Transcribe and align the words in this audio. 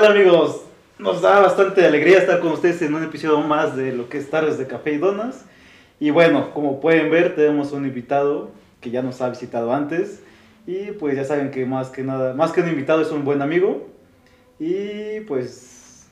tal 0.00 0.12
amigos? 0.12 0.62
Nos 0.98 1.22
da 1.22 1.40
bastante 1.40 1.84
alegría 1.84 2.18
estar 2.18 2.38
con 2.38 2.52
ustedes 2.52 2.80
en 2.82 2.94
un 2.94 3.02
episodio 3.02 3.40
más 3.40 3.74
de 3.74 3.92
lo 3.92 4.08
que 4.08 4.18
es 4.18 4.30
Tardes 4.30 4.56
de 4.56 4.68
Café 4.68 4.92
y 4.92 4.98
Donas. 4.98 5.44
Y 5.98 6.10
bueno, 6.10 6.52
como 6.54 6.80
pueden 6.80 7.10
ver, 7.10 7.34
tenemos 7.34 7.72
un 7.72 7.84
invitado 7.84 8.50
que 8.80 8.90
ya 8.90 9.02
nos 9.02 9.20
ha 9.20 9.28
visitado 9.28 9.72
antes. 9.72 10.22
Y 10.66 10.92
pues 10.92 11.16
ya 11.16 11.24
saben 11.24 11.50
que 11.50 11.66
más 11.66 11.88
que 11.88 12.04
nada, 12.04 12.34
más 12.34 12.52
que 12.52 12.60
un 12.60 12.68
invitado 12.68 13.02
es 13.02 13.10
un 13.10 13.24
buen 13.24 13.42
amigo. 13.42 13.88
Y 14.60 15.20
pues... 15.20 16.06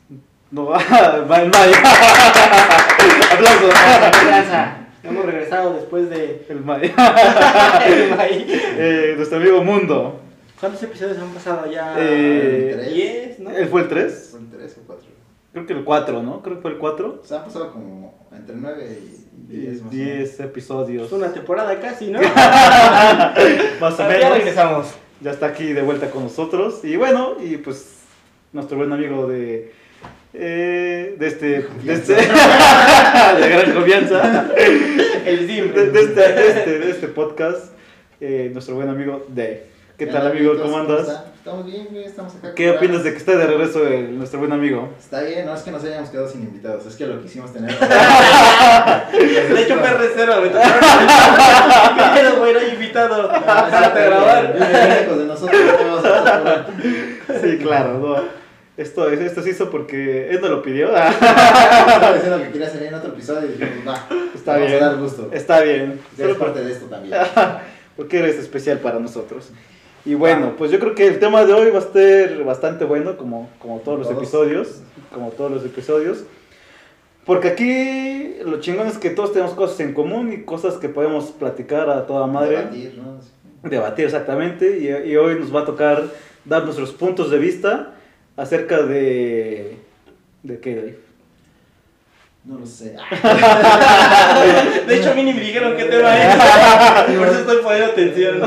No, 0.50 0.66
va 0.66 1.42
el 1.42 1.50
Maya. 1.50 1.76
Aplausos. 3.32 3.74
Hemos 5.04 5.24
regresado 5.24 5.74
después 5.74 6.10
de 6.10 6.44
El 6.48 6.60
Maya. 6.60 6.92
el 7.86 8.16
maíz. 8.16 8.46
Eh, 8.48 9.14
nuestro 9.16 9.38
amigo 9.38 9.62
Mundo. 9.62 10.22
¿Cuántos 10.58 10.82
episodios 10.82 11.18
han 11.18 11.28
pasado 11.30 11.70
ya? 11.70 11.94
Eh, 11.98 13.25
¿Diez, 13.36 13.40
no? 13.40 13.50
¿Él 13.56 13.68
fue 13.68 13.82
el 13.82 13.88
3? 13.88 14.28
Son 14.32 14.50
tres 14.50 14.76
o 14.78 14.86
cuatro. 14.86 15.06
Creo 15.52 15.66
que 15.66 15.72
el 15.72 15.84
4, 15.84 16.22
¿no? 16.22 16.42
Creo 16.42 16.56
que 16.56 16.62
fue 16.62 16.70
el 16.72 16.78
4. 16.78 17.20
O 17.22 17.26
sea, 17.26 17.38
han 17.38 17.44
pasado 17.44 17.72
como 17.72 18.14
entre 18.36 18.54
nueve 18.56 18.98
y 19.48 19.54
diez 19.54 19.80
más 19.82 19.92
o 19.92 19.96
10 19.96 20.40
episodios. 20.40 21.06
Es 21.06 21.12
una 21.12 21.32
temporada 21.32 21.78
casi, 21.80 22.10
¿no? 22.10 22.20
Más 23.80 23.94
o 23.94 23.98
Ya 23.98 24.08
menos. 24.08 24.30
regresamos. 24.36 24.86
Ya 25.22 25.30
está 25.30 25.46
aquí 25.46 25.72
de 25.72 25.80
vuelta 25.82 26.10
con 26.10 26.24
nosotros. 26.24 26.84
Y 26.84 26.96
bueno, 26.96 27.36
y 27.42 27.56
pues 27.56 28.00
nuestro 28.52 28.76
buen 28.76 28.92
amigo 28.92 29.26
de. 29.26 29.72
eh, 30.34 31.16
de 31.18 31.26
este. 31.26 31.46
De, 31.84 31.92
este 31.94 32.14
de 33.40 33.48
gran 33.48 33.72
confianza. 33.72 34.50
El 35.24 35.46
Dim. 35.48 35.72
De, 35.72 35.90
de 35.90 36.00
este, 36.00 36.20
de, 36.20 36.48
este, 36.48 36.78
de 36.80 36.90
este 36.90 37.08
podcast. 37.08 37.72
eh, 38.20 38.50
nuestro 38.52 38.74
buen 38.74 38.88
amigo 38.90 39.24
Dave. 39.28 39.64
¿Qué 39.96 40.06
tal, 40.06 40.26
amigo? 40.26 40.52
¿Cómo 40.60 40.76
andas? 40.76 41.24
Estamos 41.46 41.64
bien, 41.64 41.86
güey, 41.92 42.04
estamos 42.04 42.34
acá. 42.34 42.54
¿Qué 42.56 42.70
opinas 42.72 43.04
de 43.04 43.12
que 43.12 43.18
esté 43.18 43.36
de 43.36 43.46
regreso 43.46 43.86
el- 43.86 44.18
nuestro 44.18 44.40
buen 44.40 44.50
amigo? 44.50 44.92
Está 44.98 45.20
bien, 45.22 45.46
no 45.46 45.54
es 45.54 45.60
que 45.62 45.70
nos 45.70 45.84
hayamos 45.84 46.10
quedado 46.10 46.28
sin 46.28 46.40
invitados, 46.42 46.84
es 46.86 46.96
que 46.96 47.06
lo 47.06 47.22
quisimos 47.22 47.52
tener. 47.52 47.70
De 49.12 49.62
hecho, 49.62 49.76
fue 49.76 49.90
reserva, 49.94 50.40
me 50.40 50.48
tocaron. 50.48 50.80
Pero 52.16 52.36
bueno, 52.40 52.58
invitado. 52.72 53.28
Pásate 53.28 54.00
a 54.00 54.04
grabar. 54.06 54.54
Bien 54.58 54.88
lejos 54.88 55.18
de 55.18 55.24
nosotros, 55.24 55.60
¿qué 55.78 55.84
vamos 55.84 56.04
a 56.04 56.18
hacer? 56.18 56.64
Sí, 57.40 57.58
claro, 57.58 57.98
no. 58.00 58.16
Esto, 58.76 59.08
esto 59.08 59.40
se 59.40 59.50
hizo 59.50 59.70
porque 59.70 60.28
él 60.30 60.40
no 60.40 60.48
lo 60.48 60.62
pidió. 60.62 60.88
Estaba 60.96 62.12
diciendo 62.14 62.38
que 62.42 62.50
quería 62.50 62.68
salir 62.70 62.88
en 62.88 62.94
otro 62.94 63.10
episodio 63.12 63.46
y 63.48 63.52
dijimos, 63.52 63.86
va, 63.86 64.08
Está 64.34 64.54
vamos 64.54 64.66
bien. 64.68 64.82
a 64.82 64.86
dar 64.88 64.96
gusto. 64.96 65.28
Está 65.32 65.60
bien. 65.60 66.00
Ya 66.16 66.24
Solo 66.24 66.32
es 66.32 66.38
parte 66.40 66.64
de 66.64 66.72
esto 66.72 66.86
también. 66.86 67.16
porque 67.96 68.18
eres 68.18 68.34
especial 68.34 68.78
para 68.80 68.98
nosotros. 68.98 69.52
Y 70.06 70.14
bueno, 70.14 70.54
pues 70.56 70.70
yo 70.70 70.78
creo 70.78 70.94
que 70.94 71.08
el 71.08 71.18
tema 71.18 71.44
de 71.44 71.52
hoy 71.52 71.70
va 71.70 71.80
a 71.80 71.92
ser 71.92 72.44
bastante 72.44 72.84
bueno, 72.84 73.16
como, 73.16 73.50
como 73.58 73.80
todos 73.80 73.98
los 73.98 74.10
episodios. 74.10 74.80
Como 75.12 75.30
todos 75.30 75.50
los 75.50 75.64
episodios. 75.64 76.24
Porque 77.24 77.48
aquí 77.48 78.36
lo 78.44 78.60
chingón 78.60 78.86
es 78.86 78.98
que 78.98 79.10
todos 79.10 79.32
tenemos 79.32 79.54
cosas 79.54 79.80
en 79.80 79.94
común 79.94 80.32
y 80.32 80.42
cosas 80.42 80.74
que 80.74 80.88
podemos 80.88 81.32
platicar 81.32 81.90
a 81.90 82.06
toda 82.06 82.28
madre. 82.28 82.58
Debatir, 82.58 82.98
¿no? 82.98 83.68
Debatir 83.68 84.04
exactamente. 84.04 84.78
Y, 84.78 85.10
y 85.10 85.16
hoy 85.16 85.40
nos 85.40 85.52
va 85.52 85.62
a 85.62 85.64
tocar 85.64 86.04
dar 86.44 86.62
nuestros 86.62 86.92
puntos 86.92 87.28
de 87.32 87.38
vista 87.38 87.94
acerca 88.36 88.82
de... 88.82 89.76
¿De 90.44 90.60
qué? 90.60 91.00
No 92.46 92.58
lo 92.60 92.66
sé. 92.66 92.94
De 94.86 94.96
hecho, 94.96 95.10
a 95.10 95.14
mí 95.14 95.24
ni 95.24 95.34
me 95.34 95.40
dijeron 95.40 95.76
qué 95.76 95.84
tema 95.86 96.16
es. 96.16 96.36
Por 97.18 97.26
eso 97.26 97.40
estoy 97.40 97.56
poniendo 97.56 97.90
atención. 97.90 98.40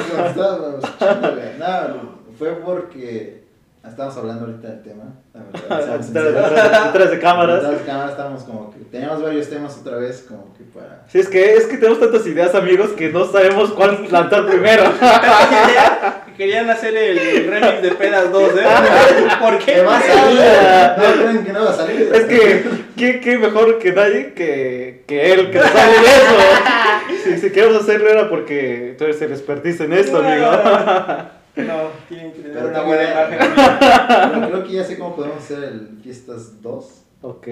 No, 1.59 2.19
fue 2.37 2.51
porque 2.63 3.43
estábamos 3.85 4.17
hablando 4.17 4.45
ahorita 4.45 4.69
del 4.69 4.83
tema. 4.83 5.03
detrás 5.33 7.11
de 7.11 7.19
cámaras. 7.19 7.61
Detrás 7.61 7.79
de 7.79 7.85
cámaras 7.85 8.11
estábamos 8.11 8.43
como 8.43 8.71
que 8.71 8.79
teníamos 8.85 9.21
varios 9.21 9.49
temas 9.49 9.77
otra 9.77 9.97
vez 9.97 10.25
como 10.27 10.53
que 10.53 10.63
para 10.63 11.03
Sí, 11.09 11.19
es 11.19 11.27
que, 11.27 11.55
es 11.55 11.65
que 11.65 11.75
tenemos 11.77 11.99
tantas 11.99 12.25
ideas, 12.25 12.55
amigos, 12.55 12.91
que 12.91 13.09
no 13.09 13.25
sabemos 13.25 13.71
cuál 13.71 14.05
plantar 14.07 14.45
primero. 14.45 14.83
Que 16.39 16.45
Querían 16.45 16.69
hacer 16.69 16.95
el 16.95 17.47
remix 17.47 17.81
de 17.81 17.91
Pedas 17.95 18.31
2, 18.31 18.51
¿eh? 18.53 18.63
¿Por 19.41 19.59
qué? 19.59 19.73
¿Qué 19.73 19.81
va 19.81 19.97
a 19.97 20.01
salir? 20.01 20.39
No 20.97 21.21
creen 21.21 21.43
que 21.43 21.51
no 21.51 21.65
va 21.65 21.71
a 21.71 21.73
salir. 21.73 22.11
Es 22.13 22.23
que, 22.27 22.63
¿qué, 22.95 23.19
qué 23.19 23.37
mejor 23.37 23.77
que 23.77 23.91
nadie 23.91 24.33
que, 24.33 25.03
que 25.05 25.33
él, 25.33 25.51
que 25.51 25.59
sabe 25.59 25.99
de 25.99 26.07
eso. 26.07 27.25
Si, 27.25 27.37
si 27.39 27.49
queremos 27.51 27.81
hacerlo 27.81 28.07
era 28.07 28.29
porque 28.29 28.95
tú 28.97 29.03
eres 29.03 29.21
el 29.21 29.33
expertise 29.33 29.81
en 29.81 29.91
esto, 29.91 30.19
amigo. 30.19 30.49
No, 31.57 31.89
tienen 32.07 32.31
que 32.31 32.39
tener 32.39 32.63
una 32.63 32.83
buena 32.83 33.03
imagen. 33.11 34.49
Creo 34.49 34.63
que 34.63 34.71
ya 34.71 34.85
sé 34.85 34.97
cómo 34.97 35.17
podemos 35.17 35.39
hacer 35.39 35.61
el 35.61 35.89
Fiestas 36.01 36.61
2. 36.61 36.85
Ok. 37.21 37.47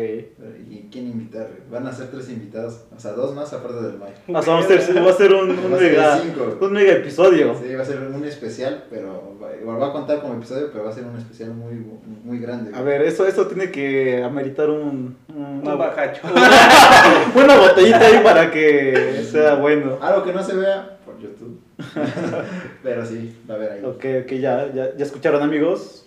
¿Y 0.69 0.87
quién 0.89 1.07
invitar? 1.07 1.49
Van 1.69 1.85
a 1.87 1.91
ser 1.91 2.09
tres 2.09 2.29
invitados. 2.29 2.85
O 2.95 2.99
sea, 2.99 3.11
dos 3.11 3.35
más 3.35 3.51
aparte 3.51 3.81
del 3.81 3.97
Mike. 3.99 4.13
O 4.33 4.41
sea, 4.41 4.53
vamos 4.53 4.71
a 4.71 4.75
hacer, 4.75 5.05
va 5.05 5.09
a 5.09 5.13
ser 5.13 5.33
un, 5.33 5.49
un 5.49 5.73
Va 5.73 5.77
ser 5.77 5.91
mega, 5.91 6.19
cinco. 6.19 6.57
un 6.61 6.71
mega 6.71 6.91
episodio. 6.93 7.53
Sí, 7.61 7.75
va 7.75 7.81
a 7.81 7.85
ser 7.85 7.99
un 7.99 8.23
especial, 8.23 8.85
pero 8.89 9.35
va- 9.43 9.53
igual 9.59 9.81
va 9.81 9.87
a 9.87 9.91
contar 9.91 10.21
como 10.21 10.35
episodio, 10.35 10.69
pero 10.71 10.85
va 10.85 10.91
a 10.91 10.93
ser 10.93 11.03
un 11.03 11.17
especial 11.17 11.49
muy, 11.53 11.85
muy 12.23 12.39
grande. 12.39 12.71
A 12.73 12.81
ver, 12.81 13.01
eso, 13.01 13.27
eso 13.27 13.45
tiene 13.47 13.69
que 13.69 14.23
ameritar 14.23 14.69
un, 14.69 15.17
un- 15.35 15.67
Un 15.67 15.77
bajacho. 15.77 16.21
una 17.35 17.57
botellita 17.57 17.99
ahí 18.07 18.19
para 18.23 18.49
que 18.49 19.25
sea 19.29 19.55
bueno. 19.55 19.97
Algo 20.01 20.23
que 20.23 20.31
no 20.31 20.41
se 20.43 20.55
vea 20.55 20.97
por 21.05 21.19
YouTube. 21.19 21.59
pero 22.83 23.05
sí, 23.05 23.35
va 23.49 23.55
a 23.55 23.57
haber 23.57 23.71
ahí. 23.73 23.83
Ok, 23.83 24.05
ok, 24.23 24.31
ya, 24.39 24.71
ya, 24.73 24.95
ya 24.95 25.03
escucharon, 25.03 25.41
amigos. 25.43 26.05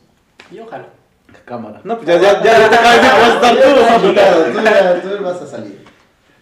Y 0.50 0.58
ojalá. 0.60 0.86
Cámara. 1.44 1.80
No, 1.84 1.96
pues 1.96 2.06
ya, 2.08 2.16
ya, 2.20 2.42
ya, 2.42 2.58
ya 2.60 2.70
te 2.70 2.76
acabas 2.76 3.42
de 3.42 3.48
estar 3.48 3.54
tú. 4.02 4.12
Ya- 4.14 5.00
tú 5.18 5.24
vas 5.24 5.42
a 5.42 5.46
salir. 5.46 5.84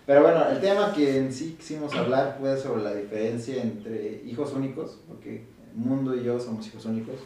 Pero 0.07 0.23
bueno, 0.23 0.45
el 0.51 0.59
tema 0.61 0.93
que 0.95 1.19
en 1.19 1.33
sí 1.33 1.55
quisimos 1.59 1.95
hablar 1.95 2.37
fue 2.41 2.57
sobre 2.57 2.83
la 2.83 2.95
diferencia 2.95 3.61
entre 3.63 4.23
hijos 4.27 4.53
únicos, 4.55 4.99
porque 5.07 5.45
Mundo 5.75 6.15
y 6.17 6.25
yo 6.25 6.41
somos 6.41 6.67
hijos 6.67 6.85
únicos. 6.87 7.17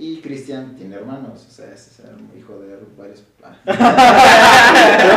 Y 0.00 0.20
Cristian 0.20 0.76
tiene 0.76 0.94
hermanos, 0.94 1.44
o 1.48 1.50
sea, 1.50 1.72
es 1.74 1.98
el 1.98 2.38
hijo 2.38 2.56
de 2.60 2.76
varios. 2.96 3.24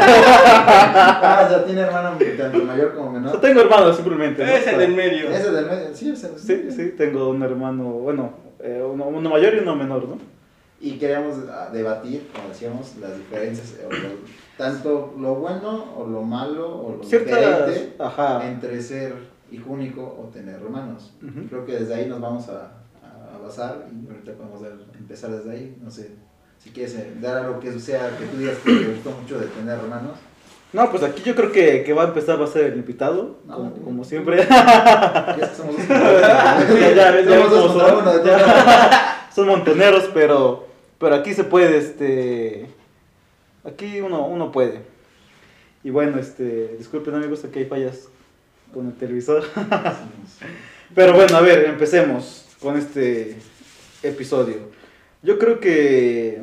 Ah, 0.10 1.44
o 1.46 1.50
sea, 1.50 1.64
tiene 1.66 1.82
hermano 1.82 2.18
tanto 2.38 2.64
mayor 2.66 2.96
como 2.96 3.14
Yo 3.14 3.20
menor. 3.20 3.40
tengo 3.42 3.62
hermanos, 3.62 3.96
simplemente. 3.96 4.44
¿no? 4.44 4.52
Es 4.52 4.66
el 4.68 4.80
del 4.80 4.96
medio. 4.96 5.30
Ese 5.30 5.52
del 5.52 5.66
medio, 5.68 5.90
sí, 5.94 6.12
o 6.12 6.16
sea, 6.16 6.30
Sí, 6.38 6.70
sí, 6.76 6.94
tengo 6.98 7.30
un 7.30 7.44
hermano, 7.44 7.84
bueno, 7.84 8.34
eh, 8.60 8.84
uno, 8.84 9.06
uno 9.06 9.30
mayor 9.30 9.54
y 9.56 9.60
uno 9.60 9.76
menor, 9.76 10.08
¿no? 10.08 10.18
Y 10.84 10.98
queríamos 10.98 11.36
ah, 11.52 11.70
debatir, 11.72 12.28
como 12.36 12.50
decíamos, 12.50 12.96
las 13.00 13.16
diferencias, 13.18 13.76
o 13.88 13.92
lo- 13.94 14.42
tanto 14.58 15.14
lo 15.20 15.36
bueno 15.36 15.94
o 15.96 16.06
lo 16.08 16.24
malo 16.24 16.68
o 16.76 16.96
lo 16.98 17.04
Ciertas, 17.04 17.68
diferente 17.68 17.96
ajá, 18.00 18.48
entre 18.48 18.82
ser 18.82 19.14
hijo 19.52 19.70
único 19.72 20.02
o 20.02 20.30
tener 20.34 20.56
hermanos. 20.56 21.14
Ujú. 21.22 21.48
Creo 21.50 21.66
que 21.66 21.74
desde 21.74 21.94
ahí 21.96 22.08
nos 22.08 22.20
vamos 22.20 22.48
a, 22.50 22.72
a 23.04 23.38
basar 23.46 23.86
y 23.92 24.08
ahorita 24.10 24.32
podemos 24.34 24.62
dar- 24.62 24.74
empezar 24.98 25.30
desde 25.32 25.52
ahí. 25.52 25.78
No 25.82 25.92
sé, 25.92 26.16
si 26.58 26.72
quieres 26.72 26.96
eh, 26.96 27.14
dar 27.22 27.38
algo 27.46 27.60
que 27.60 27.80
sea 27.80 28.10
que 28.18 28.26
tú 28.26 28.38
digas 28.38 28.58
que 28.64 28.72
te 28.74 28.88
gustó 28.92 29.12
mucho 29.12 29.40
de 29.40 29.48
tener 29.48 29.78
hermanos. 29.78 30.14
No, 30.74 30.90
pues 30.90 31.04
aquí 31.04 31.22
yo 31.22 31.36
creo 31.36 31.52
que, 31.52 31.84
que 31.84 31.92
va 31.94 32.04
a 32.04 32.08
empezar, 32.08 32.40
va 32.40 32.46
a 32.46 32.48
ser 32.48 32.66
el 32.72 32.78
invitado, 32.78 33.40
No, 33.46 33.56
como, 33.56 33.70
no. 33.72 33.76
como 33.84 34.04
siempre. 34.06 34.38
Ya 34.48 35.52
somos 35.56 35.76
dos. 35.76 35.86
Ya, 35.90 36.94
ya 36.96 37.22
ya 37.22 37.36
Somos 37.36 37.52
dos 37.52 37.76
uno, 38.02 38.14
de 38.20 38.32
Son 39.36 39.48
montoneros, 39.48 40.10
pero, 40.14 40.68
pero 41.02 41.16
aquí 41.16 41.34
se 41.34 41.44
puede, 41.44 41.78
este, 41.80 42.68
aquí 43.66 44.00
uno, 44.00 44.26
uno 44.28 44.52
puede. 44.52 44.80
Y 45.84 45.90
bueno, 45.90 46.20
este, 46.20 46.76
disculpen 46.78 47.16
amigos, 47.16 47.44
aquí 47.44 47.60
hay 47.60 47.66
fallas 47.66 48.08
con 48.72 48.88
el 48.88 48.94
televisor. 48.94 49.44
Pero 50.96 51.14
bueno, 51.14 51.36
a 51.38 51.42
ver, 51.42 51.66
empecemos 51.66 52.46
con 52.62 52.78
este 52.78 53.36
episodio. 54.04 54.58
Yo 55.24 55.40
creo 55.40 55.60
que... 55.60 56.42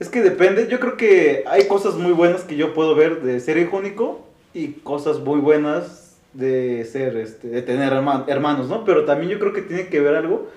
Es 0.00 0.08
que 0.08 0.22
depende, 0.22 0.68
yo 0.68 0.80
creo 0.80 0.96
que 0.96 1.44
hay 1.46 1.66
cosas 1.66 1.94
muy 1.94 2.12
buenas 2.12 2.42
que 2.42 2.56
yo 2.56 2.74
puedo 2.74 2.94
ver 2.94 3.22
de 3.22 3.40
ser 3.40 3.56
hijo 3.58 3.76
único 3.76 4.26
y 4.54 4.72
cosas 4.72 5.18
muy 5.20 5.40
buenas 5.40 6.16
de 6.32 6.84
ser, 6.84 7.16
este, 7.16 7.48
de 7.48 7.62
tener 7.62 7.92
herma- 7.92 8.24
hermanos, 8.28 8.68
¿no? 8.68 8.84
Pero 8.84 9.04
también 9.04 9.30
yo 9.30 9.38
creo 9.38 9.52
que 9.52 9.62
tiene 9.62 9.88
que 9.88 10.00
ver 10.00 10.14
algo 10.14 10.48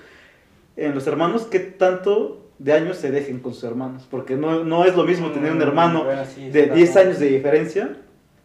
en 0.76 0.94
los 0.94 1.06
hermanos 1.06 1.42
que 1.42 1.58
tanto 1.60 2.38
de 2.58 2.72
años 2.72 2.96
se 2.96 3.10
dejen 3.10 3.40
con 3.40 3.54
sus 3.54 3.64
hermanos, 3.64 4.06
porque 4.10 4.36
no, 4.36 4.64
no 4.64 4.84
es 4.84 4.94
lo 4.96 5.04
mismo 5.04 5.30
tener 5.30 5.52
un 5.52 5.60
hermano 5.62 6.04
Bueno, 6.04 6.22
sí, 6.24 6.48
de 6.50 6.64
sí, 6.64 6.70
10 6.70 6.90
claro. 6.92 7.06
años 7.08 7.20
de 7.20 7.26
diferencia 7.28 7.96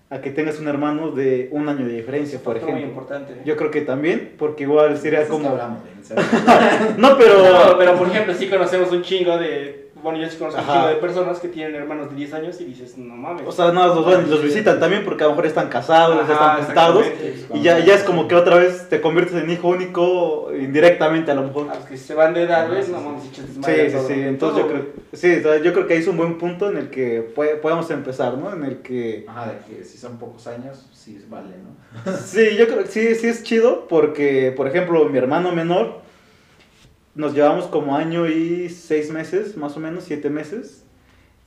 a 0.10 0.22
que 0.22 0.32
tengas 0.32 0.60
un 0.60 0.68
hermano 0.68 1.12
de 1.12 1.50
un 1.52 1.68
año 1.68 1.86
de 1.86 1.94
diferencia, 1.94 2.40
por 2.40 2.56
muy 2.56 2.64
ejemplo. 2.64 2.88
importante. 2.88 3.34
Yo 3.46 3.58
creo 3.58 3.70
que 3.72 3.82
también, 3.82 4.34
porque 4.40 4.64
igual 4.64 4.98
sería 4.98 5.20
Es 5.20 5.26
que 5.26 5.32
como... 5.32 5.50
hablamos 5.50 5.82
de- 5.84 6.16
No, 6.98 7.18
pero... 7.18 7.44
No, 7.72 7.78
pero 7.78 7.96
por 7.98 8.08
ejemplo, 8.08 8.34
sí 8.34 8.48
conocemos 8.48 8.92
un 8.92 9.02
chingo 9.02 9.38
de 9.38 9.87
bueno, 10.04 10.20
yo 10.20 10.30
sí 10.30 10.38
conozco 10.38 10.60
un 10.62 10.68
chingo 10.68 10.88
de 10.88 10.96
personas 10.96 11.40
que 11.40 11.48
tienen 11.48 11.76
hermanos 11.76 12.10
de 12.10 12.16
10 12.16 12.34
años 12.34 12.60
y 12.62 12.66
dices, 12.66 12.98
no 12.98 13.16
mames. 13.16 13.44
O 13.48 13.52
sea, 13.52 13.72
no, 13.72 13.88
los, 13.88 14.06
van 14.06 14.26
y 14.26 14.30
los 14.30 14.42
visitan 14.44 14.80
también 14.80 15.04
porque 15.04 15.24
a 15.24 15.28
lo 15.28 15.32
mejor 15.34 15.46
están 15.48 15.70
casados, 15.70 16.18
Ajá, 16.22 16.34
están 16.34 16.66
juntados. 16.66 17.06
Y 17.54 17.62
ya, 17.62 17.80
ya 17.80 17.96
es 17.96 18.04
como 18.04 18.28
que 18.28 18.36
otra 18.36 18.56
vez 18.58 18.90
te 18.90 19.02
conviertes 19.02 19.36
en 19.42 19.50
hijo 19.50 19.68
único 19.70 20.50
indirectamente 20.54 21.32
a 21.32 21.36
lo 21.36 21.44
mejor. 21.44 21.70
A 21.70 21.76
los 21.76 21.86
que 21.86 21.98
se 21.98 22.14
van 22.14 22.34
de 22.34 22.44
edad, 22.44 22.70
¿ves? 22.70 22.86
sí, 22.86 22.92
No 22.92 23.02
mames, 23.02 23.24
Sí, 23.24 23.72
sí, 23.90 23.92
todo. 23.92 24.08
sí. 24.08 24.14
Entonces 24.14 24.64
yo 24.64 24.68
creo, 24.70 24.86
sí, 25.14 25.36
o 25.36 25.42
sea, 25.44 25.58
yo 25.62 25.74
creo 25.74 25.88
que 25.88 25.94
ahí 25.94 26.00
es 26.00 26.08
un 26.08 26.18
buen 26.18 26.38
punto 26.38 26.70
en 26.70 26.78
el 26.78 26.90
que 26.90 27.34
pue- 27.36 27.60
podemos 27.60 27.90
empezar, 27.92 28.38
¿no? 28.38 28.54
En 28.54 28.64
el 28.64 28.78
que 28.82 29.26
Ajá, 29.28 29.52
de 29.52 29.58
que 29.78 29.84
si 29.84 29.98
son 29.98 30.18
pocos 30.18 30.46
años, 30.48 30.88
sí 30.94 31.20
vale, 31.30 31.56
¿no? 31.64 32.12
Sí, 32.18 32.56
yo 32.58 32.68
creo 32.68 32.84
que 32.84 32.90
sí, 32.90 33.16
sí 33.16 33.28
es 33.28 33.44
chido 33.44 33.88
porque, 33.88 34.54
por 34.56 34.68
ejemplo, 34.68 35.06
mi 35.06 35.18
hermano 35.18 35.52
menor, 35.52 36.02
nos 37.18 37.34
llevamos 37.34 37.66
como 37.66 37.96
año 37.96 38.28
y 38.28 38.70
seis 38.70 39.12
meses, 39.12 39.58
más 39.58 39.76
o 39.76 39.80
menos, 39.80 40.04
siete 40.06 40.30
meses. 40.30 40.86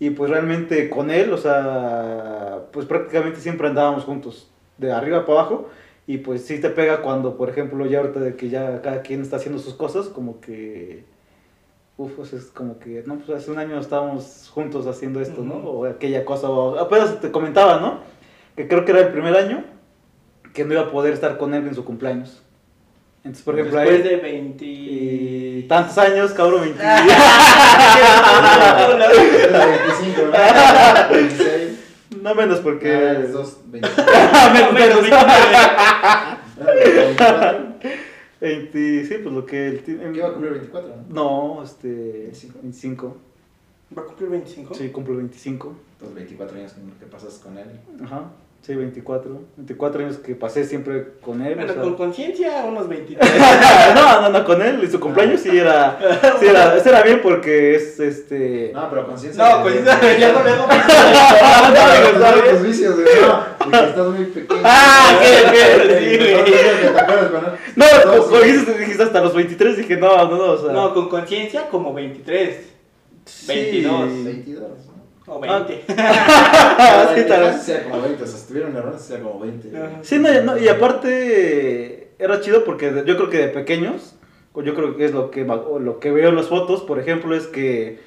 Y 0.01 0.11
pues 0.11 0.31
realmente 0.31 0.91
con 0.91 1.11
él, 1.11 1.33
o 1.33 1.39
sea, 1.39 2.65
pues 2.73 2.87
prácticamente 2.87 3.41
siempre 3.41 3.69
andábamos 3.69 4.05
juntos, 4.05 4.51
de 4.79 4.93
arriba 4.93 5.25
para 5.25 5.41
abajo. 5.41 5.69
Y 6.07 6.19
pues 6.19 6.45
sí 6.45 6.61
te 6.61 6.71
pega 6.71 7.03
cuando, 7.03 7.37
por 7.37 7.49
ejemplo, 7.51 7.87
ya 7.87 8.01
ahorita 8.01 8.19
de 8.21 8.35
que 8.35 8.49
ya 8.49 8.83
cada 8.83 9.03
quien 9.03 9.23
está 9.23 9.37
haciendo 9.37 9.61
sus 9.61 9.75
cosas, 9.75 10.09
como 10.09 10.41
que... 10.41 11.05
Uf, 11.97 12.13
pues 12.17 12.33
es 12.33 12.47
como 12.47 12.79
que, 12.79 13.05
no, 13.07 13.19
pues 13.19 13.31
hace 13.39 13.51
un 13.51 13.59
año 13.59 13.79
estábamos 13.79 14.51
juntos 14.53 14.87
haciendo 14.87 15.21
esto, 15.21 15.43
¿no? 15.43 15.57
O 15.57 15.85
aquella 15.85 16.25
cosa, 16.25 16.49
o 16.49 16.79
apenas 16.79 17.21
te 17.21 17.31
comentaba, 17.31 17.79
¿no? 17.79 18.01
Que 18.57 18.67
creo 18.67 18.85
que 18.85 18.93
era 18.93 19.01
el 19.03 19.13
primer 19.13 19.37
año 19.37 19.65
que 20.55 20.65
no 20.65 20.73
iba 20.73 20.83
a 20.83 20.91
poder 20.91 21.13
estar 21.13 21.39
con 21.39 21.55
él 21.55 21.69
en 21.69 21.75
su 21.75 21.85
cumpleaños. 21.85 22.43
Entonces, 23.23 23.45
por 23.45 23.55
ejemplo, 23.59 23.79
Después 23.81 24.01
ahí, 24.01 24.09
de 24.09 24.17
20... 24.17 24.65
y 24.65 25.67
tantos 25.69 25.99
años, 25.99 26.33
cabrón, 26.33 26.63
20. 26.63 26.83
Era 26.83 27.05
25, 29.67 30.23
¿no? 30.25 30.31
26. 31.15 31.79
no 32.23 32.35
menos 32.35 32.61
porque... 32.61 32.95
Ah, 32.95 33.21
es 33.21 33.33
dos, 33.33 33.59
25. 33.67 34.11
menos, 34.55 34.73
menos. 34.73 35.03
24. 35.03 37.75
20, 38.41 39.05
sí, 39.07 39.15
pues 39.23 39.35
lo 39.35 39.45
que... 39.45 39.67
él 39.69 39.83
tiene- 39.85 40.11
¿Qué 40.13 40.19
iba 40.19 40.29
a 40.29 40.33
cumplir 40.33 40.53
24? 40.53 40.89
¿no? 41.11 41.57
No, 41.59 41.63
este... 41.63 41.89
25. 41.89 42.59
25. 42.63 43.17
¿Va 43.99 44.03
a 44.03 44.05
cumplir 44.07 44.31
25? 44.31 44.75
Sí, 44.75 44.89
cumple 44.89 45.17
25. 45.17 45.75
Los 46.01 46.15
24 46.15 46.57
años 46.57 46.73
que 46.99 47.05
pasas 47.07 47.35
con 47.35 47.59
él. 47.59 47.67
Ajá. 48.03 48.31
Sí, 48.63 48.75
24. 48.75 49.41
24 49.57 50.05
años 50.05 50.17
que 50.19 50.35
pasé 50.35 50.65
siempre 50.65 51.15
con 51.23 51.41
él. 51.41 51.55
o 51.55 51.57
Bueno, 51.57 51.73
sea- 51.73 51.83
con 51.83 51.95
conciencia, 51.97 52.65
unos 52.69 52.89
23. 52.89 53.33
no, 53.95 54.21
no, 54.21 54.29
no, 54.29 54.45
con 54.45 54.61
él. 54.61 54.81
En 54.85 54.91
su 54.93 55.01
cumpleaños 55.01 55.41
sí 55.41 55.57
era... 55.59 55.99
Sí 56.39 56.47
era, 56.47 56.77
ese 56.77 56.91
era 56.91 57.03
bien 57.03 57.21
porque 57.23 57.75
es 57.75 57.99
este... 57.99 58.71
No, 58.75 58.91
pero 58.91 59.07
conciencia. 59.07 59.43
No, 59.43 59.57
de- 59.59 59.63
conciencia, 59.83 60.19
ya 60.19 60.33
no 60.33 60.45
le 60.45 60.51
hago 60.51 60.67
Ah, 60.69 61.73
no, 61.75 62.19
no, 62.19 62.19
no, 62.31 62.37
no, 62.37 62.43
tus 62.51 62.63
vicios, 62.63 62.95
güey. 62.97 63.07
No, 63.23 63.45
porque 63.59 63.77
estás 63.89 64.07
muy 64.09 64.25
pequeño. 64.27 64.61
Ah, 64.63 65.15
ok, 65.15 65.23
ok, 65.47 65.53
sí, 65.55 65.65
Entonces, 65.65 66.33
güey. 66.33 66.45
que 66.45 66.89
¿Te 66.93 67.01
acuerdas 67.01 67.31
cuando- 67.31 67.57
No, 67.77 68.39
dijiste, 68.43 68.79
dijiste 68.79 69.03
hasta 69.03 69.21
los 69.23 69.35
23, 69.35 69.77
dije, 69.79 69.97
no, 69.97 70.17
no, 70.29 70.37
no, 70.37 70.45
o 70.53 70.59
sea... 70.59 70.73
No, 70.73 70.93
con 70.95 71.09
conciencia 71.09 71.67
como 71.71 71.95
23. 71.95 72.57
sí. 73.25 73.47
22. 73.49 74.25
22, 74.25 74.61
¿no? 74.87 74.90
O 75.31 75.39
20. 75.39 75.85
Ah, 75.97 77.13
sí, 77.15 77.23
tal 77.29 77.43
vez. 77.43 77.63
Sea 77.63 77.85
como 77.85 78.03
20, 78.03 78.25
o 78.25 78.27
sea, 78.27 78.37
si 78.37 78.49
tuvieron 78.49 78.77
errores, 78.77 79.01
sea 79.01 79.21
como 79.21 79.39
20. 79.39 79.77
Ajá. 79.77 79.99
Sí, 80.03 80.19
no, 80.19 80.43
no, 80.43 80.59
y 80.59 80.67
aparte 80.67 82.11
era 82.19 82.41
chido 82.41 82.65
porque 82.65 83.05
yo 83.07 83.17
creo 83.17 83.31
que 83.31 83.39
de 83.39 83.49
pequeños, 83.49 84.17
yo 84.57 84.75
creo 84.75 84.97
que 84.97 85.05
es 85.05 85.13
lo 85.13 85.31
que, 85.31 85.45
lo 85.45 86.01
que 86.01 86.11
veo 86.11 86.31
en 86.31 86.37
las 86.37 86.47
fotos, 86.47 86.83
por 86.83 86.99
ejemplo, 86.99 87.37
es 87.37 87.47
que, 87.47 88.01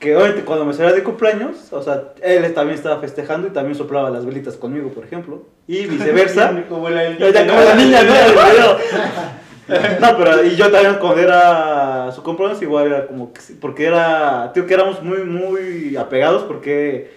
que 0.00 0.16
obviamente 0.16 0.44
cuando 0.44 0.64
me 0.64 0.74
salía 0.74 0.92
de 0.92 1.04
cumpleaños, 1.04 1.72
o 1.72 1.80
sea, 1.80 2.12
él 2.22 2.52
también 2.54 2.76
estaba 2.76 3.00
festejando 3.00 3.46
y 3.46 3.52
también 3.52 3.76
soplaba 3.76 4.10
las 4.10 4.26
velitas 4.26 4.56
conmigo, 4.56 4.90
por 4.90 5.04
ejemplo, 5.04 5.44
y 5.68 5.86
viceversa. 5.86 6.64
como 6.68 6.90
la, 6.90 7.16
como 7.16 7.74
niña, 7.76 8.02
¿no? 8.02 8.12
No, 10.00 10.16
pero 10.16 10.44
y 10.44 10.54
yo 10.56 10.70
también 10.70 10.96
cuando 11.00 11.20
era 11.22 12.12
su 12.12 12.22
cumpleaños 12.22 12.62
igual 12.62 12.86
era 12.86 13.06
como 13.06 13.32
que 13.32 13.40
sí, 13.40 13.56
porque 13.60 13.86
era, 13.86 14.52
tío, 14.54 14.66
que 14.66 14.74
éramos 14.74 15.02
muy, 15.02 15.18
muy 15.24 15.96
apegados 15.96 16.42
porque 16.44 17.10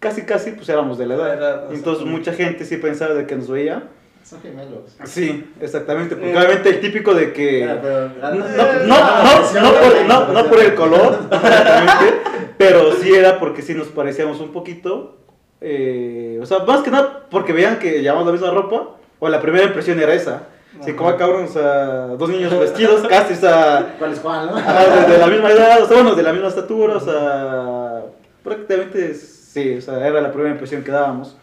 casi, 0.00 0.22
casi 0.22 0.50
pues 0.52 0.68
éramos 0.68 0.98
de 0.98 1.06
la 1.06 1.14
edad. 1.14 1.38
sea, 1.68 1.76
Entonces 1.76 2.04
mucha 2.04 2.32
gente 2.32 2.64
sí 2.64 2.76
pensaba 2.76 3.14
de 3.14 3.26
que 3.26 3.36
nos 3.36 3.48
veía. 3.50 3.84
Son 4.22 4.40
gemelos. 4.40 4.96
Sí, 5.04 5.50
exactamente, 5.60 6.16
porque 6.16 6.32
Eh. 6.32 6.36
obviamente 6.38 6.68
el 6.70 6.80
típico 6.80 7.12
de 7.14 7.32
que... 7.34 7.68
Pero- 7.82 8.08
No, 8.20 8.30
no, 8.30 8.48
no, 8.48 8.86
no, 8.86 9.60
no 9.62 9.72
por, 9.74 10.04
no, 10.06 10.32
no 10.32 10.44
por 10.48 10.60
el 10.60 10.74
color, 10.74 11.18
exactamente, 11.30 12.20
pero 12.56 12.92
sí 12.94 13.12
era 13.14 13.38
porque 13.38 13.60
sí 13.62 13.74
nos 13.74 13.88
parecíamos 13.88 14.40
un 14.40 14.50
poquito. 14.52 15.18
eh, 15.60 16.38
o 16.42 16.46
sea, 16.46 16.60
más 16.60 16.80
que 16.82 16.90
nada 16.90 17.26
porque 17.30 17.52
veían 17.52 17.78
que 17.78 18.00
llevábamos 18.02 18.26
la 18.26 18.32
misma 18.32 18.50
ropa, 18.50 18.96
o 19.18 19.28
la 19.28 19.40
primera 19.40 19.64
impresión 19.64 19.98
era 20.00 20.12
esa. 20.14 20.48
Así 20.80 20.92
como, 20.92 21.16
cabrón, 21.16 21.44
o 21.44 21.48
sea, 21.48 22.06
dos 22.08 22.28
niños 22.28 22.58
vestidos 22.58 23.02
casi, 23.08 23.34
o 23.34 23.36
sea, 23.36 23.94
¿Cuál 23.98 24.12
es 24.12 24.20
Juan, 24.20 24.46
no? 24.46 24.56
ajá, 24.56 25.06
de, 25.06 25.12
de 25.12 25.18
la 25.18 25.26
misma 25.28 25.50
edad, 25.50 25.82
o 25.82 25.86
sea, 25.86 25.96
bueno, 25.96 26.14
de 26.14 26.22
la 26.22 26.32
misma 26.32 26.48
estatura, 26.48 26.96
o 26.96 27.00
sea, 27.00 28.02
prácticamente 28.42 29.14
sí, 29.14 29.76
o 29.76 29.80
sea, 29.80 30.06
era 30.06 30.20
la 30.20 30.32
primera 30.32 30.52
impresión 30.52 30.82
que 30.82 30.90
dábamos. 30.90 31.36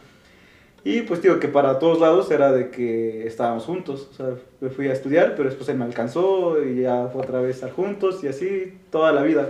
Y 0.84 1.02
pues 1.02 1.22
digo 1.22 1.40
que 1.40 1.48
para 1.48 1.78
todos 1.78 2.00
lados 2.00 2.32
era 2.32 2.52
de 2.52 2.72
que 2.72 3.28
estábamos 3.28 3.66
juntos, 3.66 4.10
o 4.12 4.14
sea, 4.16 4.30
me 4.60 4.70
fui 4.70 4.88
a 4.88 4.94
estudiar, 4.94 5.36
pero 5.36 5.48
después 5.48 5.70
él 5.70 5.78
me 5.78 5.86
alcanzó 5.86 6.62
y 6.64 6.82
ya 6.82 7.08
fue 7.14 7.22
otra 7.22 7.40
vez 7.40 7.56
estar 7.56 7.72
juntos 7.72 8.24
y 8.24 8.28
así 8.28 8.80
toda 8.90 9.12
la 9.12 9.22
vida. 9.22 9.50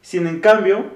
Sin 0.00 0.26
en 0.26 0.40
cambio, 0.40 0.86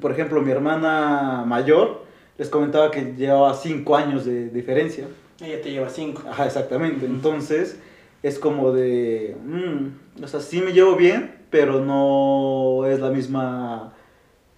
por 0.00 0.10
ejemplo, 0.10 0.40
mi 0.40 0.50
hermana 0.50 1.44
mayor, 1.46 2.02
les 2.38 2.48
comentaba 2.48 2.90
que 2.90 3.14
llevaba 3.14 3.52
cinco 3.54 3.94
años 3.94 4.24
de 4.24 4.48
diferencia. 4.48 5.06
Ella 5.40 5.60
te 5.62 5.70
lleva 5.70 5.88
5. 5.88 6.22
Ajá, 6.30 6.46
exactamente. 6.46 7.06
Entonces, 7.06 7.78
es 8.22 8.38
como 8.38 8.72
de. 8.72 9.36
mm, 9.44 10.22
o 10.24 10.26
sea, 10.28 10.40
sí 10.40 10.60
me 10.60 10.72
llevo 10.72 10.94
bien, 10.96 11.34
pero 11.50 11.80
no 11.80 12.86
es 12.86 13.00
la 13.00 13.10
misma. 13.10 13.92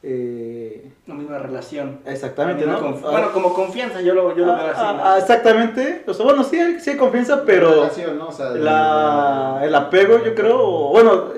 eh, 0.02 0.90
La 1.06 1.14
misma 1.14 1.38
relación. 1.38 2.00
exactamente, 2.04 2.66
La 2.66 2.72
¿no? 2.74 2.80
conf- 2.80 3.00
Ah, 3.04 3.10
Bueno, 3.10 3.32
como 3.32 3.54
confianza, 3.54 4.02
yo 4.02 4.12
lo, 4.14 4.36
yo 4.36 4.44
lo 4.44 4.54
veo 4.56 4.66
así. 4.66 4.80
ah, 4.82 4.92
¿no? 4.96 5.04
ah, 5.04 5.18
exactamente. 5.18 6.04
O 6.06 6.12
sea, 6.12 6.24
bueno, 6.26 6.44
sí 6.44 6.58
hay, 6.58 6.78
sí 6.80 6.90
hay 6.90 6.96
confianza, 6.96 7.42
pero. 7.46 7.70
Relación, 7.70 8.18
¿no? 8.18 8.28
O 8.28 8.32
sea, 8.32 8.50
La, 8.50 9.60
el 9.62 9.74
apego, 9.74 10.22
yo 10.22 10.34
creo. 10.34 10.60
o 10.60 10.90
Bueno, 10.90 11.28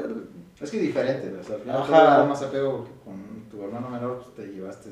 Es 0.61 0.71
que 0.71 0.79
es 0.79 0.83
diferente, 0.83 1.33
o 1.39 1.45
sea, 1.45 1.57
al 1.57 1.85
final 1.85 2.29
más 2.29 2.43
apego 2.43 2.87
con 3.05 3.45
tu 3.51 3.63
hermano 3.63 3.89
menor 3.91 4.17
pues, 4.19 4.35
te 4.35 4.53
llevaste 4.53 4.89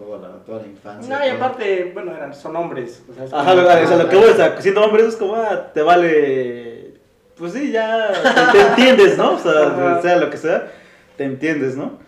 toda, 0.00 0.18
la, 0.18 0.34
toda 0.44 0.62
la 0.62 0.68
infancia. 0.68 1.18
No, 1.18 1.26
y 1.26 1.28
aparte, 1.28 1.90
bueno, 1.92 2.14
eran, 2.14 2.34
son 2.34 2.56
hombres. 2.56 3.02
O 3.10 3.14
sea, 3.14 3.24
es 3.24 3.32
ajá, 3.32 3.54
lo, 3.54 4.08
que 4.08 4.16
voy, 4.16 4.30
o 4.30 4.34
sea, 4.34 4.60
siendo 4.60 4.82
hombre 4.82 5.06
es 5.06 5.16
como, 5.16 5.36
ah, 5.36 5.72
te 5.72 5.82
vale. 5.82 6.94
Pues 7.36 7.52
sí, 7.52 7.70
ya 7.70 8.12
te, 8.12 8.58
te 8.58 8.66
entiendes, 8.68 9.16
¿no? 9.16 9.32
O 9.32 9.38
sea, 9.38 10.00
sea 10.02 10.16
lo 10.16 10.30
que 10.30 10.36
sea, 10.36 10.70
te 11.16 11.24
entiendes, 11.24 11.76
¿no? 11.76 11.98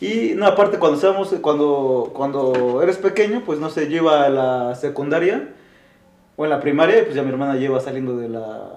Y 0.00 0.32
no, 0.34 0.46
aparte 0.46 0.78
cuando 0.78 0.96
estábamos, 0.96 1.28
cuando, 1.42 2.10
cuando 2.14 2.80
eres 2.82 2.96
pequeño, 2.96 3.42
pues 3.44 3.58
no 3.58 3.68
sé, 3.68 3.90
yo 3.90 3.98
iba 3.98 4.24
a 4.24 4.30
la 4.30 4.74
secundaria 4.74 5.48
o 6.36 6.44
en 6.44 6.50
la 6.50 6.60
primaria, 6.60 7.00
y 7.00 7.02
pues 7.02 7.14
ya 7.14 7.22
mi 7.22 7.28
hermana 7.28 7.56
lleva 7.56 7.80
saliendo 7.80 8.16
de 8.16 8.30
la... 8.30 8.70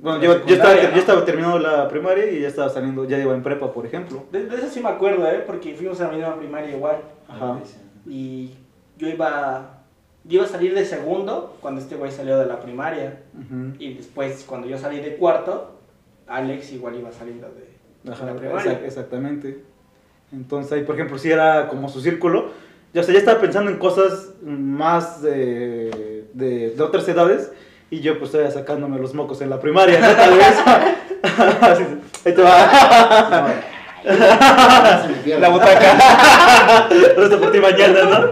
Bueno, 0.00 0.18
La 0.18 0.24
yo, 0.24 0.46
yo, 0.46 0.54
estaba, 0.54 0.70
secundaria, 0.70 0.88
¿no? 0.90 0.94
yo 0.94 1.00
estaba 1.00 1.24
terminando 1.24 1.58
la 1.58 1.88
primaria 1.88 2.30
y 2.30 2.40
ya 2.40 2.46
estaba 2.46 2.68
saliendo, 2.68 3.04
ya 3.06 3.18
iba 3.18 3.34
en 3.34 3.42
prepa, 3.42 3.72
por 3.72 3.84
ejemplo. 3.84 4.22
De, 4.30 4.46
de 4.46 4.56
eso 4.56 4.68
sí 4.68 4.80
me 4.80 4.88
acuerdo, 4.88 5.26
¿eh? 5.26 5.42
Porque 5.44 5.74
fuimos 5.74 6.00
a 6.00 6.04
la 6.04 6.12
misma 6.12 6.36
primaria 6.36 6.70
igual. 6.70 6.98
Ajá. 7.28 7.58
Y 8.06 8.54
yo 8.96 9.08
iba, 9.08 9.80
yo 10.24 10.38
iba 10.38 10.44
a 10.44 10.48
salir 10.48 10.74
de 10.74 10.84
segundo 10.84 11.56
cuando 11.60 11.80
este 11.80 11.94
güey 11.96 12.10
salió 12.10 12.38
de 12.38 12.46
la 12.46 12.60
primaria. 12.60 13.20
Y 13.78 13.94
después, 13.94 14.44
cuando 14.46 14.66
yo 14.66 14.78
salí 14.78 15.00
de 15.00 15.16
cuarto, 15.16 15.78
Alex 16.26 16.72
igual 16.72 16.96
iba 16.96 17.12
saliendo 17.12 17.48
de, 17.48 18.10
Ajá, 18.10 18.26
de 18.26 18.32
la 18.32 18.38
primaria. 18.38 18.80
exactamente. 18.84 19.62
Entonces 20.32 20.72
ahí, 20.72 20.82
por 20.84 20.94
ejemplo, 20.94 21.18
si 21.18 21.30
era 21.30 21.68
como 21.68 21.88
su 21.88 22.00
círculo, 22.00 22.50
ya, 22.92 23.00
o 23.02 23.04
sea, 23.04 23.12
ya 23.14 23.20
estaba 23.20 23.40
pensando 23.40 23.70
en 23.70 23.78
cosas 23.78 24.34
más 24.42 25.22
de, 25.22 26.26
de, 26.32 26.70
de 26.70 26.82
otras 26.82 27.06
edades 27.08 27.52
y 27.90 28.00
yo 28.00 28.18
pues 28.18 28.34
estaba 28.34 28.50
sacándome 28.50 28.98
los 28.98 29.14
mocos 29.14 29.40
en 29.40 29.50
la 29.50 29.60
primaria, 29.60 30.00
¿no? 30.00 30.06
Tal 30.14 30.34
vez. 30.36 30.58
Así, 31.62 31.84
ahí 32.24 32.34
te 32.34 32.42
va. 32.42 33.54
La 35.40 35.48
butaca. 35.50 36.88
Resto 37.16 37.40
por 37.40 37.52
ti 37.52 37.58
mañana, 37.58 38.04
¿no? 38.04 38.30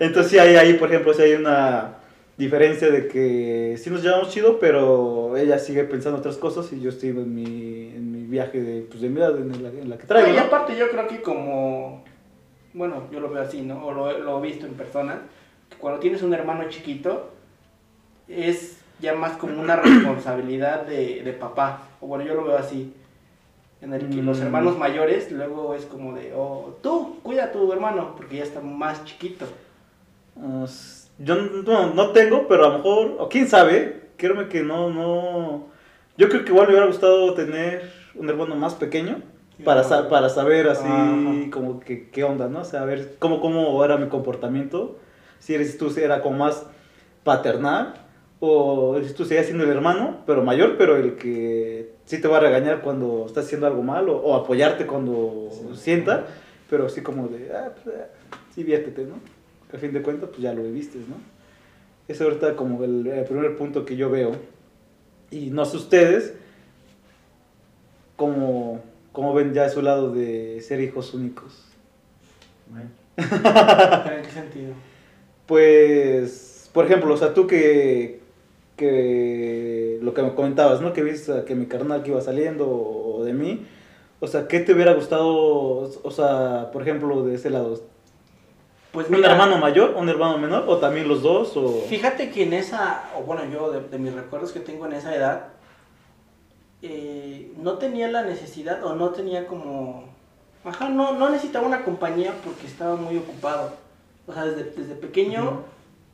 Entonces 0.00 0.32
sí 0.32 0.38
hay 0.38 0.56
ahí, 0.56 0.74
por 0.74 0.88
ejemplo, 0.88 1.12
sí 1.12 1.22
hay 1.22 1.32
una 1.34 1.96
diferencia 2.36 2.88
de 2.90 3.08
que 3.08 3.76
sí 3.82 3.90
nos 3.90 4.02
llevamos 4.02 4.30
chido, 4.30 4.58
pero 4.60 5.36
ella 5.36 5.58
sigue 5.58 5.84
pensando 5.84 6.18
otras 6.18 6.36
cosas 6.36 6.72
y 6.72 6.80
yo 6.80 6.90
estoy 6.90 7.10
en 7.10 7.34
mi, 7.34 7.92
en 7.94 8.12
mi 8.12 8.22
viaje 8.24 8.62
de, 8.62 8.82
pues, 8.82 9.00
de 9.00 9.08
mi 9.08 9.18
edad 9.20 9.36
en 9.36 9.62
la, 9.62 9.68
en 9.70 9.90
la 9.90 9.98
que 9.98 10.06
traigo, 10.06 10.28
y 10.30 10.36
¿no? 10.36 10.42
aparte 10.42 10.76
yo 10.76 10.88
creo 10.88 11.08
que 11.08 11.20
como, 11.20 12.04
bueno, 12.74 13.08
yo 13.12 13.18
lo 13.18 13.28
veo 13.28 13.42
así, 13.42 13.62
¿no? 13.62 13.84
O 13.84 13.92
lo, 13.92 14.18
lo 14.18 14.38
he 14.38 14.42
visto 14.46 14.66
en 14.66 14.74
persona, 14.74 15.22
que 15.68 15.76
cuando 15.78 15.98
tienes 15.98 16.22
un 16.22 16.32
hermano 16.32 16.68
chiquito, 16.68 17.30
es 18.28 18.76
ya 19.00 19.14
más 19.14 19.32
como 19.32 19.60
una 19.60 19.76
responsabilidad 19.82 20.82
de, 20.82 21.22
de 21.22 21.32
papá. 21.32 21.82
O 22.00 22.06
bueno, 22.06 22.24
yo 22.24 22.34
lo 22.34 22.44
veo 22.44 22.56
así. 22.56 22.92
En 23.80 23.92
el 23.92 24.08
que 24.10 24.22
los 24.22 24.38
Mm. 24.40 24.42
hermanos 24.42 24.78
mayores 24.78 25.30
luego 25.30 25.74
es 25.74 25.84
como 25.86 26.14
de, 26.14 26.32
oh, 26.34 26.76
tú, 26.82 27.16
cuida 27.22 27.44
a 27.44 27.52
tu 27.52 27.72
hermano, 27.72 28.14
porque 28.16 28.36
ya 28.38 28.42
está 28.44 28.60
más 28.60 29.04
chiquito. 29.04 29.46
Uh, 30.36 30.64
s- 30.64 31.08
yo 31.18 31.34
no, 31.36 31.94
no 31.94 32.10
tengo, 32.10 32.46
pero 32.48 32.64
a 32.66 32.68
lo 32.70 32.76
mejor, 32.78 33.16
o 33.18 33.28
quién 33.28 33.48
sabe, 33.48 34.08
créeme 34.16 34.48
que 34.48 34.62
no, 34.62 34.90
no. 34.90 35.66
Yo 36.16 36.28
creo 36.28 36.44
que 36.44 36.50
igual 36.50 36.66
me 36.66 36.72
hubiera 36.74 36.86
gustado 36.86 37.34
tener 37.34 37.90
un 38.14 38.28
hermano 38.28 38.56
más 38.56 38.74
pequeño 38.74 39.20
para, 39.64 39.82
sa- 39.84 40.08
para 40.08 40.28
saber 40.28 40.68
así 40.68 40.86
Ajá. 40.88 41.50
como 41.52 41.80
que 41.80 42.08
qué 42.10 42.24
onda, 42.24 42.48
¿no? 42.48 42.60
O 42.60 42.64
sea, 42.64 42.82
a 42.82 42.84
ver 42.84 43.16
cómo, 43.18 43.40
cómo 43.40 43.84
era 43.84 43.96
mi 43.96 44.08
comportamiento. 44.08 44.96
Si 45.40 45.54
eres 45.54 45.78
tú, 45.78 45.90
si 45.90 46.00
era 46.00 46.20
como 46.22 46.38
más 46.38 46.66
paternal, 47.24 47.94
o 48.40 48.98
si 49.04 49.12
tú 49.14 49.24
seguías 49.24 49.46
siendo 49.46 49.64
el 49.64 49.70
hermano, 49.70 50.18
pero 50.26 50.42
mayor, 50.44 50.76
pero 50.78 50.96
el 50.96 51.16
que 51.16 51.92
sí 52.08 52.20
te 52.20 52.26
va 52.26 52.38
a 52.38 52.40
regañar 52.40 52.80
cuando 52.80 53.24
estás 53.26 53.44
haciendo 53.44 53.66
algo 53.66 53.82
mal, 53.82 54.08
o, 54.08 54.34
apoyarte 54.34 54.86
cuando 54.86 55.50
Sí. 55.52 55.76
sienta, 55.76 56.26
pero 56.70 56.86
así 56.86 57.02
como 57.02 57.28
de, 57.28 57.52
ah, 57.54 57.70
pues, 57.84 57.94
ah, 57.96 58.06
sí, 58.54 58.64
viértete, 58.64 59.04
¿no? 59.04 59.16
Que 59.70 59.76
a 59.76 59.80
fin 59.80 59.92
de 59.92 60.00
cuentas, 60.00 60.30
pues 60.30 60.40
ya 60.40 60.54
lo 60.54 60.62
viviste, 60.62 60.96
¿no? 60.98 61.16
Ese 62.08 62.24
ahorita 62.24 62.56
como 62.56 62.82
el, 62.82 63.06
el 63.06 63.24
primer 63.26 63.54
punto 63.58 63.84
que 63.84 63.94
yo 63.96 64.08
veo. 64.08 64.32
Y 65.30 65.50
no 65.50 65.66
sé 65.66 65.76
ustedes, 65.76 66.32
cómo, 68.16 68.80
cómo 69.12 69.34
ven 69.34 69.52
ya 69.52 69.68
su 69.68 69.82
lado 69.82 70.10
de 70.10 70.62
ser 70.62 70.80
hijos 70.80 71.12
únicos. 71.12 71.66
Bueno, 72.70 72.88
¿En 73.18 74.22
qué 74.22 74.30
sentido? 74.32 74.72
Pues, 75.46 76.70
por 76.72 76.86
ejemplo, 76.86 77.12
o 77.12 77.16
sea, 77.18 77.34
tú 77.34 77.46
que, 77.46 78.20
que 78.78 79.98
lo 80.00 80.14
que 80.14 80.22
me 80.22 80.34
comentabas, 80.34 80.80
¿no? 80.80 80.94
Que 80.94 81.02
viste 81.02 81.44
que 81.44 81.54
mi 81.54 81.66
carnal 81.66 82.02
que 82.02 82.10
iba 82.10 82.20
saliendo 82.22 82.66
o, 82.66 83.22
de 83.24 83.34
mí, 83.34 83.66
o 84.20 84.26
sea, 84.26 84.48
¿qué 84.48 84.60
te 84.60 84.72
hubiera 84.72 84.94
gustado, 84.94 85.28
o 85.28 86.10
sea, 86.10 86.70
por 86.72 86.80
ejemplo, 86.80 87.24
de 87.24 87.34
ese 87.34 87.50
lado? 87.50 87.78
Pues 88.92 89.10
¿Un 89.10 89.22
hermano 89.22 89.58
mayor, 89.58 89.94
un 89.96 90.08
hermano 90.08 90.38
menor 90.38 90.64
o 90.66 90.78
también 90.78 91.08
los 91.08 91.22
dos? 91.22 91.54
O... 91.56 91.82
Fíjate 91.88 92.30
que 92.30 92.44
en 92.44 92.54
esa, 92.54 93.10
o 93.18 93.22
bueno, 93.22 93.42
yo 93.52 93.70
de, 93.70 93.80
de 93.80 93.98
mis 93.98 94.14
recuerdos 94.14 94.52
que 94.52 94.60
tengo 94.60 94.86
en 94.86 94.94
esa 94.94 95.14
edad, 95.14 95.48
eh, 96.80 97.52
no 97.58 97.74
tenía 97.74 98.08
la 98.08 98.22
necesidad 98.22 98.82
o 98.84 98.94
no 98.94 99.10
tenía 99.10 99.46
como... 99.46 100.04
Ajá, 100.64 100.88
no, 100.88 101.14
no 101.14 101.28
necesitaba 101.28 101.66
una 101.66 101.84
compañía 101.84 102.34
porque 102.44 102.66
estaba 102.66 102.96
muy 102.96 103.18
ocupado. 103.18 103.72
O 104.26 104.32
sea, 104.32 104.44
desde, 104.44 104.70
desde 104.70 104.94
pequeño 104.94 105.62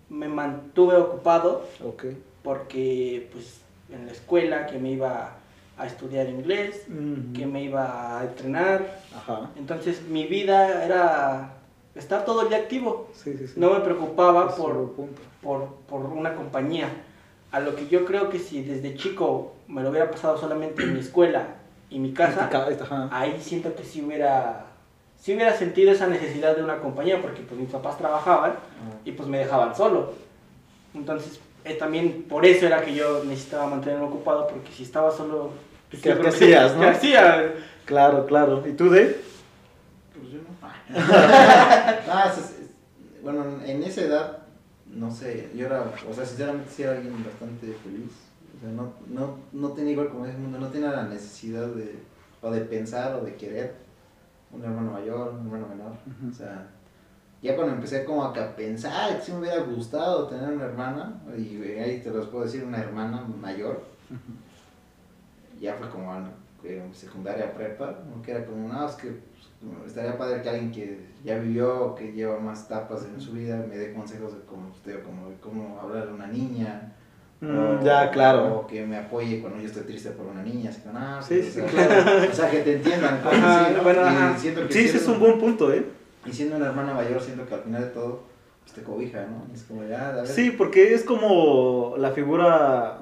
me 0.09 0.29
mantuve 0.29 0.97
ocupado 0.97 1.67
Ok. 1.85 2.05
Porque 2.45 3.29
pues 3.33 3.63
en 3.91 4.07
la 4.07 4.13
escuela 4.13 4.67
que 4.67 4.79
me 4.79 4.93
iba 4.93 5.33
a 5.77 5.87
estudiar 5.87 6.29
inglés, 6.29 6.87
Ujú. 6.89 7.33
que 7.33 7.47
me 7.47 7.65
iba 7.65 8.21
a 8.21 8.25
entrenar. 8.25 9.01
Ajá. 9.17 9.51
Entonces 9.57 10.03
mi 10.03 10.27
vida 10.27 10.85
era 10.85 11.55
estar 11.97 12.25
todo 12.25 12.43
el 12.43 12.51
día 12.51 12.59
activo. 12.59 13.11
Sí, 13.15 13.37
sí, 13.37 13.49
sí. 13.49 13.55
No 13.57 13.71
me 13.71 13.81
preocupaba 13.81 14.55
por, 14.55 14.93
por, 15.43 15.75
por 15.89 16.01
una 16.05 16.35
compañía. 16.35 16.89
A 17.51 17.61
lo 17.61 17.75
que 17.75 17.89
yo 17.89 18.05
creo 18.05 18.31
que 18.31 18.39
si 18.39 18.63
desde 18.63 18.95
chico 18.95 19.55
me 19.67 19.83
lo 19.83 19.91
hubiera 19.91 20.11
pasado 20.11 20.37
solamente 20.37 20.83
en 20.83 20.93
mi 20.93 21.01
escuela 21.01 21.47
y 21.89 21.99
mi 21.99 22.13
casa, 22.13 22.51
ahí 23.11 23.39
siento 23.41 23.75
que 23.75 23.85
sí 23.85 24.03
hubiera, 24.03 24.67
sí 25.17 25.35
hubiera 25.35 25.55
sentido 25.57 25.93
esa 25.93 26.09
necesidad 26.09 26.57
de 26.57 26.65
una 26.65 26.81
compañía, 26.81 27.23
porque 27.23 27.43
pues 27.43 27.59
mis 27.61 27.71
papás 27.71 27.97
trabajaban 27.97 28.55
y 29.05 29.13
pues 29.13 29.29
me 29.29 29.39
dejaban 29.39 29.75
solo. 29.77 30.13
Entonces, 30.95 31.41
eh, 31.65 31.75
también 31.75 32.25
por 32.29 32.45
eso 32.47 32.67
era 32.67 32.83
que 32.85 32.95
yo 32.95 33.25
necesitaba 33.25 33.67
mantenerme 33.67 34.05
ocupado, 34.07 34.47
porque 34.49 34.71
si 34.73 34.83
estaba 34.83 35.11
solo... 35.11 35.51
pues, 35.91 36.03
¿Qué- 36.03 36.17
que- 36.19 36.29
hacías, 36.29 36.75
no? 36.75 36.81
¿Qué 36.83 36.87
hacía? 36.89 37.55
Claro, 37.85 38.27
claro. 38.27 38.63
¿Y 38.67 38.73
tú, 38.73 38.87
Dave? 38.91 39.17
Pues 40.19 40.33
yo 40.33 40.39
no. 40.39 40.55
Ah, 42.11 42.33
es- 42.33 42.39
es- 42.39 42.71
bueno, 43.23 43.45
en 43.65 43.83
esa 43.83 44.03
edad, 44.03 44.39
no 44.87 45.11
sé, 45.11 45.51
yo 45.55 45.67
era, 45.67 45.85
o 46.09 46.13
sea, 46.15 46.25
sinceramente 46.27 46.71
sí 46.71 46.83
era 46.83 46.93
alguien 46.93 47.25
bastante 47.25 47.67
feliz. 47.83 48.11
O 48.57 48.61
sea, 48.61 48.71
no, 48.71 48.93
no, 49.09 49.39
no 49.53 49.73
tenía 49.73 49.93
igual 49.93 50.11
como 50.11 50.27
ese 50.27 50.37
mundo, 50.39 50.59
no 50.59 50.69
tenía 50.69 50.91
la 50.91 51.05
necesidad 51.05 51.67
de, 51.69 51.97
o 52.43 52.51
de 52.51 52.61
pensar 52.61 53.15
o 53.17 53.25
de 53.25 53.35
querer 53.35 53.75
un 54.53 54.63
hermano 54.63 54.93
mayor, 54.93 55.31
un 55.31 55.47
hermano 55.47 55.67
menor. 55.69 55.93
O 56.31 56.35
sea, 56.35 56.67
ya 57.45 57.55
cuando 57.55 57.75
empecé 57.75 58.05
como 58.05 58.25
a 58.25 58.33
pensar 58.57 59.17
que 59.19 59.23
sí 59.23 59.33
me 59.33 59.41
hubiera 59.41 59.61
gustado 59.63 60.27
tener 60.29 60.49
una 60.49 60.65
hermana, 60.65 61.21
y 61.37 61.63
ahí 61.79 62.01
te 62.01 62.11
los 62.11 62.27
puedo 62.27 62.45
decir, 62.47 62.65
una 62.65 62.79
hermana 62.79 63.23
mayor, 63.41 63.83
ya 65.61 65.75
fue 65.75 65.89
como 65.91 66.15
en 66.17 66.45
en 66.65 66.95
secundaria 66.95 67.53
prepa, 67.53 67.95
que 68.25 68.31
era 68.31 68.47
como, 68.47 68.67
no, 68.73 68.89
es 68.89 68.95
que 68.95 69.09
pues, 69.61 69.89
estaría 69.89 70.17
padre 70.17 70.41
que 70.41 70.49
alguien 70.49 70.73
que 70.73 70.99
ya 71.23 71.39
vivió, 71.39 71.95
que 71.95 72.13
lleva 72.13 72.39
más 72.41 72.65
etapas 72.65 73.05
en 73.05 73.21
su 73.21 73.33
vida, 73.33 73.63
me 73.69 73.77
dé 73.77 73.93
consejos 73.93 74.33
de 74.33 74.41
cómo, 74.47 74.71
usted, 74.71 75.03
como, 75.03 75.29
de 75.29 75.37
cómo 75.37 75.79
hablar 75.79 76.09
a 76.09 76.15
una 76.15 76.27
niña. 76.27 76.93
Mm, 77.43 77.59
o- 77.59 77.85
ya, 77.85 78.11
claro. 78.11 78.61
O 78.61 78.67
que 78.67 78.87
me 78.87 78.97
apoye 78.97 79.43
cuando 79.43 79.61
yo 79.61 79.67
estoy 79.67 79.83
triste 79.83 80.11
por 80.13 80.25
una 80.25 80.43
niña, 80.43 80.71
así 80.71 80.81
que, 80.81 80.89
Sí, 81.23 81.41
pues, 81.43 81.53
sí, 81.55 81.61
o 81.61 81.69
sea, 81.69 81.87
claro. 81.87 82.31
O 82.31 82.35
sea, 82.35 82.51
que 82.51 82.61
te 82.61 82.77
entiendan. 82.77 83.21
cosas 83.21 83.39
Ajá, 83.39 83.65
así, 83.67 83.75
¿no? 83.75 83.83
bueno, 83.83 84.01
ajá. 84.01 84.35
que 84.43 84.73
Sí, 84.73 84.85
ese 84.87 84.97
es 84.97 85.09
un 85.09 85.21
buen 85.21 85.39
punto, 85.39 85.71
¿eh? 85.71 85.85
Y 86.27 86.33
siendo 86.33 86.57
una 86.57 86.67
hermana 86.67 86.95
mayor, 86.95 87.21
siento 87.21 87.47
que 87.47 87.55
al 87.55 87.63
final 87.63 87.83
de 87.83 87.89
todo, 87.89 88.23
pues 88.63 88.75
te 88.75 88.83
cobija, 88.83 89.27
¿no? 89.27 89.53
Es 89.55 89.65
como, 89.65 89.85
ya, 89.85 90.09
a 90.09 90.13
ver. 90.13 90.27
Sí, 90.27 90.51
porque 90.51 90.95
es 90.95 91.05
como 91.05 91.95
la 91.99 92.11
figura. 92.13 92.99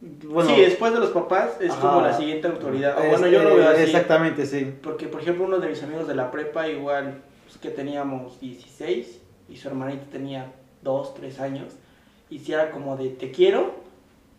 Bueno, 0.00 0.50
sí, 0.50 0.60
después 0.60 0.92
de 0.92 1.00
los 1.00 1.10
papás 1.10 1.56
es 1.60 1.70
Ajá. 1.70 1.80
como 1.80 2.00
la 2.02 2.16
siguiente 2.16 2.48
autoridad. 2.48 2.98
O 2.98 3.08
bueno, 3.08 3.26
yo 3.26 3.42
lo 3.42 3.56
veo 3.56 3.68
así. 3.68 3.82
Exactamente, 3.82 4.46
sí. 4.46 4.74
Porque, 4.82 5.06
por 5.06 5.20
ejemplo, 5.20 5.44
uno 5.44 5.58
de 5.58 5.68
mis 5.68 5.82
amigos 5.82 6.06
de 6.06 6.14
la 6.14 6.30
prepa, 6.30 6.68
igual 6.68 7.22
pues, 7.44 7.56
que 7.58 7.70
teníamos 7.70 8.40
16 8.40 9.20
y 9.48 9.56
su 9.56 9.68
hermanito 9.68 10.04
tenía 10.10 10.52
2, 10.82 11.14
3 11.14 11.40
años, 11.40 11.72
y 12.30 12.38
si 12.38 12.52
era 12.52 12.70
como 12.70 12.96
de 12.96 13.10
te 13.10 13.30
quiero, 13.30 13.74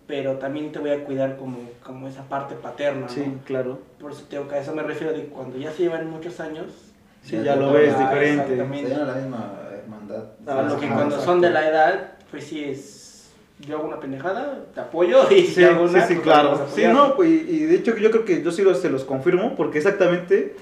pero 0.08 0.38
también 0.38 0.72
te 0.72 0.80
voy 0.80 0.92
a 0.92 1.04
cuidar 1.04 1.38
como, 1.38 1.58
como 1.84 2.08
esa 2.08 2.24
parte 2.24 2.56
paterna, 2.56 3.08
¿no? 3.08 3.10
Sí, 3.10 3.24
claro. 3.46 3.80
Por 4.00 4.12
eso 4.12 4.26
tengo 4.30 4.48
que 4.48 4.56
a 4.56 4.60
eso 4.60 4.76
me 4.76 4.84
refiero 4.84 5.14
de 5.14 5.26
cuando 5.26 5.58
ya 5.58 5.72
se 5.72 5.84
llevan 5.84 6.10
muchos 6.10 6.40
años, 6.40 6.94
Sí, 7.26 7.38
Ya 7.44 7.56
lo 7.56 7.72
ves 7.74 7.94
ah, 7.98 8.00
diferente. 8.04 8.50
Se 8.52 8.56
llaman 8.90 9.08
la 9.08 9.16
misma 9.16 9.60
hermandad. 9.82 10.24
Ah, 10.46 10.60
a 10.60 10.62
lo 10.64 10.80
que 10.80 10.86
cuando 10.88 11.06
exacto. 11.06 11.26
son 11.26 11.42
de 11.42 11.50
la 11.50 11.68
edad, 11.68 12.12
pues 12.30 12.44
sí 12.44 12.64
es, 12.64 13.32
yo 13.68 13.78
hago 13.78 13.88
una 13.88 14.00
pendejada, 14.00 14.64
te 14.74 14.80
apoyo, 14.80 15.24
y 15.32 15.42
si 15.42 15.56
Sí, 15.56 15.64
hago 15.64 15.88
sí, 15.88 15.96
una, 15.96 16.06
sí, 16.08 16.14
pues, 16.16 16.24
claro. 16.24 16.52
vamos 16.52 16.72
a 16.72 16.76
Sí, 16.76 16.84
no, 16.86 17.16
pues, 17.16 17.30
y, 17.30 17.34
y 17.50 17.60
de 17.66 17.76
hecho 17.76 17.98
yo 17.98 18.12
creo 18.12 18.26
que 18.26 18.44
yo 18.44 18.52
sí 18.52 18.62
lo- 18.62 18.76
se 18.76 18.90
los 18.92 19.04
confirmo, 19.06 19.56
porque 19.56 19.80
exactamente, 19.80 20.56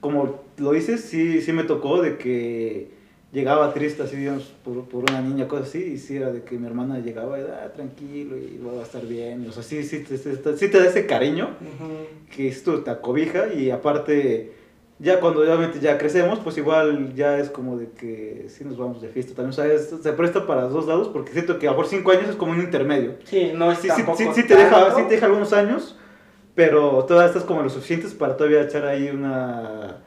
como 0.00 0.40
lo 0.58 0.72
dices, 0.72 1.02
sí, 1.02 1.40
sí 1.42 1.52
me 1.52 1.62
tocó 1.62 2.02
de 2.02 2.16
que 2.18 2.90
llegaba 3.32 3.72
triste 3.72 4.02
así, 4.02 4.16
digamos, 4.16 4.52
por, 4.64 4.88
por 4.88 5.04
una 5.08 5.20
niña, 5.20 5.46
cosas 5.46 5.68
así, 5.68 5.78
y 5.94 5.98
sí 5.98 6.16
era 6.16 6.32
de 6.32 6.42
que 6.42 6.58
mi 6.58 6.66
hermana 6.66 6.98
llegaba 6.98 7.38
y 7.38 7.42
ah, 7.42 7.70
tranquilo 7.72 8.36
y 8.36 8.58
va 8.58 8.80
a 8.80 8.82
estar 8.82 9.06
bien, 9.06 9.46
o 9.48 9.52
sea, 9.52 9.62
sí, 9.62 9.84
sí, 9.84 10.00
te- 10.00 10.18
te- 10.18 10.56
sí 10.56 10.68
te 10.68 10.78
da 10.80 10.86
ese 10.86 11.06
cariño 11.06 11.50
Ujú. 11.60 12.34
que 12.34 12.48
esto 12.48 12.80
te 12.80 12.90
acobija 12.90 13.52
y 13.54 13.70
aparte 13.70 14.58
ya 15.00 15.18
cuando 15.18 15.40
obviamente 15.40 15.80
ya 15.80 15.96
crecemos 15.98 16.38
pues 16.40 16.58
igual 16.58 17.14
ya 17.14 17.38
es 17.38 17.48
como 17.50 17.76
de 17.78 17.90
que 17.90 18.46
sí 18.48 18.64
nos 18.64 18.76
vamos 18.76 19.00
de 19.00 19.08
fiesta 19.08 19.34
también. 19.34 19.50
O 19.50 19.52
sea 19.54 19.66
es- 19.66 19.88
se 20.02 20.12
presta 20.12 20.46
para 20.46 20.62
los 20.62 20.72
dos 20.72 20.86
lados 20.86 21.08
porque 21.08 21.32
siento 21.32 21.58
que 21.58 21.66
a 21.66 21.70
mejor 21.70 21.86
cinco 21.86 22.12
años 22.12 22.28
es 22.28 22.36
como 22.36 22.52
un 22.52 22.60
intermedio. 22.60 23.14
Sí, 23.24 23.52
no 23.54 23.72
es 23.72 23.78
sí, 23.78 23.88
sí, 23.88 23.88
tampoco 23.88 24.18
sí, 24.18 24.28
sí 24.42 24.46
te 24.46 24.56
deja 24.56 24.94
sí 24.94 25.02
te 25.08 25.14
deja 25.14 25.26
algunos 25.26 25.52
años 25.52 25.96
pero 26.54 27.04
todavía 27.06 27.28
estás 27.28 27.44
como 27.44 27.62
lo 27.62 27.70
suficientes 27.70 28.12
para 28.12 28.36
todavía 28.36 28.62
echar 28.62 28.84
ahí 28.84 29.08
una 29.08 29.98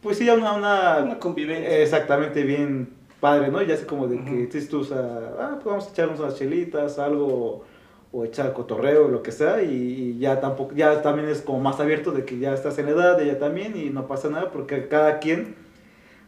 pues 0.00 0.16
sí 0.16 0.28
una, 0.30 0.52
una 0.54 0.98
una 1.04 1.18
convivencia. 1.18 1.78
exactamente 1.82 2.42
bien 2.42 2.88
padre 3.20 3.48
no 3.48 3.60
ya 3.60 3.74
así 3.74 3.84
como 3.84 4.06
de 4.08 4.24
que 4.24 4.48
tú 4.70 4.80
o 4.80 4.84
sea, 4.84 5.34
ah 5.38 5.50
pues 5.56 5.66
vamos 5.66 5.86
a 5.86 5.90
echarnos 5.90 6.18
unas 6.20 6.36
chelitas 6.36 6.98
algo 6.98 7.64
o 8.12 8.24
echar 8.24 8.52
cotorreo, 8.52 9.08
lo 9.08 9.22
que 9.22 9.32
sea, 9.32 9.62
y, 9.62 10.18
ya 10.18 10.40
tampoco, 10.40 10.74
ya 10.74 11.00
también 11.02 11.28
es 11.28 11.42
como 11.42 11.60
más 11.60 11.78
abierto 11.78 12.10
de 12.10 12.24
que 12.24 12.38
ya 12.38 12.52
estás 12.52 12.78
en 12.78 12.88
edad, 12.88 13.20
ella 13.20 13.38
también, 13.38 13.76
y 13.76 13.90
no 13.90 14.06
pasa 14.06 14.28
nada, 14.28 14.50
porque 14.50 14.88
cada 14.88 15.20
quien, 15.20 15.54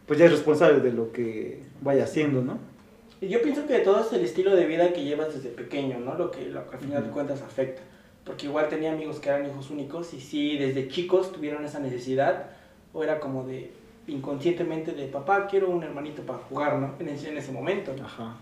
pues 0.07 0.19
ya 0.19 0.25
es 0.25 0.31
responsable 0.31 0.79
de 0.79 0.93
lo 0.93 1.11
que 1.11 1.61
vaya 1.81 2.05
haciendo, 2.05 2.41
¿no? 2.41 2.57
Y 3.19 3.27
yo 3.27 3.41
pienso 3.41 3.65
que 3.67 3.79
todo 3.79 4.01
es 4.01 4.11
el 4.13 4.23
estilo 4.23 4.55
de 4.55 4.65
vida 4.65 4.91
que 4.93 5.03
llevas 5.03 5.33
desde 5.33 5.49
pequeño, 5.49 5.99
¿no? 5.99 6.15
Lo 6.15 6.31
que, 6.31 6.45
lo 6.45 6.69
que 6.69 6.75
al 6.75 6.81
final 6.81 7.01
de 7.01 7.07
Ujú. 7.07 7.13
cuentas 7.13 7.41
afecta. 7.41 7.81
Porque 8.23 8.45
igual 8.45 8.69
tenía 8.69 8.93
amigos 8.93 9.19
que 9.19 9.29
eran 9.29 9.45
hijos 9.45 9.69
únicos 9.69 10.13
y 10.13 10.21
sí, 10.21 10.57
desde 10.57 10.87
chicos 10.87 11.31
tuvieron 11.31 11.65
esa 11.65 11.79
necesidad, 11.79 12.51
o 12.93 13.03
era 13.03 13.19
como 13.19 13.45
de 13.45 13.71
inconscientemente 14.07 14.91
de 14.91 15.07
papá, 15.07 15.47
quiero 15.47 15.69
un 15.69 15.83
hermanito 15.83 16.21
para 16.23 16.39
jugar, 16.39 16.79
¿no? 16.79 16.95
En 16.99 17.09
ese, 17.09 17.29
en 17.29 17.37
ese 17.37 17.51
momento. 17.51 17.93
Ajá. 18.03 18.35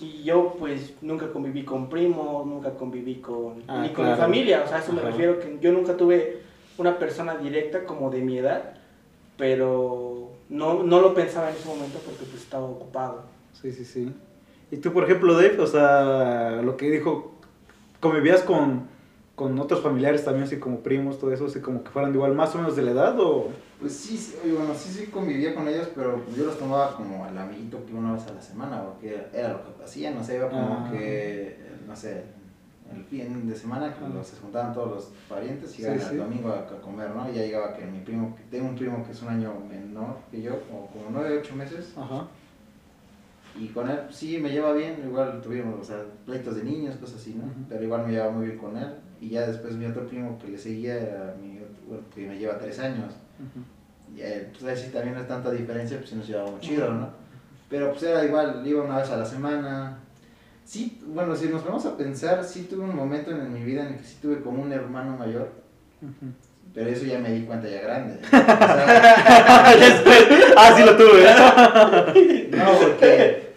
Y 0.00 0.22
yo 0.24 0.56
pues 0.58 0.94
nunca 1.00 1.32
conviví 1.32 1.64
con 1.64 1.88
primos, 1.88 2.46
nunca 2.46 2.70
conviví 2.74 3.16
con, 3.16 3.62
Ah, 3.66 3.80
ni 3.82 3.88
con 3.88 4.04
claro. 4.04 4.10
mi 4.12 4.20
familia, 4.20 4.62
o 4.64 4.68
sea, 4.68 4.76
a 4.76 4.80
eso 4.80 4.92
me 4.92 5.00
refiero, 5.00 5.38
que 5.40 5.58
yo 5.60 5.72
nunca 5.72 5.96
tuve 5.96 6.42
una 6.76 6.98
persona 6.98 7.36
directa 7.36 7.84
como 7.84 8.10
de 8.10 8.20
mi 8.20 8.38
edad, 8.38 8.74
pero 9.38 10.32
no, 10.50 10.82
no 10.82 11.00
lo 11.00 11.14
pensaba 11.14 11.50
en 11.50 11.56
ese 11.56 11.66
momento 11.68 11.98
porque 12.04 12.24
pues 12.24 12.42
estaba 12.42 12.66
ocupado. 12.66 13.22
Sí, 13.60 13.72
sí, 13.72 13.84
sí. 13.84 14.12
Y 14.70 14.76
tú, 14.76 14.92
por 14.92 15.04
ejemplo, 15.04 15.34
Dave, 15.34 15.58
o 15.60 15.66
sea, 15.66 16.60
lo 16.62 16.76
que 16.76 16.90
dijo, 16.90 17.32
convivías 18.00 18.42
con, 18.42 18.86
con 19.40 19.58
otros 19.58 19.80
familiares 19.80 20.22
también, 20.22 20.44
así 20.44 20.58
como 20.58 20.80
primos, 20.80 21.18
todo 21.18 21.32
eso, 21.32 21.46
así 21.46 21.60
como 21.60 21.82
que 21.82 21.88
fueran 21.88 22.12
igual 22.12 22.34
más 22.34 22.54
o 22.54 22.58
menos 22.58 22.76
de 22.76 22.82
la 22.82 22.90
edad 22.90 23.18
o... 23.18 23.48
Pues 23.80 23.90
sí, 23.96 24.14
sí, 24.14 24.36
bueno, 24.54 24.74
sí, 24.76 24.90
sí 24.92 25.06
convivía 25.06 25.54
con 25.54 25.66
ellos, 25.66 25.88
pero 25.94 26.22
yo 26.36 26.44
los 26.44 26.58
tomaba 26.58 26.94
como 26.94 27.24
al 27.24 27.38
amiguito 27.38 27.78
que 27.86 27.94
una 27.94 28.12
vez 28.12 28.26
a 28.26 28.34
la 28.34 28.42
semana, 28.42 28.84
porque 28.84 29.18
era 29.32 29.48
lo 29.54 29.62
que 29.78 29.82
hacían, 29.82 30.14
no 30.16 30.22
sé, 30.22 30.36
iba 30.36 30.50
como 30.50 30.84
Ah. 30.84 30.90
que, 30.92 31.56
no 31.88 31.96
sé, 31.96 32.22
el 32.94 33.02
fin 33.04 33.48
de 33.48 33.56
semana 33.56 33.94
que 33.94 34.06
los, 34.14 34.26
se 34.26 34.36
juntaban 34.36 34.74
todos 34.74 34.90
los 34.90 35.04
parientes 35.26 35.78
y 35.78 35.82
iban 35.84 35.98
sí. 35.98 36.06
el 36.10 36.18
domingo 36.18 36.50
a, 36.50 36.58
a 36.58 36.80
comer, 36.82 37.08
¿no? 37.08 37.26
Y 37.30 37.36
ya 37.36 37.40
llegaba 37.40 37.72
que 37.72 37.86
mi 37.86 38.00
primo, 38.00 38.36
que 38.36 38.42
tengo 38.50 38.68
un 38.68 38.76
primo 38.76 39.02
que 39.06 39.12
es 39.12 39.22
un 39.22 39.28
año 39.28 39.54
menor 39.70 40.16
que 40.30 40.42
yo, 40.42 40.60
como, 40.66 40.86
como 40.88 41.04
9, 41.12 41.38
8 41.42 41.56
meses, 41.56 41.94
Ajá. 41.96 42.26
y 43.58 43.68
con 43.68 43.88
él 43.88 44.00
pues, 44.04 44.16
sí 44.16 44.36
me 44.36 44.50
lleva 44.50 44.74
bien, 44.74 45.02
igual 45.02 45.40
tuvimos, 45.40 45.80
o 45.80 45.84
sea, 45.84 46.04
pleitos 46.26 46.56
de 46.56 46.64
niños, 46.64 46.96
cosas 46.96 47.16
así, 47.22 47.32
¿no? 47.34 47.44
Pero 47.70 47.82
igual 47.84 48.04
me 48.06 48.12
llevaba 48.12 48.32
muy 48.32 48.44
bien 48.48 48.58
con 48.58 48.76
él. 48.76 48.92
Y 49.20 49.28
ya 49.28 49.46
después 49.46 49.74
mi 49.74 49.84
otro 49.84 50.06
primo 50.06 50.38
que 50.38 50.48
le 50.48 50.58
seguía 50.58 50.94
era 50.94 51.34
mi 51.40 51.58
otro, 51.58 51.76
bueno, 51.86 52.02
que 52.14 52.26
me 52.26 52.38
lleva 52.38 52.58
tres 52.58 52.78
años. 52.78 53.12
Ujú. 53.38 54.16
Y 54.16 54.22
eh, 54.22 54.50
pues 54.58 54.92
también 54.92 55.14
no 55.14 55.20
es 55.20 55.28
tanta 55.28 55.50
diferencia, 55.50 55.98
pues 55.98 56.10
sí 56.10 56.16
nos 56.16 56.26
llevábamos 56.26 56.60
chido, 56.60 56.90
¿no? 56.92 57.10
Pero 57.68 57.90
pues 57.90 58.02
era 58.02 58.24
igual, 58.24 58.66
iba 58.66 58.82
una 58.82 58.98
vez 58.98 59.10
a 59.10 59.16
la 59.18 59.24
semana. 59.24 59.98
Sí, 60.64 61.00
bueno, 61.06 61.36
si 61.36 61.48
nos 61.48 61.64
vamos 61.64 61.84
a 61.86 61.96
pensar, 61.96 62.42
sí 62.44 62.62
tuve 62.62 62.84
un 62.84 62.96
momento 62.96 63.30
en 63.30 63.52
mi 63.52 63.62
vida 63.62 63.82
en 63.82 63.94
el 63.94 63.98
que 63.98 64.04
sí 64.04 64.18
tuve 64.22 64.40
como 64.40 64.62
un 64.62 64.72
hermano 64.72 65.16
mayor, 65.16 65.50
Ujú. 66.00 66.32
pero 66.74 66.90
eso 66.90 67.04
ya 67.04 67.18
me 67.18 67.32
di 67.32 67.44
cuenta 67.44 67.68
ya 67.68 67.82
grande. 67.82 68.20
O 68.26 68.30
sea, 68.30 69.74
Después, 69.78 70.26
ah, 70.56 70.74
sí 70.76 70.82
lo 70.84 70.96
tuve. 70.96 72.50
no, 72.56 72.72
porque 72.80 73.52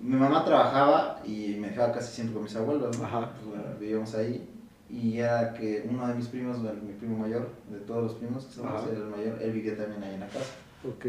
mi 0.00 0.16
mamá 0.16 0.44
trabajaba 0.44 1.20
y 1.24 1.56
me 1.58 1.68
dejaba 1.68 1.92
casi 1.92 2.12
siempre 2.14 2.34
con 2.34 2.44
mis 2.44 2.56
abuelos, 2.56 2.98
¿no? 2.98 3.04
Ajá. 3.04 3.30
Pues, 3.32 3.46
bueno, 3.46 3.78
vivíamos 3.78 4.14
ahí. 4.14 4.48
Y 4.90 5.18
era 5.18 5.52
que 5.52 5.86
uno 5.90 6.08
de 6.08 6.14
mis 6.14 6.28
primos, 6.28 6.62
bueno, 6.62 6.78
mi 6.82 6.94
primo 6.94 7.18
mayor, 7.18 7.50
de 7.68 7.78
todos 7.80 8.02
los 8.04 8.14
primos 8.14 8.44
que 8.46 8.54
somos, 8.54 8.88
el 8.90 9.04
mayor, 9.04 9.38
él 9.42 9.52
vivía 9.52 9.76
también 9.76 10.02
ahí 10.02 10.14
en 10.14 10.20
la 10.20 10.26
casa. 10.28 10.52
Ok. 10.88 11.06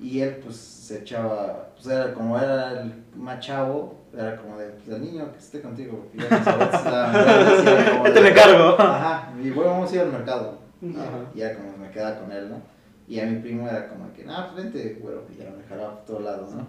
Y 0.00 0.20
él 0.20 0.36
pues 0.42 0.56
se 0.56 1.00
echaba, 1.00 1.70
pues 1.74 1.86
era 1.86 2.12
como 2.14 2.38
era 2.38 2.80
el 2.82 2.92
más 3.16 3.38
chavo, 3.40 4.00
era 4.16 4.36
como 4.36 4.56
de, 4.58 4.68
pues 4.70 4.88
el 4.88 5.02
niño 5.04 5.30
que 5.32 5.38
esté 5.38 5.60
contigo, 5.60 5.98
porque 6.10 6.18
ya 6.18 6.26
era 7.66 7.90
como 7.92 8.04
Te 8.04 8.10
de- 8.12 8.20
lo 8.22 8.26
encargo. 8.28 8.76
Ajá, 8.80 9.32
y 9.42 9.50
bueno, 9.50 9.70
vamos 9.72 9.92
a 9.92 9.94
ir 9.94 10.00
al 10.00 10.12
mercado. 10.12 10.58
Ajá. 10.82 11.30
Y 11.34 11.40
era 11.42 11.54
como 11.56 11.76
me 11.76 11.90
quedaba 11.90 12.18
con 12.20 12.32
él, 12.32 12.50
¿no? 12.50 12.60
Y 13.06 13.20
a 13.20 13.26
mi 13.26 13.38
primo 13.40 13.68
era 13.68 13.88
como 13.88 14.12
que, 14.14 14.24
ah, 14.28 14.50
pues 14.52 14.64
vente, 14.64 14.98
güero, 15.00 15.24
y 15.32 15.36
ya 15.38 15.50
me 15.50 15.62
jalaba 15.68 15.96
por 15.96 16.04
todos 16.06 16.22
lados, 16.22 16.50
¿no? 16.54 16.66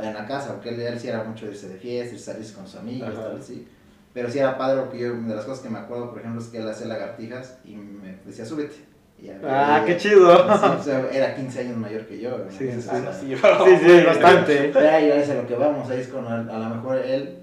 En 0.00 0.14
la 0.14 0.24
casa, 0.26 0.54
porque 0.54 0.70
él, 0.70 0.80
él 0.80 0.98
sí 0.98 1.08
era 1.08 1.22
mucho 1.24 1.44
de 1.46 1.52
irse 1.52 1.68
de 1.68 1.76
fiesta, 1.76 2.14
y 2.14 2.18
salirse 2.18 2.54
con 2.54 2.66
sus 2.66 2.76
amigos, 2.80 3.12
tal, 3.14 3.36
así. 3.38 3.66
Pero 4.14 4.30
sí 4.30 4.38
era 4.38 4.56
padre, 4.56 4.80
porque 4.82 5.00
yo, 5.00 5.12
de 5.14 5.34
las 5.34 5.44
cosas 5.44 5.62
que 5.64 5.68
me 5.68 5.78
acuerdo, 5.80 6.10
por 6.10 6.20
ejemplo, 6.20 6.40
es 6.40 6.46
que 6.48 6.58
él 6.58 6.68
hacía 6.68 6.86
lagartijas 6.86 7.58
y 7.64 7.74
me 7.74 8.16
decía, 8.24 8.46
súbete. 8.46 8.76
Y 9.20 9.26
ya- 9.26 9.40
Ah, 9.44 9.82
qué 9.84 9.96
chido. 9.96 10.36
Sí, 10.36 10.66
o 10.78 10.82
sea, 10.82 11.08
era 11.12 11.34
15 11.34 11.60
años 11.60 11.76
mayor 11.76 12.06
que 12.06 12.20
yo. 12.20 12.30
Sí, 12.48 12.70
sí, 12.70 12.72
sí. 12.72 12.78
o 12.78 12.80
sea, 12.80 13.12
Sí, 13.12 13.34
Sí, 13.34 13.76
sí, 13.84 14.06
bastante. 14.06 14.70
pero 14.72 14.88
ahí 14.90 15.10
es 15.10 15.28
a 15.30 15.34
lo 15.34 15.46
que 15.46 15.56
vamos, 15.56 15.90
ahí 15.90 16.00
es 16.00 16.08
con, 16.08 16.26
a 16.26 16.42
lo 16.58 16.74
mejor 16.76 16.98
él 16.98 17.38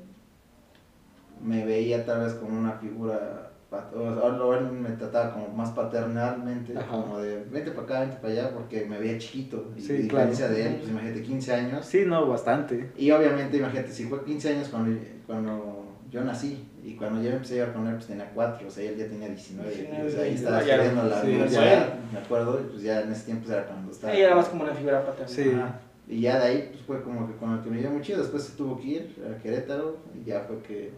me 1.44 1.66
veía 1.66 2.06
tal 2.06 2.22
vez 2.22 2.34
como 2.36 2.58
una 2.60 2.74
figura, 2.74 3.50
o 3.96 4.54
él 4.54 4.66
me 4.72 4.90
trataba 4.92 5.34
como 5.34 5.48
más 5.50 5.72
paternalmente, 5.72 6.78
Ajá. 6.78 6.88
como 6.92 7.20
de 7.20 7.44
vente 7.52 7.72
para 7.72 7.84
acá, 7.84 8.00
vente 8.02 8.18
para 8.22 8.34
allá, 8.34 8.52
porque 8.54 8.86
me 8.86 8.98
veía 9.00 9.18
chiquito, 9.18 9.72
y 9.76 9.82
Sí, 9.82 9.94
a 9.94 9.96
diferencia 9.98 10.48
claro. 10.48 10.62
de 10.62 10.68
él, 10.68 10.76
pues 10.78 10.90
imagínate 10.90 11.22
15 11.24 11.54
años, 11.54 11.86
Sí, 11.86 12.04
no, 12.06 12.28
bastante. 12.28 12.92
y 12.98 13.12
obviamente 13.12 13.58
imagínate, 13.58 13.92
si 13.92 14.06
fue 14.06 14.24
15 14.24 14.50
años 14.54 14.68
cuando, 14.70 15.00
cuando 15.26 15.91
yo 16.12 16.24
nací, 16.24 16.68
y 16.84 16.96
cuando 16.96 17.22
yo 17.22 17.30
empecé 17.30 17.54
a 17.54 17.58
llevar 17.58 17.74
con 17.74 17.88
él, 17.88 17.96
pues 17.96 18.08
tenía 18.08 18.30
4, 18.34 18.68
o 18.68 18.72
sea, 18.72 18.90
él 18.90 18.98
ya 18.98 19.08
tenía 19.08 19.30
19, 19.30 19.74
y, 19.74 20.08
o 20.08 20.10
sea, 20.10 20.24
ahí 20.24 20.34
estaba 20.34 20.60
estudiando 20.60 21.04
la 21.04 21.22
sí, 21.22 21.28
universidad, 21.28 21.94
me 22.12 22.20
acuerdo, 22.20 22.60
y 22.60 22.70
pues 22.72 22.84
ya 22.84 23.02
en 23.02 23.12
ese 23.12 23.26
tiempo 23.26 23.52
era 23.52 23.66
cuando 23.66 23.92
estaba... 23.92 24.14
Ella 24.14 24.28
era 24.28 24.36
más 24.36 24.50
como 24.50 24.64
una 24.64 24.74
figura 24.74 25.06
paterna. 25.06 25.28
Sí. 25.28 25.52
Ajá. 25.56 25.80
Y 26.12 26.20
ya 26.20 26.40
de 26.40 26.46
ahí 26.46 26.70
pues, 26.72 26.82
fue 26.86 27.02
como 27.04 27.26
que 27.26 27.38
con 27.38 27.54
el 27.54 27.62
que 27.62 27.70
me 27.70 27.80
dio 27.80 27.90
muy 27.90 28.02
chido. 28.02 28.20
Después 28.20 28.44
se 28.44 28.58
tuvo 28.58 28.78
que 28.78 28.88
ir 28.88 29.16
a 29.26 29.42
Querétaro 29.42 29.98
y 30.14 30.26
ya 30.26 30.42
fue 30.42 30.60
que, 30.62 30.92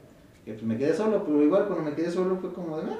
que, 0.43 0.53
pues, 0.53 0.63
me 0.63 0.75
quedé 0.75 0.91
solo. 0.93 1.23
Pero 1.23 1.43
igual 1.43 1.67
cuando 1.67 1.83
me 1.83 1.95
quedé 1.95 2.09
solo 2.09 2.35
fue 2.37 2.51
como 2.51 2.79
de, 2.79 2.89
ah. 2.89 2.99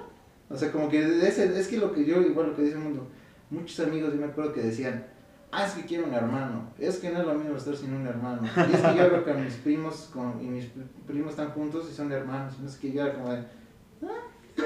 O 0.49 0.56
sea, 0.56 0.71
como 0.71 0.89
que 0.89 1.04
de 1.04 1.28
ese, 1.28 1.45
es 1.60 1.67
que 1.67 1.78
lo 1.78 1.91
que 1.91 2.06
yo, 2.06 2.21
igual 2.21 2.49
lo 2.49 2.56
que 2.56 2.62
dice 2.62 2.76
el 2.76 2.84
mundo, 2.84 3.08
muchos 3.49 3.80
amigos 3.80 4.13
yo 4.13 4.19
me 4.19 4.28
acuerdo 4.28 4.54
que 4.54 4.62
decían, 4.62 5.04
ah, 5.54 5.66
es 5.66 5.74
que 5.74 5.86
quiero 5.86 6.06
un 6.08 6.13
hermano. 6.13 6.72
Es 6.80 6.98
que 6.98 7.10
no 7.12 7.20
es 7.22 7.26
lo 7.28 7.34
mismo 7.36 7.56
estar 7.56 7.76
sin 7.76 7.94
un 7.94 8.06
hermano. 8.08 8.42
Y 8.44 8.74
es 8.76 8.82
que 8.82 8.96
yo 8.98 9.10
veo 9.10 9.24
que 9.24 9.34
mis 9.34 9.54
primos 9.56 10.10
con, 10.13 10.42
y 10.42 10.48
mis 10.48 10.66
primos 11.08 11.32
están 11.32 11.50
juntos 11.52 11.88
y 11.92 11.94
son 11.94 12.12
hermanos. 12.12 12.60
No 12.60 12.68
es 12.68 12.76
que 12.78 12.92
yo 12.92 13.04
era 13.04 13.13
como 13.13 13.32
de, 13.34 13.39
ah. 14.04 14.08
Sí, 14.56 14.62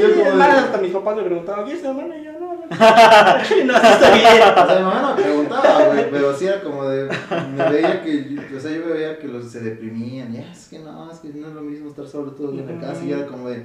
Yo 0.00 0.24
como 0.24 0.36
de- 0.38 0.42
hasta 0.42 0.78
mis 0.78 0.90
papás 0.92 1.16
me 1.16 1.22
preguntaban, 1.22 1.64
¿qué 1.64 1.72
es 1.74 1.82
tu 1.82 1.88
hermana? 1.88 2.16
Y 2.18 2.24
yo, 2.24 2.32
no, 2.32 2.54
no. 2.54 2.60
Sí, 3.44 3.54
no, 3.64 3.74
sí 3.74 3.86
está 3.86 4.14
bien. 4.14 4.26
O 4.62 4.66
sea, 4.66 4.76
mi 4.78 4.82
mamá 4.84 5.14
me 5.16 5.22
preguntaba, 5.22 5.86
güey, 5.86 6.10
pero 6.10 6.34
sí 6.34 6.46
era 6.46 6.60
como 6.62 6.84
de. 6.88 7.08
Me 7.56 7.70
veía 7.70 8.02
que. 8.02 8.40
O 8.56 8.60
sea, 8.60 8.72
yo 8.72 8.88
veía 8.92 9.18
que 9.20 9.28
los 9.28 9.44
se 9.50 9.60
deprimían. 9.60 10.34
Y 10.34 10.38
"Ah, 10.38 10.50
es 10.52 10.68
que 10.68 10.78
no, 10.80 11.10
es 11.10 11.18
que 11.20 11.28
no 11.28 11.46
es 11.48 11.54
lo 11.54 11.60
mismo 11.62 11.90
estar 11.90 12.06
solo 12.08 12.32
todo 12.32 12.50
en 12.58 12.66
la 12.66 12.80
casa. 12.86 13.04
Y 13.04 13.12
era 13.12 13.26
como 13.26 13.48
de. 13.48 13.64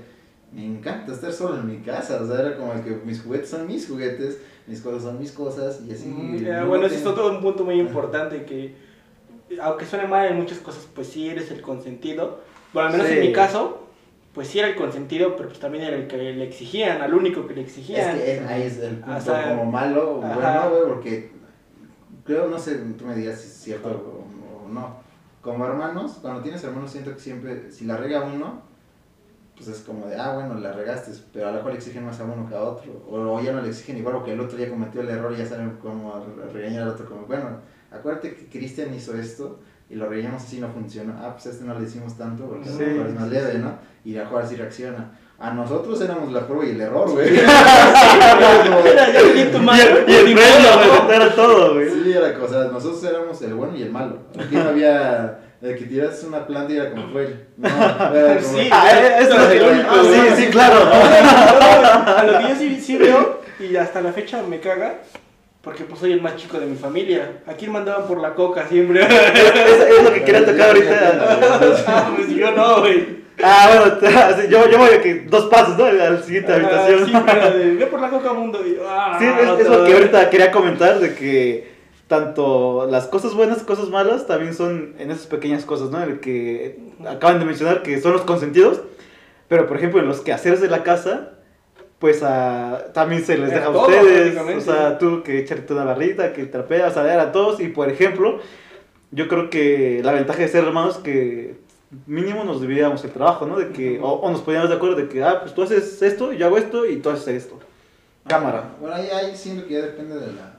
Me 0.53 0.63
encanta 0.65 1.11
estar 1.11 1.31
solo 1.33 1.57
en 1.59 1.65
mi 1.67 1.77
casa. 1.79 2.19
O 2.21 2.27
sea, 2.27 2.41
era 2.41 2.55
como 2.57 2.71
que 2.83 2.91
mis 3.03 3.21
juguetes 3.23 3.49
son 3.49 3.65
mis 3.67 3.87
juguetes, 3.87 4.37
mis 4.67 4.81
cosas 4.81 5.03
son 5.03 5.19
mis 5.19 5.31
cosas. 5.31 5.81
Y 5.87 5.91
así. 5.91 6.07
Mm, 6.07 6.37
ya, 6.43 6.61
no 6.61 6.67
bueno, 6.67 6.85
ese 6.87 6.95
es 6.97 7.03
todo 7.03 7.29
un 7.31 7.41
punto 7.41 7.63
muy 7.63 7.79
importante 7.79 8.43
que, 8.45 8.75
aunque 9.61 9.85
suene 9.85 10.07
mal 10.07 10.27
en 10.27 10.37
muchas 10.37 10.59
cosas, 10.59 10.87
pues 10.93 11.07
sí 11.07 11.29
eres 11.29 11.51
el 11.51 11.61
consentido. 11.61 12.39
Bueno, 12.73 12.87
al 12.89 12.93
menos 12.93 13.07
Sí. 13.07 13.13
en 13.13 13.19
mi 13.21 13.31
caso, 13.31 13.87
pues 14.33 14.47
sí 14.49 14.59
era 14.59 14.67
el 14.67 14.75
consentido, 14.75 15.35
pero 15.35 15.47
pues 15.49 15.59
también 15.59 15.83
era 15.85 15.95
el 15.95 16.07
que 16.07 16.17
le 16.17 16.43
exigían, 16.43 17.01
al 17.01 17.13
único 17.13 17.47
que 17.47 17.53
le 17.55 17.61
Es 17.61 17.67
exigían. 17.69 18.17
que 18.17 18.33
es- 18.37 18.47
ahí 18.47 18.63
es 18.63 18.77
el 18.79 18.97
punto 18.97 19.17
O 19.17 19.21
sea, 19.21 19.49
como 19.49 19.71
malo 19.71 20.17
o 20.19 20.23
ajá. 20.25 20.35
bueno, 20.67 20.69
güey, 20.69 20.93
porque 20.95 21.31
creo, 22.25 22.47
no 22.47 22.57
sé, 22.59 22.75
tú 22.97 23.05
me 23.05 23.15
digas 23.15 23.39
si 23.39 23.47
es 23.47 23.53
cierto 23.53 23.89
o, 23.89 24.65
o 24.65 24.69
no. 24.73 24.97
Como 25.41 25.65
hermanos, 25.65 26.17
cuando 26.21 26.41
tienes 26.41 26.63
hermanos, 26.63 26.91
siento 26.91 27.13
que 27.13 27.19
siempre, 27.19 27.71
si 27.71 27.85
la 27.85 27.97
rega 27.97 28.23
uno, 28.23 28.61
pues 29.55 29.67
es 29.69 29.79
como 29.79 30.05
de, 30.07 30.15
ah, 30.17 30.33
bueno, 30.33 30.55
la 30.55 30.71
regaste, 30.73 31.11
pero 31.33 31.47
a 31.47 31.51
lo 31.51 31.57
mejor 31.57 31.71
le 31.71 31.77
exigen 31.77 32.05
más 32.05 32.19
a 32.19 32.25
uno 32.25 32.47
que 32.47 32.55
a 32.55 32.61
otro. 32.61 32.91
O, 33.09 33.17
o 33.35 33.41
ya 33.41 33.51
no 33.53 33.61
le 33.61 33.69
exigen 33.69 33.97
igual, 33.97 34.15
porque 34.15 34.33
el 34.33 34.39
otro 34.39 34.57
ya 34.57 34.69
cometió 34.69 35.01
el 35.01 35.09
error 35.09 35.31
y 35.33 35.37
ya 35.37 35.45
saben 35.45 35.77
cómo 35.81 36.25
re- 36.37 36.51
regañar 36.51 36.83
al 36.83 36.89
otro. 36.89 37.05
Como, 37.05 37.21
bueno, 37.25 37.59
acuérdate 37.91 38.35
que 38.35 38.47
Cristian 38.49 38.93
hizo 38.93 39.15
esto 39.15 39.59
y 39.89 39.95
lo 39.95 40.09
regañamos 40.09 40.43
así 40.43 40.59
no 40.59 40.67
funcionó. 40.69 41.13
Ah, 41.21 41.31
pues 41.33 41.45
a 41.47 41.49
este 41.51 41.63
no 41.63 41.77
le 41.79 41.85
hicimos 41.85 42.17
tanto 42.17 42.45
porque 42.45 42.67
a 42.67 42.71
lo 42.71 42.77
Sí, 42.77 42.83
mejor 42.83 43.07
es 43.07 43.13
más 43.13 43.23
sí, 43.25 43.29
leve, 43.29 43.51
sí. 43.53 43.57
¿no? 43.59 43.71
Y 44.03 44.15
a 44.15 44.19
lo 44.19 44.23
mejor 44.25 44.41
así 44.43 44.55
reacciona. 44.55 45.11
A 45.37 45.51
nosotros 45.51 45.99
éramos 46.01 46.31
la 46.31 46.47
prueba 46.47 46.65
y 46.65 46.69
el 46.71 46.79
error, 46.81 47.09
güey. 47.11 47.29
Mira, 47.31 49.11
ya 49.13 49.21
vi 49.21 49.43
tu 49.51 49.57
Y 49.57 49.79
el, 49.79 50.09
y 50.09 50.13
el 50.13 50.23
premio, 50.33 51.03
güey, 51.05 51.15
era 51.15 51.35
todo, 51.35 51.73
güey. 51.73 51.89
Sí, 51.89 52.11
era 52.13 52.33
cosa, 52.39 52.69
nosotros 52.71 53.03
éramos 53.03 53.41
el 53.41 53.53
bueno 53.53 53.75
y 53.75 53.83
el 53.83 53.91
malo. 53.91 54.17
Aquí 54.39 54.55
no 54.55 54.69
había 54.69 55.39
el 55.65 55.77
que 55.77 55.85
tiras 55.85 56.23
una 56.23 56.45
planta 56.45 56.73
y 56.73 56.77
era 56.77 56.91
como 56.91 57.09
fue. 57.11 57.35
No, 57.57 57.67
era 58.15 58.37
como, 58.37 58.57
Sí. 58.59 58.69
Ah, 58.71 58.91
es 59.19 59.27
único, 59.29 59.89
Ah, 59.89 60.01
sí, 60.35 60.43
sí, 60.43 60.47
claro. 60.51 60.77
A 62.17 62.23
lo 62.23 62.39
que 62.39 62.49
yo 62.49 62.55
sí, 62.55 62.79
sí 62.81 62.97
veo, 62.97 63.41
y 63.59 63.75
hasta 63.75 64.01
la 64.01 64.11
fecha 64.13 64.41
me 64.43 64.59
caga, 64.59 64.95
porque 65.61 65.83
pues 65.83 65.99
soy 65.99 66.11
el 66.13 66.21
más 66.21 66.35
chico 66.35 66.59
de 66.59 66.65
mi 66.67 66.75
familia. 66.75 67.31
Aquí 67.47 67.67
mandaban 67.67 68.07
por 68.07 68.21
la 68.21 68.33
coca 68.35 68.67
siempre. 68.67 69.01
Es, 69.01 69.09
es 69.09 70.03
lo 70.03 70.13
que 70.13 70.23
quería 70.23 70.45
tocar 70.45 70.67
ahorita. 70.69 71.39
Ah, 71.87 72.11
pues 72.15 72.29
yo 72.29 72.51
no, 72.51 72.81
güey. 72.81 73.25
Ah, 73.43 73.69
bueno, 73.99 74.37
sí, 74.39 74.47
yo, 74.49 74.69
yo 74.69 74.77
voy 74.77 74.89
a 74.93 75.01
que 75.01 75.25
dos 75.27 75.47
pasos, 75.47 75.77
¿no? 75.77 75.85
A 75.85 75.91
la 75.91 76.21
siguiente 76.21 76.53
Ah, 76.53 76.55
habitación. 76.55 77.05
sí, 77.05 77.13
pero 77.25 77.51
de, 77.57 77.71
ve 77.75 77.85
por 77.87 77.99
la 77.99 78.09
coca 78.09 78.31
mundo. 78.33 78.61
Y, 78.65 78.77
ah, 78.87 79.17
Sí, 79.19 79.25
es, 79.25 79.59
es 79.59 79.67
lo 79.67 79.83
que 79.83 79.93
ahorita 79.93 80.29
quería 80.29 80.51
comentar, 80.51 80.99
de 80.99 81.13
que 81.15 81.74
tanto 82.07 82.87
las 82.89 83.07
cosas 83.07 83.33
buenas, 83.33 83.63
cosas 83.63 83.89
malas, 83.89 84.27
también 84.27 84.53
son 84.53 84.93
en 84.99 85.11
esas 85.11 85.25
pequeñas 85.25 85.65
cosas, 85.65 85.89
¿no? 85.89 86.01
El 86.03 86.19
que 86.19 86.79
acaban 87.07 87.39
de 87.39 87.45
mencionar 87.45 87.81
que 87.81 87.99
son 87.99 88.13
los 88.13 88.21
consentidos, 88.21 88.81
pero 89.47 89.67
por 89.67 89.77
ejemplo 89.77 89.99
en 89.99 90.07
los 90.07 90.21
quehaceres 90.21 90.61
de 90.61 90.69
la 90.69 90.83
casa, 90.83 91.31
pues 91.99 92.21
a, 92.21 92.91
también 92.93 93.23
se 93.23 93.37
les 93.37 93.51
Era 93.51 93.59
deja 93.59 93.71
a 93.71 93.81
ustedes, 93.81 94.37
o 94.37 94.61
sea, 94.61 94.97
tú 94.99 95.23
que 95.23 95.39
echarte 95.39 95.73
una 95.73 95.83
barrita, 95.83 96.33
que 96.33 96.45
trapeas, 96.45 96.93
sea, 96.93 97.11
era 97.11 97.23
a 97.23 97.31
todos, 97.31 97.59
y 97.59 97.69
por 97.69 97.89
ejemplo, 97.89 98.39
yo 99.11 99.27
creo 99.27 99.49
que 99.49 100.01
la 100.03 100.11
ventaja 100.11 100.39
de 100.39 100.47
ser 100.47 100.63
hermanos 100.63 100.97
que 100.97 101.55
mínimo 102.05 102.43
nos 102.43 102.61
dividíamos 102.61 103.03
el 103.03 103.11
trabajo, 103.11 103.47
¿no? 103.47 103.57
De 103.57 103.69
que, 103.69 103.99
o, 103.99 104.09
o 104.09 104.31
nos 104.31 104.41
poníamos 104.41 104.69
de 104.69 104.75
acuerdo 104.75 104.95
de 104.95 105.07
que, 105.07 105.23
ah, 105.23 105.39
pues 105.41 105.55
tú 105.55 105.63
haces 105.63 106.01
esto, 106.01 106.33
yo 106.33 106.45
hago 106.45 106.57
esto, 106.57 106.85
y 106.85 106.97
tú 106.97 107.09
haces 107.09 107.27
esto. 107.29 107.59
Cámara. 108.27 108.75
Bueno, 108.79 108.95
ahí, 108.95 109.07
ahí 109.07 109.35
siento 109.35 109.65
que 109.67 109.75
ya 109.75 109.81
depende 109.81 110.15
de 110.15 110.33
la 110.33 110.54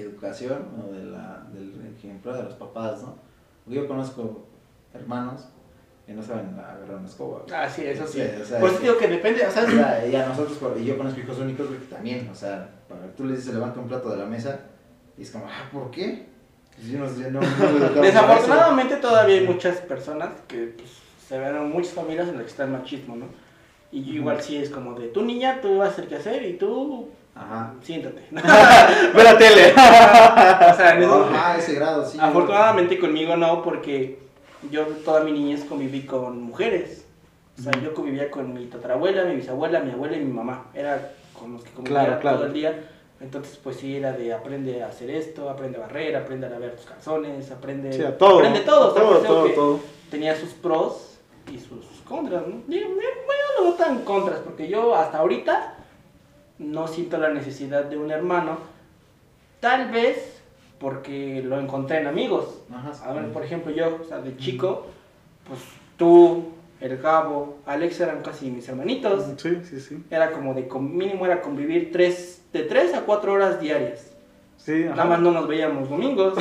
educación 0.00 0.66
o 0.82 0.92
de 0.92 1.04
la, 1.04 1.46
del 1.52 1.72
ejemplo 1.96 2.34
de 2.34 2.42
los 2.44 2.54
papás, 2.54 3.02
¿no? 3.02 3.16
Yo 3.66 3.86
conozco 3.88 4.46
hermanos 4.92 5.46
que 6.06 6.12
no 6.12 6.22
saben 6.22 6.48
agarrar 6.58 6.96
una 6.96 7.08
escoba. 7.08 7.40
güey. 7.40 7.54
Ah, 7.54 7.68
sí, 7.68 7.82
eso 7.86 8.06
sí. 8.06 8.20
Sí, 8.20 8.42
o 8.42 8.44
sea, 8.44 8.60
Por 8.60 8.68
eso 8.68 8.78
es- 8.78 8.82
digo 8.84 8.98
que 8.98 9.08
depende, 9.08 9.46
o 9.46 9.50
sea, 9.50 10.06
y 10.06 10.14
a 10.14 10.26
nosotros, 10.26 10.58
y 10.78 10.84
yo 10.84 10.98
conozco 10.98 11.20
hijos 11.20 11.38
únicos 11.38 11.68
güey, 11.68 11.80
que 11.80 11.86
también, 11.86 12.28
o 12.30 12.34
sea, 12.34 12.68
para, 12.88 13.06
tú 13.16 13.24
les 13.24 13.38
dices 13.38 13.54
levanta 13.54 13.80
un 13.80 13.88
plato 13.88 14.10
de 14.10 14.18
la 14.18 14.26
mesa 14.26 14.60
y 15.16 15.22
es 15.22 15.30
como, 15.30 15.46
ah, 15.46 15.68
¿por 15.72 15.90
qué? 15.90 16.26
Pues 16.76 16.88
yo 16.88 16.98
no, 16.98 17.06
yo 17.06 17.30
no, 17.30 17.40
no. 17.40 18.02
Desafortunadamente 18.02 18.96
todavía 18.96 19.36
hay 19.38 19.46
muchas 19.46 19.76
personas 19.78 20.30
que 20.48 20.74
pues, 20.76 20.90
se 21.26 21.38
ven 21.38 21.70
muchas 21.70 21.92
familias 21.92 22.28
en 22.28 22.34
las 22.34 22.44
que 22.44 22.50
está 22.50 22.64
el 22.64 22.70
machismo, 22.70 23.16
¿no? 23.16 23.26
Y 23.92 24.02
yo 24.04 24.14
igual 24.14 24.42
sí 24.42 24.56
es 24.56 24.70
como 24.70 24.94
de, 24.98 25.06
tú 25.08 25.22
niña, 25.22 25.60
tú 25.62 25.78
vas 25.78 25.90
a 25.90 25.92
hacer 25.92 26.08
qué 26.08 26.16
hacer 26.16 26.42
y 26.44 26.54
tú 26.58 27.08
Ajá. 27.34 27.74
siéntate. 27.82 28.22
Ve 28.30 29.24
la 29.24 29.36
tele. 29.38 29.72
o 29.72 30.76
sea, 30.76 30.98
eso- 30.98 31.24
Ajá, 31.32 31.58
ese 31.58 31.74
grado, 31.74 32.04
sí. 32.06 32.18
afortunadamente 32.20 32.98
conmigo 32.98 33.36
no, 33.36 33.62
porque 33.62 34.18
yo 34.70 34.82
toda 35.04 35.22
mi 35.24 35.32
niñez 35.32 35.64
conviví 35.64 36.02
con 36.06 36.40
mujeres. 36.42 37.06
O 37.58 37.62
sea, 37.62 37.72
yo 37.82 37.94
convivía 37.94 38.30
con 38.30 38.52
mi 38.52 38.66
tatarabuela, 38.66 39.24
mi 39.24 39.36
bisabuela, 39.36 39.80
mi 39.80 39.92
abuela 39.92 40.16
y 40.16 40.20
mi 40.20 40.32
mamá. 40.32 40.66
Era 40.74 41.12
con 41.38 41.52
los 41.52 41.62
que 41.62 41.70
convivía 41.70 42.00
Claro, 42.04 42.20
claro. 42.20 42.36
todo 42.38 42.46
el 42.46 42.52
día. 42.52 42.84
Entonces, 43.20 43.58
pues 43.62 43.76
sí, 43.76 43.96
era 43.96 44.12
de 44.12 44.32
aprende 44.34 44.82
a 44.82 44.88
hacer 44.88 45.08
esto, 45.10 45.48
aprende 45.48 45.78
a 45.78 45.82
barrer, 45.82 46.16
aprende 46.16 46.46
a 46.46 46.50
lavar 46.50 46.70
tus 46.72 46.84
calzones, 46.86 47.50
aprende, 47.52 47.92
Sí, 47.92 48.02
a 48.02 48.18
todo. 48.18 48.38
aprende 48.38 48.60
todo. 48.60 48.90
o 48.90 48.94
sea, 48.94 49.02
todo, 49.02 49.18
todo, 49.20 49.48
todo. 49.50 49.80
Tenía 50.10 50.34
sus 50.36 50.50
pros 50.50 51.18
y 51.52 51.58
sus 51.58 51.84
contras, 52.06 52.42
¿no? 52.46 52.56
Eh, 52.74 52.84
Bueno, 52.86 53.70
no 53.70 53.72
tan 53.74 54.00
contras, 54.00 54.40
porque 54.40 54.66
yo 54.68 54.94
hasta 54.94 55.18
ahorita 55.18 55.73
no 56.58 56.86
siento 56.88 57.18
la 57.18 57.30
necesidad 57.30 57.84
de 57.84 57.96
un 57.96 58.10
hermano. 58.10 58.58
Tal 59.60 59.90
vez 59.90 60.42
porque 60.78 61.42
lo 61.44 61.58
encontré 61.58 61.98
en 62.00 62.06
amigos. 62.06 62.60
Ajá. 62.72 62.92
A 63.08 63.12
ver, 63.14 63.32
por 63.32 63.44
ejemplo, 63.44 63.72
yo, 63.72 63.98
o 64.02 64.04
sea, 64.04 64.18
de 64.18 64.36
chico, 64.36 64.86
pues 65.48 65.60
tú, 65.96 66.50
el 66.80 66.98
Gabo, 66.98 67.58
Alex 67.66 68.00
eran 68.00 68.22
casi 68.22 68.50
mis 68.50 68.68
hermanitos. 68.68 69.24
Sí, 69.38 69.60
sí, 69.68 69.80
sí. 69.80 70.04
Era 70.10 70.32
como 70.32 70.52
de, 70.54 70.68
mínimo 70.80 71.24
era 71.24 71.40
convivir 71.40 71.90
tres, 71.92 72.42
de 72.52 72.64
3 72.64 72.94
a 72.94 73.00
4 73.02 73.32
horas 73.32 73.60
diarias. 73.60 74.10
Sí. 74.58 74.84
Nada 74.84 75.04
más 75.04 75.20
no 75.20 75.30
nos 75.30 75.48
veíamos 75.48 75.88
domingos. 75.88 76.34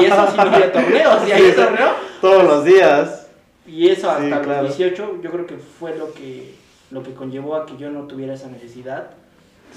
Y 0.00 0.04
eso 0.04 0.26
sí 0.30 0.36
no 0.36 0.42
había 0.42 0.72
torneos. 0.72 1.28
Y 1.28 1.32
ahí 1.32 1.50
Sí, 1.50 1.56
torneo. 1.56 1.88
Todos 2.20 2.44
los 2.44 2.64
días. 2.64 3.28
Y 3.66 3.88
eso 3.88 4.10
hasta 4.10 4.22
Sí, 4.24 4.30
los 4.30 4.40
claro. 4.40 4.62
18 4.64 5.20
yo 5.22 5.30
creo 5.30 5.46
que 5.46 5.56
fue 5.56 5.96
lo 5.96 6.12
que, 6.12 6.54
lo 6.90 7.02
que 7.02 7.14
conllevó 7.14 7.56
a 7.56 7.66
que 7.66 7.76
yo 7.76 7.90
no 7.90 8.02
tuviera 8.02 8.34
esa 8.34 8.48
necesidad 8.48 9.10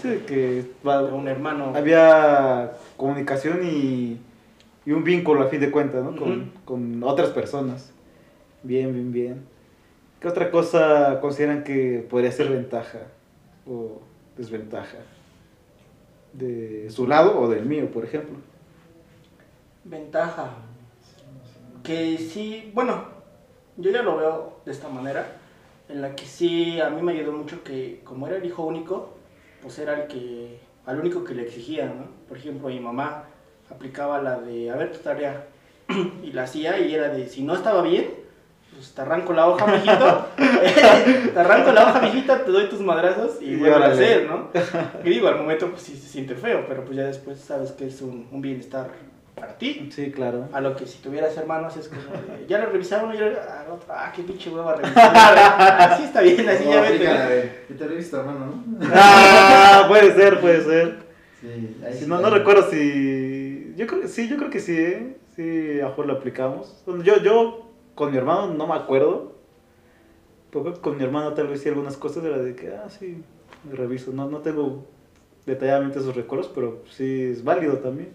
Sí, 0.02 0.24
que 0.28 0.66
un 0.84 1.28
hermano. 1.28 1.74
había 1.76 2.74
comunicación 2.98 3.62
y, 3.66 4.20
y 4.86 4.92
un 4.92 5.04
vínculo 5.04 5.42
a 5.42 5.48
fin 5.48 5.60
de 5.60 5.72
cuentas, 5.72 6.04
¿no? 6.04 6.16
Con, 6.16 6.52
con 6.66 7.04
otras 7.04 7.30
personas. 7.30 7.92
Bien, 8.64 8.94
bien, 8.94 9.12
bien. 9.12 9.46
¿Qué 10.20 10.28
otra 10.28 10.52
cosa 10.52 11.20
consideran 11.22 11.64
que 11.64 12.06
podría 12.10 12.32
ser 12.32 12.50
ventaja 12.50 13.00
o 13.68 14.02
desventaja? 14.36 14.98
¿De 16.34 16.90
su 16.90 17.08
lado 17.08 17.40
o 17.40 17.50
del 17.50 17.66
mío, 17.66 17.90
por 17.92 18.04
ejemplo? 18.04 18.38
Ventaja. 19.84 20.52
Que 21.84 22.18
sí, 22.18 22.72
bueno, 22.74 23.06
yo 23.78 23.92
ya 23.92 24.04
lo 24.04 24.18
veo 24.18 24.60
de 24.66 24.72
esta 24.72 24.90
manera, 24.90 25.38
en 25.88 26.02
la 26.02 26.16
que 26.16 26.26
sí, 26.26 26.80
a 26.82 26.90
mí 26.90 27.02
me 27.02 27.14
ayudó 27.14 27.32
mucho 27.32 27.64
que 27.64 28.02
como 28.04 28.28
era 28.28 28.38
el 28.38 28.46
hijo 28.46 28.66
único, 28.66 29.17
pues 29.68 29.80
era 29.80 30.02
el 30.02 30.08
que, 30.08 30.62
al 30.86 30.98
único 30.98 31.26
que 31.26 31.36
le 31.36 31.42
exigía, 31.42 31.88
¿no? 31.88 32.08
Por 32.30 32.38
ejemplo, 32.38 32.70
mi 32.70 32.80
mamá 32.80 33.26
aplicaba 33.70 34.22
la 34.22 34.40
de, 34.40 34.72
a 34.72 34.78
ver 34.78 34.94
tu 34.94 35.00
tarea, 35.00 35.46
y 36.24 36.32
la 36.32 36.44
hacía 36.44 36.80
y 36.80 36.96
era 36.96 37.10
de, 37.10 37.28
si 37.28 37.44
no 37.44 37.54
estaba 37.54 37.82
bien, 37.82 38.10
pues 38.74 38.94
te 38.94 39.02
arranco 39.02 39.34
la 39.34 39.50
hoja, 39.50 39.68
mijito, 39.68 40.28
te 40.38 41.38
arranco 41.38 41.74
la 41.74 41.90
hoja, 41.90 42.00
mijita, 42.00 42.46
te 42.46 42.52
doy 42.52 42.70
tus 42.70 42.80
madrazos 42.80 43.42
y 43.42 43.52
Y 43.52 43.56
vuelve 43.58 43.84
a 43.84 43.90
hacer, 43.90 44.26
¿no? 44.26 44.48
Y 45.04 45.10
digo, 45.10 45.28
al 45.28 45.36
momento 45.36 45.70
pues 45.70 45.82
sí 45.82 45.98
se 45.98 46.08
siente 46.08 46.36
feo, 46.36 46.64
pero 46.66 46.86
pues 46.86 46.96
ya 46.96 47.04
después 47.04 47.38
sabes 47.38 47.74
que 47.74 47.88
es 47.88 48.02
un, 48.02 48.30
un 48.32 48.42
bienestar 48.42 48.90
ti. 49.58 49.90
Sí, 49.94 50.12
claro. 50.12 50.48
A 50.54 50.62
lo 50.62 50.76
que 50.76 50.86
si 50.88 50.98
tuvieras 51.00 51.38
hermanos 51.38 51.78
es 51.78 51.88
como, 51.90 52.02
de, 52.02 52.46
ya 52.48 52.58
lo 52.60 52.68
revisaron 52.72 53.14
y 53.14 53.18
yo, 53.18 53.26
ah, 53.50 53.66
otro, 53.72 53.88
ah, 53.94 54.12
qué 54.16 54.24
pinche 54.24 54.50
hueva 54.50 54.76
revisar. 54.76 55.12
Ah, 55.16 55.96
sí 55.98 56.04
está 56.06 56.22
bien, 56.22 56.48
así 56.50 56.66
No, 56.66 56.72
ya 56.72 56.82
vete. 56.82 56.98
de, 57.08 57.52
"Y 57.70 57.74
te 57.74 57.86
lo 57.86 57.92
he 57.94 57.98
visto, 57.98 58.18
hermano, 58.20 58.46
¿no? 58.48 58.88
Ah, 58.94 59.86
puede 59.88 60.14
ser, 60.16 60.40
puede 60.42 60.64
ser. 60.64 60.98
Sí, 61.42 61.78
ahí 61.86 61.94
sí 61.94 62.06
no, 62.08 62.20
no 62.20 62.30
recuerdo 62.32 62.70
si. 62.70 63.74
Yo 63.78 63.86
creo 63.86 64.02
que 64.02 64.08
sí, 64.08 64.28
yo 64.28 64.38
creo 64.38 64.50
que 64.50 64.60
sí, 64.60 64.76
¿eh? 64.76 65.18
Sí, 65.36 65.80
a 65.80 65.84
lo 65.84 65.90
mejor 65.90 66.06
lo 66.08 66.14
aplicamos. 66.14 66.84
Yo, 67.04 67.18
yo 67.22 67.70
con 67.94 68.12
mi 68.12 68.18
hermano 68.18 68.48
no 68.54 68.66
me 68.68 68.74
acuerdo. 68.74 69.36
Porque 70.50 70.80
con 70.80 70.98
mi 70.98 71.04
hermano 71.04 71.34
tal 71.34 71.48
vez 71.48 71.62
sí 71.62 71.70
algunas 71.70 71.98
cosas 71.98 72.24
era 72.24 72.38
de 72.40 72.56
que, 72.56 72.70
ah, 72.70 72.90
sí, 72.90 73.24
reviso. 73.72 74.12
No, 74.14 74.28
no 74.30 74.40
tengo 74.40 74.86
detalladamente 75.46 76.00
esos 76.00 76.16
recuerdos, 76.16 76.50
pero 76.54 76.84
sí 76.90 77.30
es 77.32 77.44
válido 77.44 77.78
también. 77.80 78.10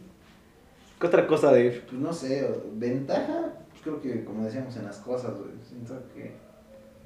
¿Qué 1.02 1.08
otra 1.08 1.26
cosa 1.26 1.50
de 1.50 1.82
Pues 1.88 2.00
no 2.00 2.12
sé, 2.12 2.48
ventaja, 2.74 3.54
pues 3.70 3.82
creo 3.82 4.00
que 4.00 4.24
como 4.24 4.44
decíamos 4.44 4.76
en 4.76 4.84
las 4.84 4.98
cosas, 4.98 5.32
güey, 5.32 5.50
siento 5.68 5.94
que, 6.14 6.30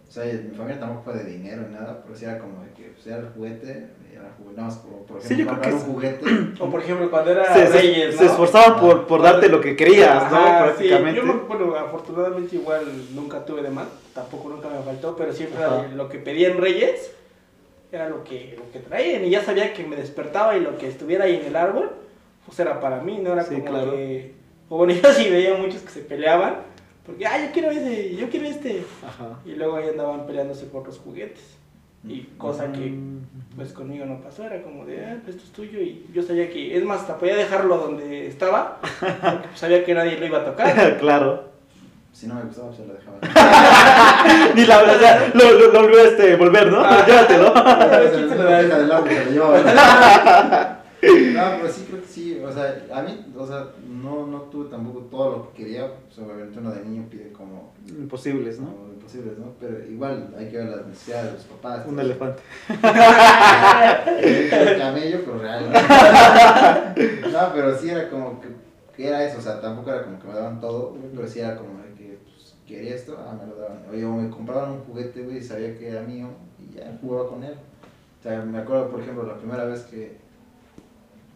o 0.06 0.12
sea, 0.12 0.24
mi 0.26 0.54
familia 0.54 0.78
tampoco 0.78 1.04
fue 1.10 1.14
de 1.14 1.30
dinero 1.30 1.62
ni 1.66 1.72
nada, 1.74 2.02
pero 2.04 2.14
sí 2.14 2.26
era 2.26 2.38
como 2.38 2.62
de 2.62 2.68
que, 2.72 2.90
pues 2.90 3.06
era 3.06 3.16
el 3.20 3.28
juguete, 3.30 3.88
era 4.12 4.30
juguete, 4.36 4.56
nada 4.60 4.68
más 4.68 4.76
por, 4.80 4.92
por 5.06 5.22
Sí, 5.22 5.32
ejemplo, 5.32 5.36
yo 5.38 5.44
creo 5.46 5.48
comprar 5.48 5.70
que 5.70 5.74
un 5.74 5.94
juguete, 6.20 6.54
O 6.62 6.70
por 6.70 6.80
ejemplo, 6.82 7.10
cuando 7.10 7.30
era 7.30 7.54
se, 7.54 7.66
se- 7.68 7.72
Reyes, 7.72 8.14
¿no? 8.16 8.20
se 8.20 8.26
esforzaban 8.26 8.78
por, 8.80 9.06
por 9.06 9.22
darte 9.22 9.48
lo 9.48 9.62
que 9.62 9.74
querías, 9.76 10.30
¿no? 10.30 10.44
Prácticamente. 10.58 11.22
Sí, 11.22 11.26
yo, 11.26 11.46
bueno, 11.48 11.74
afortunadamente 11.74 12.56
igual 12.56 12.84
nunca 13.14 13.46
tuve 13.46 13.62
de 13.62 13.70
más, 13.70 13.86
tampoco 14.14 14.50
nunca 14.50 14.68
me 14.68 14.82
faltó, 14.82 15.16
pero 15.16 15.32
siempre 15.32 15.64
Ajá. 15.64 15.86
lo 15.94 16.10
que 16.10 16.18
pedían 16.18 16.58
Reyes 16.58 17.12
era 17.90 18.10
lo 18.10 18.22
que, 18.24 18.56
lo 18.58 18.70
que 18.70 18.80
traían 18.80 19.24
y 19.24 19.30
ya 19.30 19.42
sabía 19.42 19.72
que 19.72 19.84
me 19.84 19.96
despertaba 19.96 20.54
y 20.54 20.60
lo 20.60 20.76
que 20.76 20.86
estuviera 20.86 21.24
ahí 21.24 21.36
en 21.36 21.46
el 21.46 21.56
árbol, 21.56 21.90
pues 22.46 22.58
era 22.60 22.80
para 22.80 23.00
mí, 23.02 23.18
no 23.22 23.32
era 23.32 23.42
Sí, 23.44 23.56
como 23.56 23.64
claro. 23.66 23.92
que... 23.92 24.34
O 24.68 24.76
bueno, 24.78 24.94
yo 25.02 25.12
sí 25.12 25.28
veía 25.28 25.54
muchos 25.56 25.82
que 25.82 25.90
se 25.90 26.00
peleaban, 26.00 26.56
porque, 27.04 27.26
ah, 27.26 27.44
yo 27.44 27.52
quiero 27.52 27.70
ese, 27.70 28.16
yo 28.16 28.28
quiero 28.28 28.46
este. 28.46 28.84
Ajá. 29.06 29.38
Y 29.44 29.52
luego 29.52 29.76
ahí 29.76 29.88
andaban 29.88 30.26
peleándose 30.26 30.66
por 30.66 30.84
los 30.86 30.98
juguetes. 30.98 31.56
Y 32.04 32.22
cosa 32.38 32.70
que 32.72 32.90
Mm. 32.90 33.20
pues 33.56 33.72
conmigo 33.72 34.04
no 34.06 34.20
pasó, 34.20 34.44
era 34.44 34.62
como 34.62 34.84
de, 34.84 35.04
ah, 35.06 35.16
pues, 35.24 35.36
esto 35.36 35.46
es 35.48 35.52
tuyo 35.52 35.80
y 35.80 36.06
yo 36.12 36.22
sabía 36.22 36.48
que, 36.50 36.76
es 36.76 36.84
más, 36.84 37.00
hasta 37.00 37.18
podía 37.18 37.36
dejarlo 37.36 37.78
donde 37.78 38.26
estaba, 38.28 38.78
porque 38.80 39.48
pues, 39.48 39.58
sabía 39.60 39.84
que 39.84 39.94
nadie 39.94 40.18
lo 40.18 40.26
iba 40.26 40.38
a 40.38 40.44
tocar. 40.44 40.98
claro. 41.00 41.44
si 42.12 42.26
no 42.28 42.34
me 42.34 42.42
gustaba, 42.42 42.68
pues 42.68 42.78
se 42.80 42.86
lo 42.86 42.94
dejaba. 42.94 43.18
Ni 44.54 44.66
la 44.66 44.82
o 44.82 44.98
sea, 44.98 45.30
lo, 45.34 45.52
lo, 45.52 45.72
lo 45.72 45.82
volvió 45.82 46.00
este, 46.00 46.36
volver, 46.36 46.70
¿no? 46.70 46.80
Ah. 46.84 47.04
Llévatelo. 47.06 47.52
¿quién 47.52 48.28
se 48.28 48.34
lo? 48.36 48.44
Deja 48.44 48.78
del 48.78 48.88
se 48.88 49.24
lo 49.24 49.30
llevaba. 49.30 50.82
No, 51.02 51.56
pero 51.60 51.68
sí 51.72 51.84
creo 51.88 52.00
que 52.02 52.08
sí, 52.08 52.35
o 52.46 52.52
sea, 52.52 52.86
a 52.92 53.02
mí, 53.02 53.26
o 53.36 53.46
sea, 53.46 53.66
no, 53.88 54.26
no 54.26 54.42
tuve 54.42 54.70
tampoco 54.70 55.00
todo 55.10 55.30
lo 55.30 55.50
que 55.50 55.64
quería, 55.64 55.92
pues 56.04 56.18
obviamente 56.18 56.58
uno 56.58 56.70
de 56.70 56.84
niño 56.84 57.06
pide 57.10 57.32
como, 57.32 57.72
Imposibles, 57.88 58.60
¿no? 58.60 58.74
como 58.74 58.92
imposibles, 58.92 59.38
¿no? 59.38 59.52
Pero 59.60 59.84
igual 59.84 60.34
hay 60.38 60.48
que 60.48 60.58
ver 60.58 60.68
las 60.68 60.86
necesidades 60.86 61.26
de 61.26 61.32
los 61.32 61.42
papás. 61.44 61.86
Un 61.86 61.98
elefante. 62.00 62.42
El 64.22 64.78
camello, 64.78 65.20
pero 65.24 65.38
real. 65.38 65.70
¿no? 65.70 65.72
No, 67.30 67.52
pero 67.54 67.78
sí 67.78 67.90
era 67.90 68.08
como 68.10 68.40
que, 68.40 68.48
que 68.96 69.08
era 69.08 69.24
eso, 69.24 69.38
o 69.38 69.42
sea, 69.42 69.60
tampoco 69.60 69.90
era 69.90 70.04
como 70.04 70.18
que 70.18 70.28
me 70.28 70.34
daban 70.34 70.60
todo, 70.60 70.96
pero 71.14 71.28
sí 71.28 71.40
era 71.40 71.56
como 71.56 71.80
que, 71.96 72.18
pues, 72.24 72.54
quería 72.66 72.94
esto, 72.94 73.16
ah, 73.18 73.36
me 73.40 73.46
lo 73.48 73.56
daban. 73.56 73.82
Oye, 73.90 74.04
o 74.04 74.12
me 74.12 74.30
compraban 74.30 74.72
un 74.72 74.80
juguete, 74.80 75.22
güey, 75.22 75.38
y 75.38 75.42
sabía 75.42 75.76
que 75.76 75.88
era 75.88 76.02
mío, 76.02 76.28
y 76.58 76.74
ya 76.74 76.96
jugaba 77.00 77.28
con 77.28 77.44
él. 77.44 77.54
O 78.18 78.22
sea, 78.22 78.42
me 78.42 78.58
acuerdo, 78.58 78.90
por 78.90 79.00
ejemplo, 79.00 79.24
la 79.24 79.36
primera 79.36 79.64
vez 79.64 79.82
que, 79.82 80.25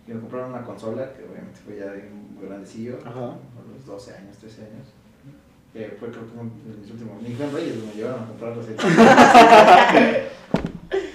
que 0.07 0.15
me 0.15 0.21
compraron 0.21 0.51
una 0.51 0.63
consola, 0.63 1.13
que 1.13 1.25
obviamente 1.25 1.61
fue 1.65 1.77
ya 1.77 1.87
de 1.87 2.09
muy 2.09 2.47
grandecillo, 2.47 2.99
Ajá. 3.05 3.27
a 3.27 3.73
los 3.73 3.87
12 3.87 4.15
años, 4.15 4.37
13 4.39 4.63
años. 4.63 4.87
Que 5.73 5.97
fue 6.01 6.11
creo 6.11 6.27
que 6.27 6.33
uno 6.39 6.51
de 6.67 6.77
mis 6.81 6.91
últimos, 6.91 7.23
ni 7.23 7.35
Reyes, 7.35 7.77
me 7.85 7.93
llevaron 7.93 8.25
a 8.25 8.27
comprarlo 8.27 8.61
así. 8.61 8.75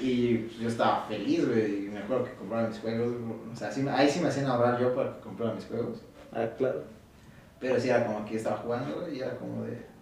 Y 0.05 0.37
pues, 0.37 0.59
yo 0.59 0.67
estaba 0.69 1.03
feliz, 1.05 1.47
güey. 1.47 1.85
Y 1.85 1.89
me 1.89 1.99
acuerdo 1.99 2.25
que 2.25 2.33
compraba 2.33 2.67
mis 2.67 2.79
juegos. 2.79 3.15
O 3.51 3.55
sea, 3.55 3.71
sí 3.71 3.85
ahí 3.89 4.09
sí 4.09 4.19
me 4.19 4.27
hacían 4.27 4.45
ahorrar 4.45 4.79
yo 4.79 4.93
para 4.95 5.15
que 5.15 5.21
comprara 5.21 5.53
mis 5.53 5.65
juegos. 5.65 5.99
Ah, 6.31 6.47
claro. 6.57 6.83
Pero 7.59 7.79
sí 7.79 7.89
era 7.89 8.05
como 8.05 8.25
que 8.25 8.35
estaba 8.35 8.57
jugando 8.57 9.01
güey, 9.01 9.17
y 9.17 9.21
era 9.21 9.35
como 9.37 9.63
de. 9.63 9.94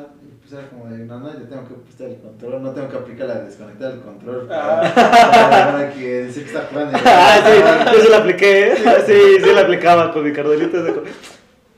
Y 0.00 0.34
pues 0.40 0.52
era 0.52 0.68
como 0.68 0.86
de, 0.86 0.98
no, 1.04 1.20
no, 1.20 1.32
yo 1.32 1.46
tengo 1.46 1.68
que 1.68 1.74
prestar 1.74 2.08
el 2.08 2.18
control, 2.18 2.62
no 2.62 2.70
tengo 2.72 2.88
que 2.88 2.96
aplicar 2.96 3.28
la 3.28 3.34
de 3.36 3.44
desconectar 3.44 3.92
el 3.92 4.00
control. 4.00 4.46
Para, 4.48 4.92
para 4.92 5.92
que 5.92 6.24
dice 6.24 6.40
que 6.40 6.46
está 6.46 6.66
jugando. 6.70 6.98
Ah, 7.04 7.40
sí, 7.44 7.92
yo 7.94 8.02
se 8.02 8.10
la 8.10 8.18
apliqué, 8.18 8.72
¿eh? 8.72 8.76
Sí, 9.06 9.44
sí 9.44 9.52
la 9.54 9.60
aplicaba 9.60 10.12
con 10.12 10.24
mi 10.24 10.32
cardelito. 10.32 11.04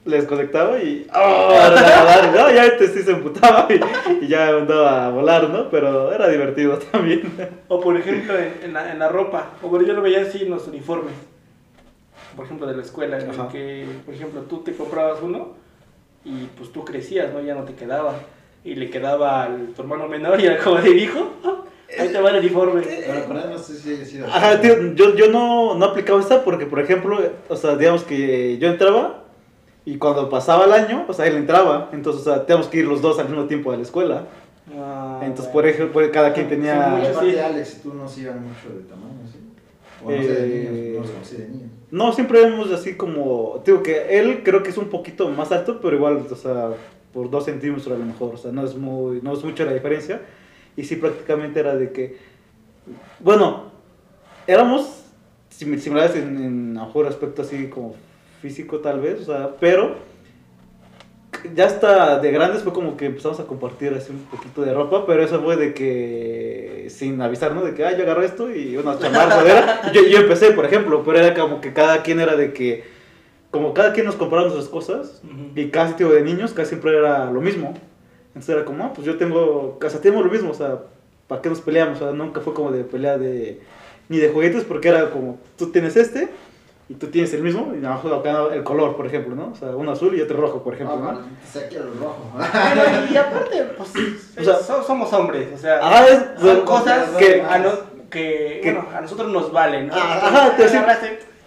Le 0.06 0.16
desconectaba 0.16 0.78
y. 0.78 1.06
¡Oh! 1.14 1.48
Volar, 1.48 2.32
¿no? 2.34 2.50
Ya 2.52 2.64
este 2.64 2.88
sí 2.88 3.02
se 3.02 3.10
emputaba 3.10 3.66
y, 3.68 4.24
y 4.24 4.28
ya 4.28 4.48
andaba 4.48 5.06
a 5.06 5.10
volar, 5.10 5.50
¿no? 5.50 5.68
Pero 5.68 6.12
era 6.12 6.28
divertido 6.28 6.78
también. 6.92 7.32
O 7.68 7.80
por 7.80 7.96
ejemplo 7.96 8.38
en, 8.38 8.54
en 8.62 8.72
la, 8.72 8.92
en 8.92 8.98
la 8.98 9.08
ropa, 9.08 9.50
o 9.62 9.68
bueno, 9.68 9.86
yo 9.86 9.92
lo 9.92 10.02
veía 10.02 10.22
así 10.22 10.42
en 10.42 10.50
los 10.50 10.66
uniformes, 10.68 11.12
por 12.34 12.46
ejemplo 12.46 12.66
de 12.66 12.76
la 12.76 12.82
escuela, 12.82 13.18
en 13.18 13.28
el 13.28 13.48
que, 13.48 13.86
por 14.04 14.14
ejemplo, 14.14 14.42
tú 14.42 14.58
te 14.60 14.72
comprabas 14.72 15.18
uno 15.22 15.65
y 16.26 16.48
pues 16.58 16.72
tú 16.72 16.84
crecías, 16.84 17.32
¿no? 17.32 17.40
Ya 17.40 17.54
no 17.54 17.62
te 17.64 17.74
quedaba. 17.74 18.14
Y 18.64 18.74
le 18.74 18.90
quedaba 18.90 19.44
al 19.44 19.68
tu 19.74 19.82
hermano 19.82 20.08
menor 20.08 20.40
y 20.40 20.46
era 20.46 20.62
como 20.62 20.76
de 20.80 20.90
hijo, 20.90 21.30
ahí 21.98 22.08
te 22.08 22.20
va 22.20 22.30
el 22.30 22.40
uniforme. 22.40 22.82
Pero 22.82 23.40
él 23.40 23.50
no 23.50 23.58
sé 23.58 23.76
si 23.76 23.94
haya 23.94 24.04
sido. 24.04 24.26
Ajá, 24.26 24.60
tío, 24.60 24.92
yo, 24.94 25.14
yo 25.14 25.30
no, 25.30 25.76
no 25.76 25.84
aplicaba 25.86 26.20
esta 26.20 26.42
porque, 26.44 26.66
por 26.66 26.80
ejemplo, 26.80 27.18
o 27.48 27.56
sea, 27.56 27.76
digamos 27.76 28.02
que 28.02 28.58
yo 28.58 28.68
entraba 28.68 29.22
Y 29.84 29.98
cuando 29.98 30.28
pasaba 30.28 30.64
el 30.64 30.72
año, 30.72 31.04
o 31.08 31.12
sea, 31.12 31.26
él 31.28 31.36
entraba. 31.36 31.90
Entonces, 31.92 32.22
o 32.22 32.24
sea, 32.24 32.44
teníamos 32.44 32.66
que 32.66 32.78
ir 32.78 32.86
los 32.86 33.00
dos 33.00 33.20
al 33.20 33.28
mismo 33.28 33.44
tiempo 33.44 33.70
a 33.70 33.76
la 33.76 33.82
escuela. 33.82 34.24
Ah, 34.76 35.20
Entonces, 35.22 35.52
bueno. 35.52 35.52
por 35.52 35.66
ejemplo, 35.68 36.10
cada 36.12 36.32
quien 36.32 36.46
Sí, 36.46 36.54
tenía... 36.56 36.74
mucho. 36.88 37.10
aparte, 37.10 37.30
sí. 37.32 37.38
Alex 37.38 37.76
y 37.76 37.82
tú 37.82 37.94
no 37.94 38.08
se 38.08 38.20
iban 38.22 38.42
mucho 38.42 38.68
de 38.76 38.82
tamaño, 38.82 39.22
¿sí? 39.30 39.38
O 40.04 40.10
no 40.10 40.16
sé, 40.22 40.28
de 40.28 40.66
Eh, 40.66 40.90
niños, 40.90 41.06
no 41.06 41.12
conocí 41.12 41.36
de 41.36 41.48
niños. 41.50 41.70
No, 41.90 42.12
siempre 42.12 42.44
vemos 42.44 42.70
así 42.72 42.94
como... 42.94 43.62
Digo 43.64 43.82
que 43.82 44.18
él 44.18 44.42
creo 44.44 44.62
que 44.62 44.70
es 44.70 44.76
un 44.76 44.88
poquito 44.88 45.28
más 45.30 45.52
alto, 45.52 45.80
pero 45.80 45.96
igual, 45.96 46.26
o 46.30 46.36
sea, 46.36 46.70
por 47.12 47.30
dos 47.30 47.44
centímetros 47.44 47.86
a 47.86 47.98
lo 47.98 48.04
mejor. 48.04 48.34
O 48.34 48.38
sea, 48.38 48.50
no 48.52 48.64
es, 48.64 48.74
muy, 48.74 49.20
no 49.22 49.32
es 49.32 49.44
mucho 49.44 49.64
la 49.64 49.72
diferencia. 49.72 50.20
Y 50.76 50.84
sí, 50.84 50.96
prácticamente 50.96 51.60
era 51.60 51.76
de 51.76 51.92
que... 51.92 52.18
Bueno, 53.20 53.70
éramos 54.46 55.04
sim- 55.50 55.78
similares 55.78 56.16
en, 56.16 56.36
en 56.42 56.76
a 56.76 56.80
lo 56.80 56.86
mejor 56.86 57.06
aspecto 57.06 57.42
así 57.42 57.68
como 57.68 57.94
físico 58.42 58.78
tal 58.80 59.00
vez, 59.00 59.22
o 59.22 59.24
sea, 59.24 59.56
pero 59.58 59.94
ya 61.54 61.66
hasta 61.66 62.18
de 62.18 62.30
grandes 62.30 62.62
fue 62.62 62.72
como 62.72 62.96
que 62.96 63.06
empezamos 63.06 63.40
a 63.40 63.44
compartir 63.44 63.94
así 63.94 64.12
un 64.12 64.24
poquito 64.24 64.62
de 64.62 64.74
ropa, 64.74 65.06
pero 65.06 65.22
eso 65.22 65.40
fue 65.42 65.56
de 65.56 65.74
que 65.74 66.86
sin 66.88 67.20
avisar, 67.20 67.54
¿no? 67.54 67.62
De 67.62 67.74
que, 67.74 67.84
ah, 67.84 67.96
yo 67.96 68.04
agarré 68.04 68.26
esto 68.26 68.54
y 68.54 68.76
unas 68.76 69.00
chamarras, 69.00 69.44
¿verdad? 69.44 69.80
Yo, 69.92 70.02
yo 70.02 70.18
empecé, 70.18 70.52
por 70.52 70.64
ejemplo, 70.64 71.02
pero 71.04 71.18
era 71.18 71.34
como 71.34 71.60
que 71.60 71.72
cada 71.72 72.02
quien 72.02 72.20
era 72.20 72.36
de 72.36 72.52
que, 72.52 72.84
como 73.50 73.74
cada 73.74 73.92
quien 73.92 74.06
nos 74.06 74.16
compraba 74.16 74.44
nuestras 74.46 74.68
cosas, 74.68 75.20
Ujú. 75.24 75.58
y 75.58 75.70
casi, 75.70 75.94
tipo, 75.94 76.10
de 76.10 76.22
niños, 76.22 76.52
casi 76.52 76.70
siempre 76.70 76.96
era 76.96 77.30
lo 77.30 77.40
mismo. 77.40 77.74
Entonces 78.28 78.54
era 78.54 78.64
como, 78.64 78.84
ah, 78.84 78.92
pues 78.94 79.06
yo 79.06 79.16
tengo, 79.16 79.78
sea, 79.80 80.00
tenemos 80.00 80.24
lo 80.24 80.30
mismo, 80.30 80.50
o 80.50 80.54
sea, 80.54 80.80
¿para 81.26 81.40
qué 81.40 81.48
nos 81.48 81.60
peleamos? 81.60 82.00
O 82.00 82.04
sea, 82.04 82.12
nunca 82.12 82.40
fue 82.40 82.54
como 82.54 82.70
de 82.70 82.84
pelea 82.84 83.18
de, 83.18 83.60
ni 84.08 84.18
de 84.18 84.28
juguetes, 84.28 84.64
porque 84.64 84.88
era 84.88 85.10
como, 85.10 85.38
tú 85.56 85.70
tienes 85.70 85.96
este, 85.96 86.28
y 86.88 86.94
tú 86.94 87.08
tienes 87.08 87.32
el 87.34 87.42
mismo, 87.42 87.72
y 87.74 87.78
nada 87.78 88.00
más 88.02 88.12
acá 88.12 88.54
el 88.54 88.62
color, 88.62 88.96
por 88.96 89.06
ejemplo, 89.06 89.34
¿no? 89.34 89.48
O 89.52 89.54
sea, 89.56 89.68
uno 89.70 89.90
azul 89.92 90.14
y 90.16 90.20
otro 90.22 90.40
rojo, 90.40 90.62
por 90.62 90.74
ejemplo, 90.74 90.96
Ah, 90.96 91.00
¿no? 91.00 91.06
vale, 91.06 91.18
te 91.52 91.58
saqué 91.60 91.76
el 91.78 91.98
rojo. 91.98 92.30
Bueno, 92.32 93.06
y 93.12 93.16
aparte, 93.16 93.64
pues, 93.76 93.90
O 94.40 94.44
sea, 94.44 94.56
so- 94.56 94.82
somos 94.84 95.12
hombres, 95.12 95.48
o 95.54 95.58
sea, 95.58 95.78
Ajá, 95.84 96.06
es- 96.06 96.40
son 96.40 96.60
cosas 96.62 97.08
que, 97.18 97.42
a, 97.42 97.58
no- 97.58 97.96
que, 98.10 98.60
Que- 98.62 98.72
bueno, 98.72 98.86
a 98.96 99.00
nosotros 99.00 99.32
nos 99.32 99.52
valen, 99.52 99.88
¿no? 99.88 99.94
Ah, 99.96 100.20
ajá, 100.22 100.56
te 100.56 100.64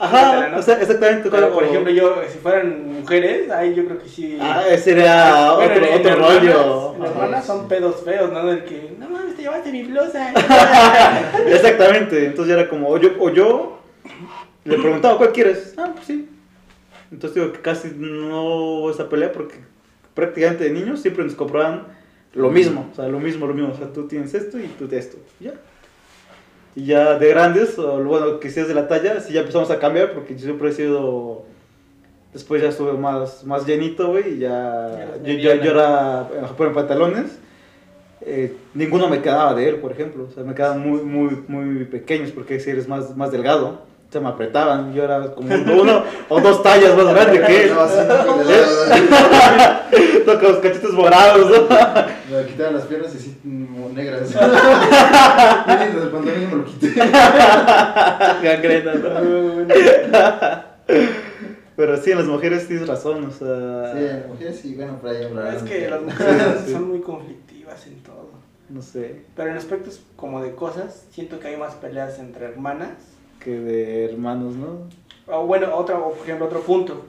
Ajá, 0.01 0.47
¿no? 0.47 0.59
o 0.59 0.61
sea, 0.61 0.75
exactamente. 0.79 1.29
Pero, 1.29 1.51
por 1.53 1.63
ejemplo, 1.65 1.91
yo, 1.91 2.21
si 2.31 2.37
fueran 2.39 2.99
mujeres, 3.01 3.51
ahí 3.51 3.75
yo 3.75 3.83
creo 3.85 3.99
que 3.99 4.07
sí. 4.07 4.37
Ah, 4.41 4.63
ese 4.69 4.93
era 4.93 5.53
Bueno, 5.55 5.73
otro, 5.95 6.09
en- 6.13 6.19
rollo. 6.19 6.95
En 6.95 7.03
hermanas 7.05 7.45
son 7.45 7.67
pedos 7.67 8.01
feos, 8.05 8.31
¿no? 8.31 8.45
Del 8.45 8.63
que, 8.63 8.95
no 8.97 9.09
mames, 9.09 9.35
te 9.35 9.41
llevaste 9.41 9.71
mi 9.73 9.83
blusa. 9.83 10.31
Exactamente, 11.47 12.25
entonces 12.27 12.53
ya 12.55 12.61
era 12.61 12.69
como, 12.69 12.89
o 12.89 12.97
yo, 12.97 13.09
o 13.19 13.29
yo 13.29 13.78
le 14.69 14.77
preguntaba, 14.77 15.17
¿cuál 15.17 15.31
quieres? 15.31 15.73
Ah, 15.77 15.91
pues 15.93 16.05
sí. 16.05 16.29
Entonces 17.11 17.35
digo 17.35 17.53
que 17.53 17.59
casi 17.59 17.91
no 17.95 18.43
hubo 18.43 18.91
esa 18.91 19.09
pelea 19.09 19.31
porque 19.31 19.55
prácticamente 20.13 20.65
de 20.65 20.71
niños 20.71 21.01
siempre 21.01 21.23
nos 21.23 21.35
compraban 21.35 21.87
lo 22.33 22.51
mismo, 22.51 22.87
o 22.91 22.95
sea, 22.95 23.07
lo 23.07 23.19
mismo, 23.19 23.47
lo 23.47 23.53
mismo, 23.53 23.73
o 23.73 23.77
sea, 23.77 23.91
tú 23.91 24.07
tienes 24.07 24.33
esto 24.33 24.59
y 24.59 24.67
tú 24.67 24.87
tienes 24.87 25.07
esto, 25.07 25.17
ya. 25.39 25.53
Y 26.75 26.85
ya 26.85 27.17
de 27.17 27.27
grandes, 27.29 27.79
o 27.79 28.03
bueno, 28.03 28.39
que 28.39 28.51
seas 28.51 28.67
de 28.67 28.75
la 28.75 28.87
talla, 28.87 29.19
sí 29.21 29.33
ya 29.33 29.41
empezamos 29.41 29.71
a 29.71 29.79
cambiar 29.79 30.13
porque 30.13 30.35
yo 30.35 30.41
siempre 30.41 30.69
he 30.69 30.73
sido, 30.73 31.45
después 32.31 32.61
ya 32.61 32.69
estuve 32.69 32.93
más, 32.93 33.43
más 33.43 33.65
llenito, 33.65 34.09
güey, 34.09 34.35
y 34.35 34.39
ya, 34.39 35.17
yo, 35.23 35.33
yo, 35.33 35.55
yo 35.55 35.71
era, 35.71 36.29
eh, 36.31 36.45
por 36.55 36.67
en 36.67 36.73
pantalones, 36.73 37.39
eh, 38.21 38.55
ninguno 38.73 39.07
me 39.09 39.21
quedaba 39.21 39.53
de 39.53 39.69
él, 39.69 39.75
por 39.77 39.91
ejemplo. 39.91 40.25
O 40.25 40.31
sea, 40.31 40.43
me 40.43 40.53
quedaban 40.53 40.79
muy, 40.81 41.01
muy, 41.01 41.43
muy 41.47 41.85
pequeños 41.85 42.31
porque 42.31 42.59
si 42.59 42.69
eres 42.69 42.87
más, 42.87 43.15
más 43.15 43.31
delgado, 43.31 43.81
se 44.11 44.19
me 44.19 44.29
apretaban. 44.29 44.93
Yo 44.93 45.03
era 45.03 45.31
como 45.33 45.53
uno 45.53 46.03
o 46.29 46.41
dos 46.41 46.63
tallas 46.63 46.95
más 46.95 47.13
grande 47.13 47.41
que 47.41 47.63
él. 47.65 47.73
No, 47.73 47.81
así, 47.81 47.97
no, 48.07 48.15
lado. 48.15 49.79
Con 50.39 50.51
los 50.51 50.59
cachetes 50.59 50.91
morados, 50.91 51.49
¿no? 51.49 51.67
Me 52.37 52.45
quitaban 52.45 52.75
las 52.75 52.85
piernas 52.85 53.13
y 53.15 53.17
así 53.17 53.37
mm, 53.43 53.93
negras. 53.95 54.29
Y 54.31 54.35
el 55.97 56.09
pantalón 56.09 56.49
me 56.49 56.55
lo 56.57 56.65
quité. 56.65 56.93
Gangrena, 58.43 58.93
¿no? 58.93 60.69
Pero 61.75 61.97
sí, 61.97 62.11
en 62.11 62.17
las 62.19 62.27
mujeres 62.27 62.67
tienes 62.67 62.87
razón, 62.87 63.25
o 63.25 63.31
sea. 63.31 63.93
Sí, 63.93 64.05
en 64.05 64.27
mujeres 64.27 64.59
sí, 64.61 64.75
bueno, 64.75 64.97
por 64.99 65.09
ahí 65.09 65.23
hablarán. 65.23 65.55
Es 65.55 65.63
que 65.63 65.89
las 65.89 66.01
mujeres 66.01 66.43
Sí. 66.65 66.73
son 66.73 66.89
muy 66.89 66.99
conflictivas 67.01 67.87
en 67.87 68.03
todo. 68.03 68.29
No 68.69 68.81
sé, 68.83 69.23
Pero 69.35 69.49
en 69.49 69.57
aspectos 69.57 70.01
como 70.15 70.43
de 70.43 70.53
cosas, 70.53 71.05
siento 71.11 71.39
que 71.39 71.47
hay 71.47 71.57
más 71.57 71.73
peleas 71.75 72.19
entre 72.19 72.45
hermanas. 72.45 72.89
Que 73.39 73.51
de 73.59 74.05
hermanos, 74.05 74.55
¿no? 74.55 74.87
O 75.27 75.45
bueno, 75.45 75.75
otro, 75.75 76.07
o 76.07 76.13
por 76.13 76.23
ejemplo, 76.23 76.45
otro 76.47 76.61
punto. 76.61 77.05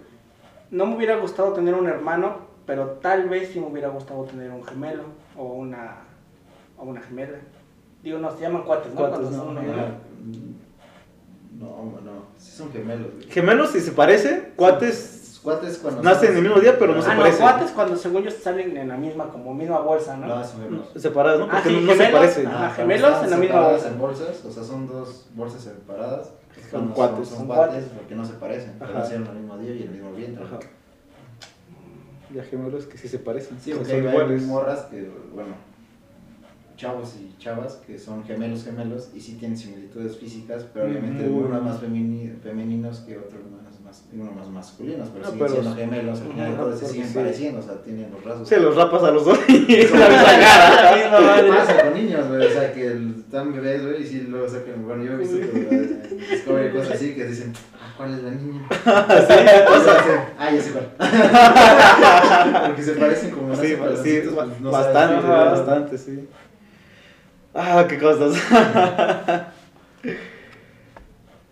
No 0.71 0.87
me 0.87 0.97
hubiera 0.97 1.17
gustado 1.17 1.53
tener 1.53 1.75
un 1.75 1.89
hermano, 1.89 2.37
pero 2.67 2.99
tal 3.03 3.29
vez 3.29 3.51
sí 3.53 3.61
me 3.61 3.67
hubiera 3.67 3.89
gustado 3.89 4.25
tener 4.25 4.51
un 4.51 4.65
gemelo 4.65 5.05
o 5.37 5.45
una, 5.55 5.97
o 6.79 6.85
una 6.85 7.01
gemela. 7.01 7.39
Digo, 8.03 8.19
no, 8.19 8.31
se 8.35 8.41
llaman 8.43 8.63
cuates, 8.63 8.93
¿no? 8.95 9.01
Cuates, 9.01 9.19
Cuando 9.29 9.53
¿no? 9.53 9.61
Ajá. 9.61 9.71
uno. 10.23 10.61
No, 11.59 12.01
no, 12.01 12.13
sí 12.39 12.53
son 12.53 12.73
gemelos. 12.73 13.13
güey. 13.15 13.29
Gemelos, 13.29 13.71
si 13.71 13.81
se 13.81 13.93
parecen, 13.93 14.53
cuates 14.57 15.20
Cuates 15.43 15.79
cuando 15.79 16.03
Nacen 16.03 16.29
son- 16.29 16.37
el 16.37 16.43
mismo 16.43 16.61
día, 16.61 16.79
pero 16.79 16.95
no 16.95 17.01
se 17.01 17.11
Ah, 17.11 17.15
no, 17.15 17.21
parecen. 17.23 17.41
cuates 17.43 17.71
cuando 17.71 17.97
según 17.97 18.23
yo 18.25 18.31
salen 18.31 18.77
en 18.77 18.89
la 18.89 18.97
misma, 18.99 19.29
como 19.31 19.55
misma 19.55 19.79
bolsa, 19.81 20.17
¿no? 20.19 20.27
No, 20.27 20.45
separados, 20.97 21.41
¿no? 21.41 21.47
Ah, 21.47 21.61
Porque 21.63 21.69
sí, 21.71 21.75
no, 21.77 21.81
no 21.81 21.93
se 21.93 21.97
gemelos. 21.99 22.21
parecen. 22.21 22.47
Ah, 22.49 22.73
gemelos 22.77 23.25
en 23.25 23.31
la 23.31 23.37
misma 23.37 23.41
separadas 23.47 23.73
bolsa. 23.73 23.89
en 23.89 23.99
bolsas, 23.99 24.45
o 24.45 24.51
sea, 24.53 24.63
son 24.65 24.87
dos 24.87 25.27
bolsas 25.35 25.63
separadas. 25.63 26.31
Son 26.71 26.89
cuates. 26.89 27.29
Son, 27.29 27.39
Son 27.39 27.47
cuates 27.47 27.73
cuates. 27.75 27.91
porque 27.97 28.15
no 28.15 28.25
se 28.25 28.33
parecen, 28.35 28.75
pero 28.79 28.93
nacieron 28.93 29.27
el 29.29 29.35
mismo 29.37 29.57
día 29.57 29.75
y 29.75 29.83
el 29.85 29.91
mismo 29.91 30.13
vientre. 30.13 30.45
Ajá. 30.45 30.59
Ya 32.35 32.45
gemelos 32.45 32.85
que 32.87 32.99
sí 32.99 33.09
se 33.09 33.19
parecen. 33.19 33.59
Sí, 33.61 33.73
o 33.73 33.77
sea, 33.77 33.83
porque 33.85 33.93
son 33.97 34.07
hay 34.09 34.13
iguales. 34.15 34.43
morras 34.43 34.81
que, 34.91 35.11
bueno, 35.35 35.55
chavos 36.77 37.15
y 37.17 37.35
chavas 37.39 37.75
que 37.87 37.99
son 37.99 38.25
gemelos, 38.25 38.65
gemelos 38.65 39.11
y 39.15 39.21
sí 39.21 39.35
tienen 39.35 39.57
similitudes 39.57 40.17
físicas, 40.17 40.65
pero 40.73 40.87
obviamente 40.87 41.25
Muy. 41.25 41.45
uno 41.45 41.61
más 41.61 41.79
femeninos 41.81 42.99
que 43.01 43.19
otro 43.19 43.39
más, 43.51 43.60
uno 44.13 44.33
más 44.33 44.49
masculinos, 44.49 45.09
pero 45.13 45.25
Ah, 45.25 45.31
siguen 45.31 45.47
pero- 45.47 45.61
siendo 45.63 45.75
gemelos, 45.77 46.21
al 46.21 46.29
final 46.33 46.57
todo 46.57 46.77
se 46.77 46.87
siguen 46.87 47.07
sí. 47.09 47.15
pareciendo, 47.15 47.61
o 47.61 47.63
sea, 47.63 47.75
tienen 47.83 48.11
los 48.11 48.25
rasgos. 48.25 48.49
Se 48.49 48.59
los 48.61 48.75
rapas 48.77 49.03
a 49.05 49.11
los 49.13 49.25
dos 49.25 49.39
y 49.49 49.75
es 49.75 49.91
la 49.93 50.09
misma 50.09 50.25
cara. 50.41 51.21
Madre. 51.21 51.49
pasa 51.49 51.83
con 51.85 51.95
niños, 51.95 52.27
güey, 52.29 52.47
o 52.47 52.51
sea, 52.51 52.73
que 52.73 52.87
están 53.19 53.53
bebés, 53.53 53.83
güey, 53.87 54.03
y 54.03 54.07
sí 54.07 54.21
luego 54.29 54.49
sacan, 54.49 54.85
bueno, 54.85 55.05
yo 55.05 55.13
he 55.13 55.17
visto 55.17 55.37
que 55.39 55.45
eh, 55.71 56.27
Discovery 56.33 56.73
cosas 56.73 56.93
así 56.95 57.15
que 57.15 57.25
dicen, 57.27 57.53
"Ah, 57.81 57.95
¿cuál 57.97 58.15
es 58.15 58.23
la 58.25 58.31
niña? 58.33 58.63
Ah, 60.39 60.51
ya 60.51 60.61
sé 60.63 60.73
cuál. 60.73 60.89
Porque 62.67 62.83
se 62.83 62.93
parecen 62.95 63.31
como 63.31 63.55
Sí, 63.55 63.77
sí, 64.03 64.23
no 64.61 64.71
bastante, 64.71 65.27
bastante, 65.27 65.99
sí. 65.99 66.29
Ah, 67.55 67.85
qué 67.89 67.99
cosas. 67.99 68.35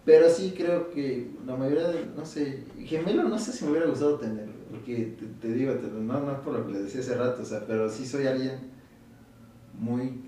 Pero 0.09 0.31
sí 0.31 0.55
creo 0.57 0.88
que 0.90 1.29
la 1.47 1.55
mayoría 1.55 1.88
de, 1.88 2.07
no 2.16 2.25
sé, 2.25 2.64
gemelo 2.83 3.25
no 3.25 3.38
sé 3.38 3.53
si 3.53 3.64
me 3.66 3.73
hubiera 3.73 3.88
gustado 3.88 4.18
tenerlo, 4.18 4.55
porque 4.71 5.14
te, 5.21 5.27
te 5.47 5.53
digo, 5.53 5.75
te- 5.75 5.87
no, 5.88 6.21
no 6.21 6.33
es 6.33 6.38
por 6.38 6.55
lo 6.55 6.66
que 6.66 6.73
les 6.73 6.85
decía 6.85 7.03
hace 7.03 7.14
rato, 7.14 7.42
o 7.42 7.44
sea, 7.44 7.62
pero 7.66 7.90
sí 7.90 8.07
soy 8.07 8.27
alguien 8.27 8.53
muy, 9.79 10.21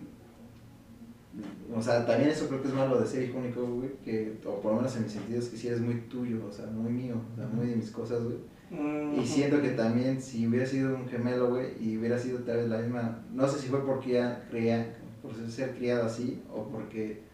o 1.74 1.80
sea, 1.80 2.04
también 2.04 2.28
eso 2.30 2.46
creo 2.48 2.60
que 2.60 2.68
es 2.68 2.74
malo 2.74 3.00
de 3.00 3.06
ser 3.06 3.22
hijo 3.22 3.38
único, 3.38 3.64
güey, 3.64 3.90
que, 4.04 4.36
o 4.44 4.60
por 4.60 4.72
lo 4.72 4.78
menos 4.80 4.94
en 4.96 5.04
mis 5.04 5.12
sentidos, 5.12 5.48
que 5.48 5.56
sí 5.56 5.68
eres 5.68 5.80
muy 5.80 5.94
tuyo, 6.10 6.44
o 6.46 6.52
sea, 6.52 6.66
muy 6.66 6.92
mío, 6.92 7.14
o 7.32 7.36
sea, 7.36 7.46
muy 7.46 7.68
de 7.68 7.76
mis 7.76 7.90
cosas, 7.90 8.22
güey. 8.22 8.36
Mm, 8.70 9.18
Y 9.18 9.26
siento 9.26 9.62
que 9.62 9.70
también 9.70 10.20
si 10.20 10.46
hubiera 10.46 10.66
sido 10.66 10.94
un 10.94 11.08
gemelo, 11.08 11.48
güey, 11.48 11.68
y 11.80 11.96
hubiera 11.96 12.18
sido 12.18 12.40
tal 12.40 12.58
vez 12.58 12.68
la 12.68 12.78
misma, 12.78 13.22
no 13.32 13.48
sé 13.48 13.58
si 13.60 13.68
fue 13.68 13.84
porque 13.86 14.12
ya 14.12 14.46
crea, 14.50 14.94
por 15.22 15.32
ser 15.50 15.74
criado 15.74 16.04
así, 16.04 16.42
o 16.52 16.64
porque 16.68 17.29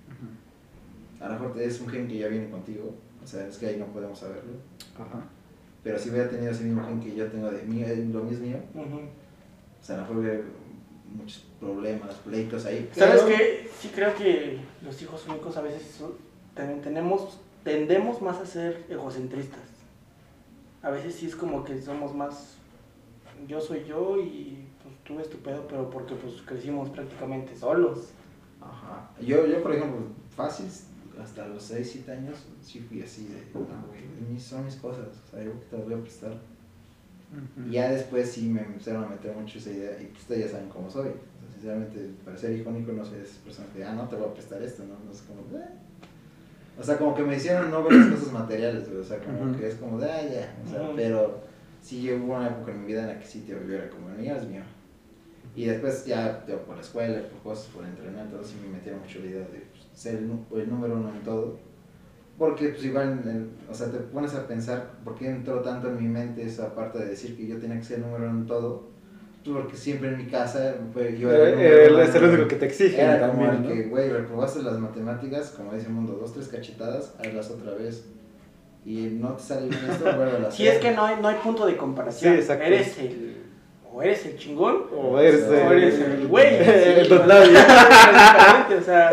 a 1.20 1.28
lo 1.28 1.34
mejor 1.38 1.60
es 1.60 1.80
un 1.80 1.88
gen 1.88 2.08
que 2.08 2.18
ya 2.18 2.28
viene 2.28 2.50
contigo, 2.50 2.94
o 3.22 3.26
sea, 3.26 3.46
es 3.46 3.58
que 3.58 3.66
ahí 3.66 3.76
no 3.76 3.86
podemos 3.86 4.18
saberlo, 4.18 4.52
Ajá. 4.94 5.24
pero 5.82 5.98
si 5.98 6.10
hubiera 6.10 6.28
tenido 6.28 6.50
ese 6.52 6.64
mismo 6.64 6.84
gen 6.86 7.00
que 7.00 7.14
yo 7.14 7.26
tengo 7.28 7.50
de 7.50 7.62
mí, 7.62 7.82
eh, 7.82 8.06
lo 8.12 8.22
mío 8.22 8.32
es 8.32 8.40
mío, 8.40 8.56
o 8.74 9.84
sea, 9.84 9.96
a 9.96 9.98
lo 9.98 10.02
mejor 10.04 10.16
hubiera 10.18 10.40
muchos 11.14 11.44
problemas, 11.60 12.14
pleitos 12.16 12.66
ahí. 12.66 12.90
¿Sabes 12.92 13.22
pero- 13.22 13.36
qué? 13.36 13.70
Sí 13.80 13.90
creo 13.94 14.14
que 14.14 14.58
los 14.82 15.00
hijos 15.02 15.26
únicos 15.28 15.56
a 15.56 15.62
veces 15.62 15.82
son- 15.98 16.14
también 16.54 16.80
tenemos, 16.82 17.38
tendemos 17.62 18.20
más 18.22 18.38
a 18.38 18.46
ser 18.46 18.84
egocentristas. 18.88 19.60
A 20.82 20.90
veces 20.90 21.14
sí 21.14 21.26
es 21.26 21.36
como 21.36 21.64
que 21.64 21.80
somos 21.80 22.14
más, 22.14 22.54
yo 23.46 23.60
soy 23.60 23.84
yo 23.84 24.18
y 24.18 24.66
pues 24.82 24.94
tú 25.04 25.16
ves 25.16 25.30
tu 25.30 25.38
pedo, 25.38 25.66
pero 25.68 25.88
porque 25.90 26.14
pues 26.14 26.42
crecimos 26.42 26.88
prácticamente 26.90 27.56
solos. 27.56 28.08
Ajá. 28.60 29.10
Yo, 29.20 29.46
yo, 29.46 29.62
por 29.62 29.74
ejemplo, 29.74 30.00
fácil, 30.34 30.66
hasta 31.22 31.46
los 31.48 31.62
6, 31.62 31.88
7 31.92 32.12
años, 32.12 32.38
sí 32.62 32.80
fui 32.80 33.02
así 33.02 33.26
de, 33.28 33.40
no, 33.54 33.86
güey, 33.88 34.38
son 34.40 34.64
mis 34.64 34.76
cosas, 34.76 35.08
o 35.26 35.30
sea, 35.30 35.42
yo 35.44 35.52
que 35.60 35.66
te 35.66 35.76
las 35.76 35.84
voy 35.84 35.94
a 35.94 36.00
prestar. 36.02 36.32
Y 37.68 37.72
ya 37.72 37.90
después 37.90 38.30
sí 38.30 38.48
me 38.48 38.60
empezaron 38.62 39.04
a 39.04 39.08
meter 39.08 39.34
mucho 39.34 39.58
esa 39.58 39.70
idea, 39.70 40.00
y 40.00 40.06
pues 40.06 40.22
ustedes 40.22 40.46
ya 40.46 40.52
saben 40.52 40.68
cómo 40.68 40.88
soy. 40.90 41.08
O 41.08 41.40
sea, 41.40 41.50
sinceramente, 41.52 42.10
para 42.24 42.36
ser 42.36 42.52
hijo 42.52 42.70
único 42.70 42.92
no 42.92 43.04
soy 43.04 43.18
esa 43.20 43.40
persona 43.42 43.66
que, 43.74 43.84
ah, 43.84 43.92
no 43.94 44.08
te 44.08 44.16
voy 44.16 44.28
a 44.28 44.32
prestar 44.34 44.62
esto, 44.62 44.84
¿no? 44.84 44.94
No 45.04 45.10
es 45.10 45.22
como, 45.22 45.40
"Eh". 45.58 45.68
O 46.78 46.82
sea, 46.82 46.98
como 46.98 47.14
que 47.14 47.22
me 47.22 47.36
hicieron 47.36 47.70
no 47.70 47.82
ver 47.82 47.94
las 47.94 48.18
cosas 48.20 48.32
materiales, 48.32 48.88
güey, 48.88 49.00
o 49.00 49.04
sea, 49.04 49.18
como 49.18 49.56
que 49.56 49.68
es 49.68 49.74
como 49.76 49.98
de, 49.98 50.10
ah, 50.10 50.22
ya, 50.22 50.54
o 50.64 50.70
sea, 50.70 50.92
pero 50.94 51.40
sí 51.82 52.12
hubo 52.12 52.36
una 52.36 52.48
época 52.48 52.72
en 52.72 52.80
mi 52.82 52.86
vida 52.86 53.02
en 53.02 53.08
la 53.08 53.18
que 53.18 53.26
sí 53.26 53.40
te 53.40 53.52
era 53.52 53.90
como, 53.90 54.08
no, 54.10 54.22
ya 54.22 54.36
es 54.36 54.46
mío. 54.46 54.62
Y 55.56 55.64
después 55.64 56.04
ya 56.04 56.44
por 56.66 56.76
la 56.76 56.82
escuela, 56.82 57.18
por 57.28 57.40
cosas, 57.42 57.66
por 57.72 57.84
entrenar, 57.84 58.26
entonces 58.26 58.52
sí 58.52 58.58
me 58.62 58.74
metieron 58.76 59.00
mucho 59.00 59.20
la 59.20 59.26
idea 59.26 59.40
de 59.48 59.65
ser 59.96 60.16
el, 60.16 60.30
el 60.60 60.70
número 60.70 60.94
uno 60.94 61.08
en 61.10 61.22
todo. 61.24 61.56
Porque 62.38 62.68
pues 62.68 62.84
igual, 62.84 63.22
en- 63.24 63.50
o 63.70 63.74
sea, 63.74 63.90
te 63.90 63.96
pones 63.98 64.34
a 64.34 64.46
pensar 64.46 64.90
por 65.02 65.14
qué 65.16 65.28
entró 65.28 65.60
tanto 65.62 65.88
en 65.88 65.96
mi 66.02 66.06
mente 66.08 66.44
esa 66.44 66.74
parte 66.74 66.98
de 66.98 67.06
decir 67.06 67.34
que 67.36 67.46
yo 67.46 67.56
tenía 67.58 67.78
que 67.78 67.84
ser 67.84 67.96
el 67.98 68.02
número 68.04 68.28
uno 68.28 68.40
en 68.40 68.46
todo. 68.46 68.94
Pues 69.42 69.56
porque 69.56 69.76
siempre 69.76 70.08
en 70.08 70.18
mi 70.18 70.26
casa 70.26 70.74
pues, 70.92 71.18
yo 71.18 71.30
era 71.30 71.48
el 71.48 71.54
número 71.54 71.78
Él 71.80 71.92
uno 71.94 72.02
es 72.02 72.14
el 72.14 72.24
único 72.24 72.48
que 72.48 72.56
te 72.56 72.66
exige 72.66 73.00
era 73.00 73.28
como 73.30 73.44
también, 73.44 73.50
el 73.50 73.62
¿no? 73.62 73.68
que, 73.68 73.88
güey, 73.88 74.08
reprobaste 74.10 74.62
las 74.62 74.78
matemáticas, 74.78 75.50
como 75.56 75.72
dice 75.72 75.86
el 75.86 75.92
mundo, 75.92 76.18
dos, 76.20 76.32
tres 76.34 76.48
cachetadas, 76.48 77.14
hazlas 77.18 77.50
otra 77.50 77.72
vez. 77.74 78.04
Y 78.84 79.18
no 79.20 79.32
te 79.34 79.42
sale 79.42 79.68
bien 79.68 79.80
esto, 79.88 80.04
vuelve 80.16 80.46
a 80.46 80.50
Si 80.50 80.66
es 80.68 80.78
que 80.78 80.92
no 80.92 81.04
hay, 81.04 81.16
no 81.20 81.28
hay 81.28 81.36
punto 81.42 81.64
de 81.66 81.76
comparación. 81.76 82.34
Sí, 82.34 82.40
exacto. 82.40 82.64
Eres 82.64 82.98
el. 82.98 83.35
O 83.98 84.02
eres 84.02 84.26
el 84.26 84.36
chingón. 84.36 84.82
O 84.94 85.18
eres, 85.18 85.44
O 85.44 85.52
O 85.52 85.72
eres 85.72 85.98
el 85.98 86.26
güey. 86.28 86.56
El 86.58 87.06
Sí, 87.06 87.08
don 87.08 87.22
o 87.22 87.26
sea, 87.26 87.26
nadie. 87.26 87.52
exactamente, 87.58 88.74
o 88.76 88.82
sea, 88.82 89.10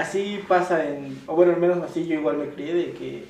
así 0.00 0.40
pasa 0.48 0.84
en. 0.88 1.18
O 1.26 1.36
bueno, 1.36 1.52
al 1.52 1.60
menos 1.60 1.82
así 1.82 2.06
yo 2.06 2.14
igual 2.14 2.38
me 2.38 2.48
crié 2.48 2.72
de 2.74 2.92
que. 2.92 3.24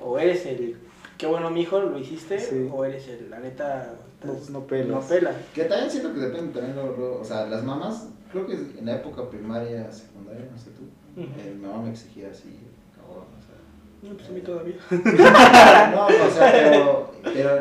O 0.00 0.18
eres 0.18 0.46
el. 0.46 0.76
Qué 1.18 1.26
bueno, 1.26 1.50
mijo, 1.50 1.78
lo 1.80 1.98
hiciste. 1.98 2.38
Sí. 2.40 2.66
O 2.72 2.82
eres 2.84 3.06
el. 3.08 3.28
La 3.28 3.40
neta. 3.40 3.92
No- 4.24 4.32
estás- 4.32 4.48
no 4.50 4.60
pelas. 4.66 4.88
No 4.88 5.00
pelas. 5.02 5.34
Que 5.54 5.64
también 5.64 5.90
siento 5.90 6.14
que 6.14 6.20
depende 6.20 6.52
también, 6.58 6.76
luego, 6.76 7.18
o 7.20 7.24
sea, 7.24 7.44
las 7.46 7.62
mamás, 7.62 8.08
creo 8.30 8.46
que 8.46 8.54
en 8.54 8.86
la 8.86 8.94
época 8.96 9.28
primaria, 9.28 9.92
secundaria, 9.92 10.46
no 10.50 10.56
sé 10.56 10.70
tú, 10.70 10.84
eh, 11.20 11.52
mi 11.54 11.66
mamá 11.66 11.82
me 11.82 11.90
exigía 11.90 12.28
así, 12.30 12.58
cabrón, 12.96 13.26
o 13.38 13.42
sea. 13.42 14.08
No, 14.10 14.16
pues 14.16 14.28
a 14.28 14.32
mí 14.32 14.40
todavía. 14.40 14.76
No, 15.94 16.06
o 16.06 16.30
sea, 16.30 16.52
pero, 16.52 17.12
pero 17.24 17.60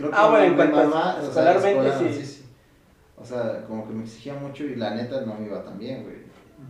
creo 0.00 0.10
que 0.10 0.16
Ah, 0.16 0.28
bueno, 0.28 0.62
en 0.62 0.70
mi 0.70 0.76
mamá, 0.76 1.16
o 1.20 1.32
sea, 1.32 1.60
sí. 1.98 2.24
sí. 2.24 2.44
O 3.16 3.24
sea, 3.24 3.64
como 3.66 3.86
que 3.86 3.92
me 3.92 4.02
exigía 4.02 4.34
mucho 4.34 4.64
y 4.64 4.76
la 4.76 4.94
neta 4.94 5.20
no 5.20 5.34
me 5.34 5.46
iba 5.46 5.62
tan 5.62 5.78
bien, 5.78 6.02
güey. 6.04 6.16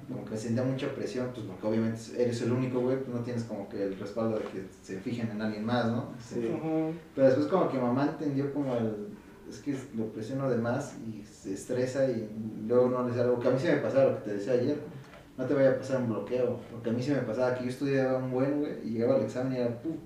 Como 0.09 0.25
que 0.25 0.37
sentía 0.37 0.64
mucha 0.64 0.88
presión, 0.88 1.31
pues 1.33 1.47
porque 1.47 1.66
obviamente 1.66 2.01
eres 2.19 2.43
el 2.43 2.53
único, 2.53 2.81
güey, 2.81 2.97
pues 2.99 3.09
no 3.09 3.21
tienes 3.23 3.45
como 3.45 3.69
que 3.69 3.85
el 3.85 3.99
respaldo 3.99 4.38
de 4.38 4.45
que 4.45 4.64
se 4.83 4.99
fijen 4.99 5.31
en 5.31 5.43
alguien 5.43 5.64
más, 5.64 5.87
¿no? 5.87 6.11
Sí. 6.19 6.51
Pero 7.14 7.27
después 7.27 7.47
como 7.47 7.69
que 7.69 7.79
mamá 7.79 8.07
entendió 8.07 8.53
como 8.53 8.75
el... 8.77 9.09
Es 9.49 9.59
que 9.59 9.77
lo 9.97 10.07
presiono 10.07 10.49
de 10.49 10.59
más 10.59 10.95
y 11.07 11.25
se 11.25 11.55
estresa 11.55 12.05
y 12.05 12.29
luego 12.69 12.88
no 12.88 13.07
le 13.07 13.11
sale 13.11 13.25
algo. 13.25 13.40
Que 13.40 13.49
a 13.49 13.51
mí 13.51 13.59
se 13.59 13.73
me 13.75 13.81
pasaba 13.81 14.11
lo 14.11 14.16
que 14.16 14.31
te 14.31 14.35
decía 14.35 14.53
ayer. 14.53 14.79
No 15.37 15.45
te 15.45 15.55
vaya 15.55 15.71
a 15.71 15.77
pasar 15.77 16.01
un 16.03 16.09
bloqueo. 16.09 16.61
Porque 16.71 16.90
a 16.90 16.93
mí 16.93 17.03
se 17.03 17.14
me 17.14 17.23
pasaba 17.23 17.55
que 17.55 17.64
yo 17.64 17.71
estudiaba 17.71 18.19
un 18.19 18.31
buen, 18.31 18.61
güey, 18.61 18.73
y 18.85 18.90
llegaba 18.90 19.16
al 19.16 19.23
examen 19.23 19.53
y 19.53 19.57
era... 19.57 19.81
¡pum! 19.81 19.97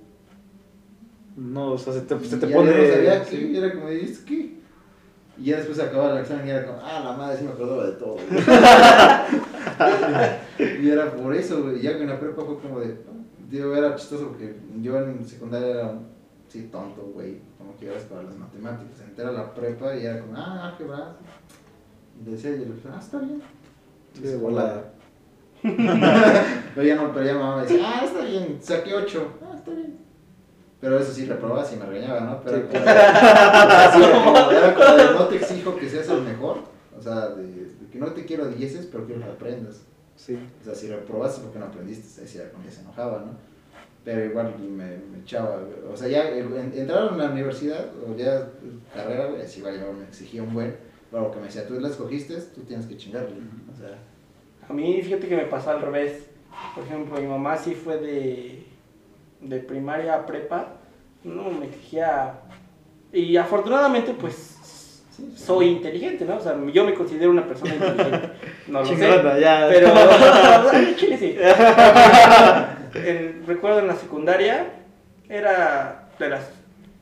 No, 1.36 1.72
o 1.72 1.78
sea, 1.78 1.92
se 1.92 2.02
te, 2.02 2.18
se 2.20 2.36
te 2.36 2.48
ya 2.48 2.56
pone... 2.56 2.70
no 2.70 2.94
sabía 2.94 3.24
sí. 3.24 3.50
y 3.52 3.56
era 3.56 3.72
como, 3.72 3.88
¿es 3.88 4.20
qué? 4.20 4.54
Y 5.36 5.46
ya 5.46 5.56
después 5.56 5.80
acababa 5.80 6.12
el 6.12 6.18
examen 6.22 6.46
y 6.46 6.50
era 6.50 6.64
como, 6.64 6.78
ah, 6.80 7.00
la 7.04 7.16
madre 7.16 7.38
sí 7.38 7.44
me 7.44 7.50
acordaba 7.50 7.86
de 7.86 7.92
todo. 7.92 8.14
güey". 8.14 8.26
y 10.84 10.90
era 10.90 11.10
por 11.10 11.34
eso, 11.34 11.62
güey. 11.62 11.80
Ya 11.80 11.98
con 11.98 12.06
la 12.06 12.20
prepa 12.20 12.44
fue 12.44 12.60
como 12.60 12.78
de, 12.78 12.96
digo, 13.50 13.74
era 13.74 13.96
chistoso 13.96 14.28
porque 14.28 14.54
yo 14.80 14.96
en 14.98 15.26
secundaria 15.26 15.70
era, 15.70 15.98
sí, 16.48 16.68
tonto, 16.70 17.02
güey. 17.14 17.38
Como 17.58 17.76
que 17.76 17.86
ibas 17.86 18.04
para 18.04 18.22
las 18.22 18.36
matemáticas. 18.36 19.00
Entera 19.00 19.32
la 19.32 19.52
prepa 19.52 19.96
y 19.96 20.06
era 20.06 20.20
como, 20.20 20.34
ah, 20.36 20.72
qué 20.78 20.84
va. 20.84 21.16
Y 22.24 22.30
decía, 22.30 22.54
y 22.54 22.60
yo 22.60 22.66
ah, 22.92 22.98
está 23.00 23.18
bien. 23.18 23.42
Sí, 24.12 24.36
volada. 24.36 24.92
Pero 25.64 26.86
ya 26.86 26.94
no, 26.94 27.12
pero 27.12 27.24
ya 27.24 27.34
mamá 27.34 27.56
me 27.56 27.62
decía, 27.62 27.80
ah, 27.82 28.04
está 28.04 28.22
bien, 28.22 28.58
saqué 28.60 28.94
8. 28.94 29.28
Ah, 29.42 29.54
está 29.56 29.70
bien. 29.70 30.03
Pero 30.84 30.98
eso 30.98 31.12
sí 31.14 31.24
reprobaba 31.24 31.64
y 31.72 31.76
me 31.76 31.86
regañaba, 31.86 32.20
¿no? 32.20 32.40
Pero 32.42 32.58
Sí, 32.58 32.76
era 32.76 34.12
como, 34.12 34.36
era 34.50 34.74
como 34.74 34.96
de, 34.96 35.04
no 35.14 35.24
te 35.28 35.36
exijo 35.36 35.76
que 35.76 35.88
seas 35.88 36.08
el 36.10 36.20
mejor. 36.20 36.58
O 36.98 37.00
sea, 37.00 37.28
de, 37.28 37.42
de 37.44 37.88
que 37.90 37.98
no 37.98 38.08
te 38.08 38.26
quiero 38.26 38.48
dieces, 38.48 38.86
pero 38.92 39.06
quiero 39.06 39.22
que 39.22 39.30
aprendas. 39.30 39.80
Sí. 40.14 40.38
O 40.60 40.64
sea, 40.64 40.74
si 40.74 40.88
reprobaste 40.88 41.40
porque 41.42 41.58
no 41.58 41.64
aprendiste, 41.64 42.22
era 42.38 42.50
cuando 42.50 42.68
ya 42.68 42.74
se 42.76 42.82
enojaba, 42.82 43.20
¿no? 43.20 43.32
Pero 44.04 44.26
igual 44.26 44.54
me, 44.58 44.98
me 44.98 45.20
echaba, 45.22 45.58
o 45.90 45.96
sea, 45.96 46.08
ya 46.08 46.28
el- 46.28 46.52
en- 46.54 46.72
entraron 46.76 47.14
a 47.18 47.24
la 47.24 47.30
universidad, 47.30 47.86
o 48.06 48.14
ya 48.14 48.50
carrera, 48.92 49.28
güey, 49.28 49.40
así 49.40 49.60
igual 49.60 49.76
ya 49.80 49.86
me 49.90 50.04
exigía 50.04 50.42
un 50.42 50.52
buen, 50.52 50.76
pero 51.10 51.30
que 51.30 51.38
me 51.38 51.46
decía, 51.46 51.66
tú 51.66 51.80
la 51.80 51.88
escogiste, 51.88 52.34
tú 52.54 52.60
tienes 52.60 52.84
que 52.84 52.98
chingarle, 52.98 53.30
o 53.72 53.74
sea, 53.78 53.96
A 54.68 54.72
mí, 54.74 55.00
fíjate 55.02 55.26
que 55.28 55.36
me 55.36 55.46
pasó 55.46 55.70
al 55.70 55.80
revés. 55.80 56.26
Por 56.74 56.84
ejemplo, 56.84 57.18
mi 57.18 57.26
mamá 57.26 57.56
sí 57.56 57.74
fue 57.74 57.96
de, 57.96 58.66
de 59.48 59.60
primaria 59.60 60.14
a 60.14 60.26
prepa. 60.26 60.68
No, 61.22 61.50
me 61.50 61.66
exigía. 61.66 62.34
Y 63.12 63.36
afortunadamente, 63.36 64.12
pues, 64.12 64.34
sí, 65.10 65.30
sí. 65.34 65.42
soy 65.44 65.66
inteligente, 65.68 66.24
¿no? 66.24 66.36
O 66.36 66.40
sea, 66.40 66.56
yo 66.72 66.84
me 66.84 66.94
considero 66.94 67.30
una 67.30 67.46
persona 67.46 67.74
inteligente. 67.74 68.30
No 68.68 68.80
lo 68.80 68.86
sé. 68.86 68.94
Chingona, 68.94 69.38
ya. 69.38 69.68
Pero. 69.68 69.88
Chile 70.96 71.18
sí. 71.18 71.36
En- 72.94 73.44
recuerdo 73.46 73.80
en 73.80 73.86
la 73.86 73.96
secundaria, 73.96 74.66
era 75.28 76.08
de, 76.18 76.28
las, 76.28 76.50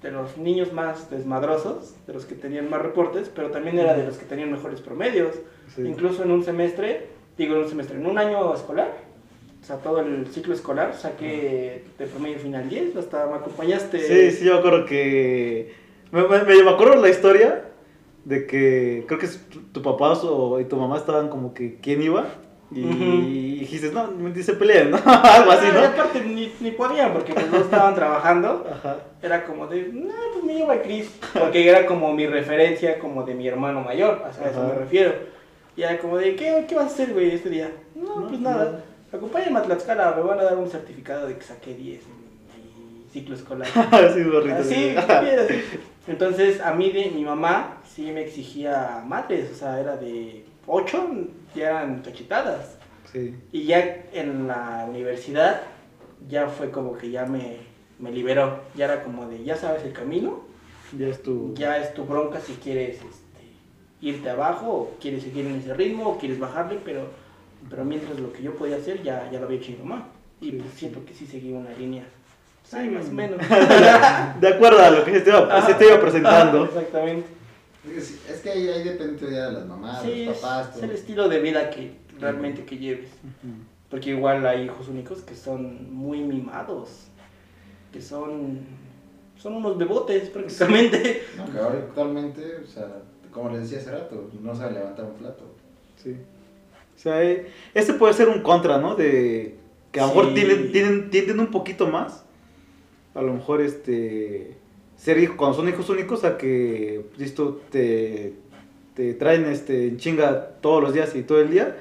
de 0.02 0.10
los 0.10 0.36
niños 0.36 0.72
más 0.72 1.10
desmadrosos, 1.10 1.94
de 2.06 2.12
los 2.12 2.24
que 2.24 2.34
tenían 2.34 2.70
más 2.70 2.82
reportes, 2.82 3.30
pero 3.34 3.50
también 3.50 3.78
era 3.78 3.94
de 3.94 4.04
los 4.04 4.18
que 4.18 4.24
tenían 4.26 4.50
mejores 4.52 4.80
promedios. 4.80 5.34
Sí. 5.74 5.82
Incluso 5.82 6.22
en 6.22 6.30
un 6.30 6.44
semestre, 6.44 7.08
digo 7.36 7.56
en 7.56 7.62
un 7.62 7.68
semestre, 7.68 7.96
en 7.98 8.06
un 8.06 8.18
año 8.18 8.54
escolar, 8.54 8.92
o 9.62 9.64
sea, 9.64 9.76
todo 9.76 10.00
el 10.00 10.26
ciclo 10.26 10.54
escolar, 10.54 10.94
saqué 10.94 11.84
de 11.96 12.06
promedio 12.06 12.38
final 12.38 12.68
10, 12.68 12.96
hasta 12.96 13.26
me 13.26 13.36
acompañaste. 13.36 13.98
Sí, 14.00 14.36
sí, 14.36 14.44
yo 14.44 14.54
me 14.54 14.58
acuerdo 14.58 14.86
que. 14.86 15.72
Me, 16.10 16.22
me, 16.26 16.42
me 16.64 16.70
acuerdo 16.70 16.96
la 16.96 17.08
historia 17.08 17.64
de 18.24 18.46
que 18.46 19.04
creo 19.06 19.18
que 19.20 19.28
tu, 19.28 19.60
tu 19.72 19.82
papá 19.82 20.12
o, 20.12 20.60
y 20.60 20.64
tu 20.64 20.76
mamá 20.76 20.96
estaban 20.98 21.28
como 21.28 21.54
que 21.54 21.78
quién 21.80 22.02
iba. 22.02 22.26
Y, 22.74 22.84
Ujú. 22.84 23.60
dijiste, 23.60 23.92
no, 23.92 24.08
dice 24.30 24.54
peleen, 24.54 24.90
¿no? 24.90 24.96
Algo 25.04 25.50
así, 25.52 25.66
Ah, 25.66 25.70
y 25.70 25.74
¿no? 25.74 25.86
aparte 25.88 26.20
ni, 26.22 26.50
ni 26.60 26.70
podían, 26.70 27.12
porque 27.12 27.34
pues 27.34 27.50
no 27.50 27.58
estaban 27.58 27.94
trabajando. 27.94 28.66
Ajá. 28.70 28.96
Era 29.22 29.44
como 29.44 29.66
de, 29.66 29.90
no, 29.92 30.12
pues 30.32 30.44
me 30.44 30.54
lleva 30.54 30.80
Chris, 30.80 31.10
porque 31.38 31.68
era 31.68 31.84
como 31.86 32.12
mi 32.14 32.26
referencia, 32.26 32.98
como 32.98 33.24
de 33.24 33.34
mi 33.34 33.46
hermano 33.46 33.82
mayor, 33.82 34.22
a 34.24 34.30
eso 34.30 34.66
me 34.66 34.74
refiero. 34.74 35.12
Y 35.76 35.82
era 35.82 35.98
como 35.98 36.16
de, 36.16 36.34
¿qué, 36.34 36.64
qué 36.66 36.74
vas 36.74 36.84
a 36.84 36.86
hacer, 36.88 37.12
güey, 37.12 37.30
este 37.32 37.50
día? 37.50 37.70
No, 37.94 38.20
No, 38.20 38.28
pues 38.28 38.40
nada, 38.40 38.64
nada. 38.64 38.84
Acompáñame 39.12 39.58
a 39.58 39.62
Tlaxcala, 39.62 40.14
me 40.16 40.22
van 40.22 40.40
a 40.40 40.44
dar 40.44 40.56
un 40.56 40.68
certificado 40.68 41.26
de 41.26 41.36
que 41.36 41.42
saqué 41.42 41.74
10 41.74 42.02
en 42.02 43.04
mi 43.04 43.08
ciclo 43.10 43.34
escolar. 43.34 43.68
Así, 43.92 44.22
gorrito. 44.24 44.56
Así, 44.56 44.96
así. 44.96 45.62
Entonces, 46.06 46.60
a 46.60 46.72
mí, 46.74 46.90
de, 46.90 47.10
mi 47.10 47.24
mamá, 47.24 47.78
sí 47.84 48.10
me 48.10 48.22
exigía 48.22 49.02
madres, 49.06 49.50
o 49.52 49.54
sea, 49.54 49.78
era 49.78 49.96
de 49.96 50.44
8, 50.66 51.10
ya 51.54 51.68
eran 51.68 52.02
cachetadas. 52.02 52.78
Sí. 53.12 53.36
Y 53.52 53.64
ya 53.64 54.06
en 54.12 54.48
la 54.48 54.86
universidad, 54.88 55.60
ya 56.28 56.48
fue 56.48 56.70
como 56.70 56.96
que 56.96 57.10
ya 57.10 57.26
me, 57.26 57.58
me 57.98 58.10
liberó. 58.10 58.62
Ya 58.74 58.86
era 58.86 59.04
como 59.04 59.28
de, 59.28 59.44
ya 59.44 59.56
sabes 59.56 59.84
el 59.84 59.92
camino, 59.92 60.40
Ya 60.98 61.08
es 61.08 61.22
tu. 61.22 61.54
ya 61.54 61.76
es 61.78 61.94
tu 61.94 62.04
bronca 62.04 62.40
si 62.40 62.54
quieres 62.54 62.96
este, 62.96 63.42
irte 64.00 64.30
abajo, 64.30 64.66
o 64.72 64.96
quieres 65.00 65.22
seguir 65.22 65.46
en 65.46 65.56
ese 65.56 65.74
ritmo, 65.74 66.08
o 66.08 66.18
quieres 66.18 66.40
bajarle, 66.40 66.80
pero, 66.84 67.06
pero 67.70 67.84
mientras 67.84 68.18
lo 68.18 68.32
que 68.32 68.42
yo 68.42 68.54
podía 68.54 68.76
hacer 68.76 69.02
ya, 69.02 69.30
ya 69.30 69.38
lo 69.38 69.46
había 69.46 69.58
hecho 69.58 69.72
mi 69.72 69.78
mamá. 69.78 70.08
Y 70.40 70.50
Sí, 70.50 70.56
pues 70.58 70.70
sí. 70.72 70.78
siento 70.80 71.04
que 71.04 71.14
sí 71.14 71.26
seguí 71.26 71.52
una 71.52 71.70
línea. 71.70 72.04
Sí, 72.64 72.76
Ay, 72.76 72.88
más 72.90 73.08
o 73.08 73.12
menos. 73.12 73.38
De 74.40 74.48
acuerdo 74.48 74.78
a 74.80 74.90
lo 74.90 75.04
que 75.04 75.12
se 75.12 75.20
te 75.20 75.30
iba, 75.30 75.66
se 75.66 75.74
te 75.74 75.86
iba 75.86 76.00
presentando. 76.00 76.64
Exactamente. 76.64 77.26
Es 77.96 78.28
es 78.30 78.40
que 78.40 78.50
ahí, 78.50 78.68
ahí 78.68 78.84
depende 78.84 79.30
ya 79.30 79.46
de 79.48 79.52
las 79.52 79.66
mamás, 79.66 80.02
Sí, 80.02 80.10
de 80.20 80.26
los 80.26 80.36
es, 80.36 80.40
papás, 80.42 80.68
es 80.68 80.74
todo. 80.74 80.84
el 80.84 80.90
estilo 80.92 81.28
de 81.28 81.40
vida 81.40 81.70
que 81.70 81.92
realmente 82.20 82.64
que 82.64 82.78
lleves. 82.78 83.10
Ujú. 83.24 83.54
Porque 83.90 84.10
igual 84.10 84.46
hay 84.46 84.62
hijos 84.66 84.88
únicos 84.88 85.20
que 85.22 85.34
son 85.34 85.92
muy 85.92 86.20
mimados, 86.22 86.88
que 87.92 88.00
son, 88.00 88.60
son 89.36 89.54
unos 89.54 89.76
bebotes 89.76 90.30
prácticamente. 90.30 91.24
No, 91.36 91.52
que 91.52 91.58
ahora 91.58 91.78
actualmente, 91.78 92.56
o 92.64 92.66
sea, 92.66 92.86
como 93.32 93.50
les 93.50 93.62
decía 93.62 93.78
hace 93.78 93.90
rato, 93.90 94.30
no 94.40 94.54
sabe 94.54 94.74
levantar 94.74 95.04
un 95.04 95.14
plato. 95.14 95.44
Sí. 96.02 96.16
Sea, 97.02 97.20
este 97.74 97.94
puede 97.94 98.14
ser 98.14 98.28
un 98.28 98.42
contra, 98.42 98.78
¿no? 98.78 98.94
De 98.94 99.56
que 99.90 100.00
a 100.00 100.04
lo 100.04 100.08
mejor 100.10 100.26
Sí. 100.28 100.34
tienden, 100.34 101.10
tienden, 101.10 101.40
un 101.40 101.48
poquito 101.48 101.88
más. 101.88 102.24
A 103.14 103.22
lo 103.22 103.32
mejor 103.32 103.60
este 103.60 104.56
ser 104.96 105.18
hijo, 105.18 105.36
cuando 105.36 105.56
son 105.56 105.68
hijos 105.68 105.88
únicos, 105.90 106.22
a 106.24 106.38
que 106.38 107.06
listo 107.18 107.60
te, 107.70 108.34
te 108.94 109.14
traen 109.14 109.46
este 109.46 109.88
en 109.88 109.96
chinga 109.98 110.50
todos 110.60 110.80
los 110.82 110.94
días 110.94 111.14
y 111.16 111.22
todo 111.22 111.40
el 111.40 111.50
día. 111.50 111.76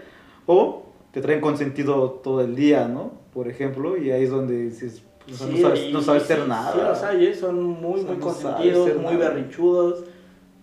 O 0.48 0.88
te 1.14 1.22
traen 1.22 1.40
consentido 1.40 2.10
todo 2.24 2.42
el 2.42 2.56
día, 2.56 2.88
¿no? 2.88 3.12
Por 3.34 3.48
ejemplo, 3.48 3.98
y 3.98 4.10
ahí 4.12 4.24
es 4.24 4.32
donde 4.32 4.64
dices, 4.66 5.04
pues, 5.28 5.40
no 5.42 5.58
sabes, 5.58 5.92
no 5.94 6.02
sabes 6.02 6.24
sí, 6.24 6.34
hacer 6.34 6.48
nada. 6.48 6.74
Sí, 6.74 6.80
los 6.80 7.04
hay, 7.04 7.34
son 7.36 7.62
muy, 7.64 8.00
O 8.00 8.04
sea, 8.04 8.12
muy 8.12 8.20
consentidos, 8.20 8.96
muy 8.96 9.14
nada. 9.14 9.18
berrinchudos. 9.30 10.04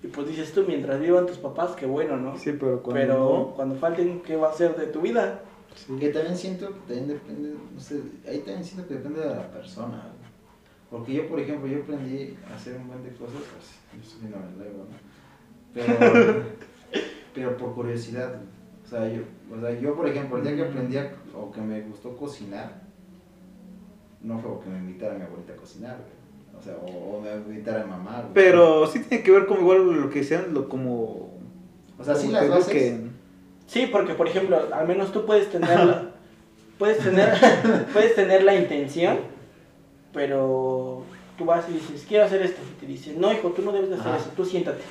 Y 0.02 0.06
pues 0.06 0.28
dices 0.28 0.52
tú, 0.52 0.64
mientras 0.66 1.00
vivan 1.00 1.26
tus 1.26 1.38
papás, 1.38 1.72
qué 1.72 1.86
bueno, 1.86 2.16
¿no? 2.16 2.36
Sí, 2.38 2.52
pero 2.52 2.80
cuando 2.82 3.00
Pero 3.00 3.52
cuando 3.56 3.74
falten, 3.74 4.20
¿qué 4.20 4.36
va 4.36 4.50
a 4.50 4.52
ser 4.52 4.76
de 4.76 4.86
tu 4.86 5.00
vida? 5.00 5.42
sí. 5.74 5.96
Que 5.98 6.10
también 6.10 6.36
siento 6.36 6.68
que 6.68 6.78
también 6.94 7.08
depende, 7.08 7.54
no 7.74 7.80
sé, 7.80 8.00
ahí 8.28 8.38
también 8.38 8.64
siento 8.64 8.86
que 8.86 8.94
depende 8.94 9.20
de 9.20 9.34
la 9.34 9.50
persona. 9.50 10.02
güey. 10.02 10.28
Porque 10.90 11.12
yo, 11.14 11.28
por 11.28 11.38
ejemplo, 11.40 11.66
yo 11.68 11.82
aprendí 11.82 12.36
a 12.50 12.54
hacer 12.54 12.76
un 12.76 12.88
buen 12.88 13.02
de 13.02 13.10
cosas, 13.10 13.42
pues, 13.52 14.02
yo 14.02 14.08
soy 14.08 14.28
una 14.28 14.38
¿no? 14.38 14.86
Pero, 15.74 16.44
pero 17.34 17.56
por 17.56 17.74
curiosidad. 17.74 18.40
O 18.84 18.88
sea, 18.88 19.06
yo, 19.08 19.20
o 19.54 19.60
sea, 19.60 19.78
yo, 19.78 19.94
por 19.94 20.08
ejemplo, 20.08 20.38
el 20.38 20.44
día 20.44 20.56
que 20.56 20.62
aprendí 20.62 20.96
a- 20.96 21.12
o 21.36 21.50
que 21.52 21.60
me 21.60 21.82
gustó 21.82 22.16
cocinar, 22.16 22.82
no 24.22 24.38
fue 24.38 24.50
porque 24.50 24.70
me 24.70 24.78
invitara 24.78 25.14
mi 25.14 25.24
abuelita 25.24 25.52
a 25.52 25.56
cocinar, 25.56 25.96
güey. 25.98 26.17
O 26.58 26.62
sea, 26.62 26.74
o, 26.74 27.16
o 27.16 27.20
me 27.20 27.32
invitara 27.32 27.84
mi 27.84 27.90
mamá, 27.90 28.20
güey. 28.22 28.34
Pero 28.34 28.86
sí 28.86 29.00
tiene 29.00 29.22
que 29.22 29.30
ver 29.30 29.46
como 29.46 29.60
igual 29.60 30.00
lo 30.00 30.10
que 30.10 30.20
decían, 30.20 30.52
lo 30.52 30.68
como... 30.68 31.38
O 31.98 32.04
sea, 32.04 32.14
sí 32.14 32.26
como 32.26 32.32
las 32.32 32.42
te 32.44 32.48
bases... 32.48 32.68
eduquen. 32.68 33.12
Sí, 33.66 33.88
porque 33.92 34.14
por 34.14 34.26
ejemplo, 34.26 34.60
al 34.72 34.88
menos 34.88 35.12
tú 35.12 35.26
puedes 35.26 35.50
tener 35.50 35.78
la, 35.84 36.10
puedes 36.78 36.98
tener 36.98 37.34
puedes 37.92 38.14
tener 38.14 38.42
la 38.44 38.54
intención, 38.54 39.18
pero 40.12 41.02
tú 41.36 41.44
vas 41.44 41.68
y 41.68 41.74
dices, 41.74 42.04
"Quiero 42.08 42.24
hacer 42.24 42.42
esto." 42.42 42.60
Y 42.62 42.80
te 42.80 42.86
dicen, 42.86 43.20
"No, 43.20 43.32
hijo, 43.32 43.50
tú 43.50 43.62
no 43.62 43.72
debes 43.72 43.90
de 43.90 43.96
hacer 43.96 44.08
Ajá. 44.08 44.16
eso, 44.18 44.30
tú 44.36 44.44
siéntate." 44.44 44.82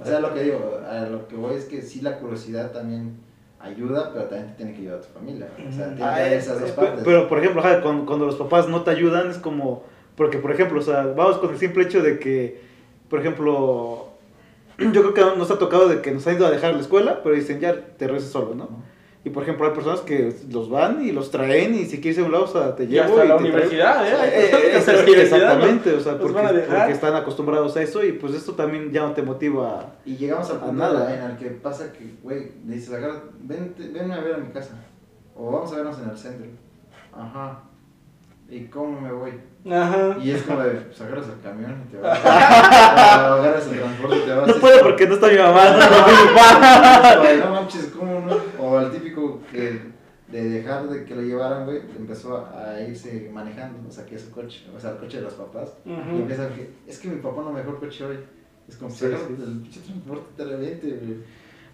O 0.00 0.04
sea, 0.04 0.20
lo 0.20 0.32
que 0.32 0.42
digo, 0.44 0.80
a 0.88 1.00
lo 1.02 1.28
que 1.28 1.36
voy 1.36 1.54
es 1.54 1.64
que 1.64 1.82
sí 1.82 2.00
la 2.00 2.18
curiosidad 2.18 2.70
también 2.72 3.16
ayuda, 3.58 4.10
pero 4.12 4.24
también 4.26 4.48
te 4.50 4.54
tiene 4.54 4.72
que 4.72 4.78
ayudar 4.80 4.98
a 4.98 5.02
tu 5.02 5.12
familia. 5.12 5.48
O 5.56 5.72
sea, 5.72 5.84
tiene 5.86 5.96
que 5.96 6.02
haber 6.04 6.32
esas 6.32 6.60
dos 6.60 6.70
es- 6.70 6.74
partes. 6.76 7.02
Pero, 7.04 7.28
por 7.28 7.38
ejemplo, 7.38 7.62
cuando 8.06 8.26
los 8.26 8.36
papás 8.36 8.68
no 8.68 8.82
te 8.82 8.90
ayudan, 8.90 9.30
es 9.30 9.38
como. 9.38 9.82
Porque, 10.20 10.36
por 10.36 10.50
ejemplo, 10.52 10.78
o 10.80 10.82
sea, 10.82 11.14
vamos 11.16 11.38
con 11.38 11.48
el 11.48 11.58
simple 11.58 11.82
hecho 11.84 12.02
de 12.02 12.18
que, 12.18 12.60
por 13.08 13.20
ejemplo, 13.20 14.08
yo 14.78 15.00
creo 15.00 15.14
que 15.14 15.38
nos 15.38 15.50
ha 15.50 15.58
tocado 15.58 15.88
de 15.88 16.02
que 16.02 16.10
nos 16.10 16.26
han 16.26 16.36
ido 16.36 16.46
a 16.46 16.50
dejar 16.50 16.72
a 16.72 16.74
la 16.74 16.82
escuela, 16.82 17.22
pero 17.22 17.34
dicen 17.34 17.58
ya 17.58 17.74
te 17.96 18.06
regresas 18.06 18.30
solo, 18.30 18.54
¿no? 18.54 18.68
Y 19.24 19.30
por 19.30 19.44
ejemplo, 19.44 19.66
hay 19.66 19.72
personas 19.72 20.00
que 20.00 20.30
los 20.50 20.68
van 20.68 21.02
y 21.02 21.12
los 21.12 21.30
traen 21.30 21.74
y 21.74 21.86
si 21.86 22.02
quieres 22.02 22.18
ir 22.18 22.24
a 22.24 22.26
un 22.26 22.32
lado, 22.32 22.44
o 22.44 22.48
sea, 22.48 22.76
te 22.76 22.84
Y 22.84 22.88
llevo 22.88 23.18
hasta 23.18 23.24
y 23.24 23.28
la 23.28 23.36
te 23.38 23.42
traigo. 23.44 23.54
universidad, 23.56 24.06
¿eh? 24.06 24.14
Hay 24.20 24.28
Eh, 24.28 24.50
eh, 24.72 24.76
hasta 24.76 24.92
la 24.92 25.02
universidad, 25.04 25.38
¿no? 25.38 25.44
exactamente, 25.46 25.94
o 25.94 26.00
sea, 26.00 26.18
porque, 26.18 26.34
porque 26.68 26.92
están 26.92 27.14
acostumbrados 27.14 27.76
a 27.78 27.82
eso 27.82 28.04
y 28.04 28.12
pues 28.12 28.34
esto 28.34 28.52
también 28.52 28.92
ya 28.92 29.00
no 29.04 29.12
te 29.14 29.22
motiva. 29.22 29.94
Y 30.04 30.16
llegamos 30.18 30.50
al 30.50 30.56
A 30.58 30.60
punto 30.60 30.74
nada. 30.82 31.14
en 31.16 31.30
el 31.30 31.36
que 31.38 31.46
pasa 31.46 31.94
que, 31.94 32.04
güey, 32.22 32.52
le 32.66 32.74
dices, 32.74 32.92
agarra, 32.92 33.22
ven, 33.40 33.74
ven 33.78 34.10
a 34.12 34.20
ver 34.20 34.34
a 34.34 34.36
mi 34.36 34.52
casa. 34.52 34.74
O 35.34 35.50
vamos 35.50 35.72
a 35.72 35.76
vernos 35.76 35.98
en 35.98 36.10
el 36.10 36.18
centro. 36.18 36.46
Ajá. 37.10 37.62
¿Y 38.50 38.64
cómo 38.66 39.00
me 39.00 39.10
voy? 39.12 39.32
Ajá. 39.68 40.16
Y 40.22 40.30
es 40.30 40.42
como 40.42 40.60
de, 40.60 40.70
pues 40.70 41.00
agarras 41.00 41.26
el 41.28 41.40
camión 41.42 41.84
y 41.86 41.90
te 41.90 41.98
vas. 41.98 42.18
o 42.24 42.28
agarras 42.28 43.66
el 43.66 43.78
transporte 43.78 44.16
y 44.16 44.20
te 44.20 44.32
vas. 44.34 44.46
No 44.46 44.54
como- 44.54 44.82
porque 44.82 45.06
no 45.06 45.14
está 45.14 45.28
mi 45.28 45.38
mamá, 45.38 45.64
no 45.70 45.80
está 45.80 47.22
mi 47.32 47.38
no 47.44 47.50
manches, 47.50 47.86
¿cómo 47.96 48.20
no? 48.20 48.36
O 48.58 48.80
el 48.80 48.90
típico 48.90 49.40
que 49.52 49.90
de 50.28 50.48
dejar 50.48 50.88
de 50.88 51.04
que 51.04 51.14
lo 51.14 51.22
llevaran, 51.22 51.64
güey, 51.66 51.80
empezó 51.98 52.36
a 52.36 52.80
irse 52.80 53.30
manejando, 53.32 53.88
o 53.88 53.92
sea, 53.92 54.06
que 54.06 54.14
es 54.14 54.22
su 54.22 54.30
coche, 54.30 54.64
o 54.74 54.78
sea, 54.78 54.90
el 54.92 54.98
coche 54.98 55.18
de 55.18 55.24
los 55.24 55.34
papás. 55.34 55.72
Y 55.84 55.90
empieza 55.92 56.44
a 56.44 56.48
que, 56.50 56.70
es 56.86 56.98
que 56.98 57.08
mi 57.08 57.20
papá 57.20 57.42
no 57.42 57.52
mejor 57.52 57.80
coche 57.80 58.04
hoy. 58.04 58.18
Es 58.68 58.76
como, 58.76 58.90
sí. 58.90 59.06
el 59.06 59.60
pinche 59.62 59.80
transporte 59.80 60.26
te 60.36 60.44
reviente, 60.44 60.86
güey. 60.86 61.18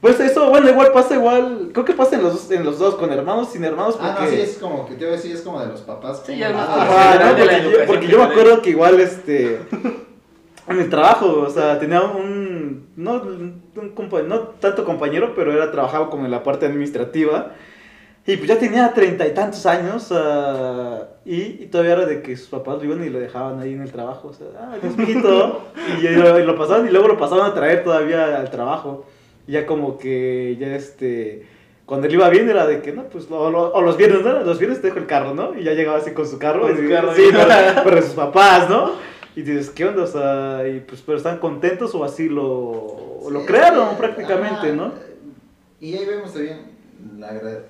Pues 0.00 0.20
eso, 0.20 0.50
bueno, 0.50 0.68
igual 0.68 0.92
pasa 0.92 1.14
igual, 1.14 1.70
creo 1.72 1.84
que 1.84 1.94
pasa 1.94 2.16
en 2.16 2.22
los, 2.22 2.32
dos- 2.34 2.50
en 2.50 2.64
los 2.64 2.78
dos, 2.78 2.94
con 2.96 3.10
hermanos, 3.12 3.48
sin 3.50 3.64
hermanos, 3.64 3.96
porque... 3.96 4.12
Ah, 4.12 4.18
no, 4.24 4.28
sí, 4.28 4.40
es 4.40 4.58
como 4.58 4.86
que 4.86 4.94
te 4.94 5.04
voy 5.04 5.14
a 5.14 5.16
decir, 5.16 5.34
es 5.34 5.40
como 5.42 5.58
de 5.60 5.66
los 5.68 5.80
papás. 5.80 6.22
Sí, 6.26 6.36
ya 6.36 6.50
Ah, 6.54 7.18
no, 7.18 7.28
porque, 7.36 7.44
yo, 7.44 7.50
educación 7.60 7.86
porque 7.86 8.06
yo 8.06 8.18
me 8.18 8.24
acuerdo 8.24 8.62
que 8.62 8.70
igual, 8.70 9.00
este, 9.00 9.58
en 10.68 10.78
el 10.80 10.90
trabajo, 10.90 11.40
o 11.40 11.50
sea, 11.50 11.78
tenía 11.78 12.02
un, 12.02 12.88
no, 12.96 13.14
un 13.14 13.94
compa- 13.94 14.22
no 14.24 14.40
tanto 14.60 14.84
compañero, 14.84 15.32
pero 15.34 15.52
era, 15.52 15.70
trabajaba 15.72 16.10
como 16.10 16.24
en 16.26 16.30
la 16.30 16.42
parte 16.42 16.66
administrativa, 16.66 17.52
y 18.26 18.36
pues 18.36 18.48
ya 18.48 18.58
tenía 18.58 18.92
treinta 18.92 19.26
y 19.26 19.32
tantos 19.32 19.64
años, 19.66 20.08
ah, 20.12 21.04
y, 21.24 21.40
y 21.62 21.66
todavía 21.70 21.94
era 21.94 22.06
de 22.06 22.20
que 22.22 22.36
sus 22.36 22.48
papás 22.48 22.78
lo 22.78 22.84
iban 22.84 23.02
y 23.04 23.08
lo 23.08 23.18
dejaban 23.18 23.60
ahí 23.60 23.72
en 23.72 23.80
el 23.82 23.90
trabajo, 23.90 24.28
o 24.28 24.32
sea, 24.34 24.46
ah, 24.60 24.74
Dios 24.80 24.94
y, 24.98 26.06
y 26.06 26.10
lo, 26.16 26.38
y 26.38 26.44
lo 26.44 26.54
pasaban, 26.56 26.86
y 26.86 26.90
luego 26.90 27.08
lo 27.08 27.16
pasaban 27.16 27.50
a 27.50 27.54
traer 27.54 27.82
todavía 27.82 28.38
al 28.38 28.50
trabajo, 28.50 29.06
y 29.46 29.52
ya 29.52 29.66
como 29.66 29.98
que, 29.98 30.56
ya 30.58 30.74
este... 30.76 31.46
Cuando 31.86 32.08
él 32.08 32.14
iba 32.14 32.28
bien 32.30 32.48
era 32.50 32.66
de 32.66 32.82
que, 32.82 32.92
no, 32.92 33.04
pues, 33.04 33.30
o, 33.30 33.48
lo- 33.50 33.72
o 33.72 33.80
los 33.80 33.96
viernes, 33.96 34.22
¿no? 34.24 34.40
Los 34.40 34.58
viernes 34.58 34.80
te 34.80 34.88
dejo 34.88 34.98
el 34.98 35.06
carro, 35.06 35.34
¿no? 35.34 35.56
Y 35.56 35.62
ya 35.62 35.72
llegaba 35.72 35.98
así 35.98 36.10
con 36.10 36.26
su 36.26 36.36
carro. 36.36 36.62
Con 36.62 36.72
y 36.72 36.76
su 36.82 36.88
carro, 36.88 37.14
sí, 37.14 37.22
ahí. 37.22 37.30
pero, 37.32 37.82
pero 37.84 38.02
sus 38.02 38.14
papás, 38.14 38.68
¿no? 38.68 38.90
Y 39.36 39.42
dices, 39.42 39.70
¿qué 39.70 39.84
onda? 39.84 40.02
O 40.02 40.06
sea, 40.08 40.66
y 40.66 40.80
pues, 40.80 41.00
pero 41.02 41.16
están 41.18 41.38
contentos 41.38 41.94
o 41.94 42.02
así 42.02 42.28
lo, 42.28 43.18
lo 43.30 43.46
crearon 43.46 43.90
sí, 43.90 43.94
prácticamente, 43.98 44.66
ajá. 44.66 44.72
¿no? 44.74 44.92
Y 45.80 45.94
ahí 45.94 46.06
vemos 46.06 46.32
también 46.32 46.62
la 47.18 47.28
agra- 47.28 47.62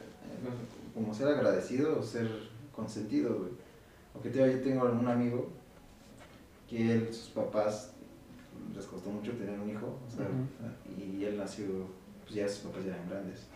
como 0.94 1.12
ser 1.12 1.28
agradecido 1.28 1.98
o 1.98 2.02
ser 2.02 2.26
consentido, 2.74 3.34
güey. 3.34 4.32
Digo, 4.32 4.46
yo 4.46 4.60
tengo 4.60 4.84
un 4.86 5.08
amigo 5.08 5.50
que 6.70 6.92
él, 6.92 7.08
sus 7.12 7.28
papás 7.28 7.92
les 8.74 8.86
costó 8.86 9.10
mucho 9.10 9.32
tener 9.32 9.58
un 9.58 9.70
hijo, 9.70 9.98
o 10.06 10.10
sea, 10.10 10.26
y 10.96 11.24
él 11.24 11.36
nació, 11.36 11.66
pues 12.22 12.34
ya 12.34 12.48
sus 12.48 12.66
papás 12.66 12.84
ya 12.84 12.94
eran 12.94 13.08
grandes. 13.08 13.46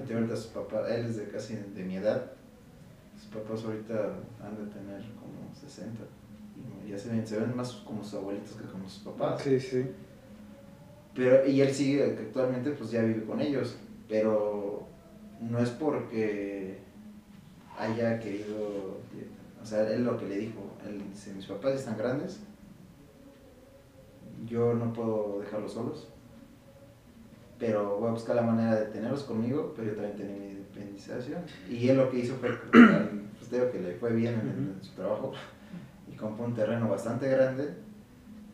O 0.00 0.06
sea, 0.06 0.16
ahorita 0.16 0.36
sus 0.36 0.46
papás, 0.46 0.90
él 0.90 1.06
es 1.06 1.16
de 1.16 1.28
casi 1.28 1.56
de 1.56 1.84
mi 1.84 1.96
edad, 1.96 2.32
sus 3.18 3.28
papás 3.28 3.64
ahorita 3.64 3.94
han 4.42 4.56
de 4.56 4.72
tener 4.72 5.02
como 5.14 5.52
60. 5.54 6.02
Y 6.86 6.90
ya 6.90 6.98
se 6.98 7.10
ven, 7.10 7.26
se 7.26 7.38
ven 7.38 7.54
más 7.56 7.72
como 7.72 8.02
sus 8.02 8.14
abuelitos 8.14 8.52
que 8.52 8.64
como 8.64 8.88
sus 8.88 9.02
papás. 9.02 9.42
Sí, 9.42 9.58
sí. 9.60 9.86
Pero, 11.14 11.46
y 11.46 11.60
él 11.60 11.72
sigue, 11.72 12.04
actualmente 12.04 12.70
pues 12.70 12.90
ya 12.90 13.02
vive 13.02 13.24
con 13.24 13.40
ellos, 13.40 13.76
pero 14.08 14.86
no 15.40 15.58
es 15.58 15.70
porque 15.70 16.78
haya 17.78 18.18
querido, 18.20 18.98
o 19.60 19.64
sea, 19.64 19.90
él 19.90 20.04
lo 20.04 20.16
que 20.18 20.26
le 20.26 20.38
dijo, 20.38 20.60
él 20.86 21.02
dice, 21.10 21.32
mis 21.32 21.46
papás 21.46 21.74
están 21.74 21.98
grandes, 21.98 22.40
yo 24.46 24.74
no 24.74 24.92
puedo 24.92 25.40
dejarlos 25.40 25.72
solos, 25.72 26.08
pero 27.58 27.98
voy 27.98 28.08
a 28.08 28.12
buscar 28.12 28.36
la 28.36 28.42
manera 28.42 28.74
de 28.80 28.86
tenerlos 28.86 29.24
conmigo, 29.24 29.72
pero 29.76 29.88
yo 29.90 29.94
también 29.96 30.16
tenía 30.16 30.36
mi 30.36 30.46
independización. 30.52 31.42
Y 31.68 31.88
él 31.88 31.96
lo 31.98 32.10
que 32.10 32.20
hizo 32.20 32.34
fue, 32.36 32.50
pues 32.70 33.50
digo 33.50 33.70
que 33.70 33.80
le 33.80 33.94
fue 33.94 34.12
bien 34.14 34.34
en, 34.34 34.74
en 34.76 34.78
su 34.82 34.92
trabajo, 34.94 35.32
y 36.10 36.16
compró 36.16 36.46
un 36.46 36.54
terreno 36.54 36.88
bastante 36.88 37.28
grande, 37.28 37.74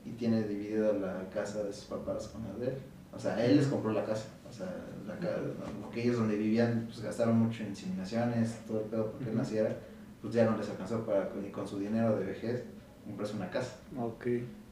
y 0.05 0.11
tiene 0.12 0.43
dividida 0.45 0.93
la 0.93 1.28
casa 1.30 1.62
de 1.62 1.72
sus 1.72 1.84
papás 1.84 2.28
con 2.28 2.43
la 2.45 2.53
de 2.55 2.72
él. 2.72 2.78
O 3.14 3.18
sea, 3.18 3.45
él 3.45 3.57
les 3.57 3.66
compró 3.68 3.93
la 3.93 4.05
casa. 4.05 4.26
O 4.49 4.53
sea, 4.53 4.66
la 5.07 5.16
ca- 5.18 5.39
porque 5.82 6.03
ellos 6.05 6.18
donde 6.18 6.37
vivían 6.37 6.84
pues 6.87 7.01
gastaron 7.03 7.37
mucho 7.39 7.62
en 7.62 7.70
inseminaciones, 7.70 8.61
todo 8.66 8.80
el 8.80 8.87
pedo 8.87 9.11
porque 9.11 9.30
él 9.30 9.37
naciera, 9.37 9.76
pues 10.22 10.34
ya 10.34 10.45
no 10.49 10.57
les 10.57 10.68
alcanzó 10.68 11.05
para 11.05 11.30
ni 11.43 11.51
con 11.51 11.66
su 11.66 11.78
dinero 11.78 12.16
de 12.18 12.26
vejez 12.26 12.62
comprarse 13.05 13.34
una 13.37 13.51
casa. 13.51 13.76
Ok. 13.99 14.26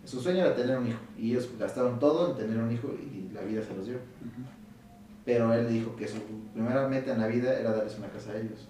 Su 0.05 0.21
sueño 0.21 0.45
era 0.45 0.55
tener 0.55 0.77
un 0.79 0.87
hijo 0.89 0.99
y 1.19 1.31
ellos 1.33 1.49
gastaron 1.59 1.99
todo 1.99 2.31
en 2.31 2.37
tener 2.37 2.59
un 2.59 2.71
hijo 2.71 2.89
y 3.01 3.31
la 3.33 3.41
vida 3.43 3.63
se 3.63 3.75
los 3.75 3.87
dio. 3.87 3.97
Pero 5.25 5.53
él 5.55 5.69
dijo 5.69 5.97
que 5.97 6.07
su 6.07 6.19
primera 6.53 6.87
meta 6.89 7.13
en 7.15 7.21
la 7.21 7.27
vida 7.27 7.59
era 7.59 7.73
darles 7.73 7.97
una 7.99 8.09
casa 8.09 8.33
a 8.33 8.37
ellos. 8.37 8.69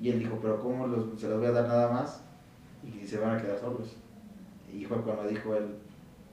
Y 0.00 0.10
él 0.10 0.18
dijo, 0.18 0.38
pero 0.42 0.60
¿cómo 0.60 0.86
los- 0.88 1.18
se 1.20 1.28
los 1.28 1.38
voy 1.38 1.46
a 1.46 1.52
dar 1.52 1.68
nada 1.68 1.88
más? 1.92 2.20
Y 2.84 3.06
se 3.06 3.18
van 3.18 3.36
a 3.36 3.40
quedar 3.40 3.58
solos. 3.58 3.96
Y 4.72 4.84
fue 4.84 5.00
cuando 5.02 5.24
dijo 5.28 5.54
él, 5.54 5.66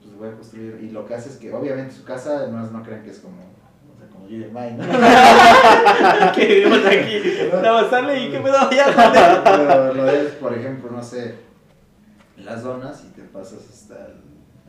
pues 0.02 0.16
voy 0.18 0.30
a 0.30 0.34
construir. 0.34 0.80
Y 0.82 0.90
lo 0.90 1.06
que 1.06 1.14
hace 1.16 1.30
es 1.30 1.38
que 1.38 1.54
obviamente 1.54 1.94
su 1.94 2.04
casa 2.04 2.48
no, 2.48 2.64
es- 2.66 2.72
no 2.72 2.82
crean 2.84 3.04
que 3.04 3.12
es 3.12 3.20
como, 3.20 3.38
o 3.38 3.98
sea, 4.00 4.08
como 4.12 4.26
Julian 4.26 4.52
May, 4.52 4.74
¿no? 4.74 4.84
que 6.36 6.46
vivimos 6.48 6.80
aquí. 6.86 7.22
Nada 7.54 7.82
más 7.84 7.90
sale 7.92 8.20
y 8.26 8.32
qué 8.32 8.40
pedo 8.40 8.70
ya 8.72 8.92
sale. 8.94 9.42
Pero 9.44 9.94
lo 9.94 10.04
de 10.06 10.20
él, 10.20 10.28
por 10.42 10.54
ejemplo, 10.54 10.92
no 10.92 11.02
sé, 11.04 11.36
las 12.38 12.64
donas 12.64 13.04
y 13.06 13.12
te 13.14 13.22
pasas 13.24 13.60
hasta 13.70 14.08
el, 14.08 14.14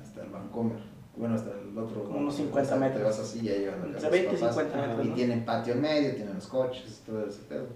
hasta 0.02 0.22
el 0.22 0.28
Vancomer. 0.30 0.78
Bueno, 1.16 1.36
hasta 1.36 1.50
el 1.50 1.76
otro. 1.78 2.04
Como 2.04 2.18
unos 2.18 2.34
50 2.34 2.60
hasta- 2.62 2.76
metros. 2.76 2.98
Te 2.98 3.04
vas 3.04 3.18
así 3.20 3.38
y 3.40 3.44
ya 3.44 3.52
llegas 3.54 3.74
a 3.74 3.86
la 3.86 3.92
casa 3.92 3.96
O 3.96 4.00
sea, 4.00 4.10
de 4.10 4.16
20, 4.18 4.30
sus 4.32 4.40
papás. 4.40 4.56
50 4.56 4.86
metros. 4.88 5.06
Y 5.06 5.08
¿no? 5.10 5.14
tienen 5.14 5.44
patio 5.44 5.72
en 5.74 5.80
medio, 5.80 6.14
tienen 6.14 6.34
los 6.34 6.46
coches, 6.46 7.02
todo 7.06 7.26
ese 7.26 7.42
pedo. 7.48 7.66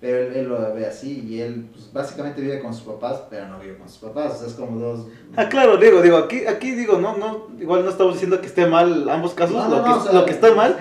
Pero 0.00 0.18
él, 0.18 0.34
él 0.34 0.48
lo 0.48 0.74
ve 0.74 0.84
así 0.86 1.20
y 1.28 1.40
él 1.40 1.68
pues, 1.72 1.92
básicamente 1.92 2.40
vive 2.40 2.60
con 2.60 2.74
sus 2.74 2.82
papás, 2.84 3.22
pero 3.30 3.46
no 3.46 3.60
vive 3.60 3.76
con 3.76 3.88
sus 3.88 3.98
papás. 3.98 4.34
O 4.34 4.38
sea, 4.38 4.48
es 4.48 4.54
como 4.54 4.80
dos. 4.80 5.06
Ah, 5.36 5.48
claro, 5.48 5.76
digo, 5.76 6.02
digo, 6.02 6.16
aquí, 6.16 6.44
aquí 6.46 6.72
digo, 6.72 6.98
no, 6.98 7.16
no, 7.16 7.48
igual 7.60 7.84
no 7.84 7.90
estamos 7.90 8.14
diciendo 8.14 8.40
que 8.40 8.46
esté 8.46 8.66
mal 8.66 9.08
ambos 9.08 9.32
casos, 9.34 9.54
No, 9.54 9.68
lo, 9.68 9.76
no, 9.76 9.82
que, 9.84 9.88
no, 9.90 9.96
o 9.98 10.02
sea, 10.02 10.12
lo 10.12 10.24
que 10.24 10.32
está 10.32 10.54
mal 10.54 10.76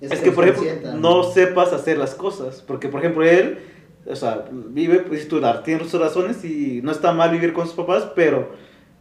es, 0.00 0.20
que, 0.20 0.30
por 0.32 0.46
ejemplo, 0.46 0.92
no 0.94 1.22
sepas 1.22 1.72
hacer 1.72 1.96
las 1.96 2.14
cosas, 2.14 2.62
porque, 2.66 2.88
por 2.88 3.00
ejemplo, 3.00 3.24
él, 3.24 3.58
o 4.08 4.16
sea, 4.16 4.44
vive, 4.50 5.00
pues, 5.00 5.26
tú, 5.28 5.40
tiene 5.64 5.84
sus 5.88 6.00
razones 6.00 6.44
y 6.44 6.80
no 6.82 6.92
está 6.92 7.12
mal 7.12 7.30
vivir 7.30 7.52
con 7.52 7.66
sus 7.66 7.74
papás, 7.74 8.08
pero 8.14 8.50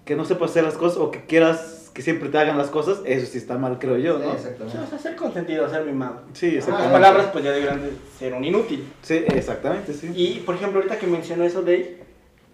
que 0.03 0.15
no 0.15 0.25
sepas 0.25 0.51
hacer 0.51 0.63
las 0.63 0.75
cosas 0.75 0.97
o 0.97 1.11
que 1.11 1.25
quieras 1.25 1.91
que 1.93 2.01
siempre 2.01 2.27
te 2.27 2.37
hagan 2.37 2.57
las 2.57 2.67
cosas, 2.69 2.99
eso 3.05 3.25
sí 3.25 3.37
está 3.37 3.57
mal, 3.57 3.79
creo 3.79 3.97
yo, 3.97 4.17
Sí, 4.19 4.25
¿no? 4.25 4.33
exactamente. 4.33 4.77
O 4.79 4.87
sea, 4.87 4.99
ser 4.99 5.15
consentido, 5.15 5.69
ser 5.69 5.85
mimado. 5.85 6.23
Sí, 6.33 6.47
En 6.47 6.55
exactamente. 6.57 6.89
Ah, 6.89 6.91
palabras, 6.91 7.27
pues 7.31 7.45
ya 7.45 7.51
de 7.51 7.61
grande, 7.61 7.91
ser 8.19 8.33
un 8.33 8.43
inútil. 8.43 8.85
Sí, 9.01 9.23
exactamente, 9.27 9.93
sí. 9.93 10.11
Y, 10.13 10.39
por 10.41 10.55
ejemplo, 10.55 10.79
ahorita 10.79 10.99
que 10.99 11.07
mencionó 11.07 11.45
eso 11.45 11.61
de 11.61 12.03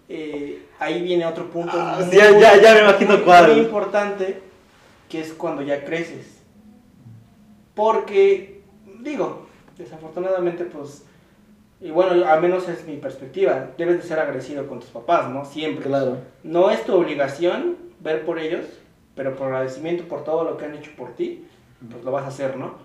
eh, 0.08 0.62
ahí 0.78 1.02
viene 1.02 1.24
otro 1.26 1.50
punto 1.50 1.72
Ah, 1.74 1.96
muy, 2.00 2.10
sí, 2.10 2.16
ya- 2.18 2.38
ya- 2.38 2.60
ya 2.60 2.74
me 2.74 2.80
imagino 2.82 3.14
muy- 3.16 3.22
cuál. 3.24 3.50
muy 3.52 3.60
importante, 3.60 4.40
que 5.08 5.20
es 5.20 5.32
cuando 5.32 5.62
ya 5.62 5.84
creces. 5.84 6.26
Porque, 7.74 8.60
digo, 9.00 9.46
desafortunadamente, 9.78 10.64
pues, 10.64 11.02
Y 11.82 11.90
bueno, 11.90 12.24
al 12.26 12.40
menos 12.40 12.68
es 12.68 12.86
mi 12.86 12.96
perspectiva. 12.96 13.70
Debes 13.76 13.96
de 13.96 14.02
ser 14.08 14.20
agradecido 14.20 14.68
con 14.68 14.78
tus 14.78 14.90
papás, 14.90 15.28
¿no? 15.28 15.44
Siempre. 15.44 15.84
Claro. 15.84 16.18
No 16.44 16.70
es 16.70 16.84
tu 16.84 16.94
obligación 16.94 17.76
ver 17.98 18.24
por 18.24 18.38
ellos, 18.38 18.64
pero 19.16 19.34
por 19.34 19.48
agradecimiento 19.48 20.04
por 20.04 20.22
todo 20.22 20.44
lo 20.44 20.56
que 20.56 20.64
han 20.64 20.74
hecho 20.74 20.92
por 20.96 21.16
ti, 21.16 21.44
pues 21.90 22.04
lo 22.04 22.12
vas 22.12 22.22
a 22.24 22.28
hacer, 22.28 22.56
¿no? 22.56 22.76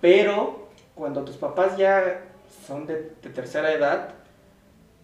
Pero 0.00 0.68
cuando 0.96 1.22
tus 1.22 1.36
papás 1.36 1.76
ya 1.76 2.24
son 2.66 2.86
de, 2.86 3.12
de 3.22 3.30
tercera 3.30 3.72
edad 3.72 4.08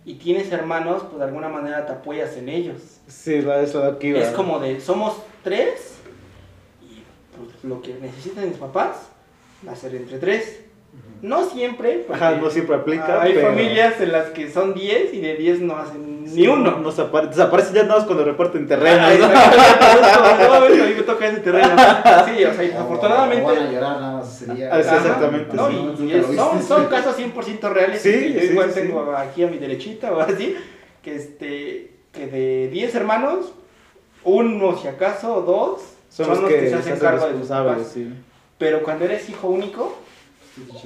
y 0.05 0.15
tienes 0.15 0.51
hermanos, 0.51 1.03
pues 1.05 1.19
de 1.19 1.25
alguna 1.25 1.49
manera 1.49 1.87
te 1.87 1.93
apoyas 1.93 2.37
en 2.37 2.49
ellos. 2.49 2.99
Sí, 3.07 3.41
la, 3.41 3.61
eso 3.61 3.83
de 3.83 3.93
aquí 3.93 4.13
va. 4.13 4.19
Es 4.19 4.31
como 4.31 4.59
de, 4.59 4.81
somos 4.81 5.17
tres 5.45 5.99
y 6.83 7.05
pues, 7.37 7.63
lo 7.63 7.81
que 7.83 7.95
necesitan 7.95 8.49
mis 8.49 8.59
papás 8.59 9.11
va 9.67 9.73
a 9.73 9.77
ser 9.77 9.95
entre 9.95 10.19
tres. 10.19 10.65
No 11.23 11.45
siempre. 11.49 12.07
Ajá, 12.13 12.33
no 12.33 12.49
siempre 12.51 12.77
aplica. 12.77 13.23
Hay 13.23 13.33
pero- 13.35 13.49
familias 13.49 14.01
en 14.01 14.13
las 14.13 14.27
que 14.31 14.51
son 14.51 14.75
10 14.75 15.13
y 15.15 15.21
de 15.21 15.35
10 15.37 15.61
no 15.61 15.77
hacen 15.77 16.25
ni 16.25 16.47
uno. 16.47 16.79
Nos 16.79 16.99
apare- 16.99 17.29
desaparecen 17.29 17.75
ya 17.75 17.83
nada 17.85 17.97
más 17.97 18.05
cuando 18.05 18.25
reparten 18.25 18.67
terrenos. 18.69 19.01
Ah, 19.03 20.39
¿no? 20.39 20.49
No, 20.49 20.55
a 20.55 20.69
mí 20.69 20.77
me 20.97 21.03
toca 21.03 21.27
ese 21.29 21.41
terreno. 21.41 21.69
Sí, 22.27 22.45
o 22.45 22.55
sea, 22.55 22.65
y 22.65 22.71
O- 22.71 22.75
o 22.77 22.81
afortunadamente. 22.83 23.45
van 23.45 23.59
a 23.59 23.73
llorar 23.73 24.01
nada 24.01 24.13
más 24.19 24.43
ese 24.43 24.55
día. 24.55 24.71
Ah, 24.73 24.83
sí, 24.83 24.89
exactamente, 24.95 25.57
No, 25.57 25.69
sí. 25.69 25.77
y, 26.01 26.13
y 26.15 26.37
son, 26.37 26.63
son 26.63 26.87
casos 26.87 27.17
100% 27.17 27.69
reales. 27.73 28.01
Sí, 28.03 28.33
yo 28.35 28.41
igual 28.43 28.71
sí, 28.73 28.81
tengo 28.81 29.13
aquí 29.17 29.43
a 29.43 29.49
mi 29.49 29.59
derechita 29.59 30.13
o 30.13 30.21
así, 30.21 30.57
que 31.03 31.15
este 31.17 31.93
que 32.13 32.27
de 32.27 32.69
10 32.73 32.95
hermanos, 32.95 33.53
uno 34.25 34.77
si 34.79 34.89
acaso 34.89 35.37
o 35.37 35.43
dos 35.43 35.83
Son, 36.09 36.29
los 36.29 36.41
que, 36.41 36.69
se 36.69 36.75
hacen 36.75 36.99
cargo 36.99 37.27
de 37.27 37.35
papás. 37.45 37.91
sí. 37.93 38.13
Pero 38.59 38.83
cuando 38.83 39.05
eres 39.05 39.29
hijo 39.29 39.49
único, 39.49 39.97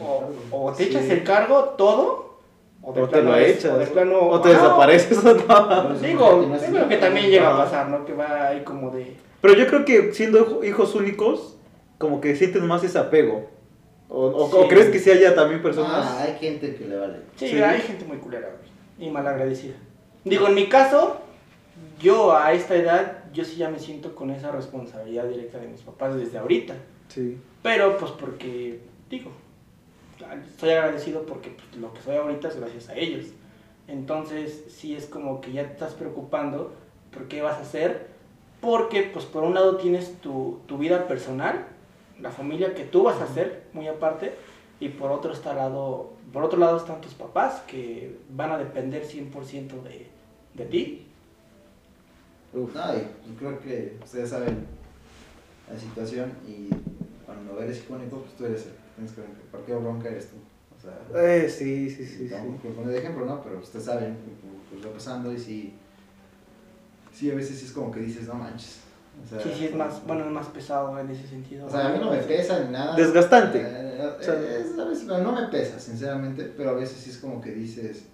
o, 0.00 0.30
o 0.50 0.72
te 0.72 0.84
echas 0.84 1.04
el 1.04 1.22
cargo 1.24 1.74
todo, 1.78 2.38
o, 2.82 2.92
de 2.92 3.02
O 3.02 3.08
te 3.08 3.22
lo 3.22 3.36
es- 3.36 3.58
echas. 3.58 3.72
o 3.72 3.78
de 3.78 3.86
plano, 3.86 4.18
o 4.28 4.40
te 4.40 4.48
desapareces. 4.50 5.22
¿no? 5.24 5.94
Digo, 6.00 6.46
No 6.48 6.54
es 6.56 6.62
es 6.64 6.70
lo 6.72 6.88
que 6.88 6.96
también 6.96 7.26
llega 7.30 7.54
a 7.54 7.64
pasar, 7.64 7.88
¿no? 7.88 8.04
Que 8.04 8.12
va 8.12 8.48
ahí 8.48 8.62
como 8.64 8.90
de... 8.90 9.16
Pero 9.40 9.54
yo 9.54 9.66
creo 9.66 9.84
que 9.84 10.12
siendo 10.12 10.40
hijo- 10.40 10.64
hijos 10.64 10.94
únicos, 10.94 11.56
como 11.98 12.20
que 12.20 12.34
sienten 12.36 12.66
más 12.66 12.82
ese 12.84 12.98
apego. 12.98 13.48
O, 14.08 14.26
o- 14.26 14.48
Sí. 14.50 14.56
o 14.58 14.68
crees 14.68 14.90
que 14.90 14.98
sí 14.98 15.10
haya 15.10 15.34
también 15.34 15.62
personas. 15.62 15.90
Ah, 15.94 16.22
hay 16.26 16.34
gente 16.38 16.74
que 16.74 16.84
le 16.86 16.96
vale. 16.96 17.18
Sí, 17.36 17.48
Sí. 17.48 17.62
hay 17.62 17.80
gente 17.80 18.04
muy 18.04 18.18
culera, 18.18 18.48
güey, 18.48 19.08
y 19.08 19.10
malagradecida. 19.12 19.74
Digo, 20.24 20.46
en 20.48 20.54
mi 20.54 20.68
caso, 20.68 21.16
yo 22.00 22.36
a 22.36 22.52
esta 22.52 22.74
edad, 22.74 23.24
yo 23.32 23.44
sí 23.44 23.56
ya 23.56 23.68
me 23.70 23.78
siento 23.78 24.14
con 24.14 24.30
esa 24.30 24.50
responsabilidad 24.50 25.24
directa 25.24 25.58
de 25.58 25.68
mis 25.68 25.80
papás 25.80 26.14
desde 26.16 26.38
ahorita. 26.38 26.74
Sí. 27.08 27.38
Pero 27.62 27.96
pues 27.96 28.10
porque, 28.12 28.80
digo, 29.08 29.30
estoy 30.48 30.70
agradecido 30.70 31.26
porque 31.26 31.50
pues, 31.50 31.80
lo 31.80 31.92
que 31.92 32.00
soy 32.00 32.16
ahorita 32.16 32.48
es 32.48 32.56
gracias 32.56 32.88
a 32.88 32.94
ellos. 32.96 33.26
Entonces, 33.88 34.64
sí 34.68 34.94
es 34.94 35.06
como 35.06 35.40
que 35.40 35.52
ya 35.52 35.66
te 35.66 35.72
estás 35.72 35.94
preocupando 35.94 36.72
por 37.12 37.28
qué 37.28 37.42
vas 37.42 37.56
a 37.56 37.62
hacer, 37.62 38.06
porque 38.60 39.02
pues 39.02 39.24
por 39.24 39.42
un 39.42 39.54
lado 39.54 39.76
tienes 39.76 40.20
tu, 40.20 40.60
tu 40.66 40.78
vida 40.78 41.06
personal, 41.08 41.66
la 42.20 42.30
familia 42.30 42.74
que 42.74 42.84
tú 42.84 43.02
vas 43.02 43.20
a 43.20 43.24
hacer, 43.24 43.64
muy 43.72 43.88
aparte, 43.88 44.34
y 44.80 44.88
por 44.88 45.10
otro, 45.12 45.32
está 45.32 45.52
lado, 45.54 46.12
por 46.32 46.44
otro 46.44 46.58
lado 46.58 46.76
están 46.76 47.00
tus 47.00 47.14
papás, 47.14 47.62
que 47.66 48.18
van 48.30 48.52
a 48.52 48.58
depender 48.58 49.04
100% 49.04 49.82
de, 49.82 50.06
de 50.54 50.64
ti. 50.66 51.06
Uf. 52.52 52.74
No, 52.74 52.94
yo 52.94 53.36
creo 53.38 53.60
que 53.60 53.96
ustedes 54.02 54.30
saben 54.30 54.66
la 55.70 55.78
situación 55.78 56.32
y 56.46 56.68
cuando 57.24 57.60
eres 57.60 57.78
hijo 57.78 57.94
único, 57.94 58.18
pues 58.18 58.34
tú 58.34 58.44
eres 58.44 58.66
el 58.66 58.72
tienes 58.95 59.12
que 59.12 59.20
ver. 59.22 59.30
¿Por 59.51 59.61
qué 59.64 59.74
bronca 59.74 60.09
eres 60.09 60.28
tú? 60.28 60.36
O 60.76 60.80
sea, 60.80 61.22
Eh, 61.22 61.49
sí, 61.49 61.88
sí, 61.90 62.05
sí, 62.07 62.28
sí. 62.28 62.28
Vamos 62.32 62.59
a 62.61 62.68
poner 62.74 62.86
de 62.93 62.99
ejemplo, 62.99 63.24
¿no? 63.24 63.43
Pero 63.43 63.59
ustedes 63.59 63.84
saben, 63.84 64.16
pues 64.70 64.84
va 64.86 64.93
pasando 64.93 65.32
y 65.32 65.38
sí, 65.38 65.74
sí, 67.12 67.30
a 67.30 67.34
veces 67.34 67.59
sí 67.59 67.66
es 67.66 67.72
como 67.72 67.90
que 67.90 68.01
dices, 68.01 68.26
no 68.28 68.34
manches. 68.34 68.80
O 69.24 69.28
sea, 69.28 69.40
Sí, 69.40 69.51
sí, 69.57 69.64
es 69.66 69.74
más, 69.74 70.05
bueno, 70.07 70.24
es 70.24 70.30
más 70.32 70.47
pesado 70.49 70.99
en 70.99 71.11
ese 71.11 71.26
sentido. 71.28 71.66
O 71.66 71.70
sea, 71.70 71.88
a 71.88 71.93
mí 71.93 71.99
no 72.01 72.11
me 72.11 72.18
pesa 72.18 72.61
ni 72.64 72.72
nada. 72.72 72.97
Desgastante. 72.97 73.61
Eh, 73.62 73.78
O 74.18 74.22
sea, 74.22 74.34
es- 74.34 74.76
a 74.78 74.84
veces, 74.84 75.05
no 75.07 75.32
me 75.32 75.47
pesa, 75.49 75.78
sinceramente, 75.78 76.53
pero 76.57 76.70
a 76.70 76.72
veces 76.74 76.97
sí 76.99 77.11
es 77.11 77.18
como 77.18 77.40
que 77.40 77.53
dices, 77.53 78.05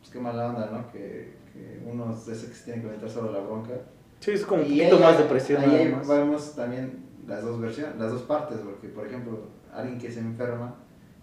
pues 0.00 0.12
qué 0.12 0.18
mala 0.20 0.48
onda, 0.48 0.68
¿no? 0.70 0.90
Que, 0.92 1.32
que 1.52 1.80
uno 1.90 2.12
es 2.12 2.28
ese 2.28 2.48
que 2.48 2.54
se 2.54 2.64
tiene 2.64 2.82
que 2.82 2.88
meter 2.88 3.08
solo 3.08 3.32
la 3.32 3.38
bronca. 3.40 3.72
Sí, 4.20 4.32
es 4.32 4.44
como 4.44 4.62
un 4.62 4.66
Y 4.66 4.78
poquito 4.80 4.96
ahí- 4.96 5.02
más 5.02 5.18
de 5.18 5.24
presión. 5.24 5.62
Ahí 5.62 5.94
vemos 6.06 6.54
también 6.54 7.04
las 7.26 7.42
dos 7.42 7.58
versiones, 7.60 7.96
las 7.98 8.10
dos 8.10 8.22
partes, 8.22 8.58
porque 8.58 8.88
por 8.88 9.06
ejemplo, 9.06 9.38
alguien 9.74 9.98
que 9.98 10.10
se 10.10 10.20
enferma 10.20 10.74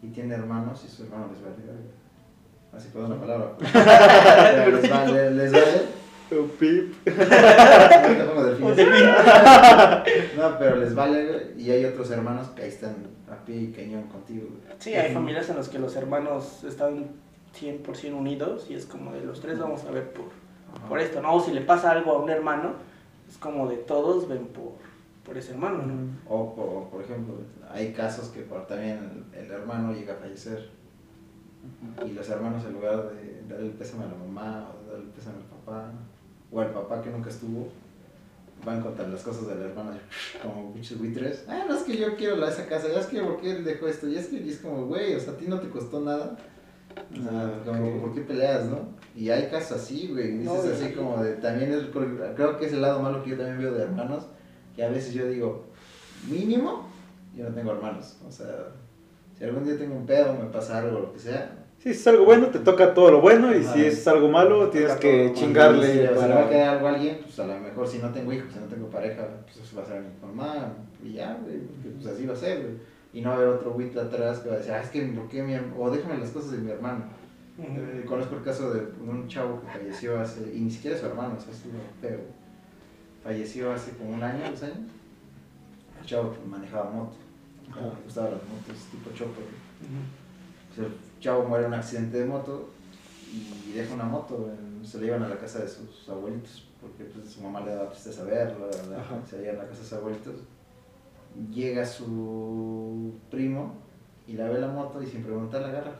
y 0.02 0.08
tiene 0.08 0.36
hermanos 0.36 0.84
y 0.86 0.90
su 0.90 1.04
hermano 1.04 1.30
les 1.32 1.42
vale 1.42 1.56
verga. 1.58 1.80
Así 2.74 2.90
perdón 2.90 3.12
la 3.12 3.20
palabra. 3.20 3.52
pero 4.66 4.78
les 4.78 4.90
vale, 4.90 5.32
les 5.32 5.52
vale. 5.52 6.02
Un 6.32 6.50
pip. 6.50 6.94
No, 10.38 10.58
pero 10.58 10.78
les 10.78 10.96
vale, 10.96 11.26
güey, 11.26 11.62
y 11.62 11.72
hay 11.72 11.84
otros 11.84 12.10
hermanos 12.10 12.48
que 12.50 12.62
ahí 12.64 12.70
están 12.70 12.96
a 13.30 13.36
pie 13.44 13.58
y 13.58 13.72
cañón 13.72 14.04
contigo, 14.04 14.48
güey. 14.50 14.62
Sí, 14.80 14.94
hay 14.94 15.14
familias 15.14 15.50
en 15.50 15.58
las 15.58 15.68
que 15.68 15.78
los 15.78 15.96
hermanos 15.98 16.64
están 16.64 17.08
100% 17.60 18.14
unidos 18.14 18.68
y 18.70 18.76
es 18.76 18.86
como 18.86 19.12
de 19.12 19.26
los 19.26 19.42
tres 19.42 19.60
vamos 19.60 19.84
a 19.84 19.92
ver 19.92 20.14
por, 20.14 20.26
por 20.88 21.00
esto, 21.00 21.22
¿no? 21.22 21.36
O 21.36 21.42
si 21.42 21.52
le 21.52 21.62
pasa 21.62 21.92
algo 21.92 22.14
a 22.14 22.20
un 22.20 22.30
hermano, 22.30 22.76
es 23.30 23.38
como 23.38 23.68
de 23.68 23.76
todos 23.78 24.30
ven 24.30 24.48
por, 24.48 24.76
por 25.26 25.38
ese 25.38 25.52
hermano, 25.52 25.86
¿no? 25.86 25.94
O 26.28 26.56
por, 26.56 26.90
por 26.90 27.02
ejemplo, 27.02 27.36
hay 27.70 27.94
casos 27.94 28.30
que 28.30 28.42
por, 28.42 28.66
también 28.68 29.26
el, 29.34 29.46
el 29.46 29.52
hermano 29.52 29.94
llega 29.94 30.14
a 30.14 30.18
fallecer 30.18 30.70
y 32.06 32.12
los 32.12 32.30
hermanos 32.30 32.66
en 32.66 32.74
lugar 32.74 33.12
de 33.12 33.44
darle 33.48 33.68
el 33.68 33.74
pésame 33.74 34.06
a 34.06 34.08
la 34.08 34.16
mamá 34.16 34.72
o 34.74 34.84
de 34.84 34.92
darle 34.92 35.06
el 35.06 35.12
pésame 35.12 35.38
al 35.38 35.44
papá 35.44 35.92
o 36.52 36.60
al 36.60 36.72
papá 36.72 37.02
que 37.02 37.10
nunca 37.10 37.30
estuvo, 37.30 37.70
van 38.66 38.82
contra 38.82 39.08
las 39.08 39.22
cosas 39.22 39.48
del 39.48 39.62
hermano 39.62 39.92
como 40.42 40.74
pinches 40.74 40.98
buitres. 40.98 41.46
Ah, 41.48 41.66
no 41.68 41.76
es 41.76 41.84
que 41.84 41.98
yo 41.98 42.16
quiero 42.16 42.36
la, 42.36 42.50
esa 42.50 42.68
casa, 42.68 42.88
ya 42.92 43.00
es 43.00 43.08
que 43.08 43.22
por 43.22 43.40
qué 43.40 43.52
él 43.52 43.64
dejó 43.64 43.88
esto, 43.88 44.08
y 44.08 44.16
es 44.16 44.28
que 44.28 44.38
y 44.38 44.50
es 44.50 44.60
como, 44.60 44.86
güey, 44.86 45.16
o 45.16 45.20
sea, 45.20 45.34
a 45.34 45.38
ti 45.38 45.46
no 45.48 45.60
te 45.60 45.70
costó 45.70 46.02
nada. 46.02 46.38
Ah, 47.30 47.52
como, 47.66 47.96
ok. 47.96 48.02
¿por 48.02 48.14
qué 48.14 48.22
peleas, 48.22 48.66
no? 48.66 48.90
Y 49.16 49.30
hay 49.30 49.50
casos 49.50 49.78
así, 49.78 50.10
güey, 50.10 50.40
dices 50.40 50.46
No, 50.46 50.72
así 50.72 50.94
como 50.94 51.24
de, 51.24 51.34
también 51.36 51.72
es, 51.72 51.86
creo 52.36 52.58
que 52.58 52.66
es 52.66 52.74
el 52.74 52.82
lado 52.82 53.02
malo 53.02 53.24
que 53.24 53.32
yo 53.32 53.38
también 53.38 53.60
veo 53.60 53.74
de 53.74 53.84
hermanos, 53.84 54.28
que 54.76 54.84
a 54.84 54.90
veces 54.90 55.14
yo 55.14 55.28
digo, 55.28 55.66
mínimo, 56.30 56.88
yo 57.36 57.50
no 57.50 57.56
tengo 57.56 57.72
hermanos, 57.72 58.18
o 58.28 58.32
sea, 58.32 58.70
si 59.38 59.44
algún 59.44 59.64
día 59.64 59.78
tengo 59.78 59.96
un 59.96 60.06
pedo, 60.06 60.34
me 60.34 60.46
pasa 60.46 60.80
algo, 60.80 61.00
lo 61.00 61.14
que 61.14 61.20
sea, 61.20 61.58
Si 61.80 61.90
es 61.90 62.06
algo 62.06 62.26
bueno, 62.26 62.48
te 62.48 62.60
toca 62.60 62.94
todo 62.94 63.10
lo 63.10 63.22
bueno. 63.22 63.56
Y 63.56 63.64
Ajá. 63.64 63.74
si 63.74 63.86
es 63.86 64.08
algo 64.08 64.28
malo, 64.28 64.70
tienes 64.70 64.94
que 64.98 65.32
chingarle. 65.34 65.88
si 65.88 65.94
se 65.94 66.28
le 66.28 66.34
va 66.36 66.46
a 66.46 66.50
quedar 66.50 66.76
algo 66.76 66.88
a 66.88 66.90
alguien, 66.92 67.20
pues 67.24 67.40
a 67.40 67.48
lo 67.48 67.60
mejor 67.60 67.88
si 67.88 67.98
no 67.98 68.12
tengo 68.12 68.32
hijos, 68.32 68.54
si 68.54 68.60
no 68.60 68.68
tengo 68.68 68.88
pareja, 68.88 69.28
pues 69.46 69.58
eso 69.58 69.78
va 69.78 69.82
a 69.82 69.86
ser 69.88 69.98
a 69.98 70.02
mi 70.02 70.10
mamá, 70.22 70.74
y 71.04 71.14
ya, 71.14 71.40
güey, 71.42 71.58
porque 71.58 71.90
pues 71.90 72.06
así 72.14 72.26
va 72.28 72.34
a 72.34 72.38
ser, 72.38 72.62
güey. 72.62 72.76
Y 73.14 73.22
no 73.22 73.30
va 73.30 73.36
a 73.36 73.38
haber 73.40 73.50
otro 73.50 73.72
güey 73.72 73.90
atrás 73.98 74.40
que 74.40 74.50
va 74.50 74.56
a 74.56 74.58
decir, 74.60 74.74
ah, 74.74 74.82
es 74.82 74.90
que, 74.90 75.02
¿por 75.02 75.28
qué 75.28 75.42
mi 75.42 75.54
hermano? 75.54 75.76
O 75.80 75.90
déjame 75.90 76.18
las 76.20 76.30
cosas 76.30 76.52
de 76.52 76.58
mi 76.60 76.70
hermano. 76.70 77.06
Eh, 77.60 78.06
conozco 78.08 78.36
el 78.36 78.44
caso 78.44 78.72
de 78.74 78.82
un 79.06 79.28
chavo 79.28 79.60
que 79.62 79.68
falleció 79.68 80.20
hace, 80.20 80.52
y 80.54 80.62
ni 80.62 80.72
siquiera 80.72 80.98
su 80.98 81.08
hermano, 81.08 81.36
o 81.38 81.42
sea, 81.42 81.52
estuvo 81.52 81.74
feo. 82.00 82.20
Falleció 83.24 83.72
hace 83.72 83.92
como 83.92 84.12
un 84.12 84.24
año, 84.24 84.50
dos 84.50 84.64
años. 84.64 84.78
El 86.00 86.06
chavo 86.08 86.34
manejaba 86.48 86.90
moto, 86.90 87.14
le 87.68 88.04
gustaban 88.04 88.32
las 88.32 88.42
motos 88.44 88.84
tipo 88.92 89.12
chopper. 89.12 89.44
Pues 90.76 90.88
el 90.88 90.94
chavo 91.20 91.44
muere 91.48 91.66
en 91.66 91.74
un 91.74 91.80
accidente 91.80 92.18
de 92.20 92.26
moto 92.26 92.70
y 93.32 93.74
deja 93.74 93.94
una 93.94 94.06
moto, 94.06 94.50
se 94.84 94.98
la 95.00 95.04
llevan 95.06 95.24
a 95.24 95.30
la 95.30 95.38
casa 95.38 95.60
de 95.60 95.68
sus 95.68 96.10
abuelitos, 96.10 96.68
porque 96.82 97.04
pues, 97.06 97.30
su 97.30 97.42
mamá 97.42 97.62
le 97.62 97.76
daba 97.76 97.90
tristeza 97.92 98.24
verlo, 98.24 98.68
la- 98.90 98.98
la- 98.98 99.26
se 99.28 99.38
llevan 99.40 99.58
a 99.58 99.64
la 99.64 99.70
casa 99.70 99.82
de 99.82 99.88
sus 99.88 99.94
abuelitos. 99.98 100.36
Llega 101.54 101.86
su 101.86 103.14
primo 103.30 103.76
y 104.28 104.34
la 104.34 104.50
ve 104.50 104.60
la 104.60 104.68
moto 104.68 105.02
y 105.02 105.06
sin 105.08 105.24
preguntarle 105.24 105.68
agarra. 105.68 105.94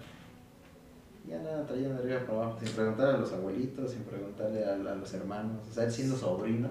Ya 1.28 1.40
nada, 1.40 1.66
traían 1.68 1.96
de 1.96 2.00
arriba 2.02 2.20
para 2.26 2.42
abajo, 2.44 2.60
sin 2.60 2.70
preguntarle 2.74 3.14
a 3.14 3.18
los 3.20 3.32
abuelitos, 3.32 3.92
sin 3.92 4.02
preguntarle 4.02 4.66
a, 4.66 4.74
a 4.74 4.96
los 4.96 5.14
hermanos, 5.14 5.68
o 5.70 5.74
sea, 5.74 5.84
él 5.84 5.92
siendo 5.92 6.18
sobrino, 6.18 6.70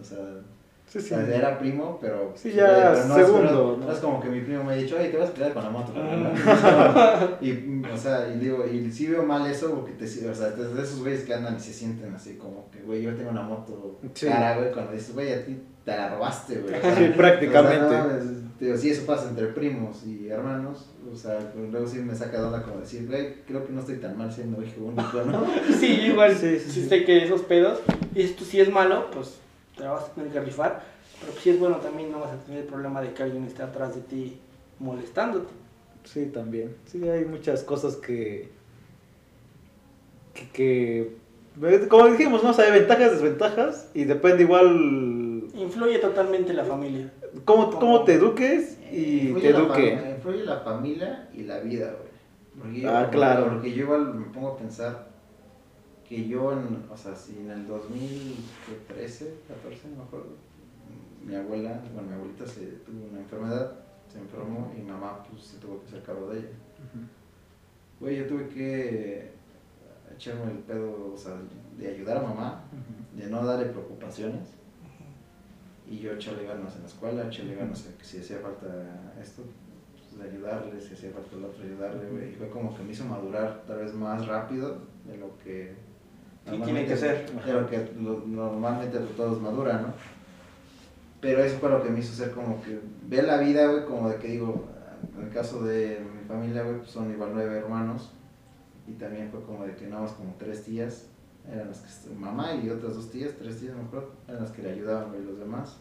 o 0.00 0.04
sea, 0.04 0.18
Sí, 0.88 0.98
o 0.98 1.00
sí. 1.00 1.08
sea, 1.08 1.26
era 1.26 1.58
primo, 1.58 1.98
pero. 2.00 2.32
Sí, 2.36 2.52
ya 2.52 2.92
pero 2.94 3.14
segundo, 3.16 3.40
pero 3.48 3.76
¿no? 3.76 3.86
No 3.86 3.92
es 3.92 3.98
como 3.98 4.20
que 4.20 4.28
mi 4.28 4.40
primo 4.42 4.62
me 4.62 4.74
ha 4.74 4.76
dicho, 4.76 4.94
oye, 4.96 5.08
te 5.08 5.16
vas 5.16 5.30
a 5.30 5.32
pelear 5.34 5.52
con 5.52 5.64
la 5.64 5.70
moto. 5.70 5.92
¿no? 5.92 6.00
y, 7.40 7.82
o 7.92 7.96
sea, 7.96 8.28
y 8.32 8.38
digo, 8.38 8.64
y 8.66 8.90
sí 8.92 9.08
veo 9.08 9.24
mal 9.24 9.50
eso, 9.50 9.74
porque 9.74 9.92
te, 9.92 10.04
o 10.28 10.34
sea, 10.34 10.50
de 10.50 10.82
esos 10.82 11.00
güeyes 11.00 11.24
que 11.24 11.34
andan 11.34 11.56
y 11.56 11.60
se 11.60 11.72
sienten 11.72 12.14
así 12.14 12.34
como 12.34 12.70
que, 12.70 12.82
güey, 12.82 13.02
yo 13.02 13.14
tengo 13.16 13.30
una 13.30 13.42
moto 13.42 13.98
Sí. 14.14 14.26
cara, 14.26 14.58
güey, 14.58 14.70
cuando 14.72 14.92
dices, 14.92 15.12
güey, 15.12 15.32
a 15.32 15.44
ti 15.44 15.58
te 15.84 15.90
la 15.96 16.14
robaste, 16.14 16.58
güey. 16.60 16.74
Sí, 16.74 17.12
prácticamente. 17.16 17.84
o 17.84 17.90
sea, 17.90 18.04
no 18.04 18.46
digo, 18.60 18.76
sí, 18.76 18.90
eso 18.90 19.04
pasa 19.06 19.28
entre 19.28 19.48
primos 19.48 20.04
y 20.06 20.28
hermanos, 20.28 20.90
o 21.12 21.16
sea, 21.16 21.38
pues, 21.52 21.68
luego 21.70 21.86
sí 21.88 21.98
me 21.98 22.14
saca 22.14 22.38
de 22.38 22.44
onda 22.46 22.62
como 22.62 22.78
decir, 22.78 23.06
güey, 23.08 23.42
creo 23.44 23.66
que 23.66 23.72
no 23.72 23.80
estoy 23.80 23.96
tan 23.96 24.16
mal 24.16 24.32
siendo 24.32 24.62
hijo 24.62 24.84
único, 24.84 25.20
¿no? 25.26 25.44
Sí, 25.80 25.96
yo 25.98 26.12
igual 26.12 26.32
Sí, 26.36 26.58
sí, 26.60 26.70
sí, 26.70 26.82
sí. 26.82 26.88
sé 26.88 27.04
que 27.04 27.24
esos 27.24 27.42
pedos, 27.42 27.80
y 28.14 28.22
esto 28.22 28.44
si 28.44 28.60
es 28.60 28.70
malo, 28.70 29.10
pues 29.10 29.40
te 29.76 29.82
la 29.84 29.92
vas 29.92 30.04
a 30.04 30.12
tener 30.12 30.30
que 30.32 30.40
rifar, 30.40 30.82
pero 31.20 31.32
si 31.38 31.50
es 31.50 31.58
bueno 31.58 31.76
también 31.76 32.10
no 32.12 32.20
vas 32.20 32.32
a 32.32 32.36
tener 32.44 32.60
el 32.62 32.66
problema 32.66 33.00
de 33.00 33.12
que 33.12 33.22
alguien 33.22 33.44
esté 33.44 33.62
atrás 33.62 33.94
de 33.94 34.00
ti 34.02 34.38
molestándote. 34.78 35.52
Sí, 36.04 36.26
también. 36.26 36.74
Sí, 36.86 37.08
hay 37.08 37.24
muchas 37.24 37.62
cosas 37.64 37.96
que. 37.96 38.48
que. 40.34 40.50
que- 40.50 41.16
como 41.88 42.06
dijimos, 42.08 42.42
¿no? 42.44 42.50
O 42.50 42.52
sea, 42.52 42.66
hay 42.66 42.72
ventajas, 42.72 43.12
desventajas. 43.12 43.90
Y 43.94 44.04
depende 44.04 44.42
igual. 44.42 45.44
Influye 45.54 45.98
totalmente 45.98 46.52
la 46.52 46.64
familia. 46.64 47.10
cómo, 47.44 47.70
cómo 47.78 48.04
te 48.04 48.14
eduques 48.14 48.78
y 48.92 49.28
Influye 49.28 49.46
te 49.48 49.52
la 49.52 49.58
eduque. 49.58 49.96
fam- 49.98 50.16
Influye 50.16 50.44
la 50.44 50.60
familia 50.60 51.28
y 51.34 51.42
la 51.44 51.60
vida, 51.60 51.92
güey. 51.96 52.06
Porque 52.60 52.80
yo- 52.82 52.90
Ah, 52.90 53.08
claro. 53.10 53.48
Porque 53.50 53.72
yo 53.72 53.84
igual 53.84 54.14
me 54.14 54.26
pongo 54.26 54.48
a 54.48 54.56
pensar 54.58 55.08
que 56.08 56.28
yo, 56.28 56.52
en, 56.52 56.84
o 56.90 56.96
sea, 56.96 57.14
si 57.14 57.38
en 57.38 57.50
el 57.50 57.66
2013, 57.66 59.34
14, 59.48 59.88
no 59.88 59.96
me 59.96 60.02
acuerdo, 60.02 60.28
mi 61.24 61.34
abuela, 61.34 61.82
bueno, 61.92 62.08
mi 62.08 62.14
abuelita 62.14 62.46
se 62.46 62.66
tuvo 62.84 63.06
una 63.10 63.20
enfermedad, 63.20 63.72
se 64.08 64.18
enfermó 64.18 64.72
y 64.76 64.80
mi 64.80 64.90
mamá 64.90 65.22
pues 65.28 65.42
se 65.42 65.58
tuvo 65.58 65.80
que 65.80 65.88
hacer 65.88 66.02
cargo 66.02 66.30
de 66.30 66.38
ella. 66.38 66.48
Güey, 67.98 68.18
yo 68.18 68.26
tuve 68.26 68.48
que 68.48 69.30
echarme 70.14 70.52
el 70.52 70.58
pedo, 70.58 71.12
o 71.12 71.16
sea, 71.16 71.34
de 71.76 71.88
ayudar 71.88 72.18
a 72.18 72.22
mamá, 72.22 72.64
de 73.16 73.26
no 73.28 73.44
darle 73.44 73.66
preocupaciones. 73.66 74.48
Y 75.88 75.98
yo 75.98 76.12
echarle 76.12 76.44
ganas 76.44 76.74
en 76.74 76.82
la 76.82 76.88
escuela, 76.88 77.26
echarle 77.26 77.54
ganas 77.54 77.86
a 77.86 78.04
si 78.04 78.18
hacía 78.18 78.38
falta 78.38 78.66
esto, 79.20 79.42
pues, 79.92 80.18
de 80.18 80.30
ayudarle, 80.30 80.80
si 80.80 80.94
hacía 80.94 81.10
falta 81.10 81.36
lo 81.36 81.48
otro, 81.48 81.62
ayudarle, 81.62 82.08
güey. 82.10 82.30
Y 82.30 82.34
fue 82.34 82.48
como 82.50 82.76
que 82.76 82.82
me 82.82 82.92
hizo 82.92 83.04
madurar 83.04 83.62
tal 83.66 83.78
vez 83.78 83.94
más 83.94 84.26
rápido 84.26 84.78
de 85.04 85.16
lo 85.16 85.36
que... 85.38 85.85
Normalmente- 86.46 86.66
tiene 86.66 86.86
que 86.86 86.96
ser. 86.96 87.44
De 87.44 87.52
lo 87.52 87.66
que 87.68 87.90
lo- 88.00 88.22
normalmente 88.26 88.98
todos 89.16 89.40
maduran, 89.40 89.82
¿no? 89.82 89.88
Pero 91.20 91.42
eso 91.42 91.58
fue 91.58 91.70
lo 91.70 91.82
que 91.82 91.90
me 91.90 92.00
hizo 92.00 92.12
ser 92.14 92.30
como 92.32 92.62
que 92.62 92.78
ver 93.08 93.24
la 93.24 93.38
vida, 93.38 93.66
güey, 93.66 93.84
como 93.84 94.08
de 94.08 94.16
que 94.16 94.28
digo, 94.28 94.64
en 95.18 95.24
el 95.26 95.32
caso 95.32 95.64
de 95.64 96.00
mi 96.14 96.28
familia, 96.28 96.62
güey, 96.62 96.78
pues 96.78 96.90
son 96.90 97.10
igual 97.10 97.30
nueve 97.34 97.56
hermanos. 97.58 98.10
Y 98.86 98.92
también 98.92 99.30
fue 99.30 99.42
como 99.42 99.64
de 99.64 99.74
que 99.74 99.86
nada 99.88 100.02
más 100.02 100.12
como 100.12 100.34
tres 100.38 100.62
tías, 100.62 101.06
eran 101.50 101.68
las 101.68 101.80
que, 101.80 102.14
mamá 102.14 102.54
y 102.54 102.70
otras 102.70 102.94
dos 102.94 103.10
tías, 103.10 103.32
tres 103.38 103.58
tías 103.58 103.74
mejor, 103.74 104.12
eran 104.28 104.42
las 104.42 104.52
que 104.52 104.62
le 104.62 104.70
ayudaban, 104.72 105.08
güey, 105.10 105.24
los 105.24 105.38
demás. 105.38 105.78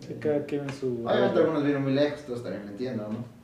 Sí, 0.00 0.14
cada 0.20 0.44
quien 0.44 0.62
en 0.62 0.72
su. 0.72 1.04
Obviamente 1.04 1.40
algunos 1.40 1.64
vieron 1.64 1.82
muy 1.82 1.94
lejos, 1.94 2.20
todos 2.24 2.42
también 2.44 2.64
me 2.64 2.70
entiendo, 2.70 3.08
¿no? 3.10 3.37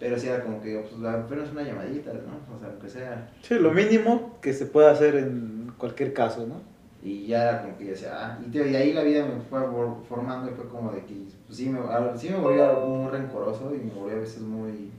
Pero 0.00 0.18
sí 0.18 0.26
era 0.28 0.42
como 0.42 0.60
que, 0.62 0.78
pues, 0.78 0.94
es 0.94 1.52
una 1.52 1.62
llamadita, 1.62 2.12
¿no? 2.14 2.56
O 2.56 2.58
sea, 2.58 2.68
aunque 2.70 2.88
sea. 2.88 3.30
Sí, 3.42 3.54
lo 3.58 3.70
mínimo 3.70 4.38
que 4.40 4.54
se 4.54 4.64
puede 4.66 4.88
hacer 4.88 5.14
en 5.14 5.72
cualquier 5.76 6.14
caso, 6.14 6.46
¿no? 6.46 6.62
Y 7.02 7.26
ya 7.26 7.42
era 7.50 7.62
como 7.62 7.76
que 7.78 7.84
yo 7.84 7.90
decía, 7.92 8.10
ah, 8.14 8.38
y, 8.44 8.50
tío, 8.50 8.66
y 8.66 8.74
ahí 8.76 8.92
la 8.94 9.02
vida 9.02 9.24
me 9.26 9.40
fue 9.42 9.60
for- 9.60 10.02
formando 10.08 10.50
y 10.50 10.54
fue 10.54 10.68
como 10.68 10.90
de 10.92 11.04
que, 11.04 11.14
pues 11.46 11.58
sí 11.58 11.68
me, 11.68 11.80
a- 11.80 12.16
sí 12.16 12.30
me 12.30 12.36
volvía 12.38 12.72
muy 12.72 13.10
rencoroso 13.10 13.74
y 13.74 13.78
me 13.78 13.92
volvía 13.92 14.16
a 14.16 14.20
veces 14.20 14.40
muy, 14.42 14.90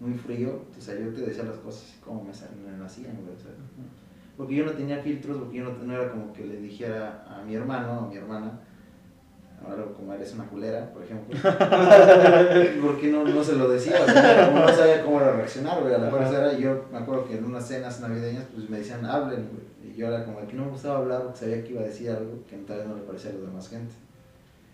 muy 0.00 0.14
frío. 0.14 0.62
O 0.76 0.80
sea, 0.80 0.94
yo 0.98 1.08
te 1.14 1.22
decía 1.22 1.44
las 1.44 1.56
cosas 1.58 1.96
como 2.04 2.22
me, 2.24 2.30
me 2.70 2.76
nacían, 2.76 3.16
güey, 3.22 3.34
o 3.34 3.38
sea, 3.40 3.52
porque 4.36 4.54
yo 4.56 4.64
no 4.64 4.72
tenía 4.72 4.98
filtros, 4.98 5.38
porque 5.38 5.58
yo 5.58 5.64
no, 5.64 5.72
no 5.84 5.92
era 5.94 6.10
como 6.10 6.32
que 6.32 6.44
le 6.44 6.56
dijera 6.60 7.24
a 7.28 7.42
mi 7.44 7.54
hermano 7.54 8.00
o 8.00 8.04
a 8.04 8.08
mi 8.08 8.16
hermana, 8.16 8.60
ahora 9.68 9.84
como 9.96 10.12
eres 10.14 10.32
una 10.34 10.44
culera, 10.46 10.90
por 10.92 11.02
ejemplo, 11.02 11.38
porque 12.82 13.08
no, 13.08 13.24
no 13.24 13.44
se 13.44 13.54
lo 13.56 13.68
decía, 13.68 13.96
o 14.02 14.10
sea, 14.10 14.46
como 14.48 14.60
no 14.60 14.68
sabía 14.68 15.02
cómo 15.02 15.20
era 15.20 15.32
reaccionar, 15.32 15.80
güey, 15.82 15.94
a 15.94 15.98
lo 15.98 16.04
mejor 16.06 16.22
era, 16.34 16.52
yo 16.54 16.84
me 16.90 16.98
acuerdo 16.98 17.26
que 17.26 17.36
en 17.36 17.44
unas 17.44 17.66
cenas 17.66 18.00
navideñas, 18.00 18.44
pues 18.54 18.68
me 18.70 18.78
decían, 18.78 19.04
hablen, 19.04 19.48
güey, 19.52 19.92
y 19.92 19.96
yo 19.96 20.06
era 20.08 20.24
como 20.24 20.46
que 20.46 20.54
no 20.54 20.64
me 20.64 20.70
gustaba 20.70 20.98
hablar 20.98 21.22
porque 21.24 21.38
sabía 21.38 21.62
que 21.64 21.72
iba 21.72 21.80
a 21.82 21.84
decir 21.84 22.10
algo 22.10 22.38
que 22.48 22.56
tal 22.58 22.78
vez 22.78 22.86
no 22.86 22.96
le 22.96 23.02
parecía 23.02 23.30
a 23.30 23.34
los 23.34 23.42
demás 23.46 23.68
gente. 23.68 23.94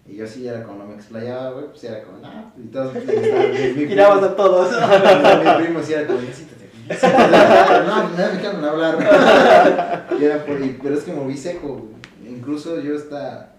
Y 0.09 0.15
yo 0.17 0.27
sí 0.27 0.47
era 0.47 0.63
como 0.63 0.79
no 0.79 0.87
me 0.87 0.95
explayaba, 0.95 1.51
güey, 1.51 1.67
pues 1.67 1.83
era 1.83 2.03
como, 2.05 2.19
nah, 2.19 2.45
y 2.57 2.69
todos 2.69 2.95
estaba- 2.95 3.53
Tirabas 3.75 4.23
a 4.23 4.37
todos. 4.37 4.71
mi 5.59 5.65
primo 5.65 5.83
sí 5.83 5.95
era 5.95 6.07
como, 6.07 6.21
ya 6.21 6.33
siéntate. 6.33 6.69
siéntate". 6.97 7.87
No, 7.87 8.03
no 8.05 8.17
me 8.17 8.23
dejaron 8.23 8.65
hablar. 8.65 10.07
Y 10.21 10.25
era 10.25 10.45
por, 10.47 10.61
y- 10.61 10.79
pero 10.81 10.95
es 10.95 11.03
que 11.03 11.13
me 11.13 11.19
volví 11.19 11.37
seco. 11.37 11.89
Incluso 12.25 12.79
yo 12.81 12.95
hasta 12.97 13.56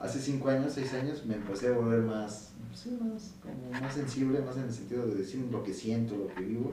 hace 0.00 0.18
5 0.18 0.48
años, 0.48 0.72
6 0.74 0.94
años, 0.94 1.26
me 1.26 1.34
empecé 1.34 1.68
a 1.68 1.72
volver 1.72 2.00
más, 2.00 2.52
sí, 2.74 2.98
más, 3.00 3.34
como 3.42 3.80
más 3.80 3.94
sensible, 3.94 4.40
más 4.40 4.56
en 4.56 4.64
el 4.64 4.72
sentido 4.72 5.06
de 5.06 5.14
decir 5.14 5.46
lo 5.50 5.62
que 5.62 5.72
siento, 5.72 6.16
lo 6.16 6.34
que 6.34 6.42
vivo. 6.42 6.72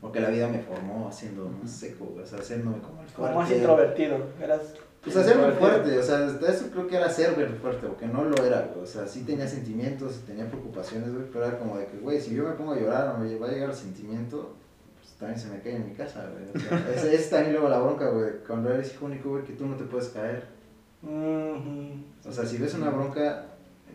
Porque 0.00 0.20
la 0.20 0.30
vida 0.30 0.46
me 0.48 0.60
formó 0.60 1.08
haciendo 1.08 1.48
más 1.48 1.70
seco, 1.70 2.14
o 2.22 2.24
sea, 2.24 2.38
haciéndome 2.38 2.78
como 2.78 3.02
el 3.02 3.08
Como 3.08 3.26
más 3.26 3.34
fuerte. 3.34 3.56
introvertido. 3.56 4.18
Eras 4.40 4.60
Pues 5.02 5.16
hacerme 5.16 5.50
fuerte, 5.52 5.98
o 5.98 6.02
sea, 6.02 6.26
hasta 6.26 6.52
eso 6.52 6.70
creo 6.70 6.86
que 6.86 6.96
era 6.96 7.10
ser 7.10 7.34
fuerte, 7.60 7.86
porque 7.88 8.06
no 8.06 8.24
lo 8.24 8.44
era. 8.44 8.72
O 8.80 8.86
sea, 8.86 9.08
sí 9.08 9.22
tenía 9.24 9.48
sentimientos, 9.48 10.20
tenía 10.24 10.48
preocupaciones, 10.48 11.12
güey, 11.12 11.26
pero 11.32 11.46
era 11.46 11.58
como 11.58 11.78
de 11.78 11.86
que, 11.86 11.98
güey, 11.98 12.20
si 12.20 12.34
yo 12.34 12.44
me 12.44 12.52
pongo 12.52 12.74
a 12.74 12.78
llorar 12.80 13.16
o 13.16 13.18
me 13.18 13.34
va 13.36 13.48
a 13.48 13.50
llegar 13.50 13.70
el 13.70 13.76
sentimiento, 13.76 14.54
pues 15.00 15.14
también 15.14 15.40
se 15.40 15.48
me 15.48 15.60
cae 15.62 15.76
en 15.76 15.88
mi 15.88 15.94
casa, 15.94 16.30
güey. 16.30 16.44
O 16.54 16.68
sea, 16.68 16.94
esa 16.94 17.12
es 17.12 17.30
también 17.30 17.54
luego 17.54 17.68
la 17.68 17.80
bronca, 17.80 18.08
güey, 18.10 18.30
cuando 18.46 18.72
eres 18.72 18.92
hijo 18.94 19.06
único, 19.06 19.30
güey, 19.30 19.42
que 19.44 19.54
tú 19.54 19.66
no 19.66 19.74
te 19.76 19.82
puedes 19.84 20.10
caer. 20.10 20.57
Ujú. 21.02 22.28
O 22.28 22.32
sea, 22.32 22.44
si 22.44 22.56
ves 22.58 22.74
una 22.74 22.90
bronca 22.90 23.44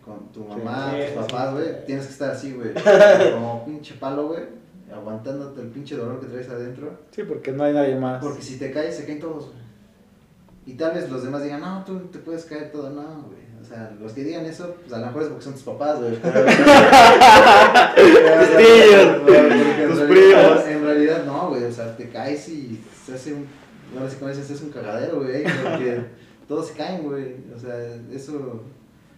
con 0.03 0.31
tu 0.31 0.43
mamá, 0.45 0.91
Sí, 0.91 1.13
tus 1.13 1.25
papás, 1.25 1.49
sí. 1.49 1.53
güey, 1.55 1.85
tienes 1.85 2.05
que 2.07 2.11
estar 2.13 2.31
así, 2.31 2.51
güey, 2.53 2.71
como 3.33 3.65
pinche 3.65 3.93
palo, 3.95 4.27
güey, 4.27 4.41
aguantándote 4.93 5.61
el 5.61 5.67
pinche 5.67 5.95
dolor 5.95 6.19
que 6.19 6.27
traes 6.27 6.49
adentro. 6.49 6.91
Sí, 7.11 7.23
porque 7.23 7.51
no 7.51 7.63
hay 7.63 7.73
nadie 7.73 7.95
más. 7.95 8.21
Porque 8.23 8.41
si 8.41 8.57
te 8.57 8.71
caes, 8.71 8.95
se 8.97 9.05
caen 9.05 9.19
todos, 9.19 9.45
güey. 9.47 9.63
Y 10.65 10.73
tal 10.73 10.93
vez 10.93 11.09
los 11.09 11.23
demás 11.23 11.43
digan, 11.43 11.61
no, 11.61 11.83
tú 11.85 11.99
te 12.11 12.19
puedes 12.19 12.45
caer 12.45 12.71
todo, 12.71 12.89
no, 12.89 13.01
güey. 13.27 13.43
O 13.61 13.65
sea, 13.65 13.93
los 14.01 14.11
que 14.11 14.23
digan 14.25 14.45
eso, 14.45 14.75
pues 14.81 14.91
a 14.93 14.99
lo 14.99 15.05
mejor 15.07 15.21
es 15.23 15.27
porque 15.29 15.43
son 15.45 15.53
tus 15.53 15.63
papás, 15.63 15.99
güey. 15.99 16.15
Tus 19.87 19.99
primos. 20.01 20.65
En 20.67 20.83
realidad 20.83 21.23
no, 21.25 21.49
güey. 21.49 21.63
O 21.63 21.71
sea, 21.71 21.95
te 21.95 22.09
caes 22.09 22.47
y 22.49 22.83
se 23.05 23.13
hace 23.15 23.33
un. 23.33 23.47
Ahora 23.97 24.09
sí, 24.09 24.17
como 24.17 24.29
dices, 24.31 24.49
es 24.49 24.61
un 24.61 24.69
cagadero, 24.71 25.21
güey. 25.21 25.43
Porque 25.43 26.05
todos 26.47 26.67
se 26.67 26.73
caen, 26.75 27.03
güey. 27.03 27.35
O 27.55 27.59
sea, 27.59 27.77
eso. 28.11 28.61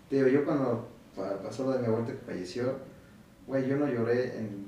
Te 0.09 0.17
digo, 0.17 0.27
yo 0.27 0.45
cuando 0.45 0.87
pa- 1.15 1.41
pasó 1.41 1.63
lo 1.65 1.71
de 1.73 1.79
mi 1.79 1.85
abuelita 1.87 2.13
que 2.13 2.19
falleció, 2.25 2.73
güey, 3.47 3.67
yo 3.67 3.77
no 3.77 3.87
lloré 3.87 4.37
en, 4.37 4.65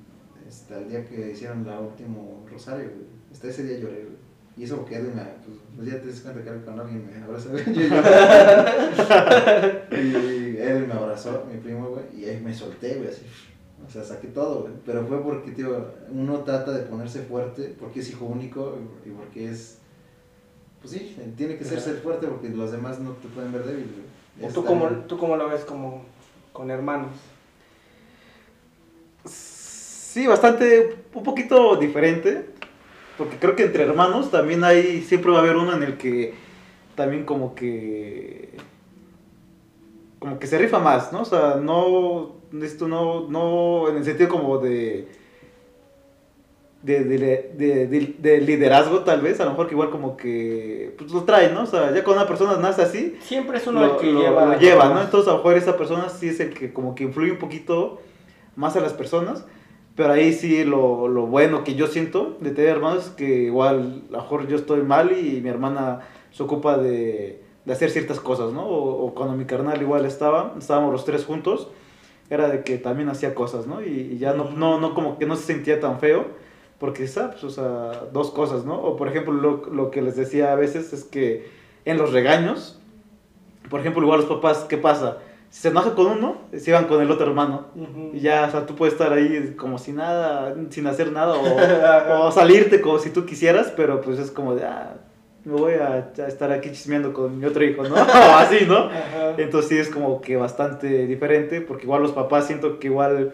hasta 0.47 0.80
el 0.80 0.89
día 0.89 1.05
que 1.05 1.32
hicieron 1.32 1.68
el 1.68 1.78
último 1.80 2.45
rosario, 2.51 2.86
güey. 2.89 3.05
Hasta 3.32 3.47
ese 3.49 3.64
día 3.64 3.78
lloré, 3.80 4.03
güey. 4.03 4.18
Y 4.58 4.64
eso 4.64 4.78
porque 4.78 4.95
Edwin 4.95 5.16
me, 5.16 5.22
pues, 5.45 5.58
pues 5.76 5.88
ya 5.88 6.01
te 6.01 6.08
das 6.08 6.20
cuenta 6.22 6.41
que 6.43 6.49
era 6.49 6.62
cuando 6.64 6.82
alguien 6.82 7.05
me 7.05 7.24
abraza, 7.24 7.49
güey. 7.49 7.64
Y 9.91 10.58
Edwin 10.58 10.88
me 10.88 10.93
abrazó, 10.93 11.45
mi 11.51 11.60
primo, 11.60 11.89
güey, 11.89 12.03
y 12.20 12.26
ahí 12.26 12.39
me 12.41 12.53
solté, 12.53 12.95
güey, 12.95 13.10
así. 13.10 13.22
O 13.86 13.89
sea, 13.89 14.03
saqué 14.03 14.28
todo, 14.30 14.62
güey. 14.64 14.74
Pero 14.86 15.05
fue 15.05 15.22
porque, 15.22 15.51
tío, 15.51 15.86
uno 16.12 16.39
trata 16.39 16.72
de 16.72 16.84
ponerse 16.86 17.22
fuerte 17.22 17.76
porque 17.80 17.99
es 17.99 18.10
hijo 18.10 18.26
único 18.26 18.78
y 19.05 19.10
porque 19.12 19.51
es. 19.51 19.78
Pues 20.82 20.93
sí, 20.93 21.15
tiene 21.36 21.57
que 21.57 21.65
ser 21.65 21.82
ser 21.82 21.97
fuerte 21.97 22.28
porque 22.28 22.49
los 22.49 22.71
demás 22.71 22.99
no 22.99 23.11
te 23.11 23.28
pueden 23.30 23.51
ver 23.51 23.63
débil, 23.63 23.91
güey. 23.93 24.49
¿O 24.49 24.53
tú 24.53 24.63
cómo, 24.63 24.88
tú 25.07 25.17
cómo 25.17 25.36
lo 25.36 25.49
ves 25.49 25.65
como 25.65 26.05
con 26.53 26.69
hermanos? 26.69 27.11
Sí, 29.25 30.25
bastante, 30.28 30.97
un 31.13 31.23
poquito 31.23 31.75
diferente, 31.75 32.49
porque 33.17 33.38
creo 33.38 33.55
que 33.55 33.63
entre 33.63 33.84
hermanos 33.84 34.32
también 34.32 34.63
hay, 34.63 35.01
siempre 35.01 35.32
va 35.32 35.38
a 35.38 35.41
haber 35.41 35.55
uno 35.55 35.75
en 35.75 35.84
el 35.84 35.97
que 35.97 36.34
también 36.95 37.25
como 37.25 37.53
que, 37.53 38.57
como 40.19 40.39
que 40.39 40.47
se 40.47 40.57
rifa 40.57 40.80
más, 40.80 41.11
¿no? 41.11 41.21
O 41.21 41.25
sea, 41.25 41.55
no, 41.61 42.36
esto 42.63 42.88
no, 42.88 43.28
no, 43.30 43.89
en 43.89 43.97
el 43.97 44.05
sentido 44.05 44.30
como 44.30 44.57
de, 44.57 45.07
de, 46.88 47.03
de, 47.03 47.17
de- 47.57 47.88
de- 47.88 48.15
de 48.17 48.41
liderazgo 48.41 48.99
tal 49.01 49.21
vez, 49.21 49.39
a 49.39 49.43
lo 49.45 49.51
mejor 49.51 49.67
que 49.67 49.73
igual 49.73 49.89
como 49.89 50.15
que, 50.17 50.93
pues 50.97 51.11
lo 51.11 51.23
trae, 51.23 51.51
¿no? 51.51 51.63
O 51.63 51.65
sea, 51.65 51.93
ya 51.93 52.03
cuando 52.03 52.21
una 52.23 52.27
persona 52.27 52.57
nace 52.57 52.81
así, 52.81 53.17
Siempre 53.21 53.57
es 53.57 53.67
uno 53.67 53.81
lo, 53.81 53.93
el 53.93 53.97
que 54.01 54.11
lo- 54.11 54.21
lleva. 54.21 54.45
lo 54.45 54.59
lleva, 54.59 54.89
¿no? 54.93 55.01
Entonces 55.01 55.27
a 55.27 55.31
lo 55.31 55.38
mejor 55.38 55.57
esa 55.57 55.77
persona 55.77 56.09
sí 56.09 56.29
es 56.29 56.39
el 56.39 56.53
que 56.53 56.71
como 56.73 56.95
que 56.95 57.03
influye 57.03 57.31
un 57.31 57.38
poquito 57.39 57.99
más 58.55 58.75
a 58.75 58.79
las 58.79 58.93
personas, 58.93 59.45
pero 59.95 60.13
ahí 60.13 60.31
sí 60.33 60.63
lo, 60.63 61.07
lo 61.07 61.25
bueno 61.25 61.63
que 61.63 61.75
yo 61.75 61.88
siento 61.88 62.38
de 62.39 62.51
tener 62.51 62.69
hermanos 62.71 63.05
es 63.07 63.09
que 63.11 63.43
igual 63.43 64.03
a 64.09 64.11
lo 64.13 64.17
mejor 64.21 64.47
yo 64.47 64.55
estoy 64.55 64.81
mal 64.83 65.11
y 65.11 65.41
mi 65.41 65.49
hermana 65.49 66.01
se 66.31 66.43
ocupa 66.43 66.77
de, 66.77 67.41
de 67.65 67.73
hacer 67.73 67.89
ciertas 67.89 68.19
cosas, 68.19 68.53
¿no? 68.53 68.65
O, 68.65 69.05
o 69.07 69.13
cuando 69.15 69.35
mi 69.35 69.45
carnal 69.45 69.81
igual 69.81 70.05
estaba, 70.05 70.53
estábamos 70.57 70.91
los 70.91 71.03
tres 71.05 71.25
juntos, 71.25 71.69
era 72.29 72.47
de 72.49 72.63
que 72.63 72.77
también 72.77 73.09
hacía 73.09 73.33
cosas, 73.33 73.67
¿no? 73.67 73.81
Y, 73.81 73.88
y 74.13 74.17
ya 74.19 74.33
no, 74.33 74.51
no, 74.51 74.79
no 74.79 74.93
como 74.93 75.17
que 75.17 75.25
no 75.25 75.35
se 75.35 75.43
sentía 75.43 75.79
tan 75.79 75.99
feo, 75.99 76.25
porque, 76.80 77.07
¿sabes? 77.07 77.43
O 77.43 77.49
sea, 77.49 78.05
dos 78.13 78.32
cosas, 78.32 78.65
¿no? 78.65 78.80
O 78.80 78.95
por 78.95 79.07
ejemplo, 79.07 79.34
lo, 79.34 79.65
lo 79.71 79.91
que 79.91 80.01
les 80.01 80.15
decía 80.15 80.51
a 80.51 80.55
veces 80.55 80.93
es 80.93 81.03
que 81.03 81.49
en 81.86 81.97
los 81.97 82.11
regaños, 82.11 82.80
por 83.69 83.80
ejemplo, 83.80 84.03
igual 84.03 84.19
los 84.21 84.30
papás, 84.30 84.65
¿qué 84.69 84.78
pasa? 84.78 85.17
Si 85.49 85.61
se 85.61 85.69
enoja 85.69 85.95
con 85.95 86.07
uno, 86.07 86.41
se 86.55 86.71
van 86.73 86.86
con 86.86 87.01
el 87.01 87.09
otro 87.09 87.25
hermano. 87.28 87.67
Ujú. 87.75 88.11
Y 88.13 88.19
ya, 88.19 88.45
o 88.47 88.51
sea, 88.51 88.65
tú 88.65 88.75
puedes 88.75 88.93
estar 88.93 89.13
ahí 89.13 89.55
como 89.57 89.78
si 89.78 89.93
nada, 89.93 90.53
sin 90.69 90.86
hacer 90.88 91.11
nada, 91.11 91.36
o, 91.36 92.25
o 92.28 92.32
salirte 92.32 92.82
como 92.82 92.99
si 92.99 93.09
tú 93.09 93.25
quisieras, 93.25 93.73
pero 93.75 94.01
pues 94.01 94.19
es 94.19 94.30
como 94.30 94.53
de, 94.53 94.65
ah, 94.65 94.97
me 95.45 95.53
voy 95.53 95.75
a, 95.75 96.11
a 96.17 96.28
estar 96.28 96.51
aquí 96.51 96.71
chismeando 96.71 97.13
con 97.13 97.39
mi 97.39 97.45
otro 97.45 97.63
hijo, 97.63 97.84
¿no? 97.84 97.95
o 97.95 98.36
así, 98.36 98.65
¿no? 98.67 98.89
Ajá. 98.89 99.36
Entonces 99.38 99.69
sí 99.69 99.78
es 99.78 99.89
como 99.89 100.19
que 100.19 100.36
bastante 100.36 101.07
diferente, 101.07 101.61
porque 101.61 101.84
igual 101.84 102.01
los 102.01 102.11
papás 102.11 102.47
siento 102.47 102.80
que 102.80 102.88
igual, 102.88 103.32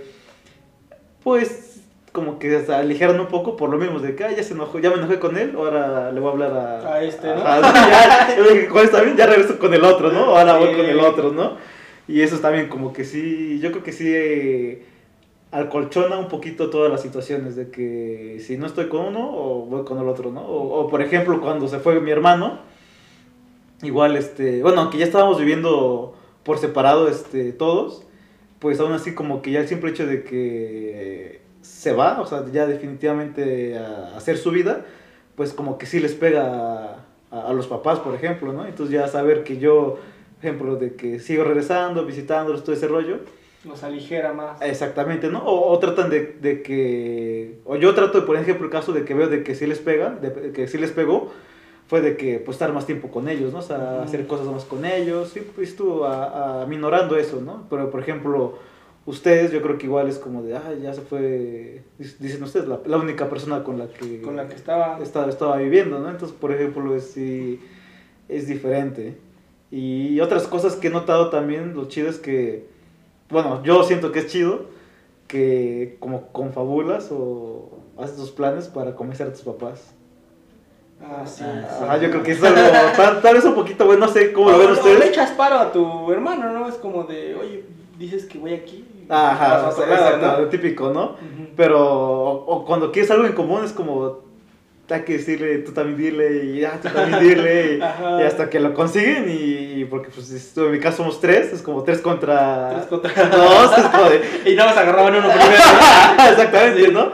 pues, 1.24 1.73
como 2.14 2.40
que 2.40 2.62
se 2.64 2.74
aligeran 2.74 3.20
un 3.20 3.26
poco 3.28 3.58
por 3.58 3.70
lo 3.70 3.78
mismo, 3.78 4.00
de 4.00 4.16
que 4.16 4.24
"Ay, 4.24 4.36
ya 4.38 4.44
se 4.44 4.54
enojó, 4.54 4.80
ya 4.80 4.90
me 4.92 4.98
enojé 4.98 5.20
con 5.20 5.36
él, 5.36 5.54
ahora 5.58 6.12
le 6.12 6.20
voy 6.22 6.30
a 6.30 6.32
hablar 6.34 6.52
a... 6.54 6.94
A 6.94 7.04
este, 7.04 7.28
¿no? 7.28 7.42
Ajá, 7.42 8.28
ya, 8.38 8.70
con 8.70 8.78
este 8.84 8.96
también, 8.96 9.18
ya 9.18 9.26
regreso 9.26 9.58
con 9.60 9.74
el 9.74 9.84
otro, 9.84 10.12
¿no? 10.12 10.38
Ahora 10.38 10.58
voy 10.58 10.70
Sí. 10.70 10.76
con 10.78 10.86
el 10.86 11.00
otro, 11.00 11.32
¿no? 11.34 11.58
Y 12.08 12.22
eso 12.22 12.38
también 12.40 12.70
como 12.70 12.94
que 12.94 13.04
sí, 13.04 13.60
yo 13.62 13.72
creo 13.72 13.84
que 13.84 13.92
sí 13.92 14.06
eh, 14.14 14.86
alcolchona 15.52 16.18
un 16.20 16.28
poquito 16.28 16.70
todas 16.70 16.92
las 16.92 17.02
situaciones 17.02 17.56
de 17.56 17.70
que 17.72 18.38
si 18.46 18.58
no 18.58 18.68
estoy 18.68 18.90
con 18.90 19.06
uno 19.08 19.30
o 19.36 19.66
voy 19.66 19.84
con 19.84 19.98
el 20.00 20.08
otro, 20.08 20.32
¿no? 20.32 20.42
O, 20.42 20.82
o, 20.82 20.88
por 20.90 21.02
ejemplo 21.02 21.42
cuando 21.42 21.68
se 21.68 21.80
fue 21.80 22.00
mi 22.00 22.12
hermano, 22.12 22.60
igual 23.82 24.16
este, 24.18 24.62
bueno, 24.62 24.82
aunque 24.82 24.98
ya 25.00 25.06
estábamos 25.06 25.40
viviendo 25.40 26.16
por 26.44 26.58
separado 26.60 27.08
este, 27.08 27.54
todos, 27.54 28.04
pues 28.60 28.80
aún 28.80 28.94
así 28.94 29.14
como 29.16 29.42
que 29.42 29.52
ya 29.52 29.60
el 29.62 29.68
simple 29.68 29.90
hecho 29.92 30.06
de 30.06 30.24
que 30.24 31.42
se 31.64 31.94
va, 31.94 32.22
o 32.22 32.26
sea, 32.28 32.46
ya 32.52 32.68
definitivamente 32.68 33.78
a 33.78 34.16
hacer 34.16 34.38
su 34.38 34.52
vida, 34.52 34.86
pues 35.36 35.52
como 35.54 35.78
que 35.80 35.86
sí 35.88 36.00
les 36.00 36.14
pega 36.14 36.44
a, 36.46 37.06
a- 37.32 37.48
a 37.50 37.54
los 37.54 37.66
papás, 37.68 38.00
por 38.00 38.14
ejemplo, 38.14 38.54
¿no? 38.54 38.66
Entonces 38.68 38.94
ya 38.94 39.08
saber 39.08 39.44
que 39.44 39.58
yo, 39.58 39.98
ejemplo, 40.40 40.76
de 40.76 40.94
que 40.96 41.20
sigo 41.20 41.44
regresando, 41.44 42.06
visitándolos, 42.06 42.64
todo 42.64 42.76
ese 42.76 42.88
rollo, 42.88 43.18
Nos 43.64 43.82
aligera 43.84 44.34
más. 44.34 44.62
exactamente, 44.62 45.30
¿no? 45.30 45.40
O, 45.44 45.72
o 45.72 45.80
tratan 45.80 46.10
de, 46.10 46.38
de 46.42 46.62
que, 46.62 47.60
o 47.66 47.76
yo 47.78 47.96
trato 47.96 48.20
de, 48.22 48.28
por 48.28 48.36
ejemplo, 48.38 48.66
el 48.66 48.72
caso 48.72 48.92
de 48.92 49.06
que 49.06 49.14
veo 49.14 49.28
de 49.30 49.42
que 49.44 49.56
sí 49.56 49.66
les 49.66 49.80
pega, 49.80 50.10
de 50.12 50.52
que 50.52 50.68
sí 50.68 50.78
les 50.78 50.92
pegó, 50.92 51.32
fue 51.88 52.02
de 52.02 52.16
que 52.18 52.40
pues 52.40 52.56
estar 52.56 52.72
más 52.74 52.86
tiempo 52.86 53.10
con 53.10 53.28
ellos, 53.30 53.52
¿no? 53.54 53.60
O 53.60 53.62
sea, 53.62 54.04
hacer 54.04 54.28
cosas 54.28 54.48
más 54.48 54.64
con 54.66 54.84
ellos, 54.86 55.30
sí, 55.34 55.42
pues 55.56 55.70
estuvo 55.70 56.06
a, 56.06 56.64
a- 56.64 56.66
minorando 56.66 57.18
eso, 57.18 57.40
¿no? 57.42 57.66
Pero, 57.70 57.90
por 57.90 58.02
ejemplo, 58.02 58.58
ustedes 59.06 59.52
yo 59.52 59.62
creo 59.62 59.78
que 59.78 59.86
igual 59.86 60.08
es 60.08 60.18
como 60.18 60.42
de, 60.44 60.56
ah, 60.56 60.74
ya 60.82 60.94
se 60.94 61.02
fue, 61.02 61.84
dic- 62.00 62.18
dicen 62.20 62.42
ustedes, 62.44 62.68
la, 62.68 62.80
la 62.86 62.98
única 62.98 63.28
persona 63.30 63.64
con 63.64 63.78
la 63.78 63.88
que, 63.88 64.22
Con 64.22 64.36
la 64.38 64.48
que 64.48 64.56
estaba. 64.56 65.00
estaba, 65.02 65.30
estaba 65.30 65.58
viviendo, 65.58 66.00
¿no? 66.00 66.10
Entonces, 66.10 66.38
por 66.40 66.52
ejemplo, 66.52 66.96
es, 66.96 67.12
sí, 67.12 67.60
es 68.30 68.48
diferente. 68.48 69.18
Y 69.72 70.20
otras 70.20 70.48
cosas 70.48 70.76
que 70.76 70.88
he 70.88 70.92
notado 70.92 71.30
también, 71.30 71.74
lo 71.76 71.86
chido 71.88 72.10
es 72.10 72.18
que, 72.20 72.68
bueno, 73.30 73.62
yo 73.64 73.84
siento 73.84 74.12
que 74.12 74.20
es 74.20 74.28
chido 74.28 74.66
que 75.28 75.98
como 76.00 76.28
confabulas 76.28 77.10
o 77.12 77.80
haces 77.98 78.16
tus 78.16 78.32
planes 78.32 78.68
para 78.68 78.96
convencer 78.96 79.28
a 79.28 79.32
tus 79.34 79.42
papás. 79.42 79.94
Ah, 81.02 81.26
sí. 81.26 81.44
Ah, 81.46 81.80
Ajá, 81.86 81.98
yo 81.98 82.10
creo 82.12 82.24
que 82.24 82.32
es 82.32 82.44
algo, 82.44 82.62
tal, 82.96 83.22
tal 83.22 83.34
vez 83.36 83.44
un 83.46 83.56
poquito, 83.56 83.86
bueno, 83.86 84.06
no 84.06 84.12
sé 84.12 84.32
cómo 84.32 84.52
lo 84.52 84.58
ven 84.60 84.68
o 84.68 84.74
Le 84.74 84.80
ustedes. 84.80 85.06
echas 85.10 85.32
paro 85.32 85.58
a 85.58 85.72
tu 85.72 86.12
hermano, 86.12 86.54
¿no? 86.54 86.68
Es 86.68 86.76
como 86.76 87.04
de, 87.06 87.36
oye, 87.36 87.64
dices 87.98 88.26
que 88.26 88.38
voy 88.38 88.54
aquí. 88.54 88.86
Ajá, 89.10 89.70
exacto, 89.70 90.28
¿no? 90.28 90.40
lo 90.40 90.48
típico, 90.48 90.92
¿no? 90.92 91.16
Pero, 91.56 91.80
o, 91.80 92.46
o 92.46 92.66
cuando 92.66 92.92
quieres 92.92 93.12
algo 93.12 93.26
en 93.26 93.34
común 93.34 93.64
es 93.64 93.72
como, 93.74 94.22
hay 94.90 95.02
que 95.02 95.14
decirle, 95.14 95.60
tú 95.60 95.72
también 95.72 95.98
dile, 95.98 96.46
y 96.46 96.64
ah, 96.64 96.80
tú 96.82 96.90
también 96.90 97.20
dile, 97.24 97.76
y, 97.76 97.78
y 97.80 98.24
hasta 98.24 98.50
que 98.50 98.60
lo 98.60 98.74
consiguen, 98.74 99.30
y, 99.30 99.82
y 99.82 99.86
porque 99.86 100.10
pues 100.10 100.56
en 100.58 100.72
mi 100.72 100.80
caso 100.80 100.98
somos 100.98 101.20
tres, 101.20 101.52
es 101.54 101.62
como 101.62 101.84
tres 101.84 102.00
contra 102.00 102.70
Tres 102.76 102.86
contra 102.88 103.12
dos, 103.30 103.78
es 103.78 103.86
como 103.86 104.10
de, 104.10 104.22
Y 104.52 104.56
nada 104.56 104.70
más 104.70 104.78
agarraban 104.78 105.16
uno 105.16 105.30
primero. 105.30 106.32
exactamente, 106.32 106.92
¿no? 106.92 107.12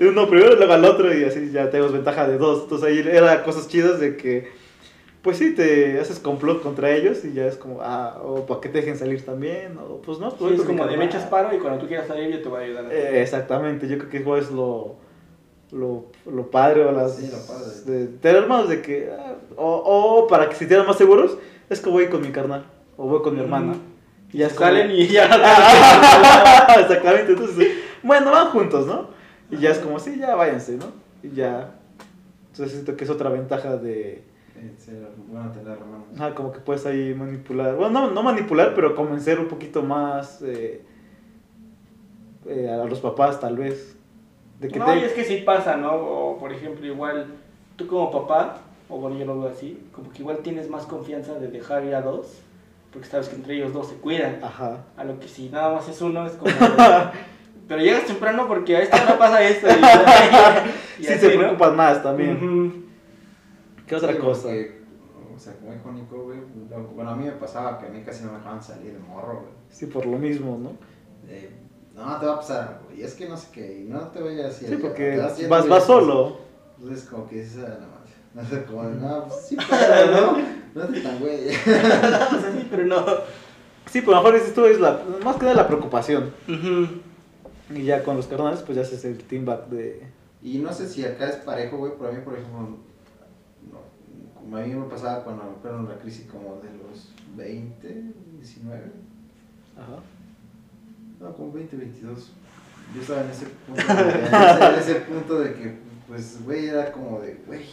Uno 0.00 0.28
primero, 0.28 0.56
luego 0.56 0.72
al 0.72 0.84
otro, 0.84 1.16
y 1.16 1.24
así 1.24 1.50
ya 1.52 1.70
tenemos 1.70 1.92
ventaja 1.92 2.26
de 2.26 2.38
dos, 2.38 2.64
entonces 2.64 2.88
ahí 2.88 2.98
era 2.98 3.42
cosas 3.42 3.68
chidas 3.68 3.98
de 4.00 4.16
que, 4.16 4.61
pues 5.22 5.38
sí, 5.38 5.54
te 5.54 5.98
haces 6.00 6.18
complot 6.18 6.62
contra 6.62 6.90
ellos, 6.90 7.24
y 7.24 7.32
ya 7.32 7.46
es 7.46 7.56
como, 7.56 7.78
ah, 7.80 8.20
o 8.24 8.44
para 8.46 8.60
que 8.60 8.68
te 8.68 8.78
dejen 8.78 8.96
salir 8.98 9.24
también, 9.24 9.78
o 9.78 9.98
pues 10.02 10.18
no, 10.18 10.30
Sí, 10.32 10.36
pues 10.40 10.52
es 10.54 10.58
con 10.62 10.74
mi 10.74 10.78
como 10.80 10.90
de 10.90 10.96
me 10.96 11.04
echas 11.04 11.24
paro 11.26 11.54
y 11.54 11.58
cuando 11.58 11.78
tú 11.78 11.86
quieras 11.86 12.06
salir 12.08 12.28
yo 12.30 12.42
te 12.42 12.48
voy 12.48 12.60
a 12.62 12.64
ayudar. 12.64 12.86
a. 12.86 12.92
Eh, 12.92 13.22
exactamente, 13.22 13.86
yo 13.88 13.98
creo 13.98 14.10
que 14.10 14.16
igual 14.18 14.40
es 14.40 14.50
lo, 14.50 14.96
lo, 15.70 16.06
lo 16.30 16.50
padre 16.50 16.84
o 16.84 16.92
las 16.92 17.16
Sí, 17.16 17.30
lo 17.30 17.38
padre. 17.46 17.70
de 17.86 18.06
tener 18.18 18.42
hermanos 18.42 18.68
de 18.68 18.82
que 18.82 19.10
ah, 19.16 19.36
o, 19.56 19.66
o 19.76 20.26
para 20.26 20.48
que 20.48 20.54
se 20.56 20.66
sientan 20.66 20.86
más 20.86 20.96
seguros 20.98 21.38
es 21.70 21.80
que 21.80 21.88
voy 21.88 22.08
con 22.08 22.20
mi 22.20 22.28
carnal 22.32 22.64
o 22.96 23.06
voy 23.06 23.22
con 23.22 23.34
mi 23.34 23.40
hermana 23.40 23.74
y 24.32 24.38
ya 24.38 24.48
es 24.48 24.52
como- 24.54 24.66
Salen 24.66 24.90
y 24.90 25.06
ya. 25.06 25.24
exactamente 26.80 27.32
entonces 27.32 27.68
bueno 28.02 28.30
van 28.30 28.48
juntos 28.48 28.86
no 28.86 29.08
y 29.50 29.58
ya 29.58 29.70
es 29.70 29.78
como 29.78 29.98
sí 29.98 30.16
ya 30.18 30.34
váyanse 30.34 30.76
no 30.76 30.86
y 31.22 31.34
ya 31.34 31.74
entonces 32.50 32.72
siento 32.72 32.96
que 32.96 33.04
es 33.04 33.10
otra 33.10 33.30
ventaja 33.30 33.76
de 33.76 34.22
ser 34.78 35.08
bueno 35.28 35.50
tener 35.52 35.72
hermanos. 35.78 36.06
ajá, 36.14 36.34
como 36.34 36.52
que 36.52 36.60
puedes 36.60 36.84
ahí 36.86 37.14
manipular 37.14 37.74
bueno 37.76 37.90
no, 38.06 38.10
no 38.10 38.22
manipular 38.22 38.74
pero 38.74 38.94
convencer 38.94 39.38
un 39.40 39.48
poquito 39.48 39.82
más 39.82 40.40
eh, 40.42 40.82
eh, 42.46 42.68
a 42.70 42.84
los 42.84 43.00
papás 43.00 43.40
tal 43.40 43.56
vez 43.56 43.96
de 44.60 44.68
que 44.68 44.78
No, 44.78 44.86
te- 44.86 44.98
y 44.98 45.02
es 45.02 45.12
que 45.12 45.24
sí 45.24 45.38
pasa, 45.38 45.76
¿no? 45.76 45.94
O 45.94 46.38
por 46.38 46.52
ejemplo, 46.52 46.86
igual 46.86 47.26
tú 47.76 47.86
como 47.86 48.10
papá, 48.10 48.58
o 48.88 48.98
bueno, 48.98 49.18
yo 49.18 49.24
lo 49.24 49.40
veo 49.40 49.50
así, 49.50 49.82
como 49.92 50.10
que 50.12 50.20
igual 50.20 50.38
tienes 50.38 50.68
más 50.68 50.86
confianza 50.86 51.34
de 51.34 51.48
dejar 51.48 51.84
ir 51.84 51.94
a 51.94 52.02
dos, 52.02 52.40
porque 52.92 53.08
sabes 53.08 53.28
que 53.28 53.36
entre 53.36 53.54
ellos 53.56 53.72
dos 53.72 53.88
se 53.88 53.96
cuidan. 53.96 54.38
ajá 54.42 54.84
A 54.96 55.04
lo 55.04 55.18
que 55.18 55.26
si 55.28 55.48
nada 55.48 55.72
más 55.74 55.88
es 55.88 56.00
uno, 56.00 56.26
es 56.26 56.32
como. 56.34 56.52
Pero 57.68 57.80
llegas 57.80 58.04
temprano 58.04 58.46
porque 58.48 58.76
a 58.76 58.80
esta 58.82 59.02
hora 59.02 59.18
pasa 59.18 59.42
esto. 59.42 59.66
Y, 59.68 59.70
y 61.02 61.04
sí 61.06 61.12
así, 61.12 61.20
se 61.26 61.34
¿no? 61.34 61.38
preocupan 61.40 61.76
más 61.76 62.02
también 62.02 62.36
Ujú. 62.36 62.72
Qué 64.00 64.04
otra 64.04 64.12
Sí, 64.12 64.18
cosa 64.18 64.42
porque, 64.42 64.82
o 65.34 65.38
sea, 65.38 65.52
como 65.54 65.72
dijo 65.72 65.92
Nico, 65.92 66.22
güey, 66.24 66.38
lo- 66.70 66.84
bueno, 66.88 67.10
a 67.10 67.16
mí 67.16 67.24
me 67.24 67.32
pasaba 67.32 67.78
que 67.78 67.86
a 67.86 67.90
mí 67.90 68.02
casi 68.02 68.24
no 68.24 68.32
me 68.32 68.38
dejaban 68.38 68.62
salir 68.62 68.92
de 68.92 68.98
morro, 69.00 69.40
güey. 69.40 69.52
sí 69.70 69.86
por 69.86 70.06
lo 70.06 70.18
mismo 70.18 70.58
no 70.58 70.70
De, 71.26 71.50
no, 71.94 72.18
te 72.18 72.26
va 72.26 72.32
a 72.34 72.36
pasar, 72.36 72.80
güey, 72.86 73.00
y 73.00 73.04
es 73.04 73.14
que 73.14 73.28
no 73.28 73.36
sé 73.36 73.48
qué, 73.52 73.80
y 73.80 73.84
no 73.84 74.00
te 74.08 74.20
voy 74.22 74.40
a 74.40 74.50
sí 74.50 74.66
porque 74.80 75.16
vas 75.18 75.36
yendo, 75.38 75.68
vas 75.68 75.84
solo 75.84 76.38
Entonces, 76.78 77.08
como 77.08 77.28
que 77.28 77.36
dices, 77.42 77.64
ah, 77.66 77.78
no. 77.80 78.02
No 78.34 78.42
sé, 78.48 78.64
como, 78.64 78.82
no, 78.84 79.24
pues 79.28 79.40
sí, 79.42 79.56
pero 79.70 80.10
no, 80.32 80.38
no 80.74 80.82
estoy 80.84 81.02
tan 81.02 81.18
güey. 81.20 81.48
Sea, 81.52 82.52
sí, 82.56 82.66
pero 82.70 82.86
no. 82.86 83.04
sí 83.90 84.00
pero 84.00 84.12
a 84.16 84.20
lo 84.20 84.22
mejor 84.22 84.34
dices 84.40 84.54
tú 84.54 84.64
es 84.64 84.80
la 84.80 85.02
más 85.22 85.36
que 85.36 85.42
nada 85.42 85.54
la 85.54 85.66
preocupación 85.68 86.32
y 87.74 87.84
ya 87.84 88.02
con 88.02 88.16
los 88.16 88.26
carnales 88.26 88.60
pues 88.60 88.76
ya 88.76 88.82
haces 88.82 89.04
el 89.04 89.18
team 89.18 89.44
back 89.44 89.66
de 89.66 90.02
Y 90.42 90.58
no 90.60 90.72
sé 90.72 90.88
si 90.88 91.04
acá 91.04 91.28
es 91.28 91.36
parejo, 91.36 91.76
güey, 91.76 91.92
pero 91.98 92.08
a 92.10 92.12
mí, 92.12 92.20
por 92.24 92.32
ejemplo, 92.34 92.78
a 94.58 94.60
mí 94.62 94.74
me 94.74 94.86
pasaba 94.86 95.24
cuando 95.24 95.58
fueron 95.60 95.88
la 95.88 95.98
crisis 95.98 96.26
como 96.30 96.60
de 96.60 96.70
los 96.76 97.12
20, 97.36 98.12
19, 98.38 98.92
ajá 99.76 100.02
no, 101.22 101.32
como 101.34 101.52
20, 101.52 101.76
22. 101.76 102.32
Yo 102.94 103.00
estaba 103.00 103.22
en 103.22 103.30
ese 103.30 103.46
punto, 103.46 103.94
de, 103.94 104.66
en 104.66 104.74
ese, 104.78 104.94
punto 104.96 105.40
de 105.40 105.54
que, 105.54 105.78
pues, 106.08 106.44
güey, 106.44 106.66
era 106.66 106.92
como 106.92 107.20
de, 107.20 107.40
güey, 107.46 107.64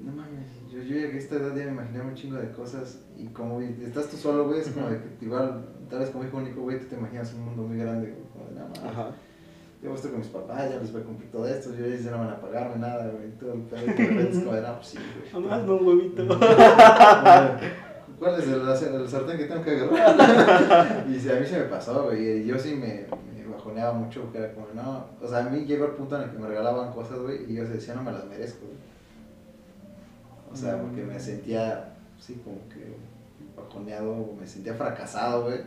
no 0.00 0.10
mames, 0.10 0.48
yo, 0.72 0.78
yo 0.82 0.96
llegué 0.96 1.14
a 1.14 1.18
esta 1.18 1.36
edad 1.36 1.54
ya 1.54 1.66
me 1.66 1.72
imaginaba 1.72 2.08
un 2.08 2.14
chingo 2.14 2.36
de 2.36 2.50
cosas 2.50 3.02
y 3.16 3.26
como 3.28 3.60
estás 3.60 4.08
tú 4.08 4.16
solo, 4.16 4.48
güey, 4.48 4.60
es 4.60 4.68
como 4.70 4.88
de 4.88 4.98
que 4.98 5.24
igual, 5.24 5.68
tal 5.88 6.00
vez 6.00 6.10
como 6.10 6.24
hijo 6.24 6.38
único, 6.38 6.62
güey, 6.62 6.80
tú 6.80 6.86
te 6.86 6.96
imaginas 6.96 7.32
un 7.34 7.44
mundo 7.44 7.62
muy 7.62 7.76
grande, 7.76 8.16
como 8.32 8.46
de, 8.46 8.54
no 8.54 8.60
mames. 8.62 8.84
ajá 8.84 9.12
Yo 9.84 9.94
estar 9.94 10.10
con 10.12 10.20
mis 10.20 10.30
papás, 10.30 10.70
ya 10.70 10.78
les 10.78 10.90
voy 10.90 11.02
a 11.02 11.04
cumplir 11.04 11.30
todo 11.30 11.46
esto, 11.46 11.74
yo 11.74 11.86
ya 11.86 12.10
no 12.10 12.20
van 12.20 12.30
a 12.30 12.40
pagarme 12.40 12.76
nada, 12.76 13.06
güey, 13.10 13.30
todo 13.32 13.52
el 13.52 13.60
pedo, 13.64 13.82
y 13.82 13.86
de 13.88 13.92
repente 13.92 14.30
es 14.30 14.38
como 14.38 14.56
no, 14.56 14.76
pues 14.76 14.86
sí, 14.86 14.98
güey. 14.98 15.30
Nomás 15.44 15.62
no 15.64 15.76
huevito. 15.76 16.26
¿Cuál 18.18 18.40
es 18.40 18.48
el, 18.48 18.94
el 18.94 19.08
sartén 19.08 19.36
que 19.36 19.44
tengo 19.44 19.62
que 19.62 19.72
agarrar? 19.72 21.04
y 21.06 21.28
a 21.28 21.34
mí 21.34 21.46
se 21.46 21.58
me 21.58 21.64
pasó, 21.64 22.04
güey, 22.04 22.40
y 22.40 22.46
yo 22.46 22.58
sí 22.58 22.74
me, 22.74 23.04
me 23.36 23.46
bajoneaba 23.46 23.92
mucho, 23.92 24.22
porque 24.22 24.38
era 24.38 24.54
como, 24.54 24.68
no, 24.74 25.04
o 25.20 25.28
sea, 25.28 25.40
a 25.40 25.50
mí 25.50 25.66
llegó 25.66 25.84
el 25.84 25.92
punto 25.92 26.16
en 26.16 26.22
el 26.22 26.30
que 26.30 26.38
me 26.38 26.48
regalaban 26.48 26.90
cosas, 26.90 27.18
güey, 27.18 27.44
y 27.46 27.54
yo 27.54 27.68
decía, 27.68 27.94
no 27.94 28.02
me 28.02 28.12
las 28.12 28.24
merezco, 28.24 28.64
güey. 28.64 28.78
O 30.50 30.56
sea, 30.56 30.80
porque 30.80 31.02
me 31.02 31.20
sentía, 31.20 31.92
sí, 32.18 32.40
como 32.42 32.56
que 32.70 32.96
bajoneado, 33.54 34.32
me 34.40 34.46
sentía 34.46 34.72
fracasado, 34.72 35.42
güey. 35.42 35.60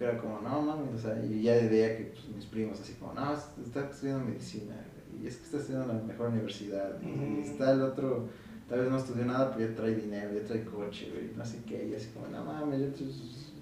Era 0.00 0.16
como, 0.18 0.40
no, 0.40 0.62
mami, 0.62 0.88
o 0.94 0.98
sea, 0.98 1.22
y 1.22 1.42
ya 1.42 1.52
veía 1.54 1.94
que 1.96 2.04
pues, 2.14 2.26
mis 2.34 2.46
primos 2.46 2.80
así 2.80 2.94
como, 2.94 3.12
no, 3.12 3.34
está 3.34 3.86
estudiando 3.90 4.24
medicina, 4.24 4.74
y 5.22 5.26
es 5.26 5.36
que 5.36 5.44
está 5.44 5.58
estudiando 5.58 5.92
en 5.92 5.98
la 5.98 6.04
mejor 6.04 6.28
universidad, 6.30 6.92
y 7.02 7.40
está 7.42 7.72
el 7.72 7.82
otro, 7.82 8.28
tal 8.66 8.80
vez 8.80 8.90
no 8.90 8.96
estudió 8.96 9.26
nada, 9.26 9.52
pero 9.54 9.68
ya 9.68 9.76
trae 9.76 9.94
dinero, 9.94 10.30
ya 10.32 10.42
trae 10.46 10.64
coche, 10.64 11.10
güey, 11.12 11.30
no 11.36 11.44
sé 11.44 11.58
qué, 11.68 11.86
y 11.86 11.94
así 11.94 12.08
como, 12.14 12.28
no 12.28 12.42
mames, 12.42 12.80
yo, 12.80 12.86
pues, 12.88 13.52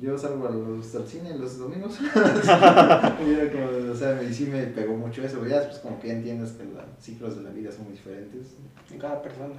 yo 0.00 0.16
salgo 0.18 0.48
a 0.48 0.50
los, 0.50 0.94
al 0.96 1.06
cine 1.06 1.36
los 1.38 1.58
domingos. 1.58 1.98
y 2.00 3.30
era 3.30 3.52
como, 3.52 3.92
o 3.92 3.94
sea, 3.94 4.14
me, 4.20 4.32
sí 4.32 4.46
me 4.46 4.62
pegó 4.68 4.96
mucho 4.96 5.22
eso, 5.22 5.38
güey, 5.40 5.50
ya 5.50 5.58
después 5.58 5.78
como 5.80 6.00
que 6.00 6.08
ya 6.08 6.14
entiendes 6.14 6.52
que 6.52 6.64
los 6.64 6.82
ciclos 7.00 7.36
de 7.36 7.42
la 7.42 7.50
vida 7.50 7.70
son 7.70 7.84
muy 7.84 7.92
diferentes. 7.92 8.54
En 8.90 8.98
cada 8.98 9.20
persona. 9.22 9.54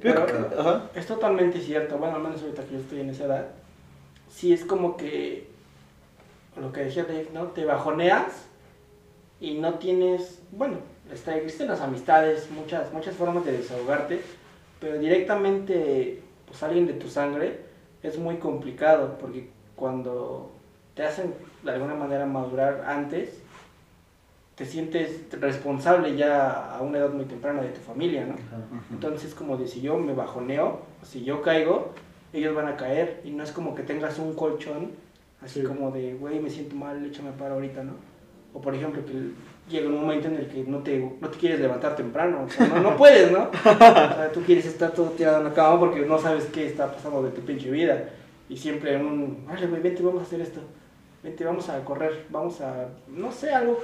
Pero- 0.00 0.26
que- 0.26 0.32
ajá 0.58 0.90
Es 0.94 1.06
totalmente 1.06 1.60
cierto, 1.60 1.98
bueno, 1.98 2.16
al 2.16 2.22
menos 2.22 2.40
ahorita 2.42 2.62
que 2.64 2.74
yo 2.74 2.78
estoy 2.80 3.00
en 3.00 3.10
esa 3.10 3.24
edad, 3.24 3.46
sí 4.40 4.54
es 4.54 4.64
como 4.64 4.96
que, 4.96 5.46
lo 6.58 6.72
que 6.72 6.84
decía 6.84 7.04
Dave, 7.04 7.28
¿no? 7.34 7.48
Te 7.48 7.66
bajoneas 7.66 8.46
y 9.38 9.52
no 9.54 9.74
tienes, 9.74 10.40
bueno, 10.50 10.78
está, 11.12 11.36
existen 11.36 11.68
las 11.68 11.82
amistades, 11.82 12.50
muchas, 12.50 12.90
muchas 12.90 13.14
formas 13.14 13.44
de 13.44 13.52
desahogarte, 13.52 14.22
pero 14.80 14.98
directamente, 14.98 16.22
pues 16.46 16.62
alguien 16.62 16.86
de 16.86 16.94
tu 16.94 17.08
sangre 17.08 17.60
es 18.02 18.16
muy 18.18 18.36
complicado, 18.36 19.18
porque 19.20 19.50
cuando 19.76 20.50
te 20.94 21.04
hacen 21.04 21.34
de 21.62 21.72
alguna 21.72 21.94
manera 21.94 22.24
madurar 22.24 22.84
antes, 22.86 23.42
te 24.54 24.64
sientes 24.64 25.20
responsable 25.32 26.16
ya 26.16 26.76
a 26.76 26.80
una 26.80 26.96
edad 26.96 27.10
muy 27.10 27.26
temprana 27.26 27.60
de 27.60 27.68
tu 27.68 27.80
familia, 27.80 28.24
¿no? 28.24 28.36
Entonces, 28.90 29.34
como 29.34 29.58
de 29.58 29.68
si 29.68 29.82
yo 29.82 29.98
me 29.98 30.14
bajoneo, 30.14 30.80
si 31.02 31.24
yo 31.24 31.42
caigo, 31.42 31.92
ellos 32.32 32.54
van 32.54 32.68
a 32.68 32.76
caer. 32.76 33.20
Y 33.24 33.30
no 33.30 33.42
es 33.44 33.52
como 33.52 33.74
que 33.74 33.82
tengas 33.82 34.18
un 34.18 34.34
colchón, 34.34 34.90
así 35.42 35.60
Sí. 35.60 35.66
como 35.66 35.90
de, 35.90 36.14
güey, 36.14 36.38
me 36.40 36.50
siento 36.50 36.76
mal, 36.76 37.04
échame 37.04 37.32
para 37.32 37.54
ahorita, 37.54 37.82
¿no? 37.84 37.92
O 38.52 38.60
por 38.60 38.74
ejemplo, 38.74 39.04
que 39.04 39.12
llega 39.70 39.88
un 39.88 40.00
momento 40.00 40.26
en 40.28 40.34
el 40.36 40.48
que 40.48 40.64
no 40.64 40.78
te, 40.78 40.98
no 41.20 41.28
te 41.28 41.38
quieres 41.38 41.60
levantar 41.60 41.94
temprano, 41.94 42.42
o 42.44 42.48
sea, 42.50 42.66
no, 42.66 42.80
no 42.80 42.96
puedes, 42.96 43.30
¿no? 43.30 43.44
O 43.64 43.78
sea, 43.78 44.30
tú 44.32 44.40
quieres 44.42 44.66
estar 44.66 44.90
todo 44.92 45.10
tirado 45.10 45.38
en 45.38 45.44
la 45.44 45.52
cama 45.54 45.78
porque 45.78 46.00
no 46.00 46.18
sabes 46.18 46.46
qué 46.46 46.66
está 46.66 46.92
pasando 46.92 47.22
de 47.22 47.30
tu 47.30 47.40
pinche 47.42 47.70
vida. 47.70 48.08
Y 48.48 48.56
siempre 48.56 48.94
en 48.96 49.06
un, 49.06 49.46
vale, 49.46 49.66
güey, 49.68 49.80
vente, 49.80 50.02
vamos 50.02 50.22
a 50.22 50.24
hacer 50.24 50.40
esto. 50.40 50.60
Vente, 51.22 51.44
vamos 51.44 51.68
a 51.68 51.84
correr, 51.84 52.26
vamos 52.30 52.60
a, 52.60 52.88
no 53.08 53.30
sé, 53.30 53.50
algo 53.52 53.78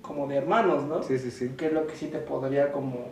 como 0.00 0.28
de 0.28 0.36
hermanos, 0.36 0.84
¿no? 0.84 1.02
Sí, 1.02 1.18
sí, 1.18 1.30
sí. 1.32 1.50
Que 1.56 1.66
es 1.66 1.72
lo 1.72 1.86
que 1.88 1.96
sí 1.96 2.06
te 2.06 2.18
podría 2.18 2.70
como, 2.70 3.06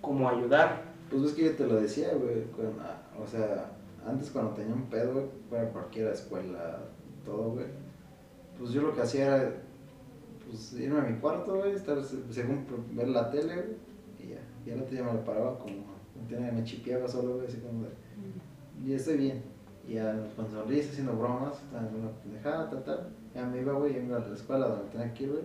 como 0.00 0.28
ayudar. 0.28 0.82
Pues 1.10 1.22
es 1.24 1.32
que 1.32 1.44
yo 1.46 1.52
te 1.56 1.66
lo 1.66 1.80
decía, 1.80 2.10
güey. 2.14 2.44
ah, 2.80 3.00
O 3.20 3.26
sea, 3.26 3.66
antes 4.06 4.30
cuando 4.30 4.52
tenía 4.52 4.74
un 4.74 4.86
pedo, 4.86 5.28
fuera 5.48 5.68
cualquier 5.70 6.08
escuela, 6.08 6.78
todo, 7.24 7.50
güey. 7.52 7.66
Pues 8.58 8.70
yo 8.72 8.82
lo 8.82 8.94
que 8.94 9.02
hacía 9.02 9.36
era, 9.36 9.52
pues 10.46 10.72
irme 10.74 11.00
a 11.00 11.04
mi 11.04 11.18
cuarto, 11.18 11.56
güey, 11.56 11.72
estar 11.72 12.02
se- 12.02 12.32
según 12.32 12.66
ver 12.92 13.08
la 13.08 13.30
tele, 13.30 13.54
güey, 13.54 13.66
y 14.18 14.28
ya. 14.34 14.40
Y 14.66 14.70
al 14.70 14.80
otro 14.82 14.92
día 14.94 15.04
me 15.04 15.12
lo 15.12 15.24
paraba 15.24 15.58
como, 15.58 15.74
me 16.28 16.64
chipeaba 16.64 17.06
solo, 17.08 17.34
güey, 17.36 17.46
así 17.46 17.58
como 17.58 17.82
de, 17.84 17.88
y 18.84 18.92
estoy 18.94 19.16
bien. 19.16 19.42
Y 19.86 19.94
ya 19.94 20.14
con 20.36 20.48
sonrisas, 20.48 20.92
haciendo 20.92 21.16
bromas, 21.16 21.60
una 21.72 22.10
pendejada, 22.22 22.70
tal, 22.70 22.84
tal. 22.84 23.08
Ya 23.34 23.44
me 23.46 23.60
iba, 23.60 23.72
güey, 23.72 23.94
ya 23.94 24.00
me 24.00 24.06
iba 24.06 24.16
a 24.18 24.20
la 24.20 24.34
escuela 24.34 24.68
donde 24.68 24.90
tenía 24.90 25.12
que 25.12 25.24
ir, 25.24 25.30
güey. 25.30 25.42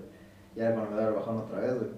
Y 0.55 0.59
ya 0.59 0.73
cuando 0.73 0.91
me 0.91 0.97
daba 0.97 1.09
el 1.09 1.15
bajón 1.15 1.37
otra 1.37 1.59
vez, 1.59 1.75
güey. 1.75 1.89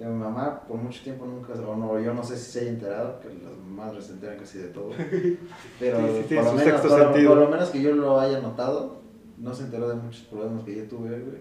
Que 0.00 0.06
mi 0.06 0.14
mamá 0.14 0.62
por 0.66 0.78
mucho 0.78 1.02
tiempo 1.02 1.26
nunca, 1.26 1.52
o 1.52 1.76
no, 1.76 2.00
yo 2.00 2.14
no 2.14 2.22
sé 2.24 2.34
si 2.38 2.50
se 2.52 2.60
haya 2.60 2.70
enterado, 2.70 3.20
que 3.20 3.28
las 3.28 3.54
madres 3.68 4.06
se 4.06 4.12
enteran 4.14 4.38
casi 4.38 4.56
de 4.56 4.68
todo. 4.68 4.88
Pero 5.78 5.98
Sí, 5.98 6.24
sí, 6.26 6.34
por, 6.36 6.44
lo 6.44 6.52
menos, 6.54 6.80
por, 6.80 6.90
lo- 6.90 6.96
sentido. 7.04 7.28
por 7.28 7.38
lo 7.38 7.48
menos 7.50 7.68
que 7.68 7.82
yo 7.82 7.92
lo 7.94 8.18
haya 8.18 8.40
notado, 8.40 8.96
no 9.36 9.52
se 9.52 9.64
enteró 9.64 9.90
de 9.90 9.96
muchos 9.96 10.22
problemas 10.22 10.64
que 10.64 10.74
yo 10.74 10.84
tuve, 10.84 11.10
güey. 11.10 11.38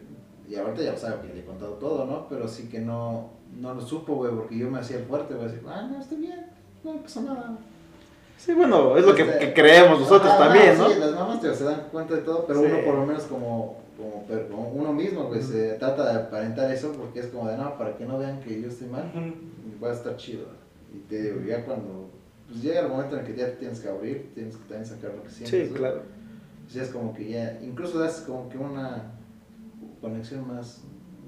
Y 0.49 0.55
ahorita 0.57 0.81
ya 0.81 0.91
lo 0.91 0.97
sabe 0.97 1.21
que 1.25 1.33
le 1.33 1.39
he 1.39 1.45
contado 1.45 1.75
todo, 1.75 2.05
¿no? 2.05 2.27
Pero 2.27 2.49
sí 2.49 2.67
que 2.67 2.79
no, 2.81 3.29
no 3.55 3.73
lo 3.73 3.79
supo, 3.79 4.15
güey, 4.15 4.33
porque 4.33 4.57
yo 4.57 4.69
me 4.69 4.79
hacía 4.79 4.97
el 4.97 5.05
fuerte, 5.05 5.35
güey. 5.35 5.47
Así, 5.47 5.57
ah, 5.65 5.87
no, 5.89 6.01
estoy 6.01 6.17
bien, 6.17 6.45
no 6.83 6.93
me 6.95 6.99
pasó 6.99 7.21
nada. 7.21 7.57
Sí, 8.35 8.53
bueno, 8.53 8.97
es 8.97 9.05
lo 9.05 9.15
que, 9.15 9.21
Este, 9.21 9.39
que 9.39 9.53
creemos 9.53 10.01
nosotros 10.01 10.37
también, 10.37 10.77
¿no? 10.77 10.89
Sí, 10.89 10.99
las 10.99 11.11
mamás 11.13 11.41
se 11.41 11.63
dan 11.63 11.83
cuenta 11.91 12.15
de 12.15 12.21
todo, 12.23 12.45
pero 12.45 12.59
Sí. 12.59 12.65
uno 12.65 12.77
por 12.83 12.95
lo 12.95 13.05
menos 13.05 13.23
como, 13.23 13.77
como, 13.99 14.25
per- 14.25 14.47
como 14.47 14.69
uno 14.69 14.93
mismo, 14.93 15.25
güey, 15.25 15.41
se 15.43 15.73
trata 15.73 16.11
de 16.11 16.19
aparentar 16.21 16.71
eso 16.71 16.93
porque 16.93 17.19
es 17.19 17.27
como 17.27 17.47
de, 17.49 17.57
no, 17.57 17.77
para 17.77 17.95
que 17.97 18.05
no 18.05 18.17
vean 18.17 18.39
que 18.39 18.61
yo 18.61 18.69
estoy 18.69 18.87
mal, 18.87 19.11
va 19.83 19.89
a 19.89 19.93
estar 19.93 20.15
chido. 20.17 20.45
Y 20.95 20.99
te 21.09 21.21
digo, 21.21 21.41
ya 21.45 21.63
cuando, 21.65 22.09
pues 22.47 22.63
llega 22.63 22.81
el 22.81 22.87
momento 22.89 23.15
en 23.15 23.25
el 23.25 23.27
que 23.31 23.37
ya 23.39 23.45
te 23.47 23.57
tienes 23.57 23.79
que 23.79 23.89
abrir, 23.89 24.31
tienes 24.33 24.55
que 24.55 24.61
también 24.63 24.85
sacar 24.85 25.13
lo 25.13 25.23
que 25.23 25.29
sientes. 25.29 25.67
Sí, 25.69 25.73
claro. 25.75 26.01
Pues 26.63 26.73
ya 26.73 26.83
es 26.83 26.89
como 26.89 27.13
que 27.13 27.29
ya, 27.29 27.59
incluso 27.61 27.99
das 27.99 28.21
como 28.21 28.47
que 28.49 28.57
una 28.57 29.11
conexión 30.01 30.47
más, 30.47 30.81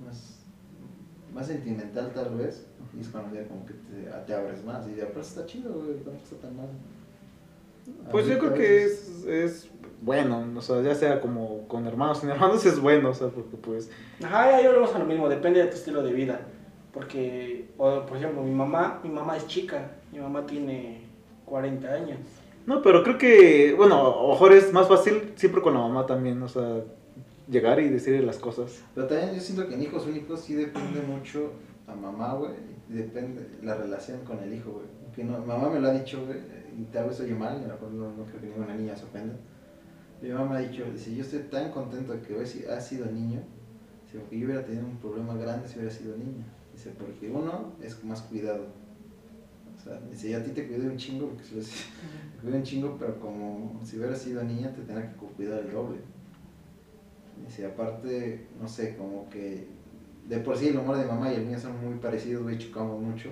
más, 0.06 0.40
más 1.34 1.48
sentimental 1.48 2.12
tal 2.14 2.36
vez, 2.38 2.66
y 2.98 3.02
es 3.02 3.10
cuando 3.10 3.36
ya 3.36 3.48
como 3.48 3.66
que 3.66 3.74
te, 3.74 4.10
te 4.26 4.34
abres 4.34 4.64
más, 4.64 4.88
y 4.88 4.96
ya, 4.96 5.08
pero 5.08 5.22
está 5.22 5.46
chido, 5.46 5.74
güey, 5.74 5.96
tampoco 5.96 6.24
está 6.24 6.36
tan 6.48 6.58
mal. 6.58 6.70
Pues 8.12 8.28
yo 8.28 8.38
creo 8.40 8.54
que 8.54 8.84
es, 8.86 9.26
es 9.26 9.70
bueno, 10.02 10.46
o 10.56 10.62
sea, 10.62 10.82
ya 10.82 10.96
sea 10.96 11.22
como 11.22 11.68
con 11.68 11.86
hermanos, 11.88 12.20
sin 12.20 12.30
hermanos 12.30 12.66
es 12.66 12.80
bueno, 12.80 13.10
o 13.10 13.14
sea, 13.14 13.28
porque 13.28 13.56
pues... 13.58 13.90
Ajá, 14.24 14.62
ya 14.62 14.68
volvemos 14.68 14.94
a 14.96 15.00
lo 15.00 15.06
mismo, 15.06 15.30
depende 15.30 15.62
de 15.62 15.68
tu 15.68 15.76
estilo 15.76 16.04
de 16.04 16.12
vida. 16.12 16.42
Porque, 16.92 17.70
o, 17.78 18.06
por 18.06 18.18
ejemplo, 18.18 18.44
mi 18.44 18.52
mamá, 18.52 19.00
mi 19.04 19.10
mamá 19.10 19.38
es 19.38 19.48
chica, 19.48 19.92
mi 20.12 20.20
mamá 20.20 20.46
tiene 20.46 21.04
40 21.46 21.88
años. 21.88 22.20
No, 22.66 22.82
pero 22.82 23.04
creo 23.04 23.18
que, 23.18 23.74
bueno, 23.78 23.96
a 23.96 24.22
lo 24.24 24.30
mejor 24.30 24.52
es 24.54 24.74
más 24.74 24.88
fácil 24.88 25.34
siempre 25.36 25.62
con 25.62 25.74
la 25.74 25.80
mamá 25.80 26.06
también, 26.06 26.42
o 26.44 26.50
sea, 26.50 26.84
llegar 27.50 27.80
y 27.80 27.90
decirle 27.90 28.24
las 28.24 28.38
cosas. 28.38 28.84
Pero 28.94 29.08
también 29.08 29.36
yo 29.36 29.40
siento 29.40 29.68
que 29.68 29.76
en 29.76 29.84
hijos 29.84 30.06
únicos 30.06 30.42
sí 30.42 30.54
depende 30.54 31.02
mucho 31.02 31.52
a 31.88 31.96
mamá, 31.96 32.34
güey. 32.34 32.52
Depende 32.90 33.48
la 33.64 33.76
relación 33.76 34.20
con 34.26 34.40
el 34.40 34.54
hijo, 34.54 34.72
güey. 34.72 34.86
Que 35.16 35.24
no, 35.24 35.40
mamá 35.40 35.70
me 35.70 35.80
lo 35.80 35.88
ha 35.88 35.94
dicho, 35.94 36.26
güey, 36.26 36.40
y 36.78 36.84
tal 36.86 37.08
vez 37.08 37.20
oye 37.20 37.34
mal, 37.34 37.56
a 37.56 37.62
lo 37.62 37.74
mejor 37.74 37.92
no, 37.92 38.12
no 38.12 38.24
creo 38.26 38.42
que 38.42 38.48
ninguna 38.48 38.76
niña 38.76 38.96
se 38.96 39.06
ofenda. 39.06 39.36
Mi 40.22 40.30
mamá 40.30 40.52
me 40.52 40.58
ha 40.58 40.70
dicho, 40.70 40.86
dice, 40.92 41.16
yo 41.16 41.24
estoy 41.24 41.40
tan 41.40 41.72
contento 41.72 42.14
de 42.14 42.22
que 42.22 42.36
hoy 42.36 42.46
sí 42.46 42.64
has 42.66 42.88
sido 42.88 43.08
niño, 43.08 43.42
dice, 44.06 44.20
porque 44.20 44.40
yo 44.40 44.46
hubiera 44.46 44.64
tenido 44.64 44.86
un 44.86 44.98
problema 44.98 45.34
grande 45.34 45.68
si 45.68 45.80
hubiera 45.80 45.94
sido 45.94 46.16
niña. 46.16 46.46
Dice, 46.72 46.92
porque 46.92 47.30
uno 47.30 47.74
es 47.82 48.04
más 48.04 48.22
cuidado. 48.22 48.68
O 49.76 49.84
sea, 49.84 50.00
dice, 50.12 50.30
yo 50.30 50.38
a 50.38 50.44
ti 50.44 50.52
te 50.52 50.68
cuidé 50.68 50.88
un 50.88 50.98
chingo, 50.98 51.30
porque 51.30 51.44
si 51.44 51.56
te 52.36 52.42
cuidé 52.42 52.58
un 52.58 52.64
chingo, 52.64 52.98
pero 53.00 53.20
como 53.20 53.82
si 53.84 53.98
hubiera 53.98 54.16
sido 54.16 54.44
niña 54.44 54.72
te 54.72 54.84
tenía 54.84 55.12
que 55.12 55.16
cuidar 55.16 55.60
el 55.60 55.72
doble. 55.72 55.98
Dice, 57.44 57.66
aparte, 57.66 58.46
no 58.62 58.68
sé, 58.68 58.96
como 58.96 59.28
que 59.30 59.68
de 60.28 60.38
por 60.38 60.56
sí 60.56 60.68
el 60.68 60.78
humor 60.78 60.98
de 60.98 61.06
mamá 61.06 61.32
y 61.32 61.36
el 61.36 61.46
mío 61.48 61.60
son 61.60 61.84
muy 61.84 61.96
parecidos, 61.96 62.44
güey, 62.44 62.60
chocamos 62.60 63.02
mucho. 63.02 63.30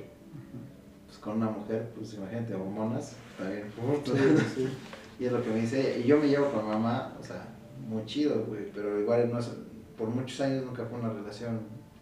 Pues 1.05 1.19
con 1.19 1.37
una 1.37 1.51
mujer, 1.51 1.91
pues 1.95 2.15
imagínate, 2.15 2.55
hormonas, 2.55 3.15
también. 3.37 3.65
Y 5.19 5.25
es 5.25 5.31
lo 5.31 5.43
que 5.43 5.49
me 5.49 5.61
dice. 5.61 6.01
Y 6.03 6.07
yo 6.07 6.17
me 6.17 6.27
llevo 6.27 6.49
con 6.51 6.67
mamá, 6.67 7.15
o 7.19 7.23
sea, 7.23 7.45
muy 7.87 8.05
chido, 8.05 8.45
güey, 8.45 8.71
pero 8.73 8.99
igual 8.99 9.29
no 9.31 9.39
es, 9.39 9.49
por 9.97 10.09
muchos 10.09 10.39
años 10.41 10.65
nunca 10.65 10.85
fue 10.85 10.99
una 10.99 11.09
relación 11.11 11.59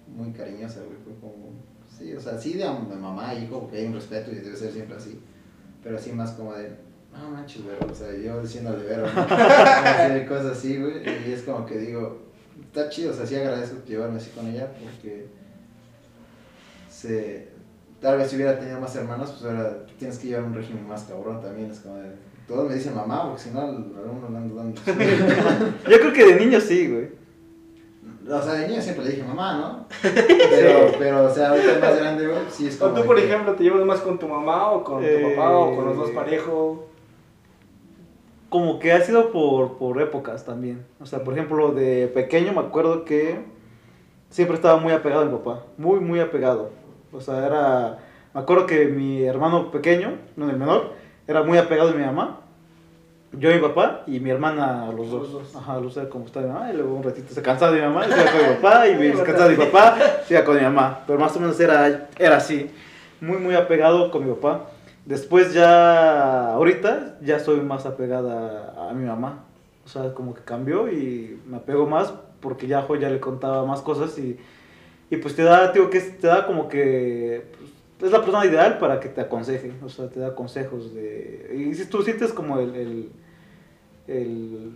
muy 0.07 0.32
cariñosa, 0.32 0.82
güey, 0.82 0.97
fue 1.03 1.13
como, 1.20 1.53
sí, 1.97 2.13
o 2.13 2.20
sea, 2.20 2.38
sí 2.38 2.53
de, 2.53 2.63
de 2.63 2.95
mamá 2.95 3.34
y 3.34 3.43
hijo, 3.43 3.61
porque 3.61 3.78
hay 3.78 3.86
un 3.88 3.93
respeto 3.93 4.32
y 4.32 4.36
debe 4.36 4.55
ser 4.55 4.72
siempre 4.72 4.97
así, 4.97 5.20
pero 5.84 5.97
así 5.97 6.11
más 6.11 6.32
como 6.32 6.53
de, 6.53 6.70
no 7.11 7.30
manches, 7.32 7.63
güey, 7.63 7.76
o 7.89 7.95
sea, 7.95 8.13
yo 8.13 8.41
diciéndole 8.41 8.84
Vero, 8.86 9.07
¿no? 9.07 10.28
Cosas 10.28 10.57
así, 10.57 10.78
güey, 10.78 11.03
y 11.28 11.32
es 11.32 11.43
como 11.43 11.65
que 11.65 11.78
digo, 11.78 12.28
está 12.61 12.89
chido, 12.89 13.11
o 13.11 13.15
sea, 13.15 13.26
sí 13.26 13.36
agradezco 13.36 13.84
llevarme 13.86 14.18
así 14.18 14.30
con 14.32 14.47
ella, 14.47 14.72
porque 14.72 15.28
se, 16.89 17.49
tal 18.01 18.18
vez 18.18 18.30
si 18.30 18.36
hubiera 18.36 18.59
tenido 18.59 18.80
más 18.80 18.95
hermanos, 18.95 19.32
pues 19.32 19.45
ahora 19.45 19.86
tienes 19.97 20.18
que 20.18 20.28
llevar 20.28 20.45
un 20.45 20.53
régimen 20.53 20.88
más 20.88 21.03
cabrón 21.03 21.41
también, 21.41 21.72
es 21.72 21.80
como 21.80 21.95
de, 21.97 22.11
todos 22.47 22.67
me 22.69 22.75
dicen 22.75 22.95
mamá, 22.95 23.25
porque 23.25 23.41
si 23.41 23.49
no, 23.51 23.61
algunos 23.61 24.29
me 24.29 24.37
ando 24.37 24.55
dando. 24.55 24.81
Yo 25.89 25.99
creo 25.99 26.13
que 26.13 26.25
de 26.25 26.39
niño 26.45 26.59
sí, 26.61 26.87
güey. 26.91 27.09
O 28.29 28.41
sea, 28.41 28.53
de 28.53 28.67
niño 28.67 28.81
siempre 28.81 29.05
le 29.05 29.11
dije 29.11 29.23
mamá, 29.23 29.53
¿no? 29.57 29.85
Pero, 30.49 30.91
pero 30.99 31.25
o 31.25 31.29
sea, 31.33 31.49
ahorita 31.49 31.79
más 31.79 31.97
grande, 31.97 32.27
güey, 32.27 32.39
sí 32.49 32.67
es 32.67 32.81
O 32.81 32.89
tú, 32.91 33.05
por 33.05 33.15
que- 33.15 33.25
ejemplo, 33.25 33.53
te 33.53 33.63
llevas 33.63 33.85
más 33.85 33.99
con 34.01 34.19
tu 34.19 34.27
mamá 34.27 34.71
o 34.71 34.83
con 34.83 34.99
tu 34.99 35.05
Eh, 35.05 35.33
papá 35.35 35.57
o 35.57 35.75
con 35.75 35.85
los 35.85 35.95
dos 35.97 36.09
parejos. 36.11 36.79
Como 38.49 38.79
que 38.79 38.91
ha 38.93 39.01
sido 39.01 39.31
por, 39.31 39.77
por 39.77 40.01
épocas 40.01 40.45
también. 40.45 40.85
O 41.01 41.05
sea, 41.05 41.23
por 41.23 41.33
ejemplo, 41.33 41.71
de 41.73 42.07
pequeño 42.07 42.53
me 42.53 42.59
acuerdo 42.61 43.03
que 43.03 43.39
siempre 44.29 44.55
estaba 44.55 44.77
muy 44.79 44.93
apegado 44.93 45.23
a 45.23 45.25
mi 45.25 45.31
papá. 45.31 45.63
Muy, 45.77 45.99
muy 45.99 46.19
apegado. 46.19 46.71
O 47.11 47.19
sea, 47.21 47.45
era... 47.45 47.99
Me 48.33 48.41
acuerdo 48.41 48.65
que 48.65 48.85
mi 48.85 49.23
hermano 49.23 49.71
pequeño, 49.71 50.15
no 50.37 50.49
el 50.49 50.57
menor, 50.57 50.91
era 51.28 51.43
muy 51.43 51.57
apegado 51.57 51.89
a 51.89 51.93
mi 51.93 52.03
mamá. 52.03 52.39
Yo 53.34 53.51
y 53.51 53.55
mi 53.55 53.61
papá 53.61 54.03
y 54.07 54.19
mi 54.19 54.30
hermana 54.30 54.91
los 54.95 55.11
dos. 55.11 55.21
Los 55.23 55.32
dos. 55.32 55.55
Ajá, 55.55 55.80
los 55.80 55.93
dos 55.93 56.07
como 56.07 56.25
estaba 56.25 56.45
mi 56.47 56.53
mamá 56.53 56.71
y 56.71 56.78
luego 56.78 56.95
un 56.95 57.03
ratito 57.03 57.34
se 57.34 57.41
cansaba 57.41 57.73
de 57.73 57.82
mi 57.82 57.88
mamá 57.88 58.05
y 58.07 58.11
se 58.11 58.21
iba 58.21 58.32
con 58.32 58.41
mi 58.41 58.55
papá 58.55 58.88
y 58.88 58.95
me 58.99 59.15
se 59.15 59.23
cansaba 59.23 59.49
de 59.49 59.57
mi 59.57 59.65
papá 59.65 59.97
se 60.25 60.34
iba 60.34 60.43
con 60.43 60.55
mi 60.55 60.63
mamá. 60.63 60.99
Pero 61.05 61.19
más 61.19 61.36
o 61.36 61.39
menos 61.39 61.59
era, 61.59 62.07
era 62.17 62.38
así. 62.38 62.71
Muy, 63.19 63.38
muy 63.38 63.55
apegado 63.55 64.11
con 64.11 64.25
mi 64.25 64.34
papá. 64.34 64.67
Después 65.05 65.53
ya, 65.53 66.53
ahorita, 66.53 67.17
ya 67.21 67.39
soy 67.39 67.61
más 67.61 67.86
apegada 67.86 68.73
a, 68.78 68.89
a 68.89 68.93
mi 68.93 69.05
mamá. 69.05 69.43
O 69.86 69.89
sea, 69.89 70.13
como 70.13 70.34
que 70.34 70.41
cambió 70.41 70.89
y 70.91 71.39
me 71.47 71.57
apego 71.57 71.88
más 71.88 72.13
porque 72.39 72.67
ya, 72.67 72.82
jo, 72.82 72.95
ya 72.95 73.09
le 73.09 73.19
contaba 73.19 73.65
más 73.65 73.82
cosas 73.82 74.17
y, 74.17 74.38
y 75.09 75.17
pues 75.17 75.36
te 75.36 75.43
da, 75.43 75.71
digo, 75.71 75.89
que 75.89 75.99
te 75.99 76.28
da 76.28 76.45
como 76.45 76.67
que... 76.67 77.45
es 78.01 78.11
la 78.11 78.21
persona 78.21 78.45
ideal 78.45 78.77
para 78.77 78.99
que 78.99 79.09
te 79.09 79.21
aconseje, 79.21 79.71
o 79.83 79.89
sea, 79.89 80.07
te 80.09 80.19
da 80.19 80.35
consejos 80.35 80.93
de... 80.93 81.67
Y 81.69 81.73
si 81.75 81.85
tú 81.85 82.03
sientes 82.03 82.31
como 82.33 82.59
el... 82.59 82.75
el, 82.75 83.09
el 84.07 84.71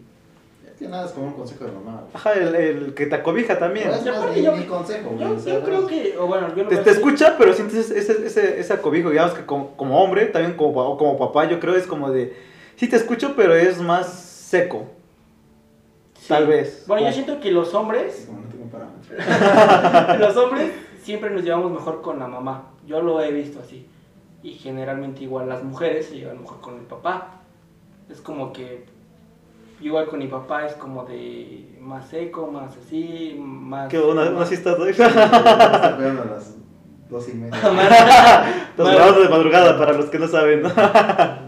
que 0.79 0.87
nada 0.87 1.05
es 1.05 1.11
como 1.11 1.27
un 1.27 1.33
consejo 1.33 1.65
de 1.65 1.71
mamá, 1.73 2.05
ajá, 2.11 2.33
el, 2.33 2.55
el 2.55 2.93
que 2.95 3.05
te 3.05 3.13
acobija 3.13 3.59
también. 3.59 3.87
No 3.89 3.93
es 3.93 4.03
Yo 4.03 4.11
más 4.13 4.21
creo 4.21 4.29
ni, 4.33 4.35
que 4.35 4.43
yo- 4.43 4.57
ni 4.57 4.63
consejo. 4.65 5.15
Yo, 5.19 5.37
yo 5.45 5.63
creo 5.63 5.85
que, 5.85 6.15
o 6.17 6.25
bueno, 6.25 6.55
yo 6.55 6.63
lo 6.63 6.69
Te, 6.69 6.77
te 6.77 6.89
escucha, 6.89 7.35
pero 7.37 7.53
sientes 7.53 7.91
ese, 7.91 7.99
ese, 7.99 8.25
ese, 8.25 8.59
ese 8.59 8.73
acobijo, 8.73 9.11
digamos 9.11 9.33
que 9.35 9.45
como, 9.45 9.75
como 9.77 10.03
hombre, 10.03 10.25
también 10.25 10.55
como, 10.57 10.71
o 10.81 10.97
como 10.97 11.19
papá, 11.19 11.47
yo 11.47 11.59
creo 11.59 11.75
es 11.75 11.85
como 11.85 12.09
de, 12.09 12.35
sí 12.77 12.87
te 12.87 12.95
escucho, 12.95 13.33
pero 13.35 13.53
es 13.53 13.79
más 13.79 14.07
seco, 14.11 14.85
Sí. 16.19 16.29
tal 16.29 16.47
vez. 16.47 16.83
Bueno, 16.87 17.05
yo 17.05 17.13
siento 17.13 17.39
que 17.39 17.51
los 17.51 17.73
hombres, 17.75 18.25
Como 18.27 18.41
no 18.41 18.47
tengo 18.47 18.65
parámetros. 18.65 20.19
los 20.19 20.37
hombres 20.37 20.71
siempre 21.03 21.29
nos 21.29 21.43
llevamos 21.43 21.71
mejor 21.71 22.01
con 22.01 22.19
la 22.19 22.27
mamá. 22.27 22.63
Yo 22.85 23.01
lo 23.01 23.21
he 23.21 23.31
visto 23.31 23.59
así. 23.59 23.87
Y 24.43 24.53
generalmente 24.53 25.23
igual 25.23 25.49
las 25.49 25.63
mujeres 25.63 26.07
se 26.07 26.15
llevan 26.17 26.41
mejor 26.41 26.61
con 26.61 26.75
el 26.75 26.81
papá. 26.85 27.41
Es 28.09 28.21
como 28.21 28.51
que 28.51 28.85
igual 29.79 30.07
con 30.07 30.19
mi 30.19 30.27
papá 30.27 30.65
es 30.65 30.73
como 30.73 31.05
de 31.05 31.77
más 31.79 32.07
seco, 32.09 32.47
más 32.47 32.75
así, 32.77 33.35
más... 33.39 33.87
¿Qué 33.89 33.99
una, 33.99 34.29
más- 34.29 34.49
de 34.49 34.55
Está 34.55 35.97
pegando 35.97 36.23
a 36.23 36.25
las 36.25 36.55
dos 37.09 37.29
y 37.29 37.33
media. 37.33 37.51
Más- 38.77 39.19
de 39.19 39.29
madrugada 39.29 39.77
para 39.77 39.93
los 39.93 40.05
que 40.05 40.19
no 40.19 40.27
saben. 40.27 40.63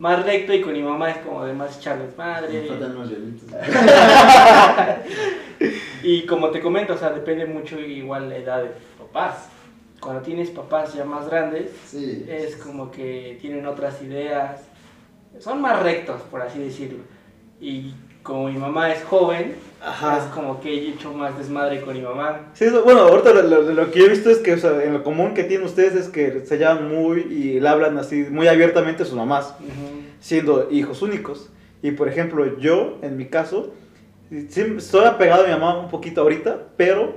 Más 0.00 0.24
recto 0.24 0.54
y 0.54 0.62
con 0.62 0.72
mi 0.72 0.82
mamá 0.82 1.10
es 1.10 1.18
como 1.18 1.44
de 1.44 1.52
más 1.52 1.76
echarles 1.78 2.08
Me 2.16 2.24
madre. 2.24 2.66
Y 6.02 6.24
como 6.24 6.48
te 6.48 6.60
comento, 6.62 6.94
o 6.94 6.96
sea, 6.96 7.10
depende 7.10 7.44
mucho 7.44 7.78
igual 7.78 8.30
la 8.30 8.36
edad 8.36 8.62
de 8.62 8.70
tus 8.70 9.06
papás. 9.06 9.48
Cuando 10.00 10.22
tienes 10.22 10.48
papás 10.48 10.94
ya 10.94 11.04
más 11.04 11.28
grandes, 11.28 11.70
Sí. 11.84 12.24
es 12.26 12.56
como 12.56 12.90
que 12.90 13.36
tienen 13.42 13.66
otras 13.66 14.00
ideas, 14.00 14.62
son 15.38 15.60
más 15.60 15.82
rectos, 15.82 16.22
por 16.30 16.40
así 16.40 16.58
decirlo. 16.60 17.00
Y 17.60 17.92
como 18.22 18.48
mi 18.48 18.56
mamá 18.56 18.90
es 18.90 19.04
joven, 19.04 19.54
es 20.18 20.24
como 20.34 20.60
que 20.60 20.68
he 20.72 20.88
hecho 20.90 21.12
más 21.12 21.36
desmadre 21.38 21.80
con 21.80 21.94
mi 21.94 22.02
mamá. 22.02 22.50
Sí, 22.54 22.64
eso- 22.64 22.82
bueno, 22.84 23.00
ahorita 23.00 23.32
lo, 23.32 23.42
lo- 23.42 23.62
lo 23.72 23.90
que 23.90 24.04
he 24.04 24.08
visto 24.08 24.28
es 24.30 24.38
que 24.38 24.52
o 24.54 24.58
sea, 24.58 24.82
en 24.84 24.92
lo 24.92 25.02
común 25.02 25.32
que 25.34 25.44
tienen 25.44 25.66
ustedes 25.66 25.94
es 25.94 26.08
que 26.08 26.44
se 26.44 26.58
llevan 26.58 26.88
muy 26.88 27.20
y 27.22 27.60
le 27.60 27.68
hablan 27.68 27.96
así 27.98 28.26
muy 28.30 28.46
abiertamente 28.48 29.02
a 29.02 29.06
sus 29.06 29.14
mamás, 29.16 29.54
Ujú. 29.60 30.02
siendo 30.20 30.68
hijos 30.70 31.00
únicos. 31.02 31.50
Y 31.82 31.92
por 31.92 32.08
ejemplo, 32.08 32.58
yo, 32.58 32.98
en 33.00 33.16
mi 33.16 33.26
caso, 33.26 33.72
sí, 34.30 34.60
estoy 34.76 35.06
apegado 35.06 35.44
a 35.44 35.46
mi 35.46 35.52
mamá 35.52 35.78
un 35.80 35.88
poquito 35.90 36.20
ahorita, 36.20 36.58
pero 36.76 37.14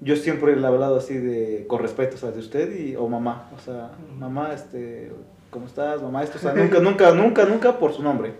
yo 0.00 0.14
siempre 0.16 0.54
le 0.54 0.62
he 0.62 0.66
hablado 0.66 0.96
así 0.96 1.16
de 1.16 1.64
con 1.66 1.80
respeto, 1.82 2.14
o 2.14 2.18
sea, 2.18 2.30
de 2.30 2.38
usted 2.38 2.78
y, 2.78 2.94
o 2.94 3.08
mamá. 3.08 3.48
O 3.56 3.60
sea, 3.60 3.90
mamá, 4.18 4.50
este, 4.54 5.10
¿cómo 5.50 5.66
estás? 5.66 6.00
Mamá, 6.00 6.22
esto, 6.22 6.38
o 6.38 6.40
sea, 6.40 6.52
nunca, 6.54 6.78
nunca, 6.78 7.10
nunca, 7.12 7.44
nunca 7.44 7.78
por 7.78 7.92
su 7.92 8.02
nombre. 8.04 8.34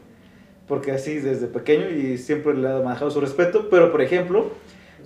Porque 0.68 0.92
así 0.92 1.18
desde 1.18 1.46
pequeño 1.46 1.90
y 1.90 2.16
siempre 2.18 2.54
le 2.54 2.68
he 2.78 2.82
manejado 2.82 3.10
su 3.10 3.20
respeto. 3.20 3.68
Pero 3.70 3.90
por 3.92 4.00
ejemplo, 4.02 4.46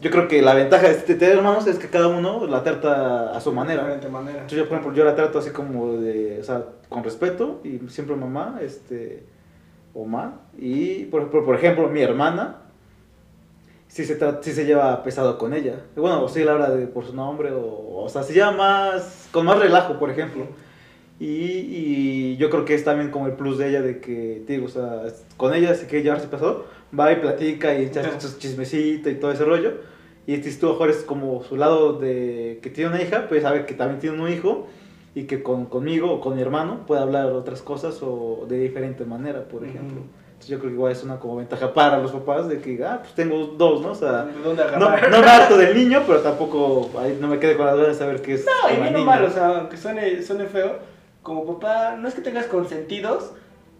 yo 0.00 0.10
creo 0.10 0.28
que 0.28 0.40
la 0.42 0.54
ventaja 0.54 0.86
de 0.88 0.94
este- 0.94 1.14
tener 1.16 1.36
hermanos 1.36 1.66
es 1.66 1.78
que 1.78 1.88
cada 1.88 2.06
uno 2.08 2.46
la 2.46 2.62
trata 2.62 3.36
a 3.36 3.40
su 3.40 3.50
De 3.50 3.56
manera. 3.56 3.80
diferente 3.82 4.08
manera. 4.08 4.32
Entonces, 4.42 4.58
yo, 4.58 4.68
por 4.68 4.78
ejemplo, 4.78 4.96
yo 4.96 5.04
la 5.04 5.16
trato 5.16 5.38
así 5.40 5.50
como 5.50 5.94
de, 5.94 6.38
o 6.40 6.44
sea, 6.44 6.64
con 6.88 7.02
respeto 7.02 7.60
y 7.64 7.80
siempre 7.88 8.14
mamá, 8.14 8.58
este, 8.62 9.24
o 9.94 10.04
ma. 10.04 10.42
Y, 10.56 11.04
por, 11.06 11.28
por, 11.30 11.44
por 11.44 11.56
ejemplo, 11.56 11.88
mi 11.88 12.02
hermana, 12.02 12.58
sí 13.88 14.04
se, 14.04 14.16
sí 14.42 14.52
se 14.52 14.64
lleva 14.64 15.02
pesado 15.02 15.38
con 15.38 15.52
ella. 15.54 15.80
Bueno, 15.96 16.22
o 16.22 16.28
sí 16.28 16.44
la 16.44 16.52
habla 16.52 16.70
de, 16.70 16.86
por 16.86 17.04
su 17.04 17.16
nombre, 17.16 17.50
o, 17.52 18.02
o 18.04 18.08
sea, 18.08 18.22
se 18.22 18.32
lleva 18.32 18.52
más, 18.52 19.28
con 19.32 19.44
más 19.46 19.58
relajo, 19.58 19.98
por 19.98 20.10
ejemplo. 20.10 20.46
Y, 21.20 21.26
y 21.26 22.36
yo 22.36 22.48
creo 22.48 22.64
que 22.64 22.74
es 22.74 22.84
también 22.84 23.10
como 23.10 23.26
el 23.26 23.32
plus 23.32 23.58
de 23.58 23.70
ella 23.70 23.82
de 23.82 24.00
que, 24.00 24.42
te 24.46 24.52
digo, 24.52 24.66
o 24.66 24.68
sea, 24.68 25.02
con 25.36 25.52
ella 25.52 25.74
sí 25.74 25.86
que 25.86 26.02
llevarse 26.02 26.28
pesado, 26.28 26.66
va 26.98 27.12
y 27.12 27.16
platica 27.16 27.74
y 27.74 27.86
echa 27.86 28.20
sus 28.20 28.38
chismecito 28.38 29.10
y 29.10 29.16
todo 29.16 29.32
ese 29.32 29.44
rollo. 29.44 29.72
Y 30.26 30.36
tú 30.38 30.68
mejor 30.68 30.90
es 30.90 30.98
como 30.98 31.42
su 31.42 31.56
lado 31.56 31.94
de 31.94 32.60
que 32.62 32.70
tiene 32.70 32.90
una 32.90 33.02
hija, 33.02 33.26
pues 33.28 33.42
sabe 33.42 33.64
que 33.64 33.74
también 33.74 33.98
tiene 33.98 34.20
un 34.20 34.30
hijo 34.30 34.66
y 35.14 35.24
que 35.24 35.42
con, 35.42 35.66
conmigo 35.66 36.12
o 36.12 36.20
con 36.20 36.36
mi 36.36 36.42
hermano 36.42 36.86
puede 36.86 37.00
hablar 37.00 37.32
otras 37.32 37.62
cosas 37.62 37.98
o 38.02 38.44
de 38.46 38.58
diferente 38.58 39.04
manera, 39.04 39.48
por 39.48 39.64
ejemplo. 39.64 40.02
Entonces 40.26 40.50
yo 40.50 40.58
creo 40.58 40.70
que 40.70 40.76
igual 40.76 40.92
es 40.92 41.02
una 41.02 41.18
como 41.18 41.36
ventaja 41.36 41.74
para 41.74 41.98
los 41.98 42.12
papás 42.12 42.46
de 42.46 42.60
que, 42.60 42.84
ah, 42.84 42.98
pues 43.00 43.14
tengo 43.14 43.54
dos, 43.56 43.80
¿no? 43.80 43.92
O 43.92 43.94
sea, 43.94 44.26
¿De 44.26 44.40
dónde 44.40 44.62
no, 44.78 44.90
no 44.90 45.20
me 45.20 45.26
harto 45.26 45.56
del 45.56 45.74
niño, 45.74 46.04
pero 46.06 46.20
tampoco 46.20 46.90
ahí 46.98 47.18
no 47.20 47.26
me 47.26 47.40
quede 47.40 47.56
con 47.56 47.66
la 47.66 47.72
duda 47.72 47.88
de 47.88 47.94
saber 47.94 48.22
qué 48.22 48.34
es. 48.34 48.46
No, 48.46 48.70
y 48.70 48.80
bien 48.80 49.08
o 49.08 49.30
sea, 49.30 49.58
aunque 49.58 49.76
suene, 49.76 50.22
suene 50.22 50.44
feo, 50.44 50.76
como 51.22 51.46
papá, 51.46 51.96
no 51.96 52.08
es 52.08 52.14
que 52.14 52.22
tengas 52.22 52.46
consentidos, 52.46 53.32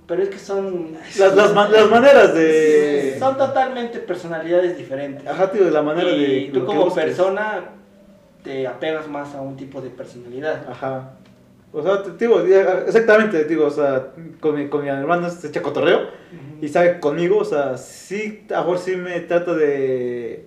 pero 0.07 0.23
es 0.23 0.31
que 0.31 0.39
son... 0.39 0.97
Las, 1.19 1.37
las, 1.37 1.55
las 1.55 1.91
maneras 1.91 2.35
de... 2.35 3.17
Son 3.19 3.37
totalmente 3.37 3.99
personalidades 3.99 4.77
diferentes. 4.77 5.27
Ajá, 5.27 5.51
tío, 5.51 5.65
de 5.65 5.71
la 5.71 5.83
manera 5.83 6.11
y 6.11 6.47
de... 6.47 6.53
tú 6.53 6.61
lo 6.61 6.67
que 6.67 6.75
como 6.75 6.95
persona 6.95 7.65
te 8.43 8.67
apegas 8.67 9.09
más 9.09 9.35
a 9.35 9.41
un 9.41 9.57
tipo 9.57 9.81
de 9.81 9.91
personalidad. 9.91 10.67
Ajá. 10.69 11.11
O 11.73 11.83
sea, 11.83 12.03
digo, 12.19 12.41
exactamente, 12.41 13.41
te 13.41 13.49
digo, 13.49 13.67
o 13.67 13.71
sea, 13.71 14.09
con 14.41 14.57
mi, 14.57 14.69
con 14.69 14.83
mi 14.83 14.89
hermano 14.89 15.29
se 15.29 15.49
echa 15.49 15.61
cotorreo 15.61 16.09
y 16.63 16.69
sabe 16.69 16.99
conmigo, 16.99 17.37
o 17.37 17.45
sea, 17.45 17.77
sí, 17.77 18.47
a 18.55 18.61
mejor 18.61 18.79
sí 18.79 18.97
me 18.97 19.21
trata 19.21 19.55
de... 19.55 20.47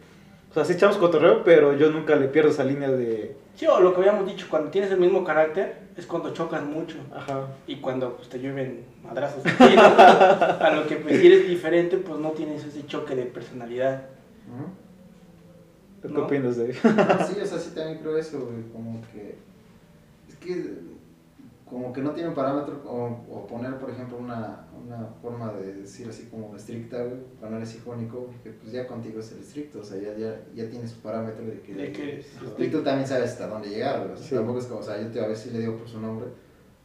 O 0.49 0.53
sea, 0.53 0.65
sí 0.65 0.73
echamos 0.73 0.97
cotorreo, 0.97 1.43
pero 1.43 1.77
yo 1.77 1.91
nunca 1.91 2.15
le 2.15 2.27
pierdo 2.27 2.49
esa 2.49 2.63
línea 2.63 2.89
de... 2.89 3.35
Sí, 3.61 3.67
o 3.67 3.79
lo 3.79 3.93
que 3.93 3.99
habíamos 3.99 4.25
dicho, 4.25 4.47
cuando 4.49 4.71
tienes 4.71 4.89
el 4.89 4.99
mismo 4.99 5.23
carácter 5.23 5.81
es 5.95 6.07
cuando 6.07 6.33
chocas 6.33 6.63
mucho 6.63 6.97
Ajá. 7.15 7.45
y 7.67 7.75
cuando 7.75 8.15
pues, 8.17 8.27
te 8.27 8.39
llueven 8.39 8.85
madrazos. 9.03 9.45
aquí, 9.45 9.75
¿no? 9.75 9.83
a 10.65 10.71
lo 10.73 10.87
que 10.87 10.95
pues, 10.95 11.21
si 11.21 11.27
eres 11.27 11.47
diferente, 11.47 11.97
pues 11.97 12.17
no 12.19 12.31
tienes 12.31 12.65
ese 12.65 12.87
choque 12.87 13.13
de 13.13 13.25
personalidad. 13.25 14.07
¿Tú 16.01 16.07
¿Qué 16.07 16.13
¿No? 16.15 16.25
opinas 16.25 16.57
de 16.57 16.73
Sí, 16.73 16.79
o 16.83 17.45
sea, 17.45 17.59
sí 17.59 17.69
también 17.75 17.99
creo 17.99 18.17
eso, 18.17 18.39
güey, 18.39 18.63
como 18.73 18.99
que... 19.13 19.35
Es 20.27 20.35
que 20.37 20.79
como 21.71 21.91
que 21.93 22.01
no 22.01 22.11
tiene 22.11 22.29
un 22.29 22.35
parámetro 22.35 22.81
o, 22.85 23.05
o 23.33 23.47
poner, 23.47 23.77
por 23.77 23.89
ejemplo, 23.89 24.17
una, 24.17 24.65
una 24.85 25.07
forma 25.21 25.51
de 25.53 25.73
decir 25.73 26.07
así 26.09 26.27
como 26.29 26.53
estricta, 26.55 26.97
güey, 26.97 27.17
cuando 27.39 27.57
eres 27.57 27.73
hijo 27.75 27.91
único, 27.91 28.25
porque 28.25 28.49
pues 28.51 28.73
ya 28.73 28.85
contigo 28.85 29.21
es 29.21 29.31
el 29.31 29.39
estricto, 29.39 29.79
o 29.79 29.83
sea, 29.83 29.97
ya, 29.99 30.15
ya, 30.17 30.35
ya 30.53 30.69
tienes 30.69 30.91
su 30.91 30.99
parámetro 30.99 31.45
de 31.45 31.61
que... 31.61 31.73
De 31.73 31.91
que 31.93 32.03
eres 32.13 32.27
y 32.59 32.67
tú 32.67 32.81
también 32.83 33.07
sabes 33.07 33.31
hasta 33.31 33.47
dónde 33.47 33.69
llegar, 33.69 33.99
güey, 34.01 34.11
o 34.11 34.17
sea, 34.17 34.27
Sí. 34.27 34.35
tampoco 34.35 34.59
es 34.59 34.65
como, 34.65 34.81
o 34.81 34.83
sea, 34.83 35.01
yo 35.01 35.07
te, 35.07 35.23
a 35.23 35.27
veces 35.27 35.45
sí 35.45 35.49
le 35.51 35.59
digo 35.59 35.77
por 35.77 35.87
su 35.87 35.99
nombre, 36.01 36.27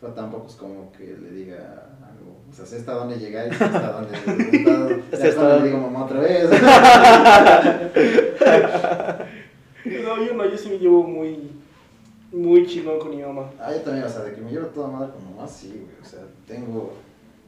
pero 0.00 0.12
tampoco 0.12 0.46
es 0.46 0.54
como 0.54 0.92
que 0.92 1.16
le 1.20 1.30
diga 1.32 1.98
algo, 2.06 2.36
o 2.48 2.52
sea, 2.54 2.64
sé 2.64 2.76
hasta 2.76 2.92
dónde 2.92 3.18
llegar 3.18 3.48
y 3.48 3.54
sé 3.54 3.64
hasta 3.64 3.90
dónde... 3.92 4.12
ya 5.10 5.16
Sé 5.18 5.28
hasta 5.28 5.34
cuando 5.34 5.54
dónde. 5.54 5.68
le 5.70 5.74
digo 5.74 5.80
mamá 5.90 6.04
otra 6.04 6.20
vez. 6.20 6.48
No, 9.84 10.24
yo 10.24 10.34
no, 10.34 10.44
yo 10.50 10.58
sí 10.58 10.68
me 10.68 10.78
llevo 10.78 11.02
muy, 11.04 11.52
muy 12.36 12.66
chingón 12.66 12.98
con 12.98 13.10
mi 13.10 13.22
mamá. 13.22 13.50
Ah, 13.58 13.72
yo 13.72 13.80
también, 13.80 14.04
o 14.04 14.08
sea, 14.08 14.22
de 14.22 14.34
que 14.34 14.40
me 14.40 14.50
llevo 14.50 14.66
toda 14.68 14.88
madre 14.88 15.12
con 15.12 15.34
mamá, 15.34 15.48
sí, 15.48 15.68
güey, 15.68 16.00
o 16.00 16.04
sea, 16.04 16.20
tengo... 16.46 16.92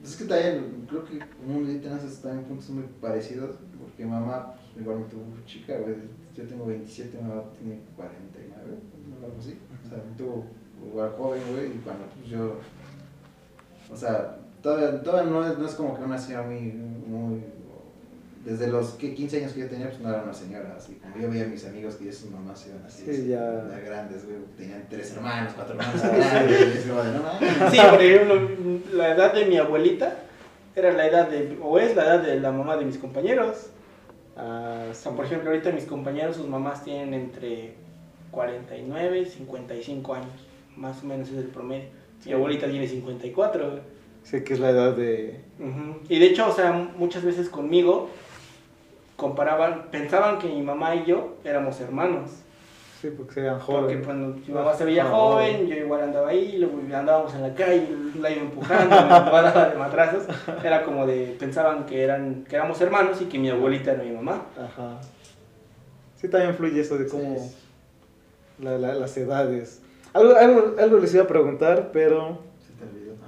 pues 0.00 0.12
Es 0.12 0.16
que 0.16 0.24
también, 0.24 0.86
creo 0.88 1.04
que 1.04 1.16
y 1.16 1.78
tenemos 1.78 2.20
también 2.20 2.44
puntos 2.44 2.70
muy 2.70 2.84
parecidos, 3.00 3.56
porque 3.78 4.04
mamá, 4.04 4.54
pues, 4.54 4.82
igual 4.82 5.00
me 5.00 5.04
tuvo 5.06 5.22
chica, 5.46 5.76
güey, 5.78 5.96
yo 6.34 6.44
tengo 6.46 6.66
27, 6.66 7.20
mamá 7.20 7.42
tiene 7.58 7.80
49, 7.96 8.78
algo 9.22 9.36
así, 9.38 9.58
o 9.84 9.88
sea, 9.88 9.98
me 9.98 10.16
tuvo 10.16 10.44
igual 10.86 11.12
joven, 11.16 11.42
güey, 11.52 11.66
y 11.66 11.78
cuando, 11.84 12.04
pues, 12.06 12.30
yo, 12.30 12.56
o 13.92 13.96
sea, 13.96 14.38
todavía, 14.62 15.02
todavía 15.02 15.30
no, 15.30 15.46
es, 15.46 15.58
no 15.58 15.66
es 15.66 15.74
como 15.74 15.96
que 15.96 16.04
una 16.04 16.18
señora 16.18 16.46
muy, 16.46 16.60
muy, 16.60 17.42
desde 18.44 18.68
los 18.68 18.90
que 18.92 19.14
15 19.14 19.38
años 19.38 19.52
que 19.52 19.60
yo 19.60 19.68
tenía, 19.68 19.88
pues 19.88 20.00
no 20.00 20.08
era 20.10 20.22
una 20.22 20.32
señora, 20.32 20.74
así, 20.78 20.94
como 20.94 21.16
yo 21.20 21.30
veía 21.30 21.44
a 21.44 21.48
mis 21.48 21.64
amigos 21.66 21.96
que 21.96 22.06
ya 22.06 22.12
sus 22.12 22.30
mamás 22.30 22.66
iban 22.66 22.84
así, 22.86 23.04
Sí, 23.04 23.10
así, 23.10 23.28
ya. 23.28 23.40
grandes, 23.84 24.24
güey, 24.24 24.38
tenían 24.56 24.84
tres 24.88 25.12
hermanos, 25.14 25.52
cuatro 25.54 25.74
hermanos 25.78 26.02
grandes, 26.02 26.60
y 26.74 26.78
es 26.78 26.84
como 26.86 27.02
de, 27.02 27.12
no 27.12 27.22
mames. 27.22 27.72
Sí, 27.72 27.78
por 27.90 28.02
ejemplo, 28.02 28.48
la 28.94 29.14
edad 29.14 29.34
de 29.34 29.44
mi 29.46 29.56
abuelita 29.58 30.16
era 30.76 30.92
la 30.92 31.06
edad 31.06 31.28
de, 31.28 31.58
o 31.62 31.78
es 31.78 31.96
la 31.96 32.04
edad 32.04 32.22
de 32.22 32.38
la 32.40 32.52
mamá 32.52 32.76
de 32.76 32.84
mis 32.84 32.98
compañeros. 32.98 33.70
Ah, 34.36 34.86
O 34.90 34.94
sea, 34.94 35.12
por 35.12 35.24
ejemplo, 35.24 35.50
ahorita 35.50 35.72
mis 35.72 35.84
compañeros, 35.84 36.36
sus 36.36 36.46
mamás 36.46 36.84
tienen 36.84 37.12
entre 37.14 37.74
49 38.30 39.18
y 39.20 39.24
55 39.26 40.14
años. 40.14 40.30
Más 40.76 41.02
o 41.02 41.06
menos 41.06 41.28
es 41.30 41.38
el 41.38 41.46
promedio. 41.48 41.88
Mi 42.24 42.32
abuelita 42.32 42.68
tiene 42.68 42.86
54. 42.86 43.70
güey. 43.70 43.82
sé 44.22 44.44
que 44.44 44.54
es 44.54 44.60
la 44.60 44.70
edad 44.70 44.94
de... 44.96 45.40
Y 46.08 46.18
de 46.20 46.26
hecho, 46.26 46.48
o 46.48 46.52
sea, 46.52 46.72
muchas 46.72 47.24
veces 47.24 47.48
conmigo 47.48 48.10
comparaban, 49.18 49.86
pensaban 49.90 50.38
que 50.38 50.46
mi 50.46 50.62
mamá 50.62 50.94
y 50.94 51.04
yo 51.04 51.34
éramos 51.44 51.80
hermanos. 51.80 52.30
Sí, 53.02 53.10
porque 53.16 53.34
sean 53.34 53.58
Porque 53.58 53.72
jóvenes. 53.82 54.06
cuando 54.06 54.36
mi 54.46 54.54
mamá 54.54 54.74
se 54.74 54.84
veía 54.84 55.04
joven, 55.06 55.66
yo 55.66 55.74
igual 55.76 56.02
andaba 56.02 56.28
ahí, 56.28 56.56
luego 56.58 56.78
andábamos 56.96 57.34
en 57.34 57.42
la 57.42 57.52
calle, 57.54 57.88
la 58.20 58.30
iba 58.30 58.42
empujando, 58.42 58.94
me 58.94 59.08
daba 59.10 59.68
de 59.70 59.76
matrazos. 59.76 60.22
Era 60.64 60.84
como 60.84 61.04
de, 61.06 61.36
pensaban 61.38 61.84
que, 61.84 62.02
eran, 62.02 62.44
que 62.48 62.54
éramos 62.56 62.80
hermanos 62.80 63.20
y 63.20 63.24
que 63.26 63.38
mi 63.40 63.50
abuelita 63.50 63.92
era 63.92 64.04
mi 64.04 64.12
mamá. 64.12 64.42
Ajá. 64.56 64.98
Sí, 66.16 66.28
también 66.28 66.50
influye 66.50 66.80
eso 66.80 66.96
de 66.96 67.06
cómo 67.08 67.36
Sí. 67.38 67.56
la- 68.60 68.78
la- 68.78 68.94
las 68.94 69.16
edades. 69.16 69.82
Algo, 70.12 70.34
algo, 70.36 70.74
algo 70.80 70.98
les 70.98 71.12
iba 71.14 71.24
a 71.24 71.28
preguntar, 71.28 71.90
pero 71.92 72.28
Se. 72.30 72.47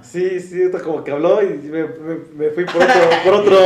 Sí, 0.03 0.39
sí, 0.39 0.69
como 0.83 1.03
que 1.03 1.11
habló 1.11 1.41
y 1.41 1.47
me, 1.47 1.83
me, 1.85 2.15
me 2.35 2.49
fui 2.49 2.65
por 2.65 2.75
otro, 2.81 3.01
por 3.23 3.33
otro, 3.33 3.57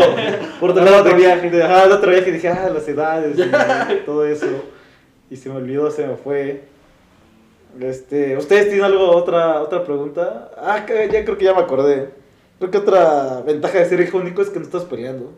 por 0.59 0.69
otro 0.71 0.83
lado 0.85 1.03
de 1.03 1.13
viaje. 1.13 1.49
De, 1.49 1.63
ajá, 1.63 1.87
de 1.87 1.93
otro 1.93 2.11
viaje 2.11 2.29
y 2.29 2.33
dije, 2.33 2.47
ah, 2.49 2.69
las 2.73 2.87
edades 2.87 3.37
y 4.01 4.05
todo 4.05 4.25
eso. 4.25 4.47
Y 5.29 5.35
se 5.37 5.49
me 5.49 5.55
olvidó, 5.55 5.89
se 5.91 6.05
me 6.07 6.15
fue. 6.15 6.63
Este, 7.79 8.37
¿Ustedes 8.37 8.65
tienen 8.65 8.85
algo, 8.85 9.09
otra, 9.09 9.61
otra 9.61 9.83
pregunta? 9.83 10.51
Ah, 10.57 10.85
ya 10.87 11.23
creo 11.25 11.37
que 11.37 11.45
ya 11.45 11.53
me 11.53 11.59
acordé. 11.61 12.09
Creo 12.59 12.71
que 12.71 12.77
otra 12.77 13.41
ventaja 13.45 13.79
de 13.79 13.85
ser 13.85 13.99
hijo 13.99 14.17
único 14.17 14.41
es 14.41 14.49
que 14.49 14.59
no 14.59 14.65
estás 14.65 14.83
peleando. 14.83 15.33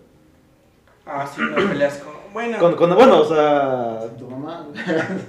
Ah, 1.05 1.25
sí, 1.33 1.41
no 1.41 1.55
peleas 1.69 1.97
con... 1.97 2.17
Bueno, 2.33 2.59
Con, 2.59 2.75
con- 2.75 2.93
bueno, 2.93 3.21
o 3.21 3.25
sea, 3.25 4.01
Tu 4.19 4.29
mamá. 4.29 4.67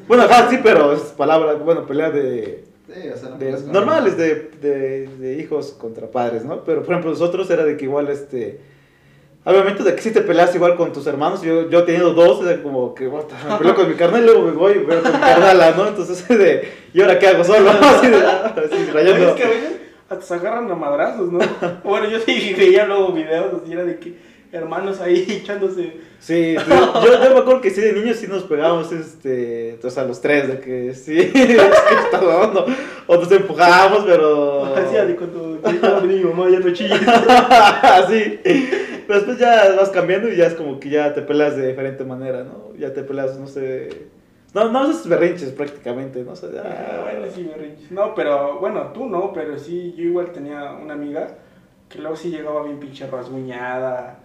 Bueno, 0.07 0.25
ajá, 0.25 0.51
sí, 0.51 0.59
pero 0.62 0.93
es 0.93 1.01
palabra, 1.16 1.55
bueno, 1.55 1.87
pelea 1.87 2.11
de, 2.11 2.64
Sí, 2.93 3.09
o 3.09 3.16
sea, 3.16 3.28
no 3.30 3.36
de- 3.36 3.62
normales 3.72 4.16
de, 4.16 4.51
de, 4.62 5.09
de 5.18 5.34
hijos 5.41 5.72
contra 5.78 6.07
padres, 6.11 6.45
¿no? 6.45 6.64
Pero 6.64 6.82
por 6.82 6.93
ejemplo 6.93 7.11
nosotros 7.11 7.51
era 7.51 7.64
de 7.64 7.76
que 7.76 7.84
igual 7.84 8.09
este 8.09 8.61
Había 9.45 9.61
momentos 9.61 9.84
de 9.86 9.95
que 9.95 10.01
sí 10.03 10.11
te 10.11 10.22
peleas 10.22 10.55
igual 10.55 10.74
con 10.76 10.93
tus 10.93 11.07
hermanos. 11.07 11.43
Yo, 11.43 11.68
yo 11.70 11.80
he 11.80 11.82
tenido 11.82 12.12
dos, 12.14 12.45
sea, 12.45 12.62
como 12.62 12.95
que 12.95 13.07
"What, 13.09 13.24
me 13.51 13.57
peleo 13.59 13.74
con 13.74 13.89
mi 13.89 13.95
carnal 13.95 14.22
y 14.22 14.24
luego 14.26 14.43
me 14.43 14.53
voy 14.53 14.72
y 14.72 14.78
veo 14.78 15.03
con 15.03 15.12
mi 15.12 15.18
carnala, 15.18 15.72
¿no? 15.72 15.89
Entonces, 15.89 16.26
de, 16.28 16.68
¿y 16.95 17.01
ahora 17.01 17.18
qué 17.18 17.28
hago 17.28 17.45
solo? 17.45 17.70
Así, 17.80 18.09
de, 18.09 18.16
así, 18.16 18.91
rayando. 18.93 19.28
Es 19.28 19.34
que 19.34 19.45
a 19.45 19.49
veces 19.49 19.72
hasta 20.09 20.24
se 20.24 20.34
agarran 20.34 20.70
a 20.70 20.74
madrazos, 20.74 21.30
¿no? 21.30 21.39
Bueno, 21.84 22.09
yo 22.09 22.18
sí 22.20 22.55
veía 22.59 22.86
luego 22.86 23.12
videos 23.12 23.62
así, 23.62 23.72
era 23.72 23.84
de 23.84 23.99
que 23.99 24.14
hermanos 24.53 25.01
ahí 25.01 25.26
echándose. 25.42 26.09
Sí, 26.18 26.57
sí, 26.59 26.64
yo, 26.68 27.24
yo 27.24 27.34
me 27.34 27.38
acuerdo 27.38 27.61
que 27.61 27.70
sí, 27.70 27.80
de 27.80 27.92
niños 27.92 28.16
sí 28.16 28.26
nos 28.26 28.42
pegábamos, 28.44 28.90
este, 28.92 29.78
o 29.82 29.90
sea, 29.90 30.05
los 30.05 30.20
tres, 30.20 30.49
de 30.49 30.61
que 30.61 30.94
sí, 30.94 31.18
es 31.18 31.32
que 31.32 31.55
está 31.55 32.20
o 33.07 33.16
nos 33.16 33.32
empujábamos, 33.32 34.05
pero... 34.05 34.74
Hacía 34.74 35.05
de 35.05 35.16
cuando 35.16 35.61
mi 36.03 36.20
mamá, 36.24 36.51
ya 36.51 36.59
no 36.59 36.72
chilles. 36.72 37.01
Así. 37.07 38.40
Pero 39.07 39.20
después 39.20 39.38
ya 39.38 39.74
vas 39.76 39.88
cambiando 39.90 40.30
y 40.30 40.36
ya 40.36 40.46
es 40.46 40.55
como 40.55 40.78
que 40.78 40.90
ya 40.90 41.14
te 41.14 41.22
peleas 41.22 41.57
de 41.57 41.68
diferente 41.68 42.05
manera, 42.05 42.44
¿no? 42.44 42.74
Ya 42.76 42.92
te 42.92 43.03
peleas, 43.03 43.38
no 43.38 43.46
sé... 43.46 44.09
No, 44.55 44.70
no 44.70 44.80
haces 44.80 45.07
berrinches 45.09 45.51
prácticamente, 45.53 46.22
¿no? 46.24 46.32
O 46.32 46.36
sea, 46.36 46.51
ya... 46.51 46.62
Ah, 46.62 47.03
bueno, 47.03 47.26
sí, 47.34 47.44
berrinches. 47.44 47.90
No, 47.90 48.14
pero 48.14 48.59
bueno, 48.59 48.90
tú 48.92 49.07
no, 49.07 49.32
pero 49.32 49.59
sí, 49.59 49.94
yo 49.96 50.05
igual 50.05 50.32
tenía 50.32 50.72
una 50.72 50.94
amiga 50.94 51.28
que 51.88 51.99
luego 52.01 52.16
sí 52.16 52.30
llegaba 52.30 52.64
bien 52.64 52.78
pinche 52.78 53.07
rasguñada 53.07 54.18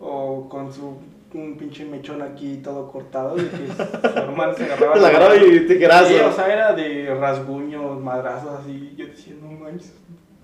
o 0.00 0.48
con 0.48 0.72
su 0.72 0.96
un 1.34 1.56
pinche 1.56 1.84
mechón 1.84 2.22
aquí 2.22 2.60
todo 2.62 2.90
cortado 2.90 3.34
de 3.34 3.48
que 3.48 3.66
su 3.66 4.18
hermano 4.18 4.54
se 4.54 4.64
agarraba. 4.64 4.96
La 4.96 5.08
agarraba 5.08 5.36
y. 5.36 5.66
Sí, 5.66 6.14
o 6.24 6.32
sea, 6.32 6.52
era 6.52 6.72
de 6.72 7.14
rasguños, 7.14 8.00
madrazos 8.00 8.60
así. 8.60 8.94
Yo 8.96 9.06
decía, 9.06 9.34
no 9.42 9.50
manches. 9.50 9.92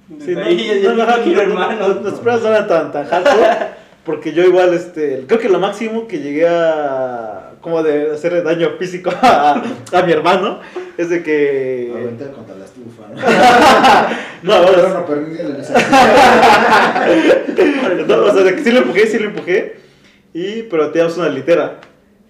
Sí, 0.09 0.35
Desde 0.35 0.35
no, 0.35 0.43
ahí 0.43 0.83
no, 0.83 0.93
no, 0.93 1.07
no 1.07 2.01
no, 2.01 2.39
no, 2.41 2.49
eran 2.49 2.93
tan, 2.93 3.07
porque 4.05 4.33
yo 4.33 4.43
igual, 4.43 4.75
este, 4.75 5.25
creo 5.29 5.39
que 5.39 5.49
lo 5.49 5.61
máximo 5.61 6.09
que 6.09 6.19
llegué 6.19 6.49
a, 6.49 7.53
como 7.61 7.85
de 7.85 8.11
hacerle 8.11 8.43
daño 8.43 8.71
físico 8.77 9.13
a, 9.23 9.63
a 9.93 10.03
mi 10.03 10.11
hermano, 10.11 10.59
es 10.99 11.11
de 11.11 11.23
que... 11.23 12.11
¿no? 14.43 14.63
No, 14.63 14.73
no, 14.73 14.89
no 14.89 15.07
permite 15.07 15.43
el 15.43 15.53
no, 18.07 18.23
o 18.23 18.33
sea, 18.33 18.43
de 18.43 18.57
que 18.57 18.65
sí 18.65 18.73
lo 18.73 18.79
empujé, 18.81 19.07
sí 19.07 19.19
lo 19.19 19.27
empujé, 19.27 19.77
y, 20.33 20.63
pero 20.65 20.91
teníamos 20.91 21.17
una 21.19 21.29
litera, 21.29 21.81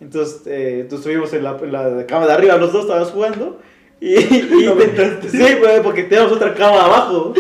entonces, 0.01 0.43
eh, 0.47 0.81
entonces 0.81 1.07
estuvimos 1.07 1.33
en 1.33 1.45
la, 1.45 1.57
en 1.63 1.73
la 1.73 2.05
cama 2.07 2.27
de 2.27 2.33
arriba, 2.33 2.57
los 2.57 2.73
dos 2.73 2.83
estábamos 2.83 3.11
jugando, 3.11 3.61
y, 4.01 4.15
y 4.15 4.43
Lo 4.65 4.73
aventaste. 4.73 5.29
sí, 5.29 5.45
porque 5.83 6.05
teníamos 6.05 6.33
otra 6.33 6.55
cama 6.55 6.85
abajo. 6.85 7.35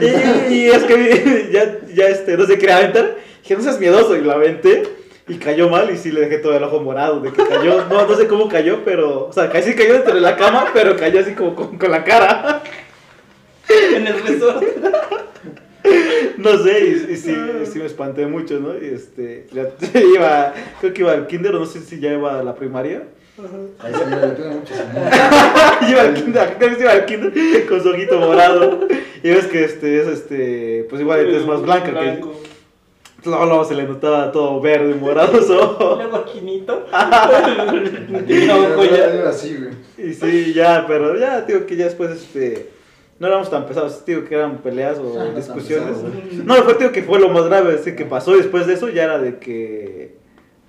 Y, 0.00 0.54
y 0.54 0.68
es 0.68 0.84
que 0.84 1.50
ya, 1.52 1.78
ya 1.92 2.08
este, 2.08 2.36
no 2.36 2.46
se 2.46 2.56
quería 2.56 2.76
aventar. 2.76 3.16
Dije, 3.42 3.56
no 3.56 3.62
seas 3.62 3.80
miedoso. 3.80 4.16
Y 4.16 4.20
lo 4.20 4.30
aventé. 4.30 4.84
Y 5.30 5.38
cayó 5.38 5.68
mal. 5.68 5.90
Y 5.90 5.96
sí 5.96 6.10
le 6.10 6.22
dejé 6.22 6.38
todo 6.38 6.56
el 6.56 6.62
ojo 6.64 6.80
morado. 6.80 7.20
De 7.20 7.32
que 7.32 7.46
cayó. 7.46 7.84
No, 7.88 8.06
no 8.06 8.14
sé 8.16 8.26
cómo 8.26 8.48
cayó, 8.48 8.84
pero. 8.84 9.28
O 9.28 9.32
sea, 9.32 9.48
casi 9.48 9.74
cayó 9.74 9.94
dentro 9.94 10.14
de 10.14 10.20
la 10.20 10.36
cama, 10.36 10.66
pero 10.74 10.96
cayó 10.96 11.20
así 11.20 11.34
como 11.34 11.54
con, 11.54 11.78
con 11.78 11.90
la 11.90 12.02
cara. 12.02 12.62
En 13.68 14.06
el 14.06 14.22
resort. 14.22 14.64
No 16.36 16.58
sé. 16.58 16.80
Y, 16.84 17.12
y 17.12 17.16
sí, 17.16 17.36
sí 17.70 17.78
me 17.78 17.86
espanté 17.86 18.26
mucho, 18.26 18.58
¿no? 18.58 18.76
Y 18.76 18.92
este. 18.92 19.46
Ya, 19.52 19.68
iba. 20.00 20.52
Creo 20.80 20.92
que 20.92 21.02
iba 21.02 21.12
al 21.12 21.26
kinder, 21.28 21.54
o 21.54 21.60
no 21.60 21.66
sé 21.66 21.80
si 21.80 22.00
ya 22.00 22.12
iba 22.12 22.40
a 22.40 22.42
la 22.42 22.56
primaria. 22.56 23.04
Ahí 23.78 23.94
se 23.94 24.04
pega 24.04 24.50
mucho 24.50 24.74
iba 25.88 26.02
al 26.02 26.14
kinder, 26.14 26.56
creo 26.58 26.70
que 26.70 26.76
sí 26.76 26.82
iba 26.82 26.92
al 26.92 27.06
kinder 27.06 27.66
con 27.66 27.82
su 27.82 27.88
ojito 27.88 28.18
morado. 28.18 28.88
Y 29.22 29.30
ves 29.30 29.46
que 29.46 29.64
este 29.64 30.00
es 30.02 30.08
este. 30.08 30.86
Pues 30.90 31.00
igual 31.00 31.32
es 31.32 31.46
más 31.46 31.62
blanca 31.62 31.92
que. 31.92 32.20
Luego, 33.24 33.44
luego 33.46 33.64
se 33.64 33.74
le 33.74 33.84
notaba 33.84 34.32
todo 34.32 34.60
verde, 34.60 34.94
morado 34.94 35.40
su 35.42 35.52
ojo. 35.54 35.96
No, 38.46 38.84
ya. 38.84 39.10
digo 39.10 39.28
así, 39.28 39.56
güey. 39.56 40.08
Y 40.10 40.14
sí, 40.14 40.52
ya, 40.54 40.84
pero 40.86 41.16
ya, 41.18 41.42
digo 41.42 41.66
que 41.66 41.76
ya 41.76 41.84
después, 41.84 42.10
este, 42.10 42.70
no 43.18 43.26
éramos 43.26 43.50
tan 43.50 43.66
pesados, 43.66 44.04
digo 44.06 44.24
que 44.24 44.34
eran 44.34 44.58
peleas 44.58 44.98
o 44.98 45.14
no 45.14 45.32
discusiones. 45.34 45.96
No, 46.44 46.54
fue, 46.56 46.74
digo 46.74 46.92
que 46.92 47.02
fue 47.02 47.20
lo 47.20 47.28
más 47.28 47.44
grave, 47.46 47.74
así 47.74 47.94
que 47.94 48.04
pasó 48.06 48.34
y 48.34 48.38
después 48.38 48.66
de 48.66 48.74
eso 48.74 48.88
ya 48.88 49.04
era 49.04 49.18
de 49.18 49.38
que, 49.38 50.16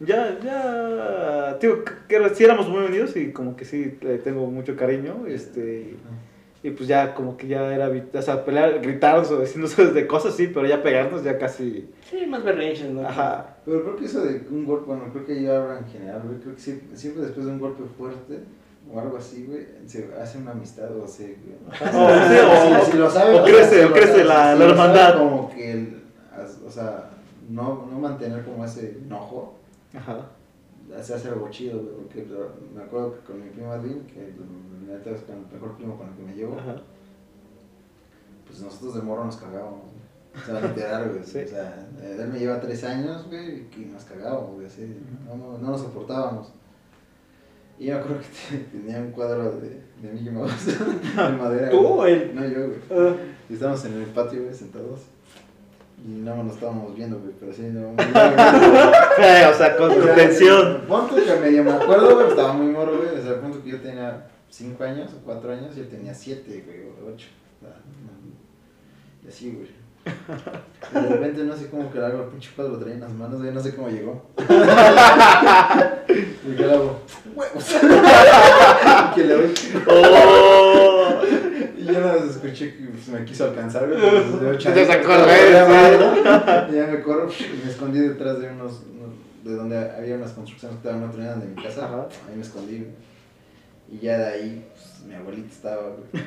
ya, 0.02 0.38
ya, 0.43 1.58
digo 1.62 1.84
que 2.08 2.16
era- 2.16 2.34
sí 2.34 2.43
éramos 2.43 2.68
muy 2.68 2.84
unidos 2.86 3.16
y 3.16 3.32
como 3.32 3.56
que 3.56 3.64
sí 3.66 3.97
le 4.02 4.18
tengo 4.18 4.45
mucho 4.47 4.76
cariño, 4.76 5.24
este, 5.28 5.62
y, 5.62 5.97
y 6.64 6.70
pues 6.72 6.88
ya 6.88 7.14
como 7.16 7.36
que 7.38 7.47
ya 7.47 7.74
era, 7.74 7.89
o 7.89 8.22
sea, 8.22 8.45
pelear, 8.45 8.80
gritarnos 8.82 9.32
o 9.32 9.38
decirnos 9.39 9.76
de 9.93 10.07
cosas, 10.07 10.36
sí, 10.36 10.47
pero 10.47 10.68
ya 10.68 10.84
pegarnos 10.84 11.24
ya 11.24 11.38
casi, 11.39 11.89
Sí, 12.09 12.26
más 12.28 12.43
berrinches, 12.43 12.89
¿no? 12.91 13.07
ajá. 13.07 13.55
Pero 13.66 13.84
creo 13.84 13.95
que 13.95 14.05
eso 14.05 14.22
de 14.24 14.41
un 14.51 14.66
golpe, 14.66 14.86
bueno, 14.88 15.05
creo 15.12 15.26
que 15.26 15.41
yo 15.41 15.55
hablo 15.55 15.78
en 15.78 15.86
general, 15.86 16.22
güey. 16.26 16.39
Creo 16.39 16.55
que 16.55 16.62
siempre, 16.62 16.97
siempre 16.97 17.24
después 17.24 17.45
de 17.45 17.51
un 17.51 17.59
golpe 17.59 17.84
fuerte 17.97 18.39
o 18.93 18.99
algo 18.99 19.18
así, 19.18 19.45
güey, 19.47 19.66
se 19.88 20.09
hace 20.22 20.38
una 20.39 20.51
amistad 20.51 20.95
o 20.97 21.05
así, 21.05 21.36
güey. 21.43 21.57
O, 21.93 22.86
Si- 22.86 22.91
si 22.91 22.97
lo 22.97 23.09
sabe, 23.09 23.39
o 23.39 23.43
crece, 23.43 23.86
o 23.86 23.91
crece 23.93 24.07
sabe, 24.12 24.24
la- 24.26 24.53
si 24.53 24.59
la 24.59 24.66
hermandad. 24.66 25.18
Como 25.18 25.49
que, 25.53 25.72
el- 25.72 26.01
o 26.66 26.70
sea, 26.70 27.09
no, 27.49 27.88
no 27.91 27.99
mantener 27.99 28.43
como 28.43 28.64
ese 28.66 28.97
enojo, 29.05 29.55
Ajá. 29.95 30.28
se 31.01 31.14
hace 31.14 31.28
algo 31.30 31.49
chido, 31.49 31.80
güey. 31.80 31.95
Porque 31.95 32.26
me 32.76 32.82
acuerdo 32.84 33.14
que 33.16 33.20
con 33.26 33.43
mi 33.43 33.49
primo 33.49 33.74
Edwin, 33.74 34.01
que 34.07 34.20
la 34.20 34.71
neta 34.92 35.10
es 35.12 35.22
con 35.22 35.36
el 35.36 35.46
mejor 35.52 35.76
primo 35.78 35.98
con 35.98 36.08
el 36.10 36.14
que 36.16 36.24
me 36.24 36.34
llevo, 36.36 36.58
Ajá. 36.60 36.76
pues 38.48 38.62
nosotros 38.62 38.96
de 38.96 39.02
morro 39.02 39.26
nos 39.26 39.38
cagábamos, 39.38 39.80
güey. 39.82 40.42
O 40.42 40.46
sea, 40.46 40.62
literal, 40.70 41.10
güey. 41.10 41.24
Sí. 41.24 41.39
O 41.39 41.48
sea, 41.48 41.88
él 42.04 42.28
me 42.32 42.39
lleva 42.39 42.60
tres 42.60 42.84
años, 42.84 43.28
güey, 43.28 43.66
y 43.78 43.89
nos 43.92 44.04
cagábamos, 44.04 44.56
güey, 44.56 44.68
así. 44.68 44.98
No, 45.28 45.36
no, 45.36 45.58
no 45.58 45.72
nos 45.72 45.82
soportábamos. 45.82 46.52
Y 47.80 47.86
yo 47.88 47.96
me 47.96 48.00
acuerdo 48.02 48.20
que 48.22 48.58
te- 48.58 48.64
tenía 48.78 49.00
un 49.00 49.12
cuadro 49.12 49.52
de, 49.60 49.82
de 50.02 50.12
Mickey 50.14 50.30
Mouse 50.32 50.66
de 51.18 51.30
madera. 51.38 51.70
¿Tú 51.72 51.86
o 51.86 52.06
él? 52.06 52.32
No, 52.36 52.46
yo, 52.48 52.68
güey. 52.68 52.80
Ah, 52.92 53.16
Y 53.50 53.54
estábamos 53.54 53.84
en 53.86 53.94
el 53.94 54.06
patio, 54.06 54.44
güey, 54.44 54.54
sentados. 54.54 55.02
Y 56.04 56.10
nada 56.22 56.38
más 56.38 56.46
nos 56.48 56.56
estábamos 56.56 56.96
viendo, 56.96 57.20
güey, 57.20 57.32
pero 57.39 57.52
así 57.52 57.62
no. 57.64 57.89
Eh, 57.92 59.46
o 59.52 59.54
sea, 59.58 59.78
con, 59.78 59.89
con 59.94 60.16
tensión. 60.16 60.82
Punto 60.88 61.16
que 61.16 61.39
medio 61.39 61.64
me 61.64 61.72
acuerdo, 61.72 62.16
güey, 62.16 62.28
estaba 62.30 62.54
muy 62.54 62.68
morro, 62.72 62.98
güey. 62.98 63.20
O 63.20 63.22
sea, 63.22 63.39
punto 63.42 63.62
que 63.64 63.70
yo 63.72 63.82
tenía 63.82 64.26
5 64.52 64.84
años 64.84 65.10
o 65.14 65.24
4 65.24 65.54
años 65.54 65.78
y 65.78 65.80
él 65.80 65.88
tenía 65.88 66.14
7, 66.14 66.64
güey, 66.66 66.82
o 66.82 67.14
8. 67.14 67.28
Y 69.24 69.28
así, 69.28 69.52
güey. 69.52 69.70
Y 70.04 70.95
de 70.95 71.10
repente 71.10 71.43
no 71.43 71.56
sé 71.56 71.70
cómo 71.70 71.91
que 71.91 71.99
hago 71.99 72.24
el 72.24 72.30
pinche 72.30 72.49
cuadro 72.56 72.74
lo 72.74 72.80
traía 72.80 72.95
en 72.95 73.02
las 73.02 73.14
manos, 73.14 73.39
güey, 73.39 73.54
no 73.54 73.62
sé 73.62 73.76
cómo 73.76 73.88
llegó. 73.88 74.30
y 74.38 74.43
que 76.56 76.66
le 76.66 76.74
hago, 76.74 77.01
huevos. 77.34 77.76
y 77.76 79.16
que 79.16 79.24
le 79.24 79.34
doy. 79.36 79.54
Oh. 79.88 81.21
Y 81.78 81.86
yo 81.86 81.93
nada 81.93 82.20
más 82.20 82.32
escuché 82.32 82.76
que 82.76 82.86
pues, 82.88 83.08
me 83.08 83.24
quiso 83.24 83.46
alcanzar, 83.46 83.88
güey. 83.88 84.01
pues, 84.01 84.42
de 84.42 84.50
ocho 84.50 84.74
Te 84.74 84.82
años, 84.82 84.93
sacó 84.93 85.13
el 85.13 85.26
ya 85.54 86.67
Y 86.70 86.92
me 86.92 87.01
corro 87.01 87.30
y 87.30 87.63
me 87.63 87.71
escondí 87.71 88.00
detrás 88.00 88.39
de 88.42 88.50
unos, 88.50 88.82
de 89.43 89.55
donde 89.55 89.78
había 89.78 90.16
unas 90.16 90.32
construcciones 90.34 90.78
que 90.80 90.88
estaban 90.88 91.08
no 91.08 91.13
tenían 91.13 91.39
de 91.39 91.46
mi 91.46 91.63
casa. 91.63 91.86
Ajá. 91.86 92.08
Ahí 92.28 92.36
me 92.36 92.42
escondí, 92.42 92.80
güey. 92.80 93.11
Y 93.92 94.00
ya 94.00 94.18
de 94.18 94.26
ahí, 94.26 94.66
pues, 94.74 95.05
mi 95.05 95.13
abuelita 95.16 95.50
estaba, 95.54 95.82
güey. 95.89 96.24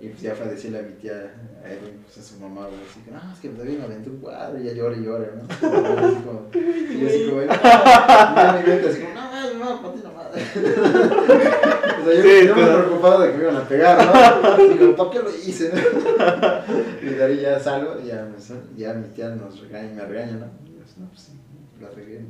Y 0.00 0.08
pues 0.08 0.20
ya 0.20 0.34
fue 0.34 0.46
a 0.46 0.50
decirle 0.50 0.80
a 0.80 0.82
mi 0.82 0.94
tía, 0.94 1.32
a 1.64 1.68
Edwin, 1.70 2.02
pues 2.04 2.18
a 2.18 2.22
su 2.28 2.40
mamá, 2.40 2.62
güey, 2.66 2.80
así 2.90 2.98
que, 3.04 3.12
no, 3.12 3.20
es 3.32 3.38
que 3.38 3.48
me 3.50 3.84
aventó 3.84 4.10
un 4.10 4.18
cuadro 4.18 4.60
y 4.60 4.64
ya 4.64 4.72
llora 4.72 4.96
y 4.96 5.04
llora, 5.04 5.28
¿no? 5.36 5.44
Así 5.44 6.16
como, 6.24 6.50
y 6.52 6.98
yo 7.00 7.06
así 7.06 7.26
como, 7.30 7.42
y 7.44 7.46
ya 7.46 8.60
mi 8.60 8.68
mente 8.68 8.88
así 8.88 9.00
como, 9.00 9.14
no, 9.14 9.54
no, 9.54 9.64
no, 9.64 9.82
ponte 9.82 10.02
la 10.02 10.10
madre. 10.10 10.42
O 12.02 12.04
sea, 12.04 12.14
yo, 12.16 12.22
Sí, 12.22 12.46
yo 12.48 12.56
me 12.56 12.62
pero- 12.62 12.78
preocupado 12.84 13.20
de 13.20 13.30
que 13.30 13.36
me 13.38 13.42
iban 13.44 13.56
a 13.58 13.68
pegar, 13.68 13.96
¿no? 14.58 14.64
Y 14.74 14.76
como, 14.76 14.96
¿para 14.96 15.10
qué 15.10 15.18
lo 15.20 15.30
hice? 15.30 15.70
Y 17.00 17.06
de 17.06 17.24
ahí 17.24 17.40
ya 17.40 17.60
salgo 17.60 18.00
y 18.02 18.08
ya, 18.08 18.24
me 18.24 18.76
ya 18.76 18.94
mi 18.94 19.06
tía 19.14 19.28
nos 19.28 19.60
regaña, 19.60 19.92
me 19.94 20.04
regaña, 20.06 20.32
¿no? 20.32 20.46
Y 20.66 20.72
yo, 20.72 20.80
no, 20.98 21.06
pues 21.10 21.20
sí, 21.20 21.32
la 21.80 21.90
regué. 21.90 22.14
Y 22.14 22.24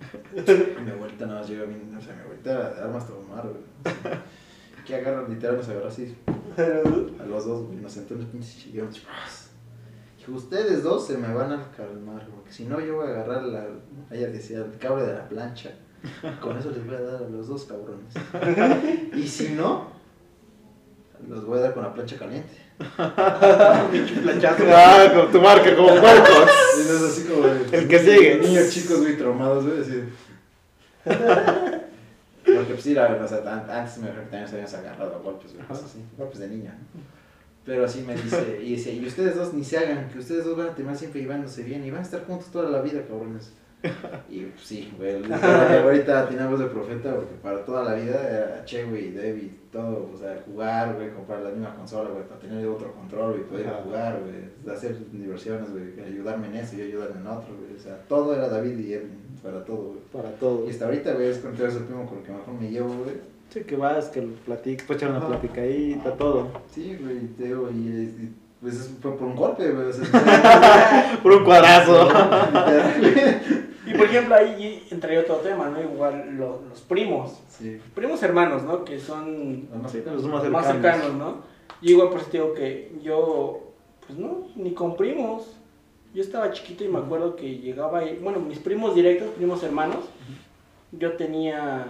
mi 0.34 1.26
nada 1.26 1.40
más 1.40 1.48
llega 1.48 1.64
bien, 1.64 1.94
o 1.96 2.00
sea, 2.00 2.14
mi 2.14 2.22
abuelita 2.22 2.70
de 2.70 2.80
armas 2.80 3.06
tomar, 3.06 3.46
güey. 3.48 3.94
Que 4.84 4.96
agarra, 4.96 5.28
literal, 5.28 5.56
nos 5.56 5.68
agarra 5.68 5.88
así, 5.88 6.16
a 6.56 7.24
los 7.26 7.44
dos, 7.44 7.66
güey, 7.66 7.78
nos 7.78 7.92
sentó 7.92 8.14
en 8.14 8.20
el 8.20 8.26
pinche 8.26 8.48
sillón. 8.48 8.88
Dijo, 10.18 10.32
ustedes 10.32 10.82
dos 10.82 11.06
se 11.06 11.16
me 11.16 11.32
van 11.32 11.52
a 11.52 11.70
calmar, 11.72 12.26
porque 12.34 12.52
si 12.52 12.64
no 12.64 12.80
yo 12.80 12.96
voy 12.96 13.06
a 13.06 13.10
agarrar 13.10 13.44
la, 13.44 13.66
ella 14.10 14.28
decía, 14.28 14.58
el 14.58 14.78
cable 14.78 15.04
de 15.04 15.14
la 15.14 15.28
plancha. 15.28 15.70
Con 16.40 16.56
eso 16.56 16.70
les 16.70 16.86
voy 16.86 16.96
a 16.96 17.00
dar 17.00 17.22
a 17.22 17.28
los 17.28 17.48
dos 17.48 17.66
cabrones. 17.66 18.14
Y 19.14 19.28
si 19.28 19.50
no, 19.50 19.88
los 21.28 21.44
voy 21.44 21.58
a 21.58 21.62
dar 21.62 21.74
con 21.74 21.82
la 21.82 21.92
plancha 21.92 22.18
caliente. 22.18 22.69
pinche 23.92 24.14
planchazo. 24.22 24.64
Ah, 24.68 25.12
con 25.14 25.30
tu 25.32 25.40
marca, 25.40 25.76
como 25.76 25.88
puercos. 25.88 26.48
Y 26.76 26.88
no 26.88 26.94
es 26.96 27.02
así 27.02 27.24
como 27.24 27.46
de- 27.46 27.76
El 27.78 27.88
que 27.88 27.98
sigue. 27.98 28.38
Niños 28.40 28.70
chicos, 28.70 29.00
güey, 29.00 29.16
traumados, 29.18 29.66
güey, 29.66 29.80
así. 29.80 30.02
Porque 32.44 32.72
pues 32.72 32.82
sí, 32.82 32.94
la 32.94 33.02
verdad, 33.08 33.24
o 33.24 33.28
sea, 33.28 33.52
an- 33.52 33.70
antes 33.70 33.98
me 33.98 34.06
recuerdo 34.08 34.24
que 34.24 34.30
también 34.30 34.48
se 34.48 34.76
habían 34.76 34.94
agarrado 34.94 35.14
a 35.16 35.18
golpes, 35.18 35.52
güey, 35.54 35.66
cosas 35.66 35.84
así. 35.84 35.98
Golpes 36.16 36.38
de 36.40 36.48
niña. 36.48 36.76
Pero 37.64 37.84
así 37.84 38.02
me 38.02 38.14
dice, 38.16 38.58
y 38.62 38.70
dice, 38.70 38.92
y 38.92 39.06
ustedes 39.06 39.36
dos 39.36 39.52
ni 39.52 39.62
se 39.64 39.78
hagan, 39.78 40.08
que 40.08 40.18
ustedes 40.18 40.44
dos 40.44 40.56
van 40.56 40.68
a 40.68 40.74
terminar 40.74 40.96
siempre 40.98 41.20
llevándose 41.20 41.62
bien 41.62 41.84
y 41.84 41.90
van 41.90 42.00
a 42.00 42.04
estar 42.04 42.24
juntos 42.24 42.50
toda 42.50 42.70
la 42.70 42.80
vida, 42.80 43.02
cabrones. 43.06 43.52
Y 44.28 44.40
pues, 44.40 44.62
sí, 44.62 44.92
güey, 44.96 45.22
ahorita 45.32 46.28
tenemos 46.28 46.60
de 46.60 46.66
profeta 46.66 47.14
porque 47.14 47.34
para 47.42 47.64
toda 47.64 47.84
la 47.84 47.94
vida 47.94 48.28
era 48.28 48.64
Che, 48.64 48.84
güey, 48.84 49.12
David, 49.14 49.50
todo, 49.72 50.10
o 50.12 50.16
sea, 50.16 50.42
jugar, 50.44 50.94
güey, 50.94 51.10
comprar 51.12 51.40
la 51.40 51.50
misma 51.50 51.74
consola, 51.74 52.10
güey, 52.10 52.24
para 52.24 52.40
tener 52.40 52.66
otro 52.66 52.92
control, 52.92 53.32
güey, 53.32 53.44
poder 53.44 53.68
Ajá. 53.68 53.82
jugar, 53.82 54.20
güey, 54.20 54.74
hacer 54.74 54.96
diversiones, 55.10 55.70
güey, 55.70 55.98
ayudarme 56.00 56.48
en 56.48 56.56
eso 56.56 56.76
y 56.76 56.82
ayudarme 56.82 57.20
en 57.20 57.26
otro, 57.26 57.56
güey, 57.56 57.76
o 57.76 57.80
sea, 57.80 57.96
todo 58.08 58.34
era 58.34 58.48
David 58.48 58.78
y 58.78 58.92
él, 58.94 59.10
para 59.42 59.64
todo, 59.64 59.88
güey. 59.88 60.00
Para 60.12 60.30
todo. 60.36 60.66
Y 60.66 60.70
hasta 60.70 60.84
ahorita, 60.84 61.12
güey, 61.14 61.28
es 61.28 61.38
con 61.38 61.54
todo 61.54 61.66
ese 61.66 61.80
primo 61.80 62.06
con 62.06 62.18
el 62.18 62.24
que 62.24 62.32
mejor 62.32 62.54
me 62.54 62.70
llevo, 62.70 62.94
güey. 62.94 63.16
Sí, 63.48 63.62
que 63.64 63.76
vas, 63.76 64.08
que 64.10 64.22
lo 64.22 64.34
platiques, 64.34 64.86
puedes 64.86 65.02
echar 65.02 65.16
una 65.16 65.26
platicadita, 65.26 66.16
todo. 66.16 66.48
Sí, 66.70 66.96
güey, 67.00 67.26
te 67.36 67.46
digo, 67.46 67.68
y, 67.70 67.74
y, 67.78 68.34
pues 68.60 68.74
es- 68.74 68.90
fue 69.00 69.16
por 69.16 69.26
un 69.28 69.36
golpe, 69.36 69.70
güey, 69.70 69.86
o 69.88 69.92
sea, 69.92 71.18
Por 71.22 71.32
un 71.32 71.44
cuadrazo. 71.44 72.08
Y 73.86 73.94
por 73.94 74.06
ejemplo, 74.06 74.36
ahí 74.36 74.86
entraría 74.90 75.20
otro 75.20 75.36
tema, 75.36 75.68
¿no? 75.68 75.80
Igual 75.82 76.36
lo- 76.36 76.60
los 76.68 76.80
primos. 76.82 77.40
Sí. 77.48 77.80
Primos 77.92 78.22
hermanos, 78.22 78.62
¿no? 78.62 78.84
Que 78.84 79.00
son 79.00 79.66
Sí, 79.90 80.02
los 80.06 80.22
más 80.26 80.48
más 80.48 80.66
cercanos. 80.66 81.00
cercanos, 81.02 81.14
¿no? 81.16 81.36
Y 81.82 81.92
igual 81.92 82.10
por 82.10 82.20
eso 82.20 82.28
te 82.30 82.38
digo 82.38 82.54
que 82.54 82.92
yo, 83.02 83.72
pues 84.06 84.16
no, 84.16 84.46
ni 84.54 84.74
con 84.74 84.96
primos. 84.96 85.56
Yo 86.14 86.22
estaba 86.22 86.52
chiquito 86.52 86.84
y 86.84 86.88
me 86.88 86.98
acuerdo 86.98 87.34
que 87.34 87.56
llegaba, 87.58 88.04
y, 88.04 88.16
bueno, 88.18 88.38
mis 88.38 88.58
primos 88.60 88.94
directos, 88.94 89.28
primos 89.30 89.60
hermanos, 89.64 90.04
yo 90.92 91.14
tenía 91.14 91.86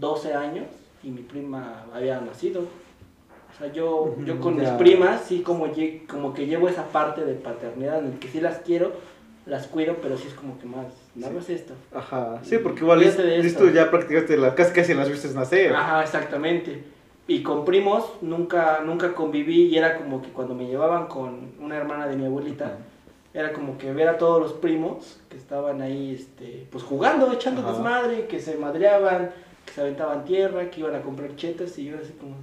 12 0.00 0.34
años 0.34 0.66
y 1.04 1.10
mi 1.10 1.22
prima 1.22 1.84
había 1.94 2.20
nacido. 2.20 2.62
O 3.54 3.58
sea, 3.58 3.72
yo, 3.72 4.16
yo 4.24 4.40
con 4.40 4.58
mis 4.58 4.68
primas 4.70 5.22
sí 5.26 5.40
como, 5.42 5.66
como 6.08 6.34
que 6.34 6.46
llevo 6.46 6.68
esa 6.68 6.84
parte 6.86 7.24
de 7.24 7.34
paternidad 7.34 7.98
en 8.00 8.12
el 8.12 8.18
que 8.18 8.28
sí 8.28 8.40
las 8.40 8.58
quiero, 8.58 8.92
las 9.46 9.66
cuido, 9.66 9.96
pero 10.00 10.16
sí 10.16 10.28
es 10.28 10.34
como 10.34 10.58
que 10.58 10.66
más, 10.66 10.86
no 11.14 11.26
Sí. 11.26 11.32
hagas 11.32 11.50
esto. 11.50 11.74
Ajá, 11.94 12.40
sí, 12.42 12.58
porque 12.58 12.80
igual 12.80 13.00
de 13.00 13.06
listo 13.06 13.22
esto. 13.64 13.70
ya 13.70 13.90
prácticamente 13.90 14.36
la, 14.36 14.54
casi 14.54 14.72
casi 14.72 14.94
las 14.94 15.08
viste 15.08 15.28
nacer. 15.34 15.74
Ajá, 15.74 16.02
exactamente. 16.02 16.84
Y 17.28 17.42
con 17.42 17.64
primos 17.64 18.04
nunca, 18.20 18.80
nunca 18.84 19.14
conviví 19.14 19.66
y 19.66 19.76
era 19.78 19.96
como 19.98 20.22
que 20.22 20.28
cuando 20.30 20.54
me 20.54 20.66
llevaban 20.66 21.06
con 21.06 21.52
una 21.60 21.76
hermana 21.76 22.06
de 22.06 22.16
mi 22.16 22.24
abuelita, 22.26 22.78
era 23.34 23.52
como 23.52 23.78
que 23.78 23.92
ver 23.92 24.08
a 24.08 24.18
todos 24.18 24.40
los 24.40 24.52
primos 24.54 25.20
que 25.28 25.36
estaban 25.36 25.80
ahí, 25.82 26.14
este, 26.14 26.66
pues 26.70 26.82
jugando, 26.84 27.32
echando 27.32 27.62
desmadre, 27.62 28.26
que 28.26 28.40
se 28.40 28.56
madreaban, 28.56 29.30
que 29.64 29.72
se 29.72 29.80
aventaban 29.82 30.24
tierra, 30.24 30.68
que 30.70 30.80
iban 30.80 30.94
a 30.94 31.02
comprar 31.02 31.34
chetas 31.36 31.78
y 31.78 31.84
yo 31.86 31.96
así 32.02 32.12
como... 32.20 32.34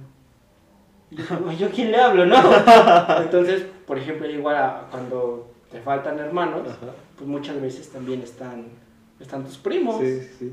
Yo, 1.10 1.24
como, 1.26 1.52
¿yo 1.52 1.68
quién 1.70 1.90
le 1.90 1.96
hablo, 1.98 2.24
no? 2.26 2.36
Entonces, 3.22 3.64
por 3.86 3.98
ejemplo, 3.98 4.28
igual 4.30 4.56
a- 4.56 4.86
cuando 4.90 5.50
te 5.70 5.80
faltan 5.80 6.18
hermanos, 6.18 6.62
Ajá. 6.68 6.92
pues 7.16 7.28
muchas 7.28 7.60
veces 7.60 7.88
también 7.88 8.22
están, 8.22 8.66
están 9.18 9.44
tus 9.44 9.58
primos. 9.58 10.00
Sí, 10.00 10.20
sí, 10.20 10.28
sí, 10.38 10.52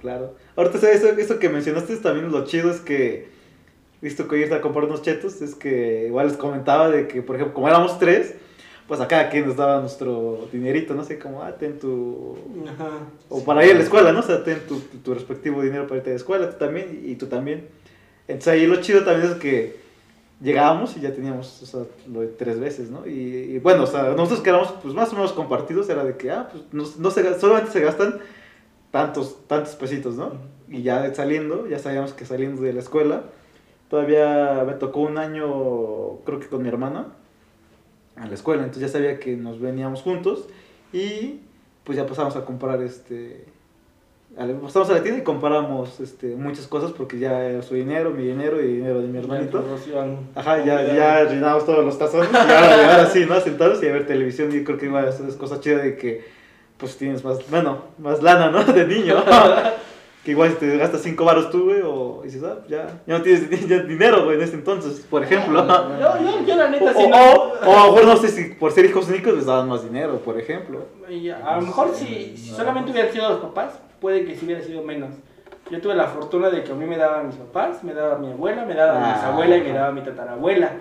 claro. 0.00 0.34
Ahorita, 0.56 0.78
¿sabes? 0.78 1.02
Eso, 1.02 1.16
eso 1.18 1.38
que 1.38 1.48
mencionaste 1.48 1.96
también 1.98 2.30
lo 2.32 2.44
chido 2.44 2.70
es 2.70 2.80
que, 2.80 3.28
visto 4.02 4.26
que 4.28 4.38
irte 4.38 4.54
a 4.54 4.60
comprar 4.60 4.84
unos 4.84 5.02
chetos, 5.02 5.40
es 5.42 5.54
que 5.54 6.06
igual 6.06 6.28
les 6.28 6.36
comentaba 6.36 6.88
de 6.90 7.06
que, 7.06 7.22
por 7.22 7.36
ejemplo, 7.36 7.54
como 7.54 7.68
éramos 7.68 7.98
tres, 7.98 8.34
pues 8.88 9.00
a 9.00 9.06
cada 9.06 9.28
quien 9.28 9.46
nos 9.46 9.56
daba 9.56 9.80
nuestro 9.80 10.48
dinerito, 10.50 10.94
no 10.94 11.04
sé, 11.04 11.18
como, 11.18 11.42
ah, 11.42 11.52
ten 11.56 11.78
tu... 11.78 12.36
Ajá. 12.66 12.90
O 13.28 13.44
para 13.44 13.64
ir 13.64 13.72
a 13.72 13.74
la 13.74 13.82
escuela, 13.82 14.12
¿no? 14.12 14.20
O 14.20 14.22
sea, 14.22 14.42
ten 14.42 14.60
tu, 14.66 14.80
tu, 14.80 14.98
tu 14.98 15.14
respectivo 15.14 15.62
dinero 15.62 15.86
para 15.86 15.98
irte 15.98 16.10
a 16.10 16.12
la 16.14 16.16
escuela, 16.16 16.50
tú 16.50 16.56
también, 16.58 17.02
y 17.04 17.14
tú 17.16 17.26
también. 17.26 17.68
Entonces 18.28 18.52
ahí 18.52 18.66
lo 18.66 18.80
chido 18.80 19.04
también 19.04 19.32
es 19.32 19.38
que 19.38 19.80
llegábamos 20.40 20.96
y 20.96 21.00
ya 21.00 21.12
teníamos, 21.12 21.62
o 21.62 21.66
sea, 21.66 21.80
lo 22.06 22.20
de 22.20 22.28
tres 22.28 22.60
veces, 22.60 22.90
¿no? 22.90 23.06
Y, 23.06 23.10
y 23.10 23.58
bueno, 23.58 23.84
o 23.84 23.86
sea, 23.86 24.10
nosotros 24.10 24.40
que 24.40 24.50
éramos, 24.50 24.72
pues 24.82 24.94
más 24.94 25.12
o 25.12 25.16
menos 25.16 25.32
compartidos, 25.32 25.88
era 25.88 26.04
de 26.04 26.16
que, 26.16 26.30
ah, 26.30 26.48
pues 26.50 26.62
no, 26.72 26.84
no 26.98 27.10
se, 27.10 27.40
solamente 27.40 27.72
se 27.72 27.80
gastan 27.80 28.20
tantos, 28.90 29.46
tantos 29.46 29.74
pesitos, 29.74 30.14
¿no? 30.16 30.32
Y 30.68 30.82
ya 30.82 31.12
saliendo, 31.14 31.66
ya 31.66 31.78
sabíamos 31.78 32.12
que 32.12 32.24
saliendo 32.24 32.62
de 32.62 32.72
la 32.72 32.80
escuela, 32.80 33.24
todavía 33.88 34.62
me 34.66 34.74
tocó 34.74 35.00
un 35.00 35.18
año, 35.18 36.20
creo 36.24 36.38
que 36.38 36.46
con 36.46 36.62
mi 36.62 36.68
hermana, 36.68 37.08
a 38.16 38.26
la 38.26 38.34
escuela, 38.34 38.62
entonces 38.62 38.92
ya 38.92 38.98
sabía 38.98 39.18
que 39.18 39.36
nos 39.36 39.60
veníamos 39.60 40.02
juntos 40.02 40.48
y 40.92 41.40
pues 41.84 41.96
ya 41.96 42.06
pasamos 42.06 42.36
a 42.36 42.44
comprar 42.44 42.82
este 42.82 43.46
pasamos 44.62 44.88
a 44.90 44.92
la 44.94 45.02
tienda 45.02 45.20
y 45.20 45.24
compramos 45.24 45.98
este 46.00 46.36
muchas 46.36 46.68
cosas 46.68 46.92
porque 46.92 47.18
ya 47.18 47.42
era 47.44 47.62
su 47.62 47.74
dinero, 47.74 48.10
mi 48.10 48.24
dinero 48.24 48.62
y 48.62 48.68
dinero 48.74 49.00
de 49.00 49.08
mi 49.08 49.18
hermanito. 49.18 49.64
Ajá, 50.34 50.64
ya, 50.64 50.94
ya 50.94 51.24
llenamos 51.24 51.66
todos 51.66 51.84
los 51.84 51.98
tazones 51.98 52.30
y 52.32 52.36
ahora 52.36 52.76
llegar 52.76 53.00
así, 53.00 53.26
¿no? 53.26 53.40
Sentados 53.40 53.82
y 53.82 53.88
a 53.88 53.92
ver 53.92 54.06
televisión 54.06 54.54
y 54.54 54.62
creo 54.62 54.78
que 54.78 54.86
igual 54.86 55.08
es, 55.08 55.18
es 55.20 55.34
cosa 55.34 55.60
chida 55.60 55.78
de 55.78 55.96
que 55.96 56.24
pues 56.76 56.96
tienes 56.96 57.24
más, 57.24 57.38
bueno, 57.50 57.82
más 57.98 58.22
lana, 58.22 58.50
¿no? 58.50 58.64
De 58.72 58.86
niño. 58.86 59.16
que 60.28 60.32
igual 60.32 60.50
si 60.50 60.56
te 60.56 60.76
gastas 60.76 61.00
cinco 61.00 61.24
varos 61.24 61.50
tú, 61.50 61.64
güey, 61.64 61.80
o 61.82 62.20
dices, 62.22 62.42
ah, 62.44 62.58
ya, 62.68 62.86
ya 63.06 63.16
no 63.16 63.22
tienes 63.22 63.48
ya 63.66 63.78
dinero, 63.78 64.24
güey, 64.24 64.36
en 64.36 64.42
este 64.42 64.56
entonces, 64.56 65.00
por 65.08 65.22
ejemplo. 65.22 65.64
Ah, 65.66 65.88
Yo, 65.98 66.22
yo, 66.22 66.46
yo 66.46 66.54
la 66.56 66.66
O, 66.66 66.68
neta 66.68 66.92
sí 66.92 67.04
o, 67.06 67.08
no. 67.08 67.16
o, 67.16 67.52
o 67.66 67.78
a 67.78 67.86
lo 67.86 67.92
mejor 67.94 68.04
no 68.08 68.16
sé 68.18 68.28
si 68.28 68.44
por 68.56 68.70
ser 68.72 68.84
hijos 68.84 69.08
únicos 69.08 69.32
les 69.32 69.46
daban 69.46 69.70
más 69.70 69.82
dinero, 69.84 70.18
por 70.18 70.38
ejemplo. 70.38 70.80
Y 71.08 71.30
a 71.30 71.56
lo 71.56 71.62
mejor 71.62 71.94
si, 71.94 72.36
si 72.36 72.50
No. 72.50 72.56
solamente 72.58 72.90
hubieran 72.90 73.10
sido 73.10 73.26
los 73.30 73.38
papás, 73.40 73.78
puede 74.02 74.26
que 74.26 74.36
sí 74.36 74.44
hubiera 74.44 74.60
sido 74.62 74.82
menos. 74.82 75.14
Yo 75.70 75.80
tuve 75.80 75.94
la 75.94 76.08
fortuna 76.08 76.50
de 76.50 76.62
que 76.62 76.72
a 76.72 76.74
mí 76.74 76.84
me 76.84 76.98
daban 76.98 77.28
mis 77.28 77.36
papás, 77.36 77.82
me 77.82 77.94
daba 77.94 78.18
mi 78.18 78.30
abuela, 78.30 78.66
me 78.66 78.74
daba 78.74 78.98
mi 79.00 79.06
Ah. 79.06 79.14
bisabuela 79.14 79.56
y 79.56 79.62
me 79.62 79.72
daba 79.72 79.92
mi 79.92 80.02
tatarabuela. 80.02 80.72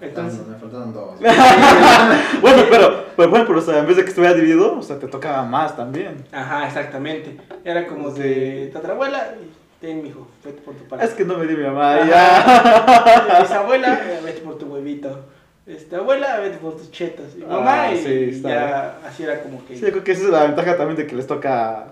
Entonces- 0.00 0.46
me 0.46 0.56
faltaron 0.56 0.92
dos. 0.92 1.18
Bueno, 2.40 2.62
pero, 2.70 3.04
pero 3.16 3.30
bueno, 3.30 3.44
pero 3.46 3.58
o 3.58 3.62
sea, 3.62 3.78
en 3.78 3.86
vez 3.86 3.96
de 3.96 4.02
que 4.04 4.08
estuviera 4.10 4.34
dividido, 4.34 4.78
o 4.78 4.82
sea, 4.82 4.98
te 4.98 5.06
tocaba 5.06 5.42
más 5.44 5.76
también. 5.76 6.24
Ajá, 6.32 6.66
exactamente. 6.66 7.36
Era 7.64 7.86
como 7.86 8.10
Sí. 8.10 8.22
de 8.22 8.70
tatarabuela, 8.72 9.34
ten 9.80 10.02
mijo, 10.02 10.26
vete 10.44 10.60
por 10.62 10.74
tu 10.74 10.84
parte. 10.84 11.04
Es 11.04 11.12
que 11.12 11.24
no 11.24 11.38
me 11.38 11.46
di 11.46 11.54
mi 11.56 11.64
mamá, 11.64 11.94
Ajá. 11.96 12.06
ya. 12.06 13.38
Bisabuela, 13.42 13.94
eh, 13.94 14.20
vete 14.24 14.40
por 14.40 14.58
tu 14.58 14.66
huevito. 14.66 15.26
Este, 15.64 15.94
abuela, 15.94 16.40
vete 16.40 16.58
por 16.58 16.76
tus 16.76 16.90
chetos. 16.90 17.36
Y 17.38 17.44
Ah, 17.44 17.46
mamá, 17.48 17.92
y 17.92 17.98
sí, 17.98 18.42
ya 18.42 18.96
así 19.06 19.22
era 19.22 19.40
como 19.42 19.64
que. 19.64 19.76
Sí, 19.76 19.82
yo 19.82 19.90
creo 19.92 20.02
que 20.04 20.10
esa 20.12 20.24
es 20.24 20.28
la 20.30 20.42
ventaja 20.42 20.76
también 20.76 20.96
de 20.96 21.06
que 21.06 21.14
les 21.14 21.26
toca 21.28 21.84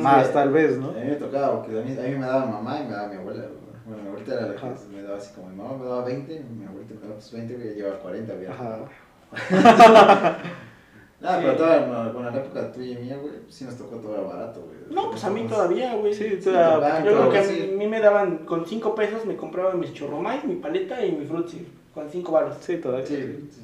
más, 0.00 0.32
tal 0.32 0.50
vez, 0.50 0.78
¿no? 0.78 0.90
A 0.90 0.92
mí 0.92 1.06
me 1.10 1.16
tocaba, 1.16 1.60
porque 1.60 1.80
a 1.80 1.82
mí, 1.82 1.90
a 1.98 2.02
mí 2.08 2.14
me 2.14 2.24
daba 2.24 2.46
mamá 2.46 2.78
y 2.80 2.84
me 2.86 2.92
daba 2.92 3.08
mi 3.08 3.16
abuela. 3.16 3.42
güey. 3.42 3.65
Bueno, 3.86 4.02
mi 4.02 4.08
abuelita 4.08 4.34
era 4.34 4.46
la 4.48 4.54
Ajá. 4.54 4.74
que 4.74 4.96
me 4.96 5.02
daba 5.02 5.16
así 5.18 5.32
como 5.34 5.48
mi 5.48 5.56
mamá 5.56 5.76
me 5.78 5.84
daba 5.84 6.04
20, 6.04 6.44
mi 6.58 6.64
abuelita 6.66 6.94
me 6.94 7.00
daba 7.02 7.14
pues 7.14 7.32
20, 7.32 7.54
güey, 7.54 7.68
ya 7.68 7.74
llevaba 7.74 7.98
40, 7.98 8.34
güey. 8.34 8.46
Ajá. 8.46 8.78
Nada, 11.18 11.38
Sí. 11.38 11.44
pero 11.46 11.56
toda, 11.56 11.86
no, 11.86 12.12
con 12.12 12.26
la 12.26 12.34
época 12.36 12.70
tuya 12.72 12.98
y 13.00 13.02
mía, 13.04 13.16
güey, 13.16 13.32
sí 13.48 13.64
nos 13.64 13.76
tocó 13.76 13.96
todo 13.96 14.26
barato, 14.28 14.60
güey. 14.60 14.76
No, 14.90 15.10
pues 15.10 15.24
a 15.24 15.30
mí 15.30 15.44
todavía, 15.48 15.94
güey. 15.94 16.12
Sí, 16.12 16.38
todavía- 16.42 16.74
todavía, 16.76 17.10
Yo 17.10 17.16
creo 17.16 17.30
que 17.30 17.38
a 17.38 17.44
sí. 17.44 17.52
mí, 17.68 17.74
a 17.74 17.78
mí 17.78 17.86
me 17.88 18.00
daban, 18.00 18.38
con 18.44 18.66
5 18.66 18.94
pesos 18.94 19.24
me 19.24 19.34
compraba 19.36 19.72
mis 19.72 19.94
churromais, 19.94 20.44
mi 20.44 20.56
paleta 20.56 21.04
y 21.04 21.12
mi 21.12 21.24
frutzi, 21.24 21.66
con 21.94 22.10
5 22.10 22.32
baros. 22.32 22.56
Sí, 22.60 22.76
todavía. 22.76 23.06
Sí, 23.06 23.48
sí, 23.50 23.60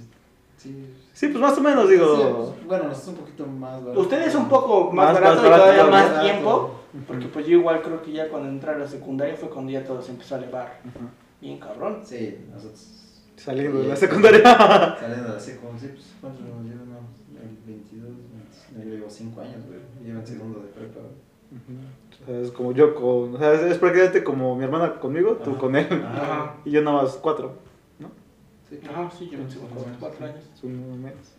sí. 0.56 0.94
Sí, 1.12 1.28
pues 1.28 1.40
más 1.42 1.58
o 1.58 1.60
menos, 1.60 1.90
digo. 1.90 2.16
Sí, 2.56 2.64
bueno, 2.66 2.84
nosotros 2.84 3.08
un 3.08 3.16
poquito 3.16 3.46
más 3.46 3.82
barato. 3.82 4.00
Ustedes 4.00 4.34
un 4.34 4.48
poco 4.48 4.90
más, 4.90 5.12
Más- 5.12 5.14
barato 5.20 5.34
más 5.36 5.44
y 5.46 5.50
barato, 5.50 5.62
todavía 5.62 5.82
más 5.84 5.90
más 5.92 6.10
barato. 6.10 6.24
tiempo, 6.24 6.70
porque 7.06 7.26
pues 7.26 7.46
yo 7.46 7.58
igual 7.58 7.82
creo 7.82 8.02
que 8.02 8.12
ya 8.12 8.28
cuando 8.28 8.48
entré 8.48 8.70
a 8.70 8.78
la 8.78 8.86
secundaria 8.86 9.36
fue 9.36 9.48
cuando 9.48 9.72
ya 9.72 9.84
todo 9.84 10.02
se 10.02 10.12
empezó 10.12 10.34
a 10.34 10.38
elevar 10.38 10.80
Ajá. 10.80 11.10
bien 11.40 11.58
cabrón. 11.58 12.02
Sí, 12.04 12.38
nosotros 12.52 13.02
Saliendo 13.36 13.82
de 13.82 13.88
la 13.88 13.96
secundaria. 13.96 14.42
saliendo 15.00 15.28
de 15.28 15.34
la 15.34 15.40
seco, 15.40 15.72
sí, 15.80 15.88
pues, 15.88 16.14
¿cuántos 16.20 16.42
nos 16.42 16.64
llevan? 16.64 16.90
No, 16.90 16.98
el 17.40 17.56
22, 17.66 18.08
25, 18.72 18.82
yo 18.84 18.94
llevo 18.94 19.10
5 19.10 19.40
años, 19.40 19.66
güey. 19.66 19.80
Llevo 20.04 20.20
en 20.20 20.26
segundo 20.26 20.60
de 20.60 20.68
prepa, 20.68 21.00
güey. 21.00 21.32
O 22.22 22.26
sea, 22.26 22.40
es 22.40 22.50
como 22.52 22.72
yo 22.72 22.94
con. 22.94 23.34
O 23.34 23.38
sea, 23.38 23.52
es, 23.52 23.78
prácticamente 23.78 24.22
como 24.22 24.54
mi 24.54 24.64
hermana 24.64 24.94
conmigo, 24.94 25.32
tú 25.42 25.50
Ajá. 25.50 25.58
con 25.58 25.76
él. 25.76 26.04
Ajá. 26.04 26.54
Y 26.64 26.70
yo 26.70 26.82
nada 26.82 27.02
más 27.02 27.14
cuatro. 27.14 27.54
¿no? 27.98 28.10
Sí. 28.68 28.80
Ajá, 28.88 29.10
sí, 29.18 29.28
yo 29.30 29.38
pensé 29.38 29.58
como 29.58 29.84
4 29.98 30.26
años. 30.26 30.44
Es 30.54 30.62
uno 30.62 30.96
menos. 30.96 31.34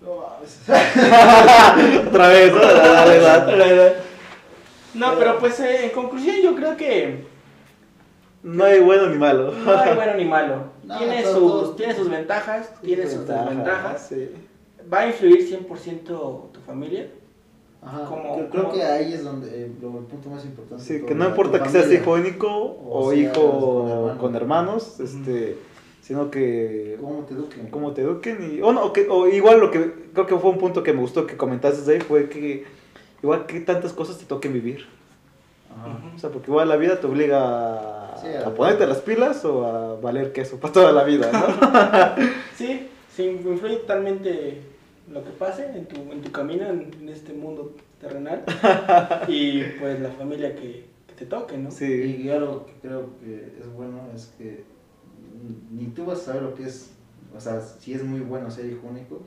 No 0.00 0.16
mames. 0.16 0.60
Otra 2.08 2.28
vez, 2.28 2.52
¿no? 2.52 2.60
Dale, 2.60 3.20
dale. 3.20 3.94
No, 4.94 5.18
pero 5.18 5.38
pues 5.38 5.58
eh, 5.60 5.86
en 5.86 5.90
conclusión 5.90 6.36
yo 6.42 6.54
creo 6.54 6.76
que 6.76 7.24
No 8.42 8.64
hay 8.64 8.80
bueno 8.80 9.08
ni 9.08 9.18
malo. 9.18 9.52
no 9.64 9.78
hay 9.78 9.94
bueno 9.94 10.14
ni 10.14 10.24
malo. 10.24 10.56
No, 10.84 10.98
tiene, 10.98 11.22
todo- 11.22 11.32
sus, 11.34 11.50
todo- 11.62 11.74
tiene 11.76 11.94
sus 11.94 12.08
ventajas, 12.10 12.72
tiene 12.82 13.06
sus 13.06 13.26
desventajas. 13.26 14.06
Sí. 14.08 14.30
¿Va 14.92 15.00
a 15.00 15.06
influir 15.08 15.46
100% 15.46 16.50
tu 16.52 16.60
familia? 16.66 17.08
Ajá. 17.82 18.06
Como- 18.06 18.34
creo, 18.36 18.50
creo 18.50 18.62
como- 18.64 18.74
que 18.74 18.82
ahí 18.82 19.12
es 19.12 19.22
donde 19.24 19.48
eh, 19.64 19.70
lo, 19.80 19.98
el 19.98 20.04
punto 20.06 20.30
más 20.30 20.44
importante. 20.44 20.82
Sí, 20.82 21.02
que 21.04 21.14
no 21.14 21.26
importa 21.28 21.58
tu 21.58 21.64
que 21.64 21.70
seas 21.70 21.84
familia. 21.84 22.02
hijo 22.02 22.12
único 22.14 22.48
o, 22.48 22.98
O 23.06 23.10
seas 23.12 23.22
hijo 23.22 24.06
con 24.08 24.18
con 24.18 24.34
hermanos, 24.36 24.98
este, 25.00 25.58
sino 26.00 26.30
que 26.30 26.96
¿Cómo 27.00 27.24
te 27.24 27.34
eduquen? 27.34 27.66
cómo 27.70 27.92
te 27.92 28.00
eduquen 28.02 28.54
y 28.56 28.62
o 28.62 28.72
no, 28.72 28.92
que, 28.94 29.06
o 29.10 29.28
igual 29.28 29.60
lo 29.60 29.70
que 29.70 29.92
creo 30.14 30.26
que 30.26 30.36
fue 30.38 30.50
un 30.50 30.58
punto 30.58 30.82
que 30.82 30.92
me 30.94 31.00
gustó 31.00 31.26
que 31.26 31.36
comentaste 31.36 31.92
ahí 31.92 32.00
fue 32.00 32.28
que 32.30 32.64
igual 33.22 33.46
que 33.46 33.60
tantas 33.60 33.92
cosas 33.92 34.18
te 34.18 34.24
toquen 34.26 34.52
vivir. 34.52 34.86
Ajá. 35.70 35.98
O 36.14 36.18
sea, 36.18 36.30
porque 36.30 36.50
igual 36.50 36.68
la 36.68 36.76
vida 36.76 36.98
te 37.00 37.06
obliga 37.06 38.14
a, 38.14 38.18
Sí, 38.18 38.26
a 38.28 38.48
a- 38.48 38.54
ponerte 38.54 38.86
las 38.86 38.98
pilas 38.98 39.44
o 39.44 39.64
a 39.66 40.00
valer 40.00 40.32
queso 40.32 40.56
para 40.58 40.72
toda 40.72 40.92
la 40.92 41.04
vida, 41.04 41.30
¿no? 41.32 42.24
Sí, 42.56 42.88
sí, 43.14 43.24
influye 43.24 43.76
totalmente 43.76 44.60
lo 45.12 45.22
que 45.22 45.30
pase 45.30 45.66
en 45.74 45.86
tu, 45.86 45.96
en 46.12 46.20
tu 46.22 46.32
camino 46.32 46.66
en, 46.68 46.90
en 47.00 47.08
este 47.08 47.32
mundo 47.32 47.74
terrenal 48.00 48.42
y 49.28 49.62
pues 49.80 50.00
la 50.00 50.10
familia 50.10 50.54
que, 50.54 50.86
que 51.06 51.14
te 51.16 51.26
toque, 51.26 51.56
¿no? 51.56 51.70
Sí. 51.70 52.20
Y 52.24 52.30
algo 52.30 52.66
que 52.66 52.72
creo 52.88 53.10
que 53.20 53.52
es 53.60 53.72
bueno 53.74 54.00
es 54.14 54.32
que 54.38 54.64
ni 55.70 55.86
tú 55.86 56.04
vas 56.06 56.20
a 56.20 56.24
saber 56.24 56.42
lo 56.42 56.54
que 56.54 56.64
es, 56.64 56.90
o 57.36 57.40
sea, 57.40 57.60
si 57.60 57.92
es 57.94 58.02
muy 58.02 58.20
bueno 58.20 58.50
ser 58.50 58.66
hijo 58.66 58.86
único, 58.88 59.20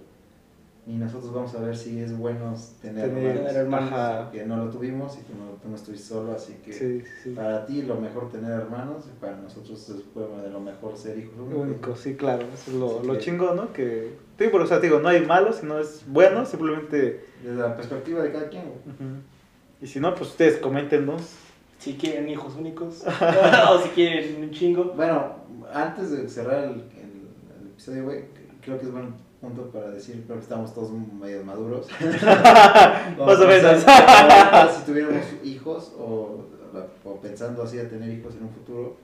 ni 0.87 0.95
nosotros 0.97 1.31
vamos 1.33 1.53
a 1.53 1.59
ver 1.59 1.77
si 1.77 1.99
es 1.99 2.17
bueno 2.17 2.55
tener, 2.81 3.09
Tener- 3.09 3.23
hermanos. 3.23 3.45
tener 3.47 3.55
hermanos. 3.61 3.93
Ajá. 3.93 4.31
Que 4.31 4.45
no 4.45 4.57
lo 4.57 4.69
tuvimos 4.71 5.15
y 5.17 5.21
tú 5.21 5.33
no, 5.37 5.51
tú 5.61 5.69
no 5.69 5.75
estuviste 5.75 6.07
solo, 6.07 6.31
así 6.33 6.53
que 6.65 6.73
Sí, 6.73 7.03
sí. 7.23 7.29
para 7.31 7.65
ti 7.67 7.83
lo 7.83 7.95
mejor 8.01 8.31
tener 8.31 8.51
hermanos 8.51 9.05
y 9.07 9.19
para 9.21 9.35
nosotros 9.37 9.87
es 9.89 10.13
bueno, 10.15 10.41
de 10.41 10.49
lo 10.49 10.59
mejor 10.59 10.97
ser 10.97 11.19
hijos 11.19 11.33
únicos. 11.37 11.61
Único, 11.67 11.95
sí, 11.95 12.15
claro. 12.15 12.43
Eso 12.53 12.71
es 12.71 12.77
lo, 12.77 13.03
lo 13.03 13.13
que- 13.13 13.19
chingón, 13.19 13.55
¿no? 13.57 13.71
Que, 13.73 14.15
sí, 14.39 14.45
pero, 14.51 14.63
o 14.63 14.67
sea, 14.67 14.79
te 14.81 14.87
digo, 14.87 14.99
no 14.99 15.07
hay 15.09 15.23
malo, 15.25 15.53
sino 15.53 15.77
es 15.79 16.03
bueno, 16.07 16.45
simplemente... 16.45 17.25
Desde 17.43 17.61
la 17.61 17.75
perspectiva 17.75 18.23
de 18.23 18.31
cada 18.31 18.49
quien. 18.49 18.63
Y 19.81 19.87
si 19.87 19.99
no, 19.99 20.13
pues 20.15 20.29
ustedes 20.31 20.57
coméntenos. 20.57 21.21
Si 21.79 21.93
quieren 21.93 22.27
hijos 22.29 22.55
únicos 22.55 23.03
o 23.71 23.81
si 23.81 23.89
quieren 23.89 24.43
un 24.43 24.51
chingo. 24.51 24.93
Bueno, 24.95 25.35
antes 25.73 26.11
de 26.11 26.27
cerrar 26.27 26.63
el, 26.65 26.69
el- 26.71 27.61
el 27.61 27.67
episodio, 27.71 28.03
güey, 28.05 28.25
creo 28.61 28.77
que 28.79 28.85
es 28.85 28.91
buen 28.91 29.13
para 29.41 29.91
decir, 29.91 30.23
creo 30.26 30.38
que 30.38 30.43
estamos 30.43 30.73
todos 30.73 30.91
medio 30.91 31.43
maduros. 31.43 31.88
Más 32.01 33.39
o 33.39 33.47
menos. 33.47 33.84
Si 34.76 34.85
tuviéramos 34.85 35.26
hijos 35.43 35.93
o, 35.97 36.45
o 37.03 37.22
pensando 37.22 37.63
así 37.63 37.80
a 37.80 37.89
tener 37.89 38.09
hijos 38.09 38.35
en 38.35 38.43
un 38.43 38.49
futuro, 38.51 38.97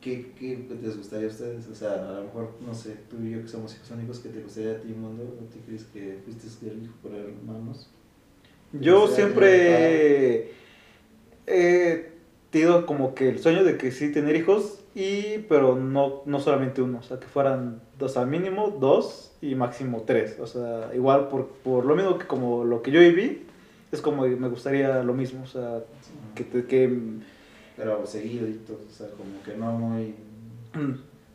¿qué, 0.00 0.32
¿qué 0.38 0.66
les 0.82 0.96
gustaría 0.96 1.26
a 1.26 1.30
ustedes? 1.30 1.68
O 1.68 1.74
sea, 1.74 2.08
a 2.08 2.12
lo 2.12 2.24
mejor, 2.24 2.52
no 2.66 2.72
sé, 2.72 2.96
tú 3.10 3.16
y 3.22 3.32
yo 3.32 3.42
que 3.42 3.48
somos 3.48 3.74
hijos 3.74 3.90
únicos, 3.90 4.20
¿qué 4.20 4.30
te 4.30 4.40
gustaría 4.40 4.72
a 4.72 4.80
ti, 4.80 4.88
mundo? 4.88 5.24
¿O 5.24 5.44
te 5.52 5.58
crees 5.60 5.84
que 5.84 6.18
fuiste 6.24 6.46
el 6.70 6.84
hijo 6.84 6.94
por 7.02 7.12
hermanos? 7.12 7.90
Yo 8.72 9.06
siempre 9.06 10.52
he 11.46 12.12
tenido 12.50 12.86
como 12.86 13.14
que 13.14 13.28
el 13.28 13.38
sueño 13.38 13.64
de 13.64 13.76
que 13.76 13.92
sí 13.92 14.10
tener 14.12 14.34
hijos, 14.34 14.80
y 14.94 15.38
pero 15.48 15.76
no, 15.76 16.22
no 16.24 16.40
solamente 16.40 16.80
uno, 16.80 16.98
o 16.98 17.02
sea, 17.02 17.20
que 17.20 17.26
fueran 17.26 17.82
dos 17.98 18.16
al 18.16 18.26
mínimo, 18.26 18.76
dos 18.80 19.32
y 19.40 19.54
máximo 19.54 20.02
tres. 20.06 20.38
O 20.40 20.46
sea, 20.46 20.90
igual 20.94 21.28
por, 21.28 21.46
por 21.48 21.84
lo 21.84 21.94
mismo 21.94 22.18
que 22.18 22.26
como 22.26 22.64
lo 22.64 22.82
que 22.82 22.90
yo 22.90 23.00
viví, 23.00 23.46
es 23.92 24.00
como 24.00 24.22
me 24.26 24.48
gustaría 24.48 25.02
lo 25.02 25.14
mismo, 25.14 25.44
o 25.44 25.46
sea, 25.46 25.80
que, 26.34 26.44
te- 26.44 26.64
que 26.66 26.98
Pero 27.76 28.06
seguiditos, 28.06 28.76
o 28.90 28.92
sea, 28.94 29.08
como 29.08 29.42
que 29.44 29.56
no 29.56 29.72
muy... 29.72 30.14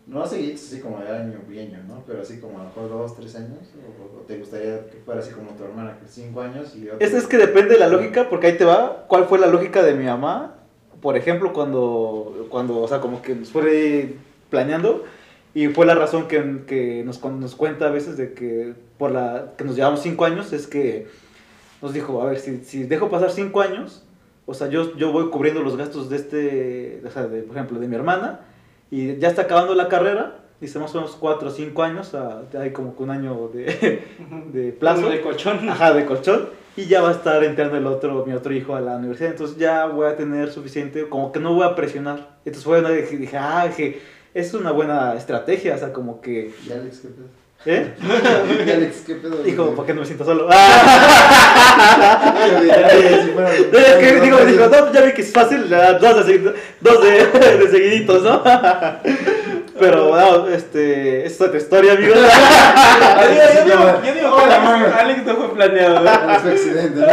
No 0.07 0.25
seguiditos 0.25 0.63
así 0.63 0.81
como 0.81 0.99
de 0.99 1.07
año 1.07 1.39
y 1.49 1.59
año, 1.59 1.79
¿no? 1.87 2.03
Pero 2.05 2.21
así 2.21 2.39
como 2.39 2.59
a 2.59 2.63
lo 2.63 2.69
mejor 2.69 2.89
dos, 2.89 3.15
tres 3.15 3.35
años. 3.35 3.59
O, 3.77 4.17
o 4.17 4.21
te 4.23 4.37
gustaría 4.37 4.89
que 4.89 4.97
fuera 5.05 5.21
así 5.21 5.31
como 5.31 5.51
tu 5.51 5.63
hermana, 5.63 5.97
que 6.01 6.07
cinco 6.07 6.41
años 6.41 6.75
y 6.75 6.89
otro... 6.89 6.99
Es, 6.99 7.13
es 7.13 7.27
que 7.27 7.37
depende 7.37 7.75
de 7.75 7.79
la 7.79 7.87
lógica, 7.87 8.27
porque 8.27 8.47
ahí 8.47 8.57
te 8.57 8.65
va. 8.65 9.05
¿Cuál 9.07 9.25
fue 9.25 9.39
la 9.39 9.47
lógica 9.47 9.83
de 9.83 9.93
mi 9.93 10.05
mamá? 10.05 10.55
Por 11.01 11.15
ejemplo, 11.15 11.53
cuando, 11.53 12.47
cuando 12.49 12.81
o 12.81 12.87
sea, 12.87 12.99
como 12.99 13.21
que 13.21 13.35
nos 13.35 13.49
fue 13.51 14.15
planeando, 14.49 15.05
y 15.53 15.67
fue 15.67 15.85
la 15.85 15.95
razón 15.95 16.27
que, 16.27 16.61
que 16.65 17.03
nos, 17.03 17.23
nos 17.23 17.55
cuenta 17.55 17.87
a 17.87 17.91
veces 17.91 18.17
de 18.17 18.33
que 18.33 18.73
por 18.97 19.11
la 19.11 19.53
que 19.57 19.63
nos 19.63 19.75
llevamos 19.75 20.01
cinco 20.01 20.25
años, 20.25 20.53
es 20.53 20.67
que 20.67 21.07
nos 21.81 21.93
dijo, 21.93 22.21
a 22.21 22.27
ver, 22.27 22.39
si, 22.39 22.63
si 22.63 22.83
dejo 22.83 23.09
pasar 23.09 23.31
cinco 23.31 23.61
años, 23.61 24.03
o 24.45 24.53
sea, 24.53 24.67
yo, 24.67 24.95
yo 24.95 25.11
voy 25.11 25.29
cubriendo 25.29 25.61
los 25.61 25.77
gastos 25.77 26.09
de 26.09 26.15
este, 26.15 27.01
o 27.05 27.11
sea, 27.11 27.27
de, 27.27 27.41
por 27.41 27.55
ejemplo, 27.55 27.79
de 27.79 27.87
mi 27.87 27.95
hermana, 27.95 28.41
y 28.89 29.17
ya 29.17 29.29
está 29.29 29.43
acabando 29.43 29.75
la 29.75 29.87
carrera, 29.87 30.41
dice 30.61 30.77
más 30.79 30.93
o 30.93 30.99
menos 30.99 31.17
cuatro 31.19 31.49
o 31.49 31.51
cinco 31.51 31.83
años, 31.83 32.09
o 32.09 32.11
sea, 32.11 32.41
ya 32.51 32.61
hay 32.61 32.71
como 32.71 32.95
que 32.95 33.03
un 33.03 33.09
año 33.09 33.49
de, 33.53 34.03
de 34.53 34.71
plazo. 34.71 35.09
de 35.09 35.21
colchón. 35.21 35.67
Ajá, 35.67 35.93
de 35.93 36.05
colchón. 36.05 36.49
Y 36.77 36.85
ya 36.85 37.01
va 37.01 37.09
a 37.09 37.13
estar 37.13 37.43
entrando 37.43 37.75
el 37.75 37.85
otro, 37.85 38.25
mi 38.25 38.33
otro 38.33 38.53
hijo 38.53 38.75
a 38.75 38.79
la 38.79 38.95
universidad. 38.95 39.31
Entonces 39.31 39.57
ya 39.57 39.87
voy 39.87 40.07
a 40.07 40.15
tener 40.15 40.51
suficiente, 40.51 41.09
como 41.09 41.31
que 41.31 41.39
no 41.39 41.53
voy 41.53 41.65
a 41.65 41.75
presionar. 41.75 42.37
Entonces 42.45 42.63
fue 42.63 42.79
una 42.79 42.89
vez 42.89 43.09
que 43.09 43.17
dije, 43.17 43.37
ah, 43.37 43.65
dije, 43.67 43.99
es 44.33 44.53
una 44.53 44.71
buena 44.71 45.13
estrategia. 45.15 45.75
O 45.75 45.77
sea, 45.77 45.91
como 45.93 46.21
que, 46.21 46.53
¿Y 46.67 46.71
Alex 46.71 46.99
qué 46.99 47.07
pedo? 47.09 47.27
¿eh? 47.65 47.93
¿Y 48.65 48.69
Alex 48.71 49.03
qué 49.05 49.15
pedo? 49.15 49.43
Dijo, 49.43 49.75
¿para 49.75 49.87
qué 49.87 49.93
no 49.93 49.99
me 50.01 50.05
siento 50.05 50.23
solo? 50.25 50.47
es 50.51 50.57
que 53.99 54.21
digo, 54.21 54.37
digo, 54.45 54.67
no, 54.67 54.91
ya 54.93 55.01
vi 55.01 55.13
que 55.13 55.21
es 55.21 55.31
fácil, 55.31 55.67
ya, 55.69 55.93
dos, 55.93 56.25
de, 56.25 56.53
dos 56.81 57.03
de, 57.03 57.25
de 57.57 57.67
seguiditos, 57.69 58.23
¿no? 58.23 58.41
Pero, 59.79 60.09
bueno, 60.09 60.47
este, 60.47 61.25
es 61.25 61.39
otra 61.41 61.57
historia, 61.57 61.93
amigos. 61.93 62.15
Yo 62.15 62.21
digo, 62.21 62.33
yo 63.55 63.65
digo, 63.65 63.79
No, 63.79 64.03
yo 64.05 64.13
digo 64.13 64.29
no, 64.29 64.37
que 64.37 64.45
no, 64.45 64.53
Alex, 64.53 64.89
no. 64.89 64.95
Alex 64.99 65.25
no 65.25 65.35
fue 65.37 65.53
planeado. 65.55 66.05
¿eh? 66.05 66.09
Es 66.35 66.43
un 66.43 66.49
accidente, 66.51 66.99
¿no? 66.99 67.07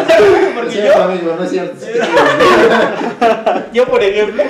Porque 0.54 0.76
yo- 0.76 1.02
amigo, 1.02 1.34
no 1.38 1.44
es 1.44 1.50
cierto. 1.50 1.86
Yo, 3.72 3.86
por 3.86 4.02
ejemplo, 4.02 4.42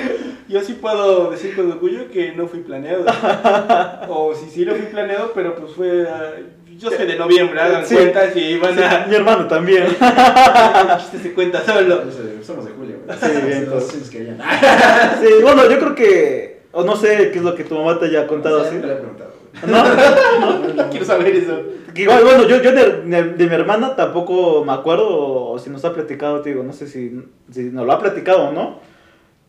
yo 0.49 0.61
sí 0.61 0.73
puedo 0.73 1.29
decir 1.31 1.55
con 1.55 1.71
orgullo 1.71 2.09
que 2.11 2.33
no 2.33 2.47
fui 2.47 2.59
planeado. 2.61 3.05
O 4.09 4.33
si 4.35 4.49
sí 4.49 4.65
lo 4.65 4.73
fui 4.75 4.85
planeado, 4.87 5.31
pero 5.33 5.55
pues 5.55 5.71
fue. 5.73 6.07
ah, 6.09 6.31
yo 6.77 6.89
soy 6.89 7.05
de 7.07 7.17
noviembre, 7.17 7.59
hagan 7.59 7.85
Sí. 7.85 7.95
cuentas 7.95 8.35
y 8.35 8.57
van 8.57 8.75
Sí, 8.75 8.81
a. 8.83 9.05
mi 9.07 9.15
hermano 9.15 9.47
también. 9.47 9.83
El 9.83 10.97
chiste 10.97 11.19
se 11.19 11.33
cuenta 11.33 11.61
solo. 11.63 12.01
Somos 12.43 12.65
de 12.65 12.71
Julio. 12.71 12.95
Sí, 13.21 13.31
bien, 13.45 13.67
querían. 14.11 14.37
Sí, 15.21 15.27
bueno, 15.41 15.69
yo 15.69 15.77
creo 15.79 15.95
que, 15.95 16.61
o 16.71 16.83
no 16.83 16.95
sé 16.95 17.29
qué 17.31 17.39
es 17.39 17.43
lo 17.43 17.53
que 17.55 17.63
tu 17.65 17.75
mamá 17.75 17.99
te 17.99 18.05
haya 18.05 18.25
contado 18.27 18.61
Sí, 18.61 18.67
así. 18.67 18.75
nunca 18.75 18.87
le 18.87 18.93
he 18.93 18.97
preguntado. 18.97 19.29
No, 19.67 20.73
No 20.73 20.89
quiero 20.89 21.05
saber 21.05 21.35
eso. 21.35 21.59
igual, 21.95 22.23
bueno, 22.23 22.47
yo, 22.47 22.61
yo 22.61 22.71
de, 22.71 23.01
de- 23.01 23.33
de 23.33 23.47
mi 23.47 23.53
hermana 23.55 23.95
tampoco 23.95 24.63
me 24.63 24.71
acuerdo, 24.73 25.07
o, 25.09 25.51
o 25.53 25.59
si 25.59 25.69
nos 25.69 25.83
ha 25.85 25.93
platicado, 25.93 26.41
te 26.41 26.49
digo, 26.51 26.63
no 26.63 26.71
sé 26.71 26.87
si, 26.87 27.21
si 27.51 27.63
nos 27.63 27.85
lo 27.85 27.91
ha 27.91 27.99
platicado 27.99 28.49
o 28.49 28.51
no, 28.53 28.79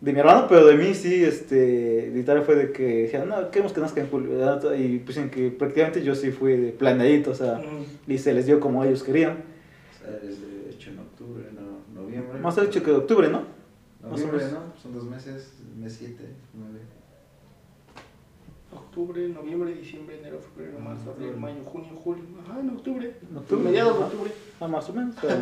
de 0.00 0.12
mi 0.14 0.18
hermano, 0.20 0.46
pero 0.48 0.66
de 0.66 0.76
mí 0.76 0.94
sí, 0.94 1.22
este, 1.24 2.10
literal 2.14 2.42
fue 2.42 2.54
de 2.56 2.72
que 2.72 3.02
decían, 3.02 3.28
no, 3.28 3.50
queremos 3.50 3.72
que 3.74 3.80
nazca 3.80 4.00
en 4.00 4.08
julio, 4.08 4.30
¿verdad? 4.38 4.74
y 4.74 4.98
pues 5.00 5.16
en 5.18 5.28
que 5.30 5.50
prácticamente 5.50 6.02
yo 6.02 6.14
sí 6.14 6.30
fui 6.30 6.56
de 6.56 6.72
planeadito, 6.72 7.32
o 7.32 7.34
sea, 7.34 7.58
Mm. 7.58 8.10
y 8.12 8.16
se 8.18 8.32
les 8.32 8.46
dio 8.46 8.60
como 8.60 8.82
ellos 8.84 9.02
querían. 9.02 9.32
O 9.94 9.98
sea, 10.04 10.16
es 10.28 10.40
de 10.40 10.70
hecho 10.70 10.90
en 10.90 11.00
octubre, 11.00 11.44
no, 11.52 12.00
noviembre. 12.02 12.38
Más 12.40 12.56
hecho 12.58 12.82
que 12.82 12.90
de 12.90 12.96
octubre, 12.96 13.28
¿no? 13.28 13.40
más 13.40 13.48
o 14.04 14.08
Noviembre, 14.10 14.38
menos. 14.46 14.52
¿no? 14.52 14.80
Son 14.80 14.94
dos 14.94 15.04
meses, 15.04 15.52
mes 15.76 15.92
7, 15.98 16.24
9. 16.54 16.78
Octubre, 18.72 19.28
noviembre, 19.28 19.74
diciembre, 19.74 20.18
enero, 20.20 20.38
febrero, 20.40 20.78
marzo, 20.78 21.10
abril, 21.10 21.36
mayo, 21.36 21.56
junio, 21.64 21.90
julio. 21.96 22.22
Ajá, 22.48 22.60
en 22.60 22.70
octubre. 22.70 23.14
En 23.28 23.36
octubre. 23.36 23.64
Mediados 23.64 23.98
de 23.98 24.04
octubre. 24.04 24.30
Ah, 24.60 24.68
más 24.68 24.88
o 24.88 24.92
menos. 24.94 25.16
pero- 25.20 25.34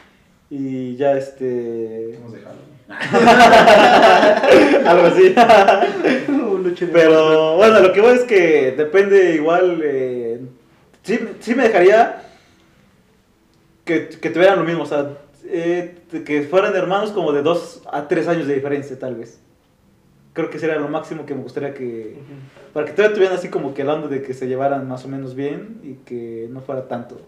y 0.50 0.94
ya 0.96 1.16
este... 1.18 2.14
Hemos 2.16 2.32
dejado. 2.32 2.54
Algo 4.86 5.06
así. 5.06 5.34
Pero 6.92 7.56
bueno, 7.56 7.80
lo 7.80 7.92
que 7.92 8.00
voy 8.00 8.16
es 8.16 8.24
que 8.24 8.72
depende 8.76 9.34
igual. 9.34 9.80
eh, 9.82 10.40
sí, 11.02 11.18
sí 11.40 11.54
me 11.54 11.64
dejaría 11.64 12.22
que, 13.84 14.08
que 14.08 14.30
tuvieran 14.30 14.58
lo 14.58 14.64
mismo, 14.64 14.82
o 14.82 14.86
sea, 14.86 15.10
eh, 15.44 15.98
que 16.24 16.42
fueran 16.42 16.74
hermanos 16.74 17.10
como 17.12 17.32
de 17.32 17.42
dos 17.42 17.82
a 17.90 18.08
tres 18.08 18.28
años 18.28 18.46
de 18.46 18.54
diferencia, 18.54 18.98
tal 18.98 19.14
vez. 19.16 19.40
Creo 20.32 20.50
que 20.50 20.58
sería 20.58 20.76
lo 20.76 20.88
máximo 20.88 21.24
que 21.24 21.34
me 21.34 21.42
gustaría 21.42 21.72
que. 21.72 22.18
Para 22.74 22.84
que 22.84 22.92
todavía 22.92 23.14
tuvieran 23.14 23.38
así 23.38 23.48
como 23.48 23.72
que 23.72 23.82
hablando 23.82 24.08
de 24.08 24.20
que 24.22 24.34
se 24.34 24.46
llevaran 24.46 24.86
más 24.86 25.04
o 25.06 25.08
menos 25.08 25.34
bien 25.34 25.80
y 25.82 25.94
que 26.04 26.46
no 26.50 26.60
fuera 26.60 26.88
tanto. 26.88 27.20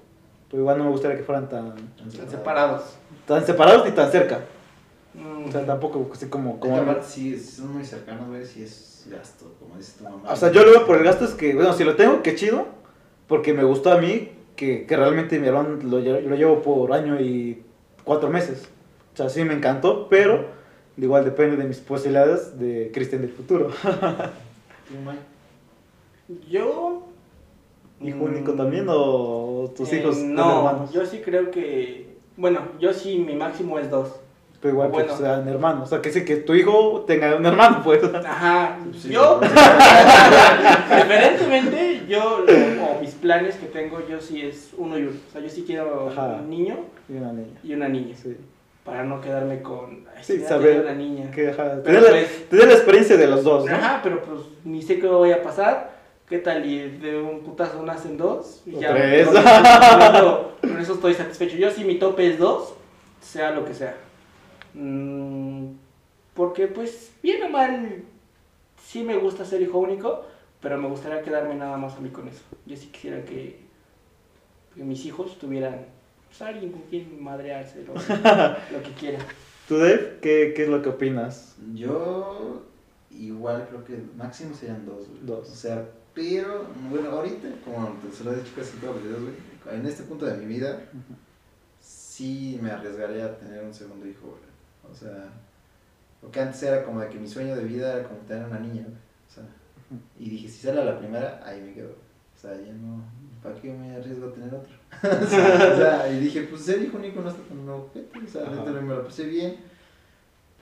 Pero 0.50 0.62
igual 0.62 0.76
no 0.78 0.84
me 0.84 0.90
gustaría 0.90 1.16
que 1.16 1.22
fueran 1.22 1.48
tan, 1.48 1.72
Están 2.06 2.28
separados. 2.28 2.82
tan 3.26 3.46
separados 3.46 3.86
ni 3.86 3.92
tan 3.92 4.10
cerca. 4.10 4.40
Mm. 5.18 5.48
O 5.48 5.52
sea, 5.52 5.66
tampoco 5.66 6.08
así 6.12 6.26
como. 6.26 6.60
Como 6.60 6.76
aparte, 6.76 7.06
si 7.06 7.38
son 7.38 7.74
muy 7.74 7.84
cercanos, 7.84 8.28
güey, 8.28 8.44
si 8.46 8.62
es 8.62 9.06
gasto, 9.10 9.54
como 9.58 9.76
dice 9.76 9.98
tu 9.98 10.04
mamá. 10.04 10.30
O 10.30 10.36
sea, 10.36 10.52
yo 10.52 10.64
lo 10.64 10.70
veo 10.70 10.86
por 10.86 10.96
el 10.96 11.04
gasto 11.04 11.24
es 11.24 11.32
que, 11.32 11.54
bueno, 11.54 11.72
si 11.72 11.84
lo 11.84 11.96
tengo, 11.96 12.22
qué 12.22 12.34
chido, 12.34 12.66
porque 13.26 13.52
me 13.52 13.64
gustó 13.64 13.90
a 13.92 13.98
mí 13.98 14.30
que, 14.56 14.86
que 14.86 14.96
realmente 14.96 15.38
mi 15.38 15.48
hermano 15.48 15.78
lo, 15.82 15.98
lo 16.00 16.36
llevo 16.36 16.62
por 16.62 16.92
año 16.92 17.20
y 17.20 17.62
cuatro 18.04 18.28
meses. 18.30 18.68
O 19.14 19.16
sea, 19.16 19.28
sí 19.28 19.44
me 19.44 19.54
encantó, 19.54 20.08
pero 20.08 20.46
igual 20.96 21.24
depende 21.24 21.56
de 21.56 21.64
mis 21.64 21.78
posibilidades 21.78 22.58
de 22.58 22.90
Cristian 22.92 23.22
del 23.22 23.30
futuro. 23.32 23.70
Yo. 26.48 27.04
¿Hijo 28.00 28.18
mm, 28.18 28.22
único 28.22 28.52
también 28.52 28.86
o 28.88 29.72
tus 29.76 29.92
eh, 29.92 30.00
hijos 30.00 30.18
No, 30.18 30.58
hermanos? 30.58 30.92
yo 30.92 31.04
sí 31.04 31.20
creo 31.24 31.50
que. 31.50 32.16
Bueno, 32.36 32.60
yo 32.78 32.92
sí, 32.92 33.18
mi 33.18 33.34
máximo 33.34 33.78
es 33.78 33.90
dos. 33.90 34.20
Pero 34.60 34.74
igual 34.74 34.88
bueno. 34.90 35.12
que 35.12 35.18
sean 35.22 35.46
hermanos. 35.48 35.84
O 35.84 35.86
sea, 35.86 36.02
que 36.02 36.10
sí, 36.10 36.24
que 36.24 36.36
tu 36.36 36.52
hijo 36.54 37.04
tenga 37.06 37.36
un 37.36 37.46
hermano, 37.46 37.80
pues. 37.84 38.02
Ajá, 38.04 38.78
Sí, 38.92 39.10
yo. 39.10 39.38
pues. 39.38 39.52
Preferentemente, 40.88 42.02
yo, 42.08 42.44
o, 42.44 43.00
mis 43.00 43.12
planes 43.14 43.56
que 43.56 43.66
tengo, 43.66 44.00
yo 44.08 44.20
sí 44.20 44.42
es 44.42 44.70
uno 44.76 44.98
y 44.98 45.02
uno. 45.02 45.12
O 45.28 45.32
sea, 45.32 45.40
yo 45.40 45.48
sí 45.48 45.64
quiero 45.66 46.08
Ajá. 46.10 46.38
un 46.42 46.50
niño 46.50 46.76
Y 47.08 47.12
una 47.16 47.32
niña. 47.32 47.58
y 47.62 47.74
una 47.74 47.88
niña. 47.88 48.16
Sí. 48.16 48.36
para 48.84 49.04
no 49.04 49.20
quedarme 49.20 49.60
con 49.62 50.06
ay, 50.16 50.22
Sí, 50.24 50.40
saber 50.40 50.80
una 50.80 50.94
niña. 50.94 51.30
Que, 51.30 51.50
ajá, 51.50 51.80
Pero 51.84 52.00
tener, 52.00 52.02
la, 52.02 52.08
pues- 52.10 52.48
tener 52.48 52.66
la 52.68 52.72
experiencia 52.74 53.16
de 53.16 53.26
los 53.26 53.44
dos, 53.44 53.64
¿no? 53.66 53.74
Ajá, 53.74 54.00
pero 54.02 54.22
pues 54.22 54.40
ni 54.64 54.82
sé 54.82 54.98
qué 54.98 55.06
voy 55.06 55.30
a 55.32 55.42
pasar. 55.42 55.96
¿Qué 56.28 56.38
tal? 56.38 56.64
Y 56.66 56.98
de 56.98 57.18
un 57.20 57.40
putazo 57.40 57.82
nacen 57.84 58.16
dos. 58.18 58.62
Y 58.66 58.74
O 58.76 58.80
ya, 58.80 58.90
tres. 58.94 59.28
Con, 59.28 59.36
eso, 59.36 60.52
con 60.60 60.78
eso 60.80 60.94
estoy 60.94 61.14
satisfecho. 61.14 61.56
Yo 61.56 61.70
si 61.70 61.84
mi 61.84 61.94
tope 61.98 62.26
es 62.28 62.38
dos, 62.38 62.74
sea 63.22 63.50
lo 63.52 63.64
que 63.64 63.72
sea. 63.74 63.94
Mm, 64.74 65.72
porque 66.34 66.66
pues, 66.68 67.12
bien 67.22 67.42
o 67.42 67.48
mal, 67.48 68.04
sí 68.82 69.02
me 69.02 69.16
gusta 69.16 69.44
ser 69.44 69.62
hijo 69.62 69.78
único, 69.78 70.24
pero 70.60 70.78
me 70.78 70.88
gustaría 70.88 71.22
quedarme 71.22 71.54
nada 71.54 71.76
más 71.76 71.94
a 71.94 72.00
mí 72.00 72.10
con 72.10 72.28
eso. 72.28 72.42
Yo 72.66 72.76
sí 72.76 72.88
quisiera 72.88 73.24
que, 73.24 73.60
que 74.74 74.82
mis 74.84 75.04
hijos 75.04 75.38
tuvieran 75.38 75.86
pues, 76.28 76.42
alguien 76.42 76.72
con 76.72 76.82
quien 76.82 77.22
madrearse, 77.22 77.84
lo, 77.84 77.94
lo 78.72 78.82
que 78.82 78.92
quieran. 78.98 79.22
¿Tú, 79.66 79.78
Dave, 79.78 80.18
qué, 80.22 80.54
qué 80.56 80.62
es 80.62 80.68
lo 80.68 80.80
que 80.82 80.88
opinas? 80.88 81.56
Yo 81.74 82.62
igual 83.10 83.66
creo 83.68 83.84
que 83.84 84.00
máximo 84.16 84.54
serían 84.54 84.86
dos, 84.86 85.08
güey. 85.08 85.20
Dos. 85.22 85.50
O 85.50 85.54
sea, 85.54 85.86
pero, 86.14 86.66
bueno, 86.90 87.10
ahorita, 87.10 87.48
como 87.64 87.96
te 88.02 88.10
se 88.10 88.24
lo 88.24 88.32
he 88.32 88.36
dicho 88.36 88.52
casi 88.56 88.76
todos 88.78 88.96
los 88.96 89.04
videos, 89.04 89.22
güey, 89.22 89.78
en 89.78 89.86
este 89.86 90.02
punto 90.04 90.26
de 90.26 90.36
mi 90.36 90.46
vida, 90.46 90.80
sí 91.80 92.58
me 92.62 92.70
arriesgaría 92.70 93.26
a 93.26 93.36
tener 93.36 93.62
un 93.62 93.74
segundo 93.74 94.06
hijo, 94.06 94.26
güey. 94.26 94.47
O 94.90 94.94
sea, 94.94 95.30
porque 96.20 96.40
antes 96.40 96.62
era 96.62 96.84
como 96.84 97.00
de 97.00 97.08
que 97.08 97.18
mi 97.18 97.28
sueño 97.28 97.54
de 97.56 97.64
vida 97.64 97.94
era 97.94 98.08
como 98.08 98.20
tener 98.20 98.44
una 98.44 98.58
niña. 98.58 98.86
O 99.28 99.32
sea, 99.32 99.44
y 100.18 100.30
dije, 100.30 100.48
si 100.48 100.66
sale 100.66 100.80
a 100.80 100.84
la 100.84 100.98
primera, 100.98 101.40
ahí 101.44 101.60
me 101.60 101.72
quedo. 101.72 101.90
O 101.90 102.40
sea, 102.40 102.52
ya 102.54 102.72
no, 102.72 103.02
¿para 103.42 103.54
qué 103.56 103.72
me 103.72 103.96
arriesgo 103.96 104.28
a 104.28 104.32
tener 104.32 104.54
otro? 104.54 104.72
o 105.02 105.76
sea, 105.76 106.08
y 106.10 106.20
dije, 106.20 106.42
pues 106.42 106.62
ser 106.62 106.82
hijo 106.82 106.98
único 106.98 107.20
no 107.20 107.28
está 107.30 107.42
tan 107.42 107.66
no, 107.66 107.76
o 107.76 107.90
sea, 108.30 108.42
Ajá. 108.42 108.54
neta, 108.64 108.70
me 108.72 108.94
lo 108.94 109.04
pasé 109.04 109.24
bien. 109.24 109.56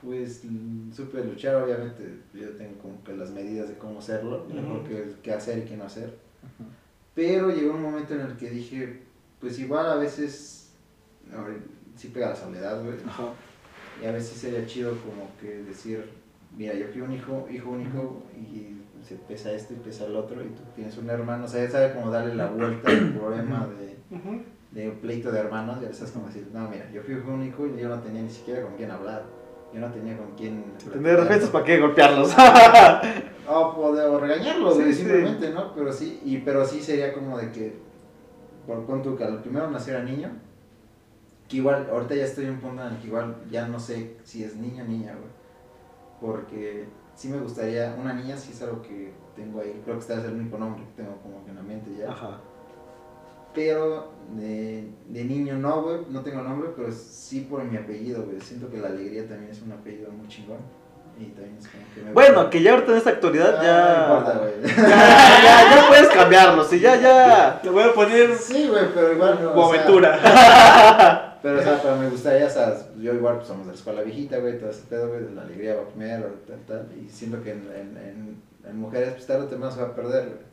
Pues 0.01 0.41
mm, 0.43 0.91
supe 0.91 1.23
luchar, 1.23 1.55
obviamente, 1.55 2.19
yo 2.33 2.49
tengo 2.51 2.77
como 2.79 3.03
que 3.03 3.15
las 3.15 3.31
medidas 3.31 3.67
de 3.69 3.77
cómo 3.77 3.99
hacerlo, 3.99 4.45
mejor 4.47 4.77
Ujú. 4.77 4.87
que, 4.87 5.15
qué 5.23 5.33
hacer 5.33 5.59
y 5.59 5.61
qué 5.63 5.75
no 5.75 5.85
hacer. 5.85 6.17
Pero 7.15 7.49
llegó 7.49 7.73
un 7.73 7.81
momento 7.81 8.13
en 8.13 8.21
el 8.21 8.37
que 8.37 8.49
dije, 8.51 9.01
pues 9.39 9.57
igual 9.57 9.87
a 9.87 9.95
veces, 9.95 10.71
ahora, 11.35 11.55
sí 11.95 12.09
pega 12.09 12.29
la 12.29 12.35
soledad, 12.35 12.83
güey. 12.83 12.97
Ajá. 13.07 13.33
Y 14.01 14.05
a 14.05 14.11
veces 14.11 14.37
sería 14.37 14.65
chido 14.65 14.91
como 14.91 15.29
que 15.41 15.63
decir, 15.63 16.09
mira, 16.55 16.73
yo 16.75 16.85
fui 16.87 17.01
un 17.01 17.13
hijo, 17.13 17.47
hijo 17.51 17.69
único 17.71 18.23
y 18.35 18.77
se 19.03 19.15
pesa 19.15 19.51
esto 19.51 19.73
y 19.73 19.77
pesa 19.77 20.05
el 20.05 20.15
otro 20.15 20.41
y 20.43 20.47
tú 20.49 20.61
tienes 20.75 20.97
un 20.97 21.09
hermano, 21.09 21.45
o 21.45 21.47
sea, 21.47 21.63
ya 21.63 21.71
sabe 21.71 21.93
cómo 21.93 22.11
darle 22.11 22.35
la 22.35 22.47
vuelta 22.47 22.89
al 22.91 23.13
problema 23.13 23.67
de, 23.79 23.97
de 24.71 24.89
un 24.89 24.95
pleito 24.97 25.31
de 25.31 25.39
hermanos, 25.39 25.79
ya 25.81 25.93
sabes 25.93 26.11
como 26.11 26.27
decir, 26.27 26.47
no, 26.53 26.67
mira, 26.69 26.89
yo 26.91 27.01
fui 27.01 27.15
hijo 27.15 27.31
único 27.31 27.65
y 27.67 27.79
yo 27.79 27.89
no 27.89 27.99
tenía 28.01 28.21
ni 28.21 28.29
siquiera 28.29 28.61
con 28.63 28.75
quién 28.75 28.91
hablar, 28.91 29.23
yo 29.73 29.79
no 29.79 29.91
tenía 29.91 30.17
con 30.17 30.31
quién... 30.35 30.63
Tener 30.91 31.19
defensas, 31.21 31.49
¿para 31.49 31.65
qué 31.65 31.79
golpearlos? 31.79 32.33
O 33.49 33.73
poder 33.73 34.09
o 34.09 34.19
regañarlos, 34.19 34.75
Sí, 34.75 34.81
güey, 34.81 34.93
sí. 34.93 34.99
simplemente, 35.03 35.51
¿no? 35.51 35.73
Pero 35.73 35.93
sí, 35.93 36.19
y, 36.25 36.39
pero 36.39 36.65
sí 36.65 36.81
sería 36.81 37.13
como 37.13 37.37
de 37.37 37.49
que, 37.53 37.75
por 38.65 38.85
cuanto 38.85 39.15
que 39.15 39.23
al 39.23 39.41
primero 39.41 39.71
naciera 39.71 40.03
niño, 40.03 40.31
que 41.47 41.57
igual, 41.57 41.87
ahorita 41.89 42.15
ya 42.15 42.25
estoy 42.25 42.45
en 42.45 42.51
un 42.51 42.59
punto 42.59 42.85
en 42.85 42.93
el 42.93 42.99
que 42.99 43.07
igual 43.07 43.35
ya 43.49 43.67
no 43.67 43.79
sé 43.79 44.17
si 44.23 44.43
es 44.43 44.55
niño 44.55 44.83
o 44.83 44.87
niña, 44.87 45.13
güey. 45.13 45.31
Porque 46.19 46.85
sí 47.15 47.29
me 47.29 47.39
gustaría, 47.39 47.95
una 47.99 48.13
niña 48.13 48.37
sí 48.37 48.51
es 48.51 48.61
algo 48.61 48.81
que 48.81 49.11
tengo 49.35 49.61
ahí, 49.61 49.81
creo 49.83 49.95
que 49.95 50.01
este 50.01 50.13
es 50.13 50.23
el 50.25 50.33
único 50.33 50.57
nombre 50.57 50.83
que 50.83 51.03
tengo 51.03 51.17
como 51.21 51.43
que 51.43 51.51
en 51.51 51.55
la 51.55 51.63
mente 51.63 51.91
ya. 51.97 52.11
Ajá. 52.11 52.39
Pero 53.53 54.11
de, 54.35 54.87
de 55.07 55.23
niño 55.23 55.57
no, 55.57 55.81
güey, 55.81 55.97
no 56.09 56.21
tengo 56.21 56.41
nombre, 56.43 56.69
pero 56.75 56.91
sí 56.91 57.47
por 57.49 57.63
mi 57.63 57.77
apellido, 57.77 58.23
güey. 58.23 58.39
Siento 58.41 58.69
que 58.69 58.77
la 58.77 58.89
alegría 58.89 59.27
también 59.27 59.51
es 59.51 59.61
un 59.61 59.71
apellido 59.71 60.11
muy 60.11 60.27
chingón. 60.27 60.59
Y 61.19 61.25
también 61.29 61.57
es 61.57 61.67
como 61.67 61.83
que 61.95 62.01
me 62.03 62.11
Bueno, 62.11 62.47
que 62.51 62.61
ya 62.61 62.73
ahorita 62.73 62.91
en 62.91 62.97
esta 62.99 63.09
actualidad 63.09 63.55
Ah, 63.57 63.63
ya... 63.63 64.07
No 64.07 64.17
importa, 64.17 64.37
güey. 64.37 64.75
ya, 64.77 65.43
ya, 65.43 65.75
ya 65.75 65.87
puedes 65.87 66.09
cambiarlo, 66.09 66.63
sí, 66.63 66.79
ya, 66.79 66.95
ya... 66.97 67.59
Te 67.59 67.69
voy 67.69 67.83
a 67.83 67.93
poner 67.93 68.35
Sí, 68.35 68.67
güey, 68.67 68.93
pero 68.93 69.13
igual 69.13 69.39
no. 69.41 69.53
o 69.53 69.73
sea. 69.73 71.33
pero, 71.47 71.61
o 71.61 71.63
sea, 71.63 71.81
pero 71.81 71.95
me 71.95 72.09
gustaría, 72.09 72.45
o 72.45 72.49
sea, 72.49 72.77
yo 72.99 73.13
igual, 73.13 73.37
pues 73.37 73.47
somos 73.47 73.65
de 73.65 73.71
la 73.71 73.77
escuela 73.77 74.01
viejita, 74.01 74.37
güey, 74.39 74.59
todo 74.59 74.69
ese 74.69 74.81
pedo, 74.89 75.07
güey, 75.07 75.23
de 75.23 75.31
la 75.31 75.43
alegría 75.43 75.77
va 75.77 75.87
primero, 75.87 76.25
tal, 76.45 76.59
tal. 76.67 76.87
Y 76.97 77.09
siento 77.09 77.41
que 77.41 77.51
en, 77.51 77.59
en, 77.71 77.97
en, 77.97 78.41
en 78.69 78.77
mujeres, 78.77 79.13
pues 79.13 79.27
tarde 79.27 79.45
o 79.45 79.47
temprano 79.47 79.73
se 79.73 79.81
va 79.81 79.87
a 79.87 79.95
perder, 79.95 80.25
güey. 80.25 80.47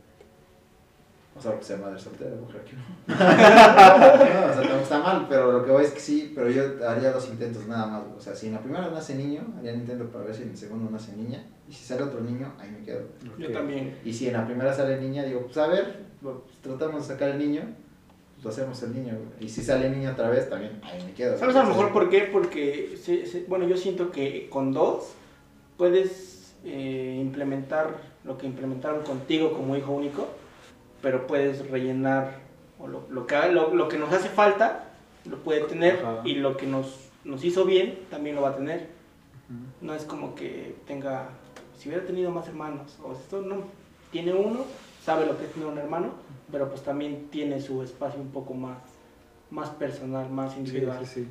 O 1.37 1.41
sea, 1.41 1.59
que 1.59 1.65
sea 1.65 1.79
madre 1.79 1.99
soltera, 1.99 2.31
mujer 2.37 2.61
que 2.63 2.77
no. 2.77 2.83
no, 3.09 3.15
o 3.17 4.53
sea, 4.53 4.55
tampoco 4.55 4.83
está 4.83 4.99
mal, 5.01 5.27
pero 5.29 5.51
lo 5.51 5.65
que 5.65 5.73
voy 5.73 5.83
es 5.83 5.91
que 5.91 5.99
sí, 5.99 6.33
pero 6.33 6.49
yo 6.49 6.63
haría 6.89 7.11
dos 7.11 7.29
intentos 7.29 7.67
nada 7.67 7.87
más, 7.87 8.05
güey. 8.05 8.17
O 8.17 8.21
sea, 8.21 8.37
si 8.37 8.47
en 8.47 8.53
la 8.53 8.61
primera 8.61 8.89
nace 8.89 9.17
niño, 9.17 9.43
haría 9.59 9.73
un 9.73 9.81
intento 9.81 10.07
para 10.11 10.27
ver 10.27 10.35
si 10.37 10.43
en 10.43 10.51
el 10.51 10.57
segundo 10.57 10.89
nace 10.93 11.17
niña. 11.17 11.45
Y 11.69 11.73
si 11.73 11.85
sale 11.87 12.05
otro 12.05 12.21
niño, 12.21 12.53
ahí 12.61 12.71
me 12.71 12.85
quedo. 12.85 13.01
Yo 13.37 13.51
también. 13.51 13.99
Y 14.05 14.13
si 14.13 14.29
en 14.29 14.35
la 14.35 14.47
primera 14.47 14.73
sale 14.73 15.01
niña, 15.01 15.25
digo, 15.25 15.41
pues 15.43 15.57
a 15.57 15.67
ver, 15.67 16.05
pues, 16.23 16.37
tratamos 16.63 17.09
de 17.09 17.15
sacar 17.15 17.31
el 17.31 17.39
niño, 17.39 17.63
lo 18.45 18.51
hacemos 18.51 18.81
el 18.83 18.95
niño. 18.95 19.15
Y 19.41 19.49
si 19.49 19.63
sale 19.63 19.89
niño 19.91 20.13
otra 20.13 20.29
vez, 20.29 20.49
también 20.49 20.79
ahí 20.85 21.03
me 21.03 21.13
quedo. 21.15 21.39
¿Sabes 21.39 21.57
a 21.57 21.63
lo 21.63 21.71
mejor 21.71 21.93
por 21.93 22.11
qué? 22.11 22.29
Porque, 22.33 22.97
se- 23.03 23.27
se- 23.27 23.45
bueno, 23.45 23.67
yo 23.67 23.77
siento 23.77 24.13
que 24.13 24.49
con 24.51 24.73
dos 24.73 25.09
puedes 25.77 26.55
eh, 26.65 27.19
implementar 27.21 27.97
lo 28.25 28.39
que 28.39 28.47
implementaron 28.47 29.03
contigo 29.03 29.53
como 29.53 29.77
hijo 29.77 29.93
único, 29.93 30.29
pero 31.03 31.27
puedes 31.27 31.69
rellenar 31.71 32.39
o 32.79 32.87
lo, 32.87 33.05
lo 33.11 33.27
que, 33.27 33.37
lo, 33.51 33.75
lo 33.75 33.89
que 33.89 33.99
nos 33.99 34.13
hace 34.13 34.29
falta, 34.29 34.91
lo 35.29 35.39
puede 35.39 35.63
tener, 35.63 36.01
Ajá. 36.05 36.21
y 36.25 36.35
lo 36.37 36.57
que 36.57 36.67
nos, 36.67 37.09
nos 37.25 37.45
hizo 37.45 37.65
bien, 37.65 37.99
también 38.11 38.37
lo 38.37 38.43
va 38.43 38.51
a 38.51 38.57
tener. 38.57 38.89
No 39.83 39.95
es 39.95 40.05
como 40.05 40.35
que 40.35 40.75
tenga, 40.87 41.29
si 41.79 41.89
hubiera 41.89 42.07
tenido 42.07 42.31
más 42.31 42.49
hermanos, 42.49 42.99
o 43.03 43.13
esto 43.13 43.43
no, 43.43 43.65
tiene 44.11 44.33
uno, 44.33 44.61
sabe 45.05 45.27
lo 45.27 45.37
que 45.39 45.45
es 45.45 45.53
tener 45.53 45.69
un 45.69 45.77
hermano, 45.79 46.13
pero 46.51 46.69
pues 46.69 46.83
también 46.83 47.29
tiene 47.31 47.61
su 47.61 47.83
espacio 47.83 48.21
un 48.21 48.29
poco 48.29 48.55
más, 48.55 48.79
más 49.51 49.71
personal, 49.71 50.31
más 50.31 50.53
Sí, 50.53 50.59
individual. 50.61 50.99
sí, 51.07 51.23
sí. 51.23 51.29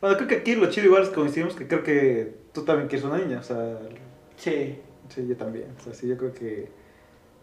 Bueno, 0.00 0.16
creo 0.16 0.28
que 0.28 0.36
aquí 0.36 0.54
lo 0.54 0.68
chido 0.70 0.86
igual 0.86 1.02
es 1.04 1.08
que 1.08 1.14
coincidimos 1.14 1.54
que 1.54 1.66
creo 1.66 1.82
que 1.82 2.34
tú 2.52 2.62
también 2.64 2.88
quieres 2.88 3.04
una 3.06 3.18
niña, 3.18 3.40
o 3.40 3.42
sea, 3.42 3.78
Sí, 4.36 4.78
sí, 5.08 5.26
yo 5.26 5.36
también. 5.36 5.66
O 5.78 5.82
sea, 5.82 5.94
sí, 5.94 6.06
yo 6.06 6.16
creo 6.18 6.34
que, 6.34 6.68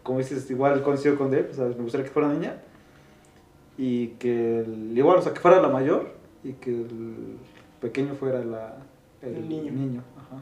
como 0.04 0.18
dices, 0.18 0.48
igual 0.50 0.82
coincido 0.82 1.16
con 1.16 1.30
Dave, 1.30 1.48
o 1.50 1.54
sea, 1.54 1.64
me 1.64 1.74
gustaría 1.74 2.06
que 2.06 2.12
fuera 2.12 2.28
niña 2.28 2.54
y 3.76 4.08
que, 4.18 4.60
el- 4.60 4.96
igual, 4.96 5.18
o 5.18 5.22
sea, 5.22 5.32
que 5.34 5.40
fuera 5.40 5.60
la 5.60 5.68
mayor 5.68 6.12
y 6.44 6.52
que 6.52 6.70
el 6.70 7.36
pequeño 7.80 8.14
fuera 8.14 8.44
la, 8.44 8.76
el, 9.22 9.34
El 9.36 9.48
niño. 9.48 9.72
niño. 9.72 10.02
Ajá. 10.16 10.40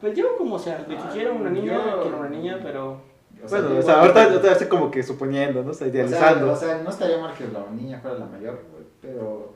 pues 0.00 0.16
yo 0.16 0.36
como 0.38 0.58
sea, 0.58 0.78
de 0.78 0.94
que 0.96 1.02
Ah, 1.02 1.10
quiero 1.12 1.34
una 1.34 1.50
niña, 1.50 1.74
yo- 1.96 2.02
quiero 2.02 2.18
una 2.20 2.28
niña, 2.30 2.58
pero 2.62 3.00
bueno, 3.48 3.78
o 3.78 3.82
sea, 3.82 4.00
ahorita 4.00 4.32
yo 4.32 4.40
te 4.40 4.50
estoy 4.52 4.66
como 4.68 4.90
que 4.90 5.02
suponiendo, 5.02 5.62
¿no? 5.62 5.70
O 5.70 5.74
sea, 5.74 5.86
o 5.86 5.90
sea, 5.90 6.00
idealizando. 6.00 6.52
o 6.52 6.56
sea, 6.56 6.78
no 6.82 6.90
estaría 6.90 7.18
mal 7.18 7.34
que 7.34 7.44
la 7.48 7.64
niña 7.74 7.98
fuera 8.00 8.18
la 8.18 8.26
mayor, 8.26 8.60
güey, 8.72 8.84
pero 9.00 9.52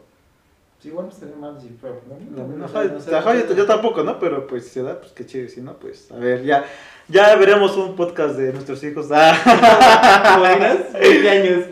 sí, 0.81 0.89
igual 0.89 1.07
no 1.07 1.13
estaría 1.13 1.37
mal 1.37 1.59
si 1.61 1.69
fuera 1.71 1.97
La- 2.37 2.47
la 2.59 2.65
ajá, 2.67 3.19
ajá, 3.19 3.35
yo, 3.49 3.55
yo 3.55 3.67
tampoco, 3.67 4.03
¿no? 4.03 4.19
Pero 4.19 4.47
pues 4.47 4.65
si 4.65 4.71
se 4.71 4.83
da, 4.83 5.01
pues 5.01 5.13
qué 5.13 5.27
chido. 5.27 5.49
Si 5.49 5.61
no, 5.61 5.75
pues 5.75 6.11
a 6.13 6.17
ver, 6.17 6.43
ya, 6.45 6.65
ya 7.09 7.35
veremos 7.37 7.77
un 7.77 7.95
podcast 7.97 8.37
de 8.37 8.53
nuestros 8.53 8.83
hijos. 8.85 9.07
Ah, 9.11 9.35
¿te 10.35 10.39
imaginas? 10.41 10.93
20 10.93 11.31
años. 11.31 11.65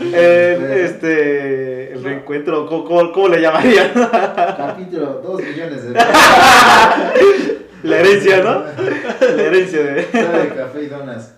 el, 0.00 0.64
este, 0.72 1.92
el 1.92 2.02
reencuentro, 2.04 2.66
¿cómo, 2.66 2.84
cómo, 2.84 3.12
cómo 3.12 3.28
le 3.28 3.40
llamarían? 3.40 3.92
Capítulo 3.94 5.20
2 5.24 5.42
millones 5.42 5.92
de 5.92 5.98
La 7.82 7.98
herencia, 8.00 8.42
¿no? 8.42 8.64
La 9.36 9.42
herencia 9.42 9.80
de, 9.82 9.94
de 9.94 10.52
café 10.56 10.82
y 10.82 10.86
donas. 10.86 11.34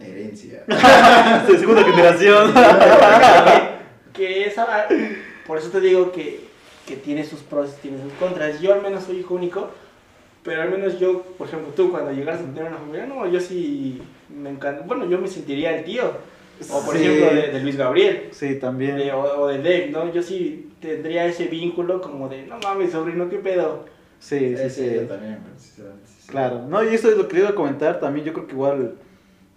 Herencia. 0.00 0.62
de 1.48 1.58
segunda 1.58 1.84
generación. 1.84 2.52
que 4.12 4.44
esa, 4.46 4.86
por 5.46 5.58
eso 5.58 5.68
te 5.70 5.80
digo 5.80 6.12
que, 6.12 6.40
que 6.86 6.96
tiene 6.96 7.24
sus 7.24 7.40
pros 7.40 7.70
y 7.78 7.82
tiene 7.82 8.02
sus 8.02 8.12
contras. 8.14 8.60
Yo 8.60 8.72
al 8.72 8.82
menos 8.82 9.04
soy 9.04 9.18
hijo 9.18 9.34
único, 9.34 9.70
pero 10.42 10.62
al 10.62 10.70
menos 10.70 10.98
yo, 10.98 11.22
por 11.36 11.48
ejemplo, 11.48 11.72
tú 11.74 11.90
cuando 11.90 12.12
llegas 12.12 12.40
a 12.40 12.44
tener 12.44 12.64
una 12.64 12.78
familia, 12.78 13.06
no, 13.06 13.28
yo 13.30 13.40
sí 13.40 14.00
me 14.28 14.50
encanta, 14.50 14.82
bueno, 14.86 15.08
yo 15.08 15.18
me 15.18 15.28
sentiría 15.28 15.76
el 15.76 15.84
tío. 15.84 16.12
O 16.72 16.84
por 16.84 16.96
Sí. 16.96 17.04
ejemplo 17.04 17.32
de, 17.40 17.48
de 17.52 17.60
Luis 17.60 17.76
Gabriel. 17.76 18.28
Sí, 18.32 18.56
también. 18.56 18.96
de- 18.96 19.12
o, 19.12 19.20
o 19.42 19.46
de 19.46 19.58
Dave, 19.58 19.90
¿no? 19.92 20.12
Yo 20.12 20.22
sí 20.22 20.70
tendría 20.80 21.24
ese 21.26 21.44
vínculo 21.44 22.00
como 22.00 22.28
de, 22.28 22.46
no 22.46 22.58
mames, 22.58 22.90
sobrino, 22.90 23.28
¿qué 23.28 23.36
pedo? 23.38 23.84
Sí, 24.18 24.56
sí, 24.56 24.70
Sí, 24.70 24.94
yo 24.94 25.02
también, 25.06 25.38
sinceramente, 25.56 26.06
sí. 26.06 26.28
Claro, 26.28 26.66
no, 26.68 26.82
y 26.82 26.88
eso 26.94 27.08
es 27.10 27.16
lo 27.16 27.28
que 27.28 27.38
iba 27.38 27.50
a 27.50 27.54
comentar 27.54 28.00
también. 28.00 28.26
Yo 28.26 28.32
creo 28.32 28.46
que 28.46 28.52
igual 28.52 28.94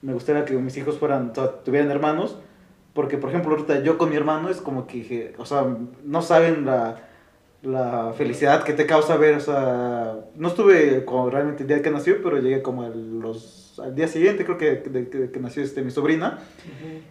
me 0.01 0.13
gustaría 0.13 0.45
que 0.45 0.53
mis 0.53 0.77
hijos 0.77 0.97
fueran, 0.97 1.31
o 1.31 1.35
sea, 1.35 1.51
tuvieran 1.63 1.91
hermanos, 1.91 2.37
porque 2.93 3.17
por 3.17 3.29
ejemplo, 3.29 3.51
ahorita 3.51 3.81
yo 3.83 3.97
con 3.97 4.09
mi 4.09 4.15
hermano 4.15 4.49
es 4.49 4.61
como 4.61 4.87
que, 4.87 5.33
o 5.37 5.45
sea, 5.45 5.65
no 6.03 6.21
saben 6.21 6.65
la, 6.65 6.97
la 7.61 8.13
felicidad 8.17 8.63
que 8.63 8.73
te 8.73 8.85
causa 8.85 9.17
ver, 9.17 9.35
o 9.35 9.39
sea, 9.39 10.15
no 10.35 10.47
estuve 10.47 11.05
como 11.05 11.29
realmente 11.29 11.63
el 11.63 11.67
día 11.69 11.81
que 11.81 11.91
nació, 11.91 12.21
pero 12.23 12.37
llegué 12.39 12.61
como 12.61 12.87
los, 12.89 13.79
al 13.79 13.95
día 13.95 14.07
siguiente, 14.07 14.45
creo 14.45 14.57
que, 14.57 14.75
de, 14.77 15.09
que, 15.09 15.31
que 15.31 15.39
nació 15.39 15.63
este, 15.63 15.81
mi 15.81 15.91
sobrina, 15.91 16.39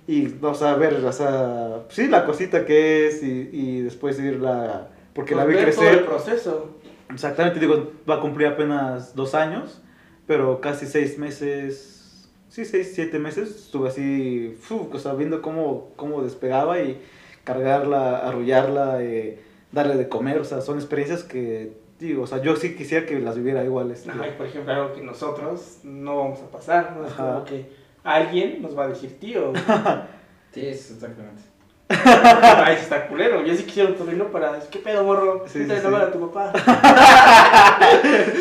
y, 0.07 0.35
o 0.43 0.55
sea, 0.55 0.75
ver, 0.75 0.95
o 1.05 1.13
sea, 1.13 1.83
sí, 1.89 2.09
la 2.09 2.25
cosita 2.27 2.65
que 2.67 3.07
es, 3.09 3.23
y, 3.23 3.49
y 3.53 3.81
después 3.83 4.19
ir 4.21 4.41
la, 4.41 4.89
porque 5.15 5.35
Pues 5.35 5.45
la 5.45 5.45
vi 5.45 5.55
ver 5.55 5.75
todo 5.75 5.87
crecer. 5.87 5.99
el 5.99 6.05
proceso. 6.05 6.80
Exactamente, 7.13 7.59
digo, 7.61 7.93
va 8.09 8.17
a 8.17 8.21
cumplir 8.21 8.49
apenas 8.49 9.15
dos 9.15 9.35
años, 9.35 9.83
pero 10.27 10.61
casi 10.61 10.87
seis 10.87 11.19
meses, 11.19 12.31
sí, 12.49 12.65
seis, 12.65 12.93
siete 12.95 13.19
meses, 13.19 13.51
estuve 13.51 13.89
así, 13.89 14.57
fu, 14.61 14.89
o 14.93 14.99
sea, 14.99 15.15
viendo 15.15 15.43
cómo, 15.43 15.91
cómo 15.97 16.23
despegaba 16.23 16.81
y 16.81 17.01
cargarla, 17.45 18.19
arrullarla, 18.19 19.03
eh, 19.03 19.41
darle 19.73 19.97
de 19.97 20.09
comer, 20.09 20.39
o 20.39 20.45
sea, 20.45 20.61
son 20.61 20.77
experiencias 20.79 21.25
que, 21.25 21.73
digo, 21.99 22.23
o 22.23 22.27
sea, 22.27 22.41
yo 22.43 22.57
sí 22.57 22.75
quisiera 22.77 23.07
que 23.07 23.19
las 23.19 23.37
viviera 23.37 23.65
igual. 23.65 23.91
este, 23.91 24.11
Ajá, 24.11 24.29
y 24.29 24.33
por 24.33 24.47
ejemplo, 24.47 24.73
algo 24.73 24.95
que 24.95 25.03
nosotros 25.03 25.81
no 25.83 26.17
vamos 26.17 26.41
a 26.41 26.51
pasar, 26.51 26.97
¿no? 26.97 27.07
Es 27.07 27.13
Ajá. 27.13 27.33
como 27.35 27.45
que 27.45 27.71
alguien 28.05 28.63
nos 28.63 28.77
va 28.77 28.85
a 28.85 28.89
decir, 28.89 29.19
tío, 29.19 29.53
Sí, 30.53 30.67
exactamente. 30.67 31.43
ahí 32.65 32.77
sí 32.77 32.83
está 32.83 33.09
culero. 33.09 33.45
Yo 33.45 33.55
sí 33.55 33.65
quisiera 33.65 33.89
un 33.89 33.99
sobrino 33.99 34.27
para, 34.27 34.61
¿qué 34.71 34.79
pedo, 34.79 35.03
morro? 35.03 35.45
Sí, 35.47 35.65
Sí, 35.65 35.67
sí, 35.67 35.73
a 35.73 36.13
tu 36.13 36.31
papá. 36.31 36.53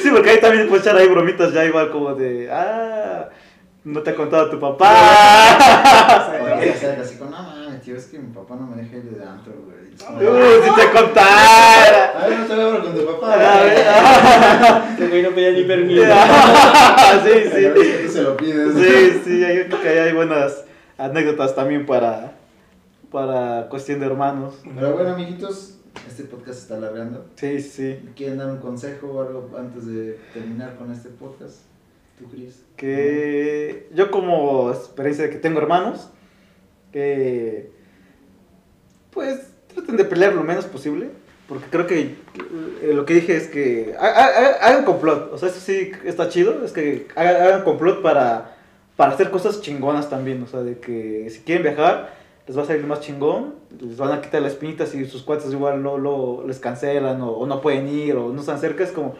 Sí, 0.01 0.09
porque 0.11 0.29
ahí 0.31 0.39
también 0.39 0.67
puedes 0.67 0.85
echar 0.85 0.97
ahí 0.97 1.07
bromitas 1.07 1.51
ya 1.51 1.65
igual 1.65 1.89
como 1.89 2.13
de, 2.13 2.49
ah, 2.51 3.29
no 3.83 4.01
te 4.01 4.11
ha 4.11 4.15
contado 4.15 4.49
tu 4.49 4.59
papá. 4.59 4.91
Así 7.01 7.15
con, 7.15 7.31
no 7.31 7.41
mames, 7.41 7.81
tío, 7.81 7.95
es 7.95 8.05
que 8.05 8.19
mi 8.19 8.31
papá 8.33 8.55
no 8.55 8.67
me 8.67 8.83
deja 8.83 8.97
ir 8.97 9.03
de 9.03 9.23
antro, 9.23 9.53
güey. 9.65 9.79
Uh, 9.99 10.63
si 10.63 10.75
te 10.75 10.91
contara. 10.91 12.13
A 12.17 12.27
ver, 12.27 12.39
no 12.39 12.45
te 12.45 12.55
veo 12.55 12.81
con 12.81 12.95
tu 12.95 13.05
papá. 13.05 13.33
A 13.33 13.63
ver. 13.63 13.77
Este 14.91 15.07
güey 15.07 15.23
no 15.23 15.29
pedía 15.31 15.51
ni 15.51 15.63
permiso. 15.63 16.03
sí, 17.23 17.49
sí. 17.51 18.05
tú 18.05 18.11
se 18.11 18.21
lo 18.21 18.37
pides. 18.37 18.75
Sí, 18.75 19.21
sí, 19.25 19.39
yo 19.39 19.65
creo 19.65 19.81
que 19.81 19.89
ahí 19.89 19.97
hay 19.97 20.13
buenas 20.13 20.65
anécdotas 20.97 21.55
también 21.55 21.85
para, 21.85 22.33
para 23.11 23.67
cuestión 23.69 23.99
de 23.99 24.05
hermanos. 24.07 24.55
Pero 24.75 24.93
bueno, 24.93 25.11
amiguitos, 25.13 25.75
este 26.07 26.23
podcast 26.23 26.57
se 26.57 26.61
está 26.63 26.77
alargando. 26.77 27.25
Sí, 27.35 27.59
sí. 27.61 27.99
¿Quieren 28.15 28.37
dar 28.37 28.49
un 28.51 28.57
consejo 28.59 29.07
o 29.07 29.21
algo 29.21 29.49
antes 29.57 29.85
de 29.87 30.19
terminar 30.33 30.75
con 30.75 30.91
este 30.91 31.09
podcast? 31.09 31.57
¿Tú, 32.17 32.25
Cris? 32.29 32.63
Que 32.75 33.87
yo 33.93 34.11
como 34.11 34.71
experiencia 34.71 35.25
de 35.25 35.29
que 35.31 35.37
tengo 35.37 35.59
hermanos, 35.59 36.09
que 36.91 37.71
pues 39.11 39.39
traten 39.73 39.97
de 39.97 40.05
pelear 40.05 40.33
lo 40.33 40.43
menos 40.43 40.65
posible. 40.65 41.09
Porque 41.47 41.65
creo 41.71 41.87
que 41.87 41.99
eh, 42.83 42.91
lo 42.93 43.05
que 43.07 43.15
dije 43.15 43.35
es 43.35 43.47
que 43.47 43.95
ha- 43.99 44.05
ha- 44.05 44.67
hagan 44.67 44.85
complot. 44.85 45.33
O 45.33 45.37
sea, 45.39 45.49
eso 45.49 45.59
sí 45.59 45.91
está 46.05 46.29
chido. 46.29 46.63
Es 46.63 46.71
que 46.73 47.07
hagan, 47.15 47.37
hagan 47.41 47.63
complot 47.63 48.03
para, 48.03 48.55
para 48.95 49.13
hacer 49.13 49.31
cosas 49.31 49.59
chingonas 49.61 50.11
también. 50.11 50.43
O 50.43 50.47
sea, 50.47 50.61
de 50.61 50.77
que 50.77 51.27
si 51.31 51.39
quieren 51.39 51.63
viajar, 51.63 52.13
les 52.49 52.57
va 52.57 52.63
a 52.63 52.65
salir 52.65 52.83
más 52.87 53.01
chingón. 53.01 53.53
Les 53.79 53.95
van 53.97 54.11
a 54.11 54.21
quitar 54.21 54.41
las 54.41 54.53
espinitas 54.53 54.95
y 54.95 55.05
sus 55.05 55.21
cuates 55.21 55.51
igual 55.51 55.83
no, 55.83 55.99
lo 55.99 56.47
les 56.47 56.57
cancelan 56.57 57.21
o, 57.21 57.29
o 57.29 57.45
no 57.45 57.61
pueden 57.61 57.87
ir 57.87 58.15
o 58.15 58.33
no 58.33 58.39
están 58.39 58.57
cerca. 58.57 58.83
Es 58.83 58.91
como, 58.91 59.13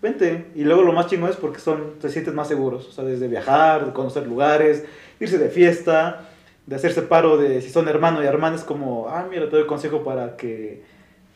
vente. 0.00 0.46
Y 0.54 0.62
luego 0.62 0.82
lo 0.82 0.92
más 0.92 1.08
chingón 1.08 1.28
es 1.28 1.34
porque 1.34 1.58
son, 1.58 1.94
se 2.00 2.08
sienten 2.08 2.36
más 2.36 2.46
seguros. 2.46 2.86
O 2.86 2.92
sea, 2.92 3.02
desde 3.02 3.26
viajar, 3.26 3.86
de 3.86 3.92
conocer 3.92 4.28
lugares, 4.28 4.84
irse 5.18 5.38
de 5.38 5.48
fiesta, 5.48 6.28
de 6.66 6.76
hacerse 6.76 7.02
paro 7.02 7.36
de 7.36 7.60
si 7.62 7.70
son 7.70 7.88
hermano 7.88 8.22
y 8.22 8.26
hermana. 8.26 8.54
Es 8.54 8.62
como, 8.62 9.08
ah, 9.08 9.26
mira, 9.28 9.50
te 9.50 9.56
doy 9.56 9.66
consejo 9.66 10.04
para 10.04 10.36
que 10.36 10.84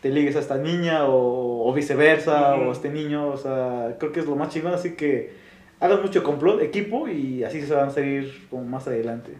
te 0.01 0.11
ligues 0.11 0.37
a 0.37 0.39
esta 0.39 0.59
niña 0.59 1.07
o, 1.07 1.69
o 1.69 1.73
viceversa 1.73 2.55
Ujú. 2.55 2.67
o 2.67 2.69
a 2.69 2.73
este 2.73 2.89
niño. 2.89 3.31
O 3.31 3.37
sea, 3.37 3.97
creo 3.99 4.13
que 4.13 4.21
es 4.21 4.27
lo 4.27 4.37
más 4.37 4.51
chingón. 4.51 4.75
Así 4.75 4.95
que 4.95 5.33
hagan 5.81 6.03
mucho 6.03 6.23
complot, 6.23 6.63
equipo 6.63 7.09
y 7.09 7.43
así 7.43 7.61
se 7.63 7.75
van 7.75 7.89
a 7.89 7.91
salir 7.91 8.47
como 8.49 8.63
más 8.63 8.87
adelante. 8.87 9.33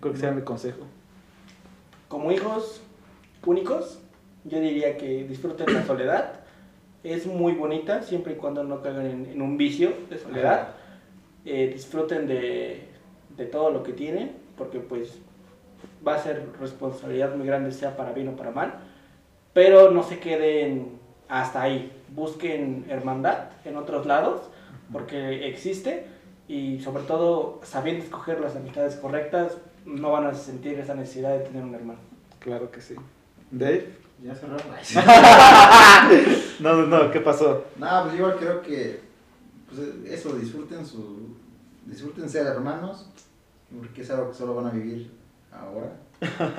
Creo 0.00 0.12
que 0.12 0.18
sea 0.18 0.32
mi 0.32 0.42
consejo. 0.42 0.86
Como 2.10 2.32
hijos 2.32 2.80
únicos, 3.46 4.00
yo 4.42 4.58
diría 4.58 4.98
que 4.98 5.22
disfruten 5.22 5.72
la 5.72 5.86
soledad. 5.86 6.40
Es 7.04 7.24
muy 7.24 7.52
bonita 7.52 8.02
siempre 8.02 8.32
y 8.32 8.36
cuando 8.36 8.64
no 8.64 8.82
caigan 8.82 9.06
en, 9.06 9.26
en 9.26 9.40
un 9.40 9.56
vicio 9.56 9.92
de 10.10 10.18
soledad. 10.18 10.70
Eh, 11.44 11.70
disfruten 11.72 12.26
de, 12.26 12.88
de 13.36 13.46
todo 13.46 13.70
lo 13.70 13.84
que 13.84 13.92
tienen, 13.92 14.32
porque 14.58 14.80
pues 14.80 15.20
va 16.04 16.16
a 16.16 16.18
ser 16.18 16.48
responsabilidad 16.60 17.36
muy 17.36 17.46
grande, 17.46 17.70
sea 17.70 17.96
para 17.96 18.10
bien 18.10 18.26
o 18.26 18.36
para 18.36 18.50
mal. 18.50 18.80
Pero 19.52 19.92
no 19.92 20.02
se 20.02 20.18
queden 20.18 20.98
hasta 21.28 21.62
ahí. 21.62 21.92
Busquen 22.08 22.86
hermandad 22.88 23.50
en 23.64 23.76
otros 23.76 24.04
lados, 24.04 24.50
porque 24.92 25.46
existe. 25.46 26.06
Y 26.48 26.80
sobre 26.80 27.04
todo, 27.04 27.60
sabiendo 27.62 28.02
escoger 28.02 28.40
las 28.40 28.56
amistades 28.56 28.96
correctas, 28.96 29.58
no 29.94 30.12
van 30.12 30.26
a 30.26 30.34
sentir 30.34 30.78
esa 30.78 30.94
necesidad 30.94 31.32
de 31.38 31.44
tener 31.44 31.62
un 31.64 31.74
hermano. 31.74 31.98
Claro 32.38 32.70
que 32.70 32.80
sí. 32.80 32.94
Dave. 33.50 33.98
Ya 34.22 34.34
cerramos. 34.34 34.64
No, 36.60 36.74
no, 36.76 36.86
no, 36.86 37.10
¿qué 37.10 37.20
pasó? 37.20 37.64
No, 37.76 38.02
pues 38.02 38.12
yo 38.12 38.18
igual 38.18 38.36
creo 38.38 38.62
que 38.62 39.00
pues 39.68 39.80
eso, 40.12 40.34
disfruten 40.36 40.84
su 40.84 41.28
disfruten 41.86 42.28
ser 42.28 42.46
hermanos, 42.46 43.06
porque 43.76 44.02
es 44.02 44.10
algo 44.10 44.28
que 44.30 44.36
solo 44.36 44.54
van 44.56 44.66
a 44.66 44.70
vivir 44.70 45.10
ahora. 45.52 45.96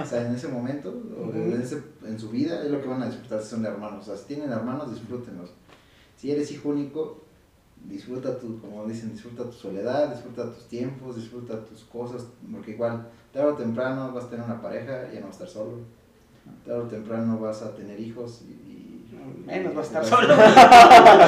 O 0.01 0.05
sea, 0.05 0.25
en 0.25 0.33
ese 0.35 0.47
momento, 0.47 0.89
o 0.89 1.29
en, 1.35 1.61
ese- 1.61 1.83
en 2.03 2.19
su 2.19 2.29
vida, 2.31 2.63
es 2.63 2.71
lo 2.71 2.81
que 2.81 2.87
van 2.87 3.03
a 3.03 3.05
disfrutar 3.05 3.41
si 3.41 3.49
son 3.49 3.65
hermanos. 3.65 4.01
O 4.01 4.05
sea, 4.07 4.17
si 4.17 4.25
tienen 4.33 4.51
hermanos, 4.51 4.89
disfrútenlos. 4.91 5.51
Si 6.17 6.31
eres 6.31 6.51
hijo 6.51 6.69
único, 6.69 7.20
disfruta 7.87 8.37
tu, 8.37 8.59
como 8.61 8.85
dicen, 8.85 9.11
disfruta 9.11 9.43
tu 9.43 9.51
soledad, 9.53 10.09
disfruta 10.09 10.45
tus 10.51 10.67
tiempos, 10.67 11.15
disfruta 11.15 11.59
tus 11.65 11.83
cosas, 11.85 12.25
porque 12.51 12.71
igual, 12.71 13.07
tarde 13.33 13.51
o 13.51 13.55
temprano 13.55 14.11
vas 14.13 14.25
a 14.25 14.29
tener 14.29 14.45
una 14.45 14.61
pareja 14.61 15.07
y 15.11 15.15
ya 15.15 15.21
no 15.21 15.27
vas 15.27 15.41
a 15.41 15.43
estar 15.45 15.47
solo. 15.63 15.77
Tarde 16.65 16.79
o 16.79 16.83
temprano 16.87 17.39
vas 17.39 17.61
a 17.61 17.71
tener 17.75 17.99
hijos 17.99 18.41
y... 18.47 18.51
y- 18.51 18.87
Menos 19.45 19.75
vas 19.75 19.93
a 19.95 20.01
estar 20.01 20.01
vas 20.01 20.09
solo. 20.09 20.35
vas 20.37 20.57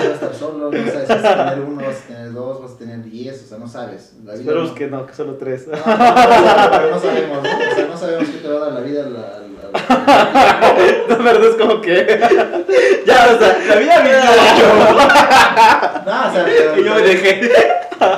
a 0.06 0.14
estar 0.14 0.34
solo, 0.34 0.72
no 0.72 0.78
sabes 0.78 1.08
si 1.08 1.14
vas 1.14 1.26
a 1.26 1.50
tener 1.52 1.66
uno, 1.66 1.82
vas 1.86 1.96
a 2.04 2.08
tener 2.08 2.34
dos, 2.34 2.62
vas 2.62 2.72
a 2.72 2.78
tener 2.78 3.04
diez, 3.04 3.44
o 3.44 3.48
sea, 3.48 3.58
no 3.58 3.68
sabes. 3.68 4.16
La 4.24 4.32
vida 4.34 4.42
Esperemos 4.42 4.70
no- 4.70 4.76
que 4.76 4.88
no, 4.88 5.06
que 5.06 5.14
solo 5.14 5.36
tres. 5.36 5.68
No, 5.68 5.74
no, 5.76 5.82
pero 5.84 6.92
no 6.92 7.00
sabemos, 7.00 7.44
¿no? 7.44 7.50
O 7.50 7.76
sea, 7.76 7.88
no 7.88 7.98
sabemos 7.98 8.30
qué 8.30 8.38
te 8.38 8.48
va 8.48 8.56
a 8.56 8.60
dar 8.70 8.74
la 8.74 8.80
vida. 8.82 9.10
La, 9.10 9.43
La 11.10 11.16
verdad 11.18 11.50
es 11.50 11.56
como 11.56 11.82
que. 11.82 11.96
ya, 13.06 13.34
o 13.34 13.40
sea, 13.40 13.58
la 13.68 13.76
vida 13.78 14.04
No, 16.06 16.30
o 16.30 16.34
sea, 16.34 16.46
pero- 16.46 16.80
Y 16.80 16.84
yo 16.86 16.96
me 16.96 17.02
dejé. 17.02 17.52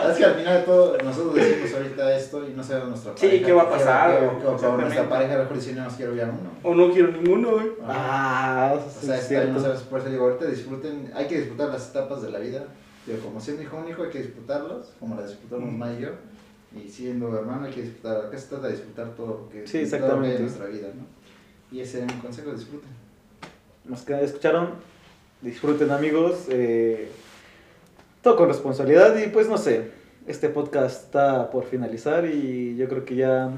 Es 0.10 0.18
que 0.18 0.26
al 0.26 0.36
final 0.36 0.58
de 0.58 0.64
todo, 0.64 0.98
nosotros 1.04 1.36
decimos 1.36 1.74
ahorita 1.76 2.16
esto 2.16 2.48
y 2.48 2.54
no 2.54 2.64
sabemos 2.64 2.90
nuestra 2.90 3.12
Sí, 3.16 3.28
pareja. 3.28 3.46
¿qué 3.46 3.54
va 3.54 3.62
a 3.64 3.70
pasar? 3.70 4.20
¿Qué, 4.20 4.26
va- 4.26 4.40
qué 4.40 4.46
va 4.46 4.52
a 4.52 4.56
pasar 4.56 4.80
nuestra 4.80 5.10
pareja? 5.10 5.38
Mejor 5.38 5.56
decir, 5.56 5.76
no 5.76 5.84
nos 5.84 5.94
quiero 5.94 6.16
ya 6.16 6.24
uno. 6.26 6.50
O 6.64 6.76
no 6.76 6.92
quiero 6.92 7.12
ninguno, 7.12 7.52
güey. 7.52 7.68
Ah, 7.88 8.74
O 8.76 8.80
sí, 9.00 9.06
sea, 9.08 9.16
es 9.18 9.22
está 9.24 9.40
bien, 9.42 9.54
no 9.54 9.60
cierto. 9.60 9.76
sabes, 9.76 9.88
por 9.90 10.00
eso 10.00 10.10
digo, 10.10 10.24
ahorita 10.26 10.46
disfruten, 10.46 11.12
hay 11.16 11.28
que 11.28 11.38
disfrutar 11.40 11.70
las 11.70 11.90
etapas 11.90 12.22
de 12.24 12.32
la 12.32 12.40
vida. 12.40 12.64
Digo, 13.06 13.20
como 13.20 13.40
siendo 13.40 13.62
hijo 13.62 13.78
único 13.78 14.04
hay 14.04 14.10
que 14.10 14.20
disfrutarlos, 14.24 14.88
como 15.00 15.16
las 15.16 15.30
disfrutamos 15.30 15.72
Mm. 15.72 16.00
Y 16.00 16.02
yo. 16.02 16.10
Y 16.84 16.90
siendo 16.90 17.38
hermano 17.38 17.66
hay 17.68 17.72
que 17.72 17.84
disfrutar, 17.84 18.26
acá 18.26 18.38
se 18.38 18.48
trata 18.48 18.68
de 18.68 18.74
disfrutar 18.74 19.08
todo 19.16 19.28
lo 19.28 19.50
que 19.50 19.68
Sí, 19.68 19.72
todo 19.72 19.72
lo 19.72 19.72
que 19.72 19.78
hay 19.78 19.86
exactamente. 19.86 20.36
en 20.38 20.42
nuestra 20.42 20.66
vida, 20.66 20.88
¿no? 20.96 21.06
Y 21.72 21.80
ese 21.82 22.00
es 22.00 22.06
mi 22.06 22.14
consejo, 22.22 22.52
disfruten. 22.52 22.90
Los 23.86 24.02
que 24.02 24.24
escucharon, 24.24 24.70
disfruten 25.42 25.92
amigos. 25.92 26.46
eh, 26.50 27.10
todo 28.22 28.38
con 28.38 28.48
responsabilidad 28.48 29.16
y 29.18 29.28
pues 29.28 29.48
no 29.48 29.58
sé. 29.58 29.92
Este 30.28 30.50
podcast 30.50 31.04
está 31.06 31.52
por 31.52 31.66
finalizar 31.66 32.26
y 32.26 32.76
yo 32.76 32.88
creo 32.90 33.06
que 33.06 33.16
ya 33.16 33.52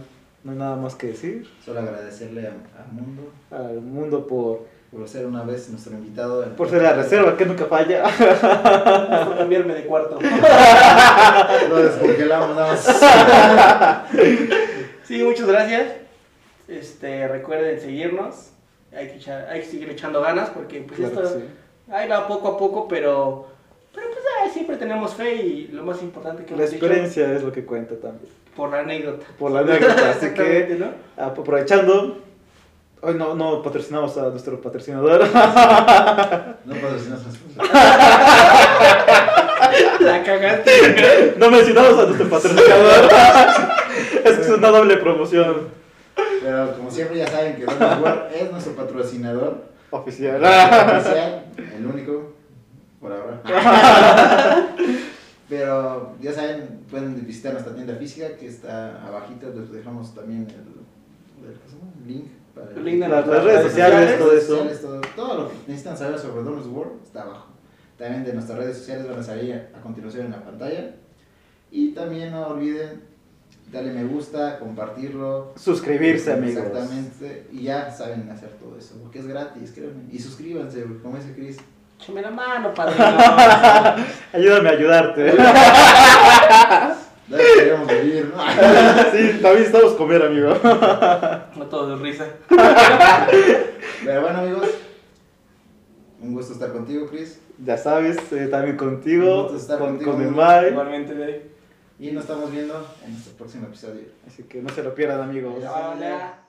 no 0.43 0.51
hay 0.51 0.57
nada 0.57 0.75
más 0.75 0.95
que 0.95 1.07
decir 1.07 1.47
Solo 1.63 1.79
agradecerle 1.79 2.47
al 2.47 2.91
mundo 2.91 3.31
al 3.49 3.79
mundo 3.79 4.27
por, 4.27 4.67
por 4.91 5.07
ser 5.07 5.25
una 5.25 5.43
vez 5.43 5.69
nuestro 5.69 5.93
invitado. 5.93 6.43
por 6.57 6.69
ser 6.69 6.81
la 6.81 6.91
reserva 6.93 7.37
que 7.37 7.45
nunca 7.45 7.65
falla. 7.65 8.03
Por 9.25 9.37
cambiarme 9.37 9.75
de 9.75 9.85
cuarto. 9.85 10.19
Lo 11.69 11.77
descongelamos 11.77 12.55
nada 12.55 12.73
más. 12.73 12.85
Sí, 15.07 15.23
muchas 15.23 15.47
gracias. 15.47 15.87
Este, 16.67 17.27
recuerden 17.27 17.79
seguirnos. 17.79 18.49
Hay 18.95 19.07
que, 19.09 19.19
echar- 19.19 19.47
hay 19.49 19.61
que 19.61 19.67
seguir 19.67 19.89
echando 19.89 20.21
ganas 20.21 20.49
porque 20.49 20.81
pues 20.81 20.99
Claro 20.99 21.23
esto 21.23 21.39
sí. 21.39 21.45
ahí 21.91 22.07
va 22.07 22.27
poco 22.27 22.47
a 22.49 22.57
poco, 22.57 22.87
pero, 22.87 23.47
pero 23.93 24.07
pues 24.07 24.23
ay, 24.41 24.49
siempre 24.49 24.77
tenemos 24.77 25.13
fe 25.13 25.35
y 25.35 25.67
lo 25.67 25.83
más 25.83 26.01
importante 26.01 26.43
que 26.45 26.55
La 26.55 26.63
dicho, 26.63 26.75
experiencia 26.85 27.31
es 27.33 27.43
lo 27.43 27.51
que 27.51 27.65
cuenta 27.65 27.95
también. 27.95 28.31
por 28.55 28.69
la 28.71 28.79
anécdota. 28.79 29.25
Por 29.37 29.51
la 29.51 29.59
anécdota, 29.59 30.09
así 30.11 30.29
que 30.33 30.77
¿no? 30.79 30.91
aprovechando, 31.23 32.17
hoy 33.01 33.13
no, 33.15 33.35
no 33.35 33.61
patrocinamos 33.61 34.17
a 34.17 34.29
nuestro 34.29 34.59
patrocinador. 34.61 35.21
No 36.65 36.73
patrocinas 36.81 37.19
más. 37.25 37.37
La 40.01 40.23
cagaste. 40.23 41.35
no 41.37 41.51
mencionamos 41.51 41.99
a 41.99 42.03
nuestro 42.05 42.29
patrocinador. 42.29 43.09
es 44.23 44.35
que 44.35 44.41
es 44.41 44.49
una 44.49 44.69
doble 44.69 44.97
promoción 44.97 45.67
Pero 46.41 46.77
como 46.77 46.91
siempre 46.91 47.17
ya 47.17 47.27
saben 47.27 47.55
que 47.55 47.65
Donald 47.65 48.03
Ward 48.03 48.31
es 48.35 48.51
nuestro 48.51 48.73
patrocinador 48.75 49.65
oficial. 49.91 50.35
oficial, 50.43 51.45
el 51.75 51.85
único, 51.85 52.33
por 52.99 53.11
ahora. 53.11 53.41
Pero 55.49 56.13
ya 56.21 56.33
saben, 56.33 56.81
pueden 56.89 57.25
visitar 57.25 57.53
nuestra 57.53 57.73
tienda 57.73 57.95
física 57.95 58.35
que 58.37 58.47
está 58.47 59.01
abajito, 59.07 59.47
les 59.55 59.71
dejamos 59.71 60.13
también 60.13 60.41
el, 60.49 61.45
el- 61.45 61.57
el 62.01 62.07
link 62.07 62.25
para 62.53 62.71
El 62.71 62.83
link 62.83 62.99
de 63.01 63.07
Las- 63.07 63.25
redes 63.43 63.63
sociales, 63.71 64.19
todo 64.19 64.33
eso. 64.33 64.47
sociales, 64.47 64.81
todo, 64.81 65.01
todo 65.15 65.41
lo 65.43 65.49
que 65.49 65.55
necesitan 65.67 65.97
saber 65.97 66.19
sobre 66.19 66.43
Donuts 66.43 66.67
World 66.67 67.01
está 67.03 67.21
abajo. 67.21 67.47
También 67.97 68.25
de 68.25 68.33
nuestras 68.33 68.57
redes 68.59 68.77
sociales 68.77 69.07
van 69.09 69.19
a 69.19 69.23
salir 69.23 69.69
a 69.73 69.79
continuación 69.81 70.25
en 70.25 70.31
la 70.33 70.43
pantalla. 70.43 70.95
Y 71.71 71.91
también 71.93 72.31
no 72.31 72.47
olviden 72.47 73.03
darle 73.71 73.91
me 73.91 74.03
gusta, 74.05 74.59
compartirlo. 74.59 75.53
Suscribirse, 75.55 76.33
amigos. 76.33 76.63
Exactamente. 76.65 77.47
Y 77.51 77.63
ya 77.63 77.91
saben 77.91 78.29
hacer 78.29 78.49
todo 78.59 78.77
eso, 78.77 78.95
porque 79.01 79.19
es 79.19 79.27
gratis, 79.27 79.71
créanme. 79.71 80.03
Y 80.11 80.19
suscríbanse, 80.19 80.83
güey, 80.83 80.99
como 80.99 81.17
dice 81.17 81.33
Chris. 81.35 81.57
Échame 81.99 82.21
la 82.21 82.31
mano, 82.31 82.73
padrino. 82.73 83.05
Ayúdame 84.33 84.69
a 84.69 84.71
ayudarte. 84.71 85.33
Dale, 87.27 87.43
queremos 87.57 87.87
vivir, 87.87 88.33
¿no? 88.33 88.41
sí, 89.11 89.39
también 89.41 89.65
estamos 89.65 89.93
comer, 89.93 90.21
amigo. 90.23 90.53
No 91.57 91.65
todo 91.65 91.97
de 91.97 92.03
risa. 92.03 92.25
Pero 94.05 94.21
bueno, 94.21 94.39
amigos. 94.39 94.69
Un 96.21 96.33
gusto 96.33 96.53
estar 96.53 96.71
contigo, 96.71 97.07
Chris. 97.07 97.41
Ya 97.63 97.77
sabes, 97.77 98.17
eh, 98.31 98.47
también 98.47 98.73
Un 98.73 98.77
contigo, 98.77 99.43
gusto 99.43 99.57
estar 99.57 99.77
con, 99.77 99.97
contigo, 99.97 100.11
con 100.13 100.21
el 100.21 100.27
amigo. 100.27 100.43
Mike. 100.45 100.69
Igualmente 100.69 101.15
de 101.15 101.25
ahí. 101.25 101.51
Y 101.99 102.11
nos 102.11 102.23
estamos 102.23 102.51
viendo 102.51 102.87
en 103.03 103.13
nuestro 103.13 103.33
próximo 103.33 103.67
episodio. 103.67 104.03
Así 104.27 104.43
que 104.43 104.61
no 104.61 104.69
se 104.69 104.83
lo 104.83 104.93
pierdan, 104.93 105.21
amigos. 105.21 105.55
Hola. 105.57 106.46